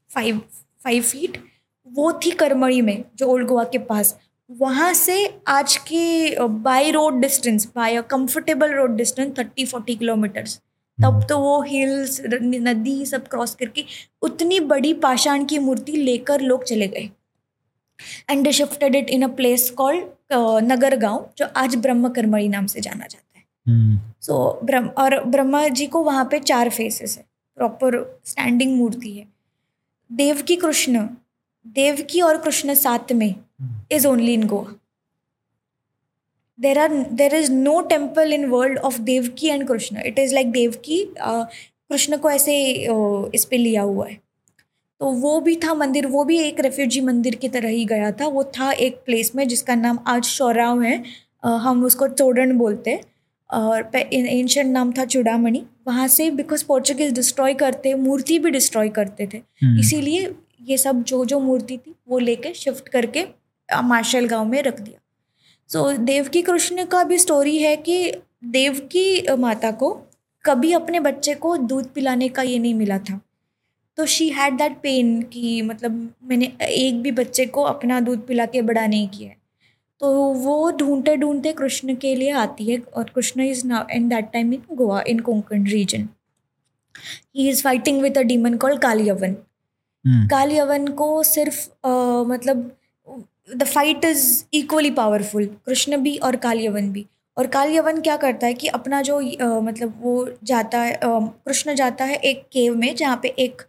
फाइव 0.10 0.38
फाइव 0.84 1.04
फीट 1.04 1.38
वो 1.96 2.12
थी 2.26 2.32
करमड़ी 2.34 2.82
में 2.82 3.04
जो 3.16 3.28
ओल्ड 3.28 3.48
गोवा 3.48 3.64
के 3.64 3.78
पास। 3.80 4.18
वहाँ 4.50 4.94
से 4.94 5.16
आज 5.48 5.76
की 5.88 6.36
by 6.40 6.92
road 6.92 7.20
distance 7.22 7.68
by 7.76 7.96
a 7.96 8.02
comfortable 8.02 8.74
road 8.74 8.96
distance 8.98 9.38
thirty 9.38 9.66
forty 9.66 9.96
kilometres. 9.96 10.60
तब 10.98 11.26
तो 11.30 11.38
वो 11.40 11.62
हिल्स 11.62 12.22
नदी 12.24 13.06
सब 13.06 13.28
क्रॉस 13.28 13.56
करके 13.56 13.84
उतनी 14.22 14.60
बड़ी 14.66 14.94
पाषाण 15.00 15.46
की 15.46 15.60
मूर्ति 15.60 15.92
लेकर 15.92 16.42
लोग 16.42 16.64
चले 16.64 16.88
गए। 16.88 17.10
And 18.30 18.44
they 18.44 18.52
shifted 18.52 18.96
it 18.96 19.10
in 19.10 19.24
a 19.24 19.28
place 19.36 19.70
called 19.72 20.34
Nagar 20.64 20.96
Gaon 20.98 21.30
जो 21.38 21.46
आज 21.56 21.76
ब्रह्म 21.76 22.10
करमड़ी 22.10 22.48
नाम 22.48 22.66
से 22.66 22.82
जाना 22.82 23.06
जाता 23.06 23.38
है। 23.38 23.44
हम्म, 23.68 24.00
सो 24.22 24.60
ब्रह्म 24.64 24.88
और 24.98 25.24
ब्रह्मा 25.26 25.68
जी 25.70 25.88
को 25.88 26.04
वहाँ 26.04 26.28
पे 26.32 26.40
चार 26.42 26.70
फेसेस 26.70 27.18
है। 27.18 27.26
प्रॉपर 27.58 28.20
स्टैंडिंग 28.26 28.76
मूर्ति 28.78 29.12
है। 29.12 29.28
देव 30.10 30.42
की 30.42 30.56
कृष्ण 30.56 31.08
देवकी 31.68 32.22
और 32.22 32.38
कृष्ण 32.38 32.74
साथ 32.74 33.12
में 33.12 33.36
is 33.92 34.08
only 34.08 34.34
in 34.34 34.48
Goa 34.48 34.80
there 36.60 36.80
are 36.80 36.94
there 36.94 37.36
is 37.36 37.52
no 37.52 37.82
temple 37.82 38.34
in 38.34 38.46
world 38.46 38.78
of 38.78 39.00
Devaki 39.00 39.48
and 39.48 39.68
Krishna 39.68 39.98
it 40.06 40.20
is 40.20 40.34
like 40.34 40.52
Devaki 40.52 41.14
Krishna 41.90 42.18
को 42.18 42.32
ऐसे 42.32 42.88
uh, 42.92 43.32
इस 43.36 43.46
पे 43.46 43.58
लिया 43.58 43.82
हुआ 43.82 44.08
है। 44.08 44.26
तो 45.00 45.12
वो 45.12 45.40
भी 45.40 45.56
था 45.56 45.74
मंदिर 45.74 46.08
वो 46.08 46.24
भी 46.24 46.40
एक 46.40 46.60
रेफ्यूजी 46.60 47.02
मंदिर 47.02 47.36
की 47.36 47.50
तरह 47.50 47.70
ही 47.70 47.86
गया 47.86 48.12
था। 48.12 48.28
वो 48.28 48.44
था 48.44 48.72
एक 48.72 48.96
प्लेस 49.06 49.36
में 49.36 49.48
जिसका 49.48 49.76
नाम 49.76 50.00
आज 50.08 50.24
शौराव 50.24 50.82
है। 50.82 51.04
अ, 51.44 51.48
हम 51.48 51.86
उसको 51.86 52.08
चोडन 52.08 52.58
बोलते 52.58 52.92
हैं। 52.92 53.02
और 53.52 53.92
एंशंट 54.14 54.66
नाम 54.66 54.92
था 54.92 55.06
चूड़ामणि 55.06 55.66
वहाँ 55.88 56.08
से 56.08 56.32
बिकॉज़ 56.32 56.66
पोर्चुगीज 56.66 57.14
डिस्ट्रॉय 57.14 57.54
करते 57.54 57.94
मूर्ति 57.94 58.40
भी 58.40 58.52
डिस्ट्रॉय 58.52 58.90
करते 58.90 59.28
थे। 59.34 59.38
हम्म, 59.38 59.80
इसीलिए 59.80 60.36
ये 60.66 60.78
सब 60.78 61.04
जो 61.04 61.24
जो 61.26 61.40
मूर्ति 61.40 61.78
थी 61.78 61.96
वो 62.08 62.20
लेके 62.20 62.54
शिफ्ट 62.54 62.90
करके 62.90 63.26
मार्शल 63.70 64.28
गाँव 64.28 64.46
में 64.46 64.62
रख 64.64 64.80
दिया। 64.80 65.00
सो 65.70 65.92
so, 65.92 66.00
देवकी 66.00 66.42
कृष्ण 66.42 66.86
का 66.86 67.04
भी 67.04 67.18
स्टोरी 67.18 67.58
है 67.58 67.76
कि 67.78 68.12
देवकी 68.46 69.36
माता 69.38 69.72
को 69.72 69.92
कभी 70.46 70.74
अपने 70.74 71.00
बच्चे 71.00 71.34
को 71.36 71.56
दूध 71.58 71.94
पिलाने 71.94 72.30
का 72.30 72.42
ये 72.42 72.60
नहीं 72.60 72.74
मिला 72.74 72.98
था। 73.00 73.20
तो 73.98 74.06
शी 74.06 74.30
हैड 74.30 74.58
दैट 74.58 74.78
पेन 74.82 75.22
कि 75.24 75.62
मतलब 75.62 76.14
मैंने 76.24 76.52
एक 76.62 77.02
भी 77.02 77.12
बच्चे 77.12 77.46
को 77.46 77.64
अपना 77.64 78.00
दूध 78.00 78.26
पिला 78.28 78.46
के 78.46 78.62
बड़ा 78.62 78.86
नहीं 78.88 79.08
किया 79.08 79.30
है। 79.30 79.38
तो 80.02 80.12
वो 80.34 80.72
ढूंढते 80.72 81.16
ढूंढते 81.18 81.52
कृष्ण 81.54 81.96
के 81.96 82.16
लिए 82.16 82.32
आती 82.32 82.66
है 82.72 82.78
और 82.96 83.10
Krishna 83.16 83.42
is 83.42 83.66
now 83.68 83.86
in 83.96 84.10
that 84.10 84.32
time 84.34 84.54
in 84.54 84.62
Goa 84.76 85.02
in 85.08 85.20
Konkan 85.20 85.66
region 85.66 86.08
he 87.36 87.50
is 87.50 87.64
fighting 87.64 88.02
with 88.02 88.18
a 88.18 88.22
demon 88.22 88.58
call 88.58 88.78
Kalayavan 88.78 89.30
hmm, 89.30 89.44
Kalayavan 90.60 90.88
को 90.94 91.24
सिर्फ़ 91.26 91.68
अ, 91.84 91.90
मतलब 92.28 92.72
the 93.50 93.64
fight 93.66 94.06
is 94.06 94.44
equally 94.54 94.90
powerful 94.92 95.46
Krishna 95.66 95.98
भी 96.00 96.16
और 96.20 96.36
काली 96.38 96.66
अवन 96.68 96.92
भी। 96.92 97.06
और 97.38 97.48
काली 97.48 97.78
अवन 97.78 98.00
क्या 98.02 98.16
करता 98.18 98.48
है 98.48 98.54
कि 98.54 98.68
अपना 98.70 99.02
जो 99.04 99.18
अ, 99.20 99.60
मतलब 99.62 100.00
वो 100.02 100.28
जाता 100.44 100.80
है 100.80 101.00
कृष्ण 101.04 101.74
जाता 101.76 102.06
है 102.06 102.16
एक 102.18 102.44
केव 102.54 102.76
में 102.78 102.96
जहाँ 102.96 103.20
पे 103.24 103.28
एक 103.40 103.62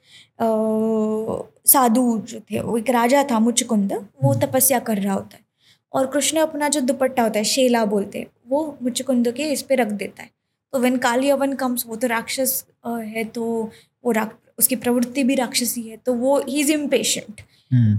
साधु 1.69 2.03
जो 2.29 2.41
थे 2.51 2.61
वो 2.61 2.77
एक 2.79 2.91
राजा 2.91 3.23
था 3.31 3.39
मुचकुंद 3.41 3.93
वो 4.25 4.35
तपस्या 4.43 4.79
कर 4.81 4.99
रहा 4.99 5.15
होता 5.15 5.37
है। 5.37 5.45
और 5.93 6.07
कृष्ण 6.07 6.39
अपना 6.41 6.69
जो 6.69 6.81
दुपट्टा 6.83 7.23
होता 7.23 7.39
है 7.39 7.45
शेला 7.47 7.85
बोलते 7.87 8.19
हैं 8.19 8.27
वो 8.49 8.63
मुचकुंद 8.83 9.31
के 9.33 9.45
इस 9.53 9.63
पे 9.63 9.75
रख 9.75 9.89
देता 9.95 10.23
है। 10.23 10.31
तो 10.73 10.79
वेन 10.81 10.97
काली 10.99 11.31
अवन 11.31 11.53
कम्स 11.57 11.85
वो 11.89 11.97
तो 11.97 12.07
राक्षस 12.09 12.65
है 12.87 13.25
तो 13.31 13.45
वो 14.05 14.13
उसकी 14.59 14.77
प्रवृत्ति 14.77 15.25
भी 15.25 15.35
राक्षसी 15.35 15.83
है 15.83 15.97
तो 15.97 16.15
वो 16.15 16.39
ही 16.41 16.61
इज़ 16.61 16.73
इम्पेशेंट 16.73 17.41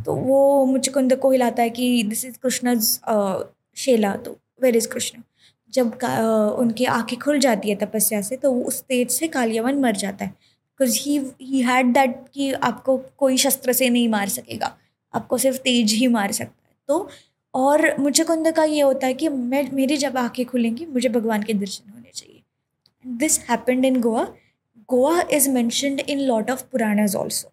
तो 0.05 0.15
वो 0.15 0.65
मुचकुंद 0.65 1.15
को 1.15 1.31
हिलाता 1.31 1.63
है 1.63 1.69
कि 1.69 2.03
दिस 2.03 2.25
इज़ 2.25 2.37
कृष्णज 2.43 2.99
शेला 3.77 4.15
तो 4.17 4.37
वेर 4.61 4.75
इज़ 4.77 4.87
कृष्ण 4.87 5.21
जब 5.73 5.95
का, 5.95 6.09
उनकी 6.51 6.85
आँखें 6.85 7.17
खुल 7.19 7.39
जाती 7.39 7.69
है 7.69 7.75
तपस्या 7.75 8.21
से 8.21 8.35
तो 8.35 8.51
वो 8.51 8.63
उस 8.63 8.81
तेज 8.81 9.09
से 9.11 9.27
कालियावन 9.27 9.79
मर 9.79 9.95
जाता 9.95 10.25
है। 10.25 10.31
Because 10.31 10.97
he 10.99 11.17
he 11.41 11.61
had 11.61 11.93
that 11.93 12.15
कि 12.33 12.51
आपको 12.53 12.97
कोई 13.17 13.37
शस्त्र 13.37 13.73
से 13.73 13.89
नहीं 13.89 14.07
मार 14.09 14.29
सकेगा 14.29 14.75
आपको 15.13 15.37
सिर्फ़ 15.37 15.57
तेज 15.59 15.93
ही 15.93 16.07
मार 16.07 16.31
सकता 16.31 16.67
है। 16.67 16.75
तो 16.89 17.09
और 17.53 17.95
मुचकुंद 17.99 18.51
का 18.51 18.63
ये 18.65 18.81
होता 18.81 19.07
है 19.07 19.13
कि 19.13 19.29
मैं 19.29 19.63
मेरी 19.73 19.97
जब 19.97 20.17
आँखें 20.17 20.45
खुलेंगी 20.45 20.85
मुझे 20.85 21.09
भगवान 21.09 21.43
के 21.43 21.53
दर्शन 21.55 21.91
होने 21.91 22.11
चाहिए। 22.13 22.41
This 23.05 23.39
happened 23.49 23.85
in 23.85 23.99
Goa 24.01 24.27
Goa 24.89 25.15
is 25.37 25.47
mentioned 25.49 25.99
in 26.07 26.27
lot 26.27 26.49
of 26.49 26.69
puranas 26.71 27.15
also 27.15 27.49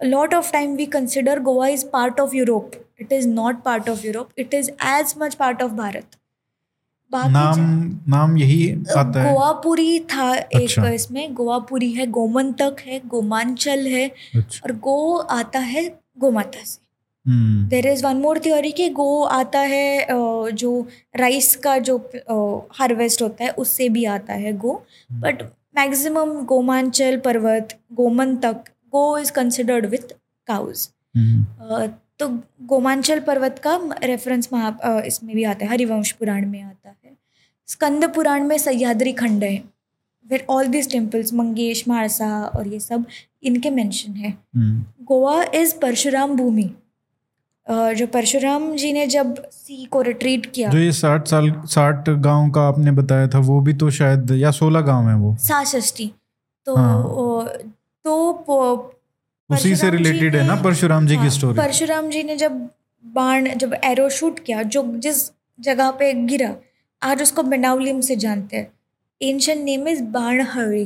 a 0.00 0.08
lot 0.08 0.34
of 0.34 0.52
time 0.52 0.76
we 0.76 0.86
consider 0.86 1.40
goa 1.40 1.70
is 1.70 1.84
part 1.96 2.20
of 2.20 2.34
europe 2.34 2.76
it 2.98 3.12
is 3.12 3.26
not 3.32 3.64
part 3.64 3.88
of 3.88 4.04
europe 4.04 4.32
it 4.36 4.54
is 4.54 4.70
as 4.92 5.16
much 5.16 5.36
part 5.38 5.66
of 5.66 5.76
bharat 5.82 6.18
नाम 7.10 7.60
नाम 8.08 8.36
यही 8.38 8.72
आता 8.96 9.22
है 9.22 9.32
गोवापुरी 9.32 9.98
था 10.12 10.32
एक 10.34 10.54
अच्छा। 10.54 10.88
इसमें 10.88 11.34
गोवापुरी 11.34 11.90
है 11.92 12.06
गोमंतक 12.16 12.80
है 12.86 13.00
गोमांचल 13.08 13.86
है 13.86 14.06
अच्छा 14.08 14.60
और 14.64 14.72
गो 14.78 15.14
आता 15.16 15.58
है 15.58 15.86
गोमाता 16.20 16.64
से 16.64 16.78
हम्म, 17.26 17.68
there 17.68 17.86
is 17.86 18.04
one 18.06 18.16
more 18.16 18.38
theory 18.38 18.72
कि 18.72 18.88
गो 18.90 19.22
आता 19.22 19.60
है 19.72 20.06
जो 20.52 20.86
राइस 21.16 21.54
का 21.64 21.78
जो 21.88 21.96
हार्वेस्ट 22.78 23.22
होता 23.22 23.44
है 23.44 23.50
उससे 23.64 23.88
भी 23.88 24.04
आता 24.16 24.34
है 24.34 24.52
गो 24.58 24.82
बट 25.22 25.42
मैक्सिमम 25.78 26.30
गोमांचल 26.44 27.16
पर्वत 27.24 27.72
गोमंतक 27.96 28.68
गो 28.92 29.02
इज़ 29.18 29.30
कंसिडर्ड 29.32 29.86
विथ 29.86 30.12
काउज 30.48 30.88
तो 32.20 32.28
गोमांचल 32.66 33.20
पर्वत 33.20 33.58
का 33.64 33.78
रेफरेंस 34.04 34.48
महा 34.52 35.00
इसमें 35.06 35.34
भी 35.36 35.44
आता 35.44 35.64
है 35.64 35.70
हरिवंश 35.70 36.10
पुराण 36.12 36.46
में 36.46 36.62
आता 36.62 36.88
है। 36.88 37.16
स्कंद 37.68 38.04
पुराण 38.14 38.44
में 38.44 38.56
सह्याद्री 38.58 39.12
खंड 39.12 39.44
है। 39.44 39.56
फिर 40.26 40.44
all 40.50 40.66
this 40.66 40.90
temples 40.90 41.32
Mangesh 41.34 41.86
Marsa 41.88 42.30
और 42.46 42.68
ये 42.68 42.80
सब 42.80 43.04
इनके 43.42 43.70
मेंशन 43.70 44.12
है। 44.14 44.32
गोवा 45.02 45.42
इज़ 45.54 45.74
परशुराम 45.82 46.36
भूमि 46.36 46.70
जो 47.70 48.06
परशुराम 48.06 48.74
जी 48.76 48.92
ने 48.92 49.06
जब 49.06 49.34
सी 49.52 49.84
को 49.84 50.02
रिट्रीट 50.02 50.46
किया। 50.46 50.68
जो 50.70 50.78
ये 50.78 50.92
साठ 50.92 51.28
साल 51.28 51.50
साठ 51.66 52.08
गाँव 52.08 52.50
का 52.50 52.62
आपने 52.68 52.90
बताया 52.90 53.28
था 53.28 53.38
वो 53.38 53.60
भी 53.60 53.72
तो 53.74 53.90
शायद 53.90 54.30
या 54.30 54.50
सोलह 54.50 54.80
गाँव 54.80 55.08
है 55.08 55.16
वो? 55.16 55.36
साषष्टी 55.40 56.10
तो 56.66 56.76
हाँ। 56.76 57.02
तो 58.04 58.94
उसी 59.50 59.74
से 59.76 59.90
रिलेटेड 59.90 60.36
है 60.36 60.46
ना 60.46 60.54
परशुराम 60.62 61.06
जी 61.06 61.14
हाँ, 61.14 61.24
की 61.24 61.30
स्टोरी 61.30 61.58
परशुराम 61.58 62.08
जी 62.10 62.22
ने 62.22 62.36
जब 62.36 62.68
बाण 63.04 63.48
जब 63.56 63.74
एरो 63.84 64.08
शूट 64.08 64.38
किया 64.38 64.62
जो 64.62 64.82
जिस 64.96 65.30
जगह 65.60 65.90
पे 65.90 66.12
गिरा 66.26 66.54
आज 67.02 67.22
उसको 67.22 67.42
बेनावलिम 67.42 68.00
से 68.00 68.16
जानते 68.16 68.56
हैं। 68.56 68.72
एंशियंट 69.22 69.64
नेम 69.64 69.88
इज़ 69.88 70.02
बाण 70.02 70.42
हरी 70.42 70.84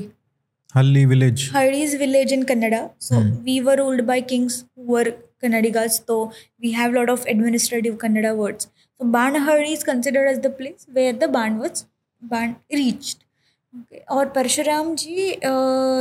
हल्ली 0.77 1.05
village 1.07 1.51
is 1.55 1.95
village 2.01 2.33
in 2.37 2.45
Kannada. 2.51 2.81
So 2.99 3.17
Hmm. 3.17 3.33
we 3.47 3.61
were 3.61 3.77
ruled 3.77 4.07
by 4.07 4.21
kings 4.33 4.65
who 4.77 4.95
were 4.95 5.13
Kannadigas. 5.43 6.01
So 6.07 6.33
we 6.61 6.73
have 6.73 6.95
a 6.95 6.99
lot 6.99 7.11
of 7.11 7.27
administrative 7.27 7.99
Kannada 7.99 8.37
words. 8.37 8.71
So 9.01 9.07
Banahari 9.09 9.73
is 9.73 9.85
considered 9.85 10.29
as 10.29 10.41
the 10.41 10.51
place 10.51 10.87
where 10.91 11.13
the 11.15 11.29
Ban 11.29 11.59
was 11.59 11.87
Ban 12.23 12.57
reached. 12.73 13.19
Okay. 13.75 14.01
और 14.11 14.29
परशुराम 14.29 14.95
जी 14.97 15.37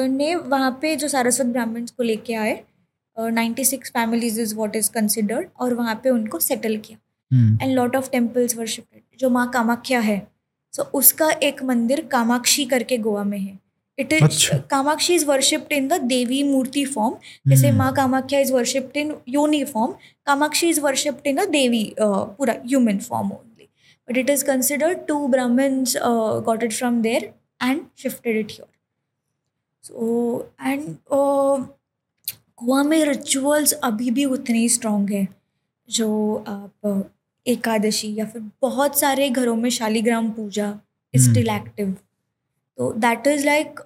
ने 0.09 0.33
वहाँ 0.35 0.71
पे 0.81 0.95
जो 0.95 1.07
सारस्वत 1.07 1.47
ब्राह्मण्स 1.47 1.91
को 1.91 2.03
लेके 2.03 2.33
आए 2.35 2.61
ninety 3.17 3.65
six 3.65 3.91
families 3.91 4.39
is 4.41 4.55
what 4.55 4.75
is 4.75 4.91
considered 4.91 5.47
और 5.61 5.73
वहाँ 5.73 5.95
पे 6.03 6.09
उनको 6.09 6.39
सेटल 6.39 6.77
किया 6.85 6.97
and 7.63 7.73
lot 7.75 7.95
of 7.95 8.09
temples 8.11 8.57
worshipped 8.57 9.01
जो 9.19 9.29
माँ 9.29 9.49
कामाख्या 9.53 9.99
है 9.99 10.21
सो 10.73 10.83
उसका 10.99 11.29
एक 11.43 11.63
मंदिर 11.63 12.01
कामाक्षी 12.11 12.65
करके 12.65 12.97
गोवा 12.97 13.23
में 13.23 13.39
है 13.39 13.57
इट 13.97 14.13
इज़ 14.13 14.23
अच्छा। 14.23 14.57
Kamakshi 14.71 15.13
is 15.13 15.25
worshipped 15.25 15.73
in 15.73 15.87
the 15.87 16.01
Devi 16.03 16.41
Murthy 16.43 16.85
form 16.85 17.15
जैसे 17.47 17.67
हम्म। 17.67 17.77
माँ 17.77 17.93
कामाख्या 17.93 18.39
इज़ 18.39 18.53
वर्शिप्ड 18.53 18.97
इन 18.97 19.15
योनि 19.27 19.63
form 19.65 19.93
Kamakshi 20.27 20.69
is 20.69 20.81
worshipped 20.81 21.27
in 21.27 21.37
a 21.37 21.45
देवी 21.51 21.83
पूरा 21.99 22.55
human 22.65 22.97
form 22.99 23.31
only 23.31 23.67
but 24.07 24.17
it 24.17 24.29
is 24.29 24.45
considered 24.45 25.05
to 25.07 25.27
Brahmins 25.27 25.97
got 26.45 26.63
it 26.63 26.73
from 26.73 27.01
there 27.01 27.31
and 27.63 27.81
shifted 27.97 28.37
it 28.37 28.51
here 28.51 28.67
so 29.83 30.51
and 30.61 30.95
Goa 32.61 32.83
में 32.83 33.03
rituals 33.05 33.73
अभी 33.83 34.11
भी 34.11 34.25
उतने 34.25 34.57
ही 34.57 34.69
strong 34.69 35.11
है 35.11 35.27
जो 35.89 36.11
आप 36.47 37.11
एकादशी 37.45 38.13
या 38.15 38.25
फिर 38.25 38.41
बहुत 38.61 38.99
सारे 38.99 39.29
घरों 39.29 39.55
में 39.55 39.69
शालीग्राम 39.69 40.29
पूजा 40.31 40.79
इज़। 41.13 41.29
स्टिल 41.29 41.49
एक्टिव 41.49 41.95
तो 42.77 42.91
दैट 42.97 43.27
इज़ 43.27 43.45
लाइक 43.45 43.79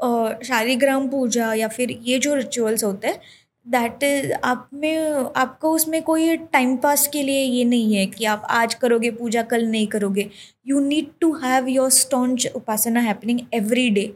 शालीग्राम 0.45 1.07
पूजा 1.09 1.53
या 1.53 1.67
फिर 1.67 1.91
ये 1.91 2.19
जो 2.19 2.35
रिचुअल्स 2.35 2.83
होते 2.83 3.07
हैं 3.07 3.19
दैट 3.65 4.03
इज़ 4.03 4.31
आप 4.43 4.69
में 4.73 4.97
आपको 5.35 5.71
उसमें 5.71 6.01
कोई 6.03 6.35
टाइम 6.37 6.75
पास 6.77 7.07
के 7.07 7.23
लिए 7.23 7.43
ये 7.43 7.63
नहीं 7.65 7.95
है 7.95 8.05
कि 8.05 8.25
आप 8.25 8.47
आज 8.49 8.73
करोगे 8.73 9.11
पूजा 9.11 9.41
कल 9.43 9.65
नहीं 9.67 9.87
करोगे। 9.87 10.29
You 10.67 10.79
need 10.79 11.07
to 11.21 11.33
have 11.35 11.67
your 11.67 11.89
staunch 11.91 12.47
Upasana 12.55 12.99
happening 12.99 13.39
every 13.53 13.89
day 13.89 14.13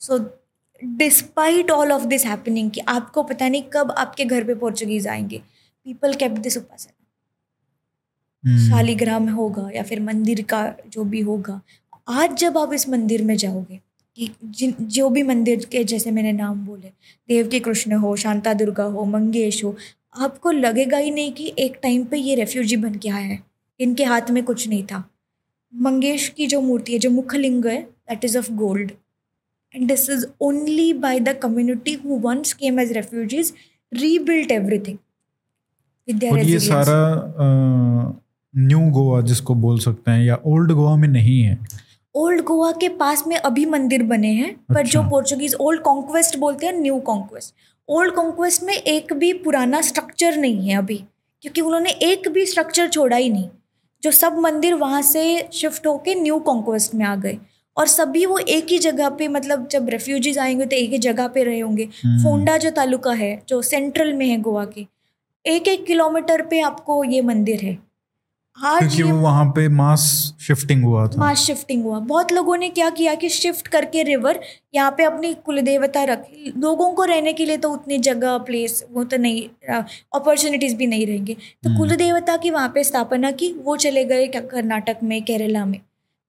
so 0.00 0.18
despite 0.84 1.70
all 1.70 1.92
of 1.92 2.04
this 2.04 2.24
happening 2.26 2.70
कि 2.70 2.80
आपको 2.88 3.22
पता 3.22 3.48
नहीं 3.48 3.62
कब 3.72 3.90
आपके 3.98 4.24
घर 4.24 4.44
पे 4.44 4.54
पोर्चुगीज 4.54 5.06
आएँगे। 5.08 5.38
पीपल 5.86 6.14
कैप 6.14 6.30
दिस 6.30 6.56
उपासना 6.56 6.92
शालिग्राम 8.44 9.28
होगा 9.28 9.68
या 9.74 9.82
फिर 9.82 10.00
मंदिर 10.00 10.42
का 10.42 10.62
जो 10.88 11.04
भी 11.04 11.20
होगा 11.20 11.60
आज 12.08 12.34
जब 12.36 12.58
आप 12.58 12.72
इस 12.72 12.88
मंदिर 12.88 13.22
में 13.22 13.36
जाओगे 13.36 13.80
कि 14.16 14.30
जिन 14.44 14.74
जो 14.80 15.08
भी 15.10 15.22
मंदिर 15.22 15.64
के 15.64 15.84
जैसे 15.84 16.10
मैंने 16.10 16.32
नाम 16.32 16.66
बोले 16.66 16.88
देव 17.28 17.48
के 17.48 17.60
कृष्ण 17.60 17.92
हो 17.92 18.16
शांता 18.16 18.54
दुर्गा 18.54 18.84
हो 18.84 19.04
मंगेश 19.04 19.64
हो 19.64 19.76
आपको 20.16 20.50
लगेगा 20.50 20.98
ही 20.98 21.10
नहीं 21.10 21.32
कि 21.32 21.54
एक 21.58 21.78
टाइम 21.82 22.04
पे 22.04 22.18
ये 22.18 22.34
रेफ्यूजी 22.34 22.76
बन 22.76 22.94
के 22.94 23.08
आया 23.08 23.26
है। 23.26 23.38
इनके 23.80 24.04
हाथ 24.04 24.30
में 24.30 24.42
कुछ 24.42 24.68
नहीं 24.68 24.82
था। 24.82 25.10
मंगेश 25.74 26.28
की 26.28 26.46
जो 26.46 26.60
मूर्ति 26.60 26.92
है 26.92 26.98
जो 26.98 27.10
मुखलिंग 27.10 27.66
है 27.66 27.82
that 27.82 28.24
is 28.24 28.38
of 28.38 28.52
gold 28.52 28.92
and 29.74 29.88
this 29.88 30.10
is 30.10 30.26
only 30.40 30.92
by 30.92 31.20
the 31.20 31.28
community 31.28 31.92
who 31.94 32.18
once 32.18 32.52
came 32.52 32.80
as 32.80 32.92
refugees 32.92 33.52
rebuilt 33.92 34.50
everything 34.50 34.98
ये 36.44 36.58
सारा 36.58 37.00
न्यू 38.56 38.78
गोवा 38.90 39.20
जिसको 39.20 39.54
बोल 39.54 39.78
सकते 39.78 40.10
हैं 40.10 40.24
या 40.24 40.38
ओल्ड 40.46 40.72
गोवा 40.72 40.96
में 40.96 41.08
नहीं 41.08 41.42
है 41.42 41.58
ओल्ड 42.16 42.40
गोवा 42.40 42.72
के 42.72 42.88
पास 42.88 43.26
में 43.26 43.36
अभी 43.36 43.66
मंदिर 43.66 44.02
बने 44.02 44.28
हैं 44.28 44.50
अच्छा। 44.50 44.74
पर 44.74 44.86
जो। 44.86 45.02
पोर्चुगीज 45.02 45.54
ओल्ड 45.54 45.80
कॉन्क्वेस्ट 45.80 46.36
बोलते 46.38 46.66
हैं 46.66 46.72
न्यू 46.72 46.98
कॉन्क्वेस्ट 47.00 47.54
ओल्ड 47.88 48.14
कॉन्क्वेस्ट 48.14 48.62
में 48.62 48.74
एक 48.74 49.12
भी 49.12 49.32
पुराना 49.32 49.80
स्ट्रक्चर 49.80 50.36
नहीं 50.36 50.68
है 50.68 50.76
अभी 50.76 50.96
क्योंकि 51.42 51.60
उन्होंने 51.60 51.90
एक 51.90 52.28
भी 52.28 52.46
स्ट्रक्चर 52.46 52.88
छोड़ा 52.88 53.16
ही 53.16 53.30
नहीं 53.30 53.48
जो 54.02 54.10
सब 54.10 54.38
मंदिर 54.38 54.74
वहाँ 54.74 55.02
से 55.02 55.48
शिफ्ट 55.52 55.86
होके 55.86 56.14
न्यू 56.14 56.38
कॉन्क्वेस्ट 56.38 56.94
में 56.94 57.04
आ 57.04 57.16
गए 57.16 57.38
और 57.76 57.86
सभी 57.86 58.26
वो 58.26 58.38
एक 58.38 58.66
ही 58.70 58.78
जगह 58.78 59.08
पे 59.08 59.28
मतलब 59.28 59.68
जब 59.68 59.88
रेफ्यूजीज 59.88 60.38
आएँगे 60.38 60.66
तो 60.66 60.76
एक 60.76 60.90
ही 60.90 60.98
जगह 60.98 61.28
पे 61.28 61.44
रहे 61.44 61.60
होंगे 61.60 61.88
हम्म। 62.04 62.22
फोंडा 62.22 62.56
जो 62.56 62.70
तालुका 62.70 63.12
है 63.12 63.42
जो 63.48 63.62
सेंट्रल 63.62 64.12
में 64.12 64.26
है 64.26 64.40
गोवा 64.40 64.64
के 64.64 64.86
एक 65.46 65.68
एक 65.68 65.84
किलोमीटर 65.84 66.42
पे 66.42 66.60
आपको 66.60 67.04
ये 67.04 67.20
मंदिर 67.20 67.60
है 67.60 67.78
आज 68.56 68.78
क्योंकि 68.78 69.02
वो 69.02 69.16
वहाँ 69.18 69.44
पे 69.46 69.66
मास 69.68 70.02
शिफ्टिंग 70.40 70.82
हुआ 70.84 71.06
था। 71.08 71.20
मास 71.20 71.38
शिफ्टिंग 71.38 71.82
हुआ। 71.84 71.98
बहुत 72.00 72.32
लोगों 72.32 72.56
ने 72.56 72.68
क्या 72.68 72.90
किया 72.90 73.14
कि 73.14 73.28
शिफ्ट 73.28 73.66
करके 73.68 74.02
रिवर 74.02 74.40
यहाँ 74.74 74.90
पे 74.98 75.04
अपनी 75.04 75.32
कुलदेवता 75.46 76.04
रखी। 76.04 76.52
लोगों 76.56 76.90
को 76.92 77.04
रहने 77.04 77.32
के 77.32 77.46
लिए 77.46 77.56
तो 77.56 77.70
उतनी 77.70 77.98
जगह 77.98 78.36
प्लेस 78.38 78.84
वो 78.90 79.04
तो 79.04 79.16
नहीं 79.16 79.42
अपॉर्चुनिटीज़ 80.14 80.76
भी 80.76 80.86
नहीं 80.86 81.06
रहेंगे। 81.06 81.34
तो 81.34 81.68
हम्म। 81.68 81.78
कुलदेवता 81.78 82.36
की 82.36 82.50
वहाँ 82.50 82.68
पे 82.68 82.84
स्थापना 82.84 83.30
की 83.32 83.52
वो 83.64 83.76
चले 83.76 84.04
गए 84.04 84.26
कर्नाटक 84.28 85.02
में 85.02 85.20
केरला 85.22 85.64
में। 85.64 85.78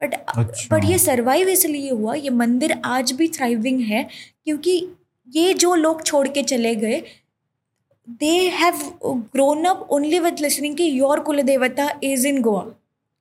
बट 0.01 0.13
अच्छा। 0.13 0.75
बट 0.75 0.85
ये 0.85 0.97
सर्वाइव 0.99 1.49
इसलिए 1.49 1.91
हुआ 1.91 2.13
ये 2.15 2.29
मंदिर 2.31 2.75
आज 2.85 3.11
भी 3.11 3.27
थ्राइविंग 3.27 3.79
है 3.81 4.07
क्योंकि 4.45 4.81
ये 5.27 5.53
जो 5.53 5.75
लोग 5.75 6.03
छोड़ 6.03 6.27
के 6.27 6.43
चले 6.43 6.73
गए 6.75 7.01
they 8.07 8.31
have 8.49 8.79
grown 9.05 9.65
up 9.65 9.87
only 9.91 10.19
with 10.19 10.39
listening 10.39 10.75
कि 10.75 10.89
योर 10.99 11.19
कुलदेवता 11.19 11.89
is 12.03 12.27
in 12.27 12.41
Goa 12.41 12.65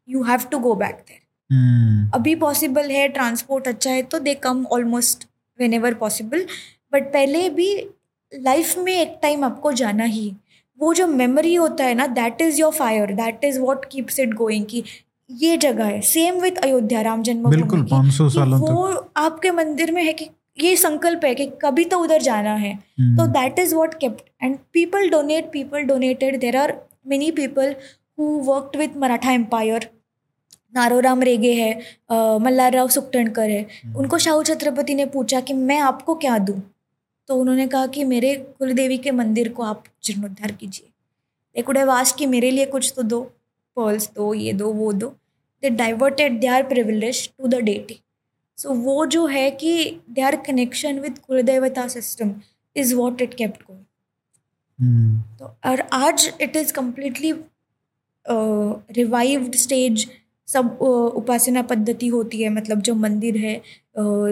you 0.09 0.23
have 0.23 0.41
to 0.51 0.59
go 0.59 0.75
back 0.75 0.95
there 1.09 1.19
hmm, 1.51 2.11
अभी 2.15 2.35
पॉसिबल 2.35 2.91
है 2.91 3.09
ट्रांसपोर्ट 3.09 3.69
अच्छा 3.69 3.91
है 3.91 4.03
तो 4.03 4.19
they 4.19 4.35
come 4.35 4.65
almost 4.73 5.27
when 5.59 5.75
ever 5.75 5.95
possible 5.95 6.47
but 6.93 7.13
पहले 7.13 7.49
भी 7.51 7.69
लाइफ 8.33 8.79
में 8.79 8.93
एक 8.93 9.19
टाइम 9.23 9.45
आपको 9.45 9.73
जाना 9.73 10.05
ही। 10.05 10.35
वो 10.79 10.93
जो 10.95 11.07
मेमोरी 11.07 11.55
होता 11.55 11.85
है 11.85 11.95
ना 11.95 12.07
that 12.07 12.41
is 12.41 12.61
your 12.61 12.73
fire 12.73 13.13
that 13.15 13.45
is 13.45 13.61
what 13.61 13.85
keeps 13.85 14.19
it 14.21 14.35
going 14.35 14.65
की 14.67 14.83
ये 15.31 15.57
जगह 15.57 15.85
है। 15.85 16.01
सेम 16.01 16.41
विथ 16.41 16.57
अयोध्या 16.59 17.01
राम 17.01 17.23
जन्मभूमि 17.23 17.57
बिल्कुल, 17.57 17.83
की, 17.85 17.91
500 17.91 18.29
कि 18.29 18.35
सालों 18.35 18.59
तक। 18.61 18.73
वो 18.73 19.11
आपके 19.17 19.51
मंदिर 19.51 19.93
में 19.93 20.03
है 20.03 20.13
कि 20.13 20.29
ये 20.59 20.77
संकल्प 20.77 21.25
है 21.25 21.35
कि 21.35 21.47
कभी 21.63 21.85
तो 21.85 21.99
उधर 21.99 22.23
जाना 22.23 22.55
है। 22.55 22.75
तो 23.17 23.27
that 23.29 23.59
is 23.59 23.75
what 23.75 23.95
kept 23.95 24.23
and 24.43 24.57
people 24.73 25.09
donate 25.11 25.51
people 25.53 25.83
donated 25.85 26.39
there 26.41 26.57
are 26.57 26.77
many 27.07 27.31
people 27.33 27.75
who 28.19 28.25
worked 28.45 28.77
with 28.77 28.97
Maratha 28.97 29.33
empire 29.33 29.89
Naroram 30.75 31.23
Rege 31.23 31.53
है 31.55 31.73
मल्हारराव 32.41 32.89
सुकटणकर 32.89 33.51
है 33.51 33.67
उनको 33.97 34.19
शाहू 34.19 34.43
छत्रपति 34.43 34.95
ने 34.95 35.07
पूछा 35.07 35.41
कि 35.41 35.53
मैं 35.55 35.79
आपको 35.81 36.15
क्या 36.17 36.39
दूँ? 36.39 36.61
तो 37.29 37.37
उन्होंने 37.37 37.67
कहा 37.67 37.87
कि 37.87 38.05
मेरे 38.05 38.35
कुलदेवी 38.59 38.99
के 38.99 39.11
मंदिर 39.13 39.49
को 39.49 39.63
आप 39.63 39.85
जीर्णोद्धार 40.05 40.53
कीजिए। 40.53 40.89
दे 41.57 41.63
कुड 41.63 41.79
हैव 41.79 41.91
आस्क्ड 41.91 42.19
कि 42.19 42.27
मेरे 42.27 42.51
लिए 42.51 42.67
कुछ 42.67 42.93
तो 42.97 43.03
दो 43.03 43.21
पर्ल्स 43.77 44.11
दो 44.17 44.33
ये 44.35 44.53
दो 44.53 44.73
वो 44.73 44.93
दो। 44.93 45.09
They 45.63 45.71
diverted 45.73 46.39
they 46.41 46.47
are 46.47 46.63
privilege 46.65 47.29
to 47.29 47.49
the 47.49 47.61
deity 47.63 48.01
so 48.59 48.69
so, 48.69 48.77
वो 48.77 49.07
जो 49.07 49.27
है 49.27 49.51
कि 49.53 50.01
दे 50.11 50.21
आर 50.23 50.37
कनेक्शन 50.47 50.99
विद 51.01 51.19
कुलदेवता 51.19 51.87
system 51.89 52.35
is 52.77 52.95
what 52.95 53.23
it 53.23 53.35
kept 53.35 53.63
going 53.63 53.85
hmm, 54.79 55.21
तो 55.39 55.57
और 55.65 55.81
आज 55.93 56.33
it 56.41 56.57
is 56.57 56.73
completely 56.73 57.33
revived 58.27 59.55
stage 59.57 60.07
सब 60.49 60.79
uh, 60.79 61.17
उपासना 61.17 61.63
पद्धति 61.63 62.07
होती 62.09 62.43
है 62.43 62.49
मतलब 62.51 62.81
जो 62.81 62.95
मंदिर 62.95 63.37
है 63.37 63.61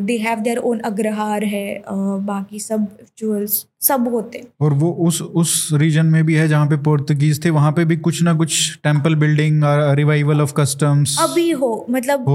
दे 0.03 0.17
हैव 0.19 0.41
देयर 0.41 0.59
ओन 0.61 0.81
अग्रहार 0.81 1.45
है 1.45 1.67
uh, 1.79 2.19
बाकी 2.23 2.61
सब 2.61 2.89
रिचुअल्स 3.01 3.65
सब 3.83 4.09
होते 4.09 4.43
और 4.61 4.73
वो 4.73 4.91
उस 5.01 5.21
उस 5.23 5.69
रीजन 5.73 6.07
में 6.07 6.25
भी 6.25 6.35
है 6.35 6.47
जहाँ 6.49 6.67
पे 6.67 6.77
पोर्तुगीज 6.83 7.45
थे 7.45 7.51
वहाँ 7.51 7.73
पे 7.73 7.85
भी 7.85 7.97
कुछ 7.97 8.23
ना 8.23 8.35
कुछ 8.35 8.79
टेंपल 8.85 9.15
बिल्डिंग 9.15 9.65
और 9.65 9.95
रिवाइवल 9.97 10.41
ऑफ़ 10.41 10.53
कस्टम्स 10.57 11.17
अभी 11.21 11.51
हो 11.51 11.71
मतलब। 11.91 12.29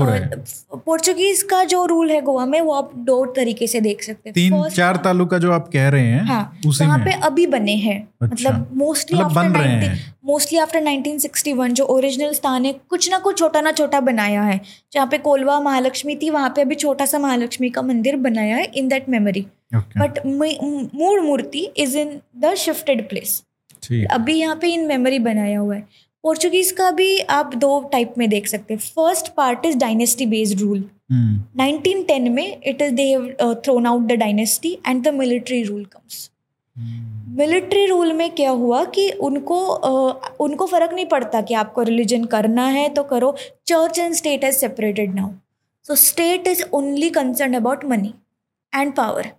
पोर्चुगीज 0.85 1.41
का 1.43 1.63
जो 1.63 1.85
रूल 1.85 2.11
है 2.11 2.21
गोवा 2.21 2.45
में 2.45 2.59
वो 2.61 2.73
आप 2.73 2.91
दो 3.05 3.25
तरीके 3.25 3.67
से 3.67 3.81
देख 3.81 4.03
सकते 4.03 4.29
हैं 4.29 4.33
तीन 4.33 4.69
चार 4.69 4.97
तालुका 4.97 5.37
जो 5.37 5.51
आप 5.51 5.69
कह 5.73 5.87
रहे 5.89 6.07
हैं 6.07 6.23
हाँ 6.23 6.59
उसी 6.67 6.85
वहाँ 6.85 6.99
पे 6.99 7.11
अभी 7.27 7.47
बने 7.47 7.75
हैं 7.77 7.99
अच्छा। 8.21 8.33
मतलब 8.33 8.69
मोस्टली 8.77 9.17
हैं। 9.17 10.15
मोस्टली 10.25 10.57
आफ्टर 10.59 10.81
1961 10.81 11.71
जो 11.71 11.83
ओरिजिनल 11.85 12.33
स्थान 12.33 12.65
है 12.65 12.73
कुछ 12.89 13.09
ना 13.11 13.17
कुछ 13.17 13.37
छोटा 13.39 13.61
ना 13.61 13.71
छोटा 13.71 13.99
बनाया 13.99 14.41
है 14.41 14.59
जहाँ 14.93 15.07
पे 15.07 15.17
कोलवा 15.17 15.59
महालक्ष्मी 15.59 16.15
थी 16.15 16.29
वहाँ 16.29 16.49
पे 16.49 16.61
अभी 16.61 16.75
छोटा 16.75 17.05
सा 17.05 17.19
महालक्ष्मी 17.19 17.69
का 17.69 17.81
मंदिर 17.81 18.15
बनाया 18.15 18.55
है 18.57 18.63
इन 18.75 18.87
दैट 18.87 19.09
मेमोरी 19.09 19.45
बट 19.71 20.19
मूल 20.25 21.19
मूर्ति 21.21 21.59
is 21.77 21.97
in 21.97 22.19
the 22.37 22.53
shifted 22.57 23.07
place 23.09 23.41
अभी 24.11 24.33
यहाँ 24.33 24.55
पे 24.61 24.67
इन 24.73 24.85
मेमोरी 24.87 25.19
बनाया 25.19 25.59
हुआ 25.59 25.75
है। 25.75 25.81
पोर्चुगीज 26.23 26.71
का 26.71 26.89
भी 26.91 27.19
आप 27.19 27.53
दो 27.55 27.79
टाइप 27.91 28.13
में 28.17 28.27
देख 28.29 28.47
सकते 28.47 28.73
हैं। 28.73 28.81
First 28.81 29.27
part 29.33 29.65
is 29.65 29.77
dynasty 29.77 30.25
based 30.25 30.61
rule 30.61 30.83
hmm 31.11 31.63
1910 31.63 32.29
में 32.29 32.57
it 32.63 32.81
is 32.81 32.93
they 32.93 33.35
thrown 33.65 33.85
out 33.87 34.07
the 34.07 34.15
dynasty 34.19 34.77
and 34.87 35.03
the 35.03 35.13
military 35.13 35.61
rule 35.63 35.85
comes 35.85 36.29
military 37.37 37.85
rule 37.85 38.11
में 38.13 38.29
क्या 38.35 38.49
हुआ 38.51 38.83
कि 38.85 39.09
उनको 39.21 39.59
अ, 39.65 40.35
उनको 40.39 40.65
फ़र्क 40.65 40.93
नहीं 40.93 41.05
पड़ता 41.05 41.41
कि 41.41 41.53
आपको 41.53 41.81
रिलीजन 41.83 42.23
करना 42.25 42.65
है 42.67 42.87
तो 42.89 43.03
करो। 43.03 43.35
Church 43.67 43.99
and 43.99 44.13
state 44.13 44.43
is 44.43 44.55
separated 44.57 45.15
now 45.15 45.29
so 45.85 45.95
state 45.95 46.47
is 46.47 46.63
only 46.73 47.09
concern 47.09 47.53
about 47.53 47.85
money 47.85 48.13
and 48.73 48.93
power 48.95 49.31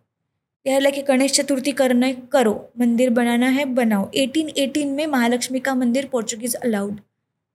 यार 0.68 0.80
लाइक 0.80 1.04
गणेश 1.08 1.32
चतुर्थी 1.32 1.72
करना 1.72 2.06
है 2.06 2.16
करो। 2.32 2.52
मंदिर 2.80 3.10
बनाना 3.10 3.46
है 3.48 3.64
बनाओ। 3.64 4.10
1818 4.14 4.90
में 4.94 5.06
महालक्ष्मी 5.06 5.60
का 5.60 5.74
मंदिर 5.74 6.08
पोर्चुगीज 6.12 6.54
अलाउड 6.54 6.98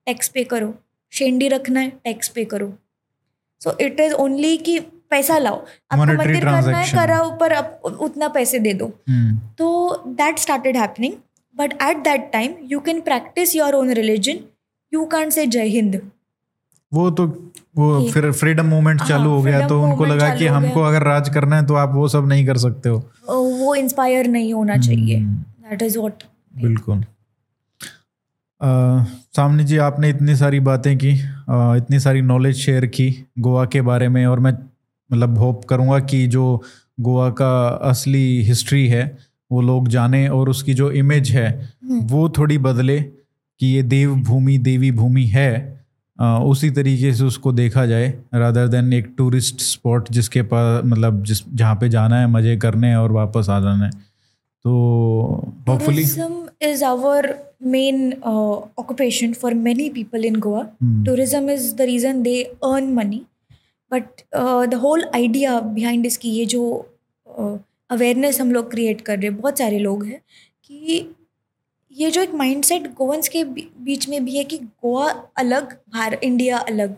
टैक्स 0.05 0.27
पे 0.27 0.43
करो। 0.43 0.73
शेंडी 1.11 1.47
रखना 1.47 1.79
है 1.79 1.89
टैक्स 1.89 2.27
पे 2.27 2.45
करो। 2.45 2.73
सो 3.61 3.77
इट 3.81 3.99
इज़ 3.99 4.13
ओनली 4.13 4.57
कि 4.57 4.79
पैसा 5.09 5.37
लाओ। 5.37 5.55
आपको 5.91 6.05
मंदिर 6.05 6.39
करना 6.39 6.77
है. 6.77 6.91
कराओ 6.91 7.37
पर 7.37 7.53
आप 7.53 7.81
उतना 8.01 8.27
पैसे 8.27 8.59
दे 8.59 8.73
दो। 8.73 8.85
हम्म। 9.09 9.37
तो 9.57 9.67
that 10.07 10.39
started 10.39 10.77
happening 10.77 11.13
but 11.55 11.73
at 11.73 11.97
that 11.97 12.29
time 12.33 12.55
you 12.63 12.79
can 12.79 13.01
practice 13.01 13.55
your 13.55 13.73
own 13.73 13.91
religion 13.91 14.39
you 14.93 15.05
can 15.05 15.29
say 15.29 15.45
Jai 15.47 15.67
Hind 15.67 16.01
वो 16.93 17.09
तो 17.11 17.27
वो 17.77 18.09
फिर 18.09 18.31
फ्रीडम 18.31 18.65
मूवमेंट 18.65 18.99
हाँ, 19.01 19.09
चालू 19.09 19.29
हो 19.29 19.41
गया 19.41 19.67
तो 19.67 19.81
उनको 19.83 20.05
लगा 20.05 20.35
कि 20.35 20.47
हमको 20.47 20.81
अगर 20.81 21.03
राज 21.03 21.29
करना 21.29 21.55
है 21.55 21.65
तो 21.65 21.73
आप 21.73 21.91
वो 21.93 22.07
सब 22.07 22.27
नहीं 22.27 22.45
कर 22.45 22.57
सकते 22.57 22.89
हो। 22.89 23.09
वो 23.29 23.75
इंस्पायर 23.75 24.27
नहीं 24.27 24.53
होना 24.53 24.77
चाहिए। 24.77 25.17
हम्म, 25.17 25.35
दैट 25.69 25.81
इज़ 25.81 25.97
व्हाट 25.99 26.23
बिल्कुल 26.61 27.03
सामने 29.35 29.63
जी 29.63 29.77
आपने 29.77 30.09
इतनी 30.09 30.35
सारी 30.35 30.59
बातें 30.59 30.97
की 30.97 31.11
अ, 31.49 31.75
इतनी 31.75 31.99
सारी 31.99 32.21
नॉलेज 32.21 32.55
शेयर 32.55 32.85
की 32.85 33.25
गोवा 33.39 33.65
के 33.65 33.81
बारे 33.81 34.09
में 34.09 34.25
और 34.25 34.39
मैं 34.39 34.51
मतलब 35.11 35.37
होप 35.37 35.65
करूँगा 35.65 35.99
कि 35.99 36.27
जो 36.27 36.63
गोवा 36.99 37.29
का 37.29 37.67
असली 37.67 38.41
हिस्ट्री 38.43 38.87
है 38.87 39.17
वो 39.51 39.61
लोग 39.61 39.87
जाने 39.87 40.27
और 40.27 40.49
उसकी 40.49 40.73
जो 40.73 40.91
इमेज 40.91 41.31
है 41.31 41.69
वो 41.83 42.29
थोड़ी 42.29 42.57
बदले 42.57 42.99
कि 43.59 43.65
ये 43.67 43.83
देव 43.83 44.15
भूमि 44.15 44.57
देवी 44.57 44.91
भूमि 44.91 45.25
है 45.25 45.82
उसी 46.21 46.69
तरीके 46.71 47.13
से 47.13 47.23
उसको 47.23 47.51
देखा 47.51 47.85
जाए 47.85 48.07
रादर 48.33 48.67
देन 48.67 48.93
एक 48.93 49.13
टूरिस्ट 49.17 49.61
स्पॉट 49.61 50.11
जिसके 50.11 50.41
पास 50.41 50.85
मतलब 50.85 51.23
जिस 51.23 51.41
जहाँ 51.53 51.75
पे 51.75 51.89
जाना 51.89 52.19
है 52.19 52.27
मज़े 52.27 52.55
करने 52.57 52.87
हैं 52.87 52.97
और 52.97 53.11
वापस 53.11 53.49
आ 53.49 53.59
जाना 53.59 53.85
है 53.85 53.91
तो 54.65 54.71
hopefully 55.69 56.03
tourism 56.05 56.39
is 56.61 56.81
our 56.81 57.21
main 57.75 57.97
uh, 58.23 58.61
occupation 58.77 59.33
for 59.33 59.51
many 59.55 59.89
people 59.89 60.23
in 60.23 60.39
goa 60.45 60.61
Hmm. 60.61 61.03
tourism 61.03 61.49
is 61.49 61.65
the 61.75 61.87
reason 61.91 62.21
they 62.23 62.37
earn 62.63 62.93
money 62.93 63.19
but 63.91 64.23
uh, 64.33 64.65
the 64.67 64.79
whole 64.85 65.03
idea 65.15 65.57
behind 65.79 66.05
इसकी 66.05 66.29
ये 66.29 66.45
जो 66.55 66.63
अवेयरनेस 67.91 68.39
हम 68.41 68.51
लोग 68.51 68.71
क्रिएट 68.71 69.01
कर 69.01 69.17
रहे 69.17 69.27
हैं 69.27 69.39
बहुत 69.41 69.57
सारे 69.59 69.79
लोग 69.79 70.05
हैं 70.05 70.19
कि 70.63 71.01
ये 71.93 72.09
जो 72.11 72.21
एक 72.21 72.33
माइंडसेट 72.33 72.87
गोवंस 72.95 73.27
के 73.29 73.43
बीच 73.43 74.07
में 74.09 74.23
भी 74.25 74.37
है 74.37 74.43
कि 74.43 74.57
गोवा 74.57 75.09
अलग 75.37 75.73
भार 75.93 76.13
इंडिया 76.13 76.57
अलग। 76.59 76.95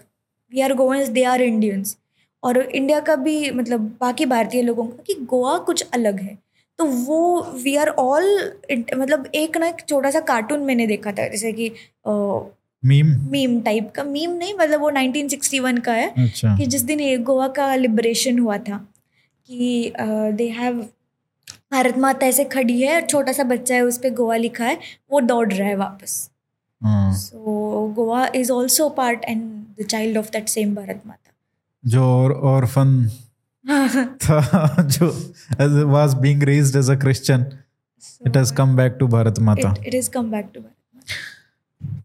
We 0.51 0.61
are 0.61 0.73
Goans 0.73 1.07
they 1.09 1.23
are 1.23 1.41
Indians 1.41 1.97
और 2.43 2.57
इंडिया 2.57 2.99
का 2.99 3.15
भी 3.15 3.51
मतलब 3.51 3.79
बाकी 4.01 4.25
भारतीय 4.25 4.61
लोगों 4.61 4.85
का 4.87 5.03
कि 5.07 5.13
गोवा 5.25 5.57
कुछ 5.59 5.85
अलग 5.93 6.19
है। 6.21 6.37
तो 6.79 6.85
वो 6.85 7.41
वी 7.63 7.75
आर 7.75 7.89
ऑल 7.89 8.25
मतलब 8.71 9.29
एक 9.35 9.57
ना 9.57 9.67
एक 9.67 9.81
छोटा 9.89 10.11
सा 10.11 10.19
कार्टून 10.29 10.59
मैंने 10.59 10.87
देखा 10.87 11.11
था 11.11 11.27
जैसे 11.27 11.51
कि 11.53 11.71
मीम 12.83 13.07
मीम 13.31 13.59
टाइप 13.61 13.91
का। 13.95 14.03
मीम 14.03 14.31
नहीं 14.31 14.53
मतलब 14.53 14.81
वो 14.81 14.91
1961 14.91 15.79
का 15.79 15.93
है 15.93 16.09
अच्छा। 16.17 16.57
कि 16.57 16.65
जिस 16.65 16.81
दिन 16.81 17.23
गोवा 17.23 17.47
का 17.57 17.73
लिबरेशन 17.75 18.39
हुआ 18.39 18.57
था 18.57 18.77
कि 19.49 19.93
दे 19.99 20.47
हैव 20.49 20.85
भारत 21.75 21.97
माता 21.99 22.25
ऐसे 22.25 22.43
खड़ी 22.51 22.81
है 22.81 22.95
और 22.95 23.07
छोटा 23.07 23.31
सा 23.31 23.43
बच्चा 23.43 23.75
है 23.75 23.81
उस 23.83 23.97
पर 23.97 24.13
गोवा 24.15 24.35
लिखा 24.37 24.65
है 24.65 24.77
वो 25.11 25.19
दौड़ 25.21 25.51
रहा 25.53 25.67
है 25.67 25.75
वापस। 25.77 26.13
हाँ। 26.81 27.13
So 27.15 27.93
Goa 27.95 28.25
is 28.35 28.51
also 28.51 28.89
part 28.97 29.23
and 29.25 29.41
the 29.79 29.85
child 29.85 30.17
of 30.17 30.29
that 30.31 30.47
same 30.49 30.75
Bharat 30.75 31.01
Mata. 31.07 31.31
जो 31.83 32.03
और 32.03 32.31
और 32.51 32.65
फन 32.67 33.09
था 34.23 34.83
जो 34.87 35.07
was 35.89 36.13
being 36.21 36.43
raised 36.43 36.75
as 36.77 36.89
a 36.89 36.95
Christian 36.99 37.45
it 38.27 38.37
has 38.37 38.53
come 38.53 38.75
back 38.75 38.95
to 38.99 39.07
Bharat 39.07 39.39
Mata. 39.49 39.75
It 39.87 39.93
is 39.93 40.09
come 40.09 40.31
back 40.31 40.49
to 40.55 40.61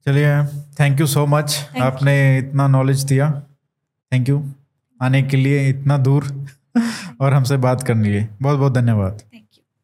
चलिए 0.06 0.42
thank 0.80 1.00
you 1.00 1.06
so 1.06 1.26
much 1.26 1.50
you. 1.50 1.82
आपने 1.82 2.14
इतना 2.38 2.66
knowledge 2.68 3.02
दिया। 3.04 3.30
Thank 4.12 4.28
you 4.28 4.42
आने 5.00 5.22
के 5.22 5.36
लिए 5.36 5.68
इतना 5.68 5.98
दूर 5.98 6.24
और 7.20 7.34
हमसे 7.34 7.56
बात 7.58 7.82
करने 7.82 8.04
के 8.04 8.10
लिए। 8.10 8.28
बहुत 8.42 8.58
बहुत 8.58 8.72
धन्यवाद 8.74 9.22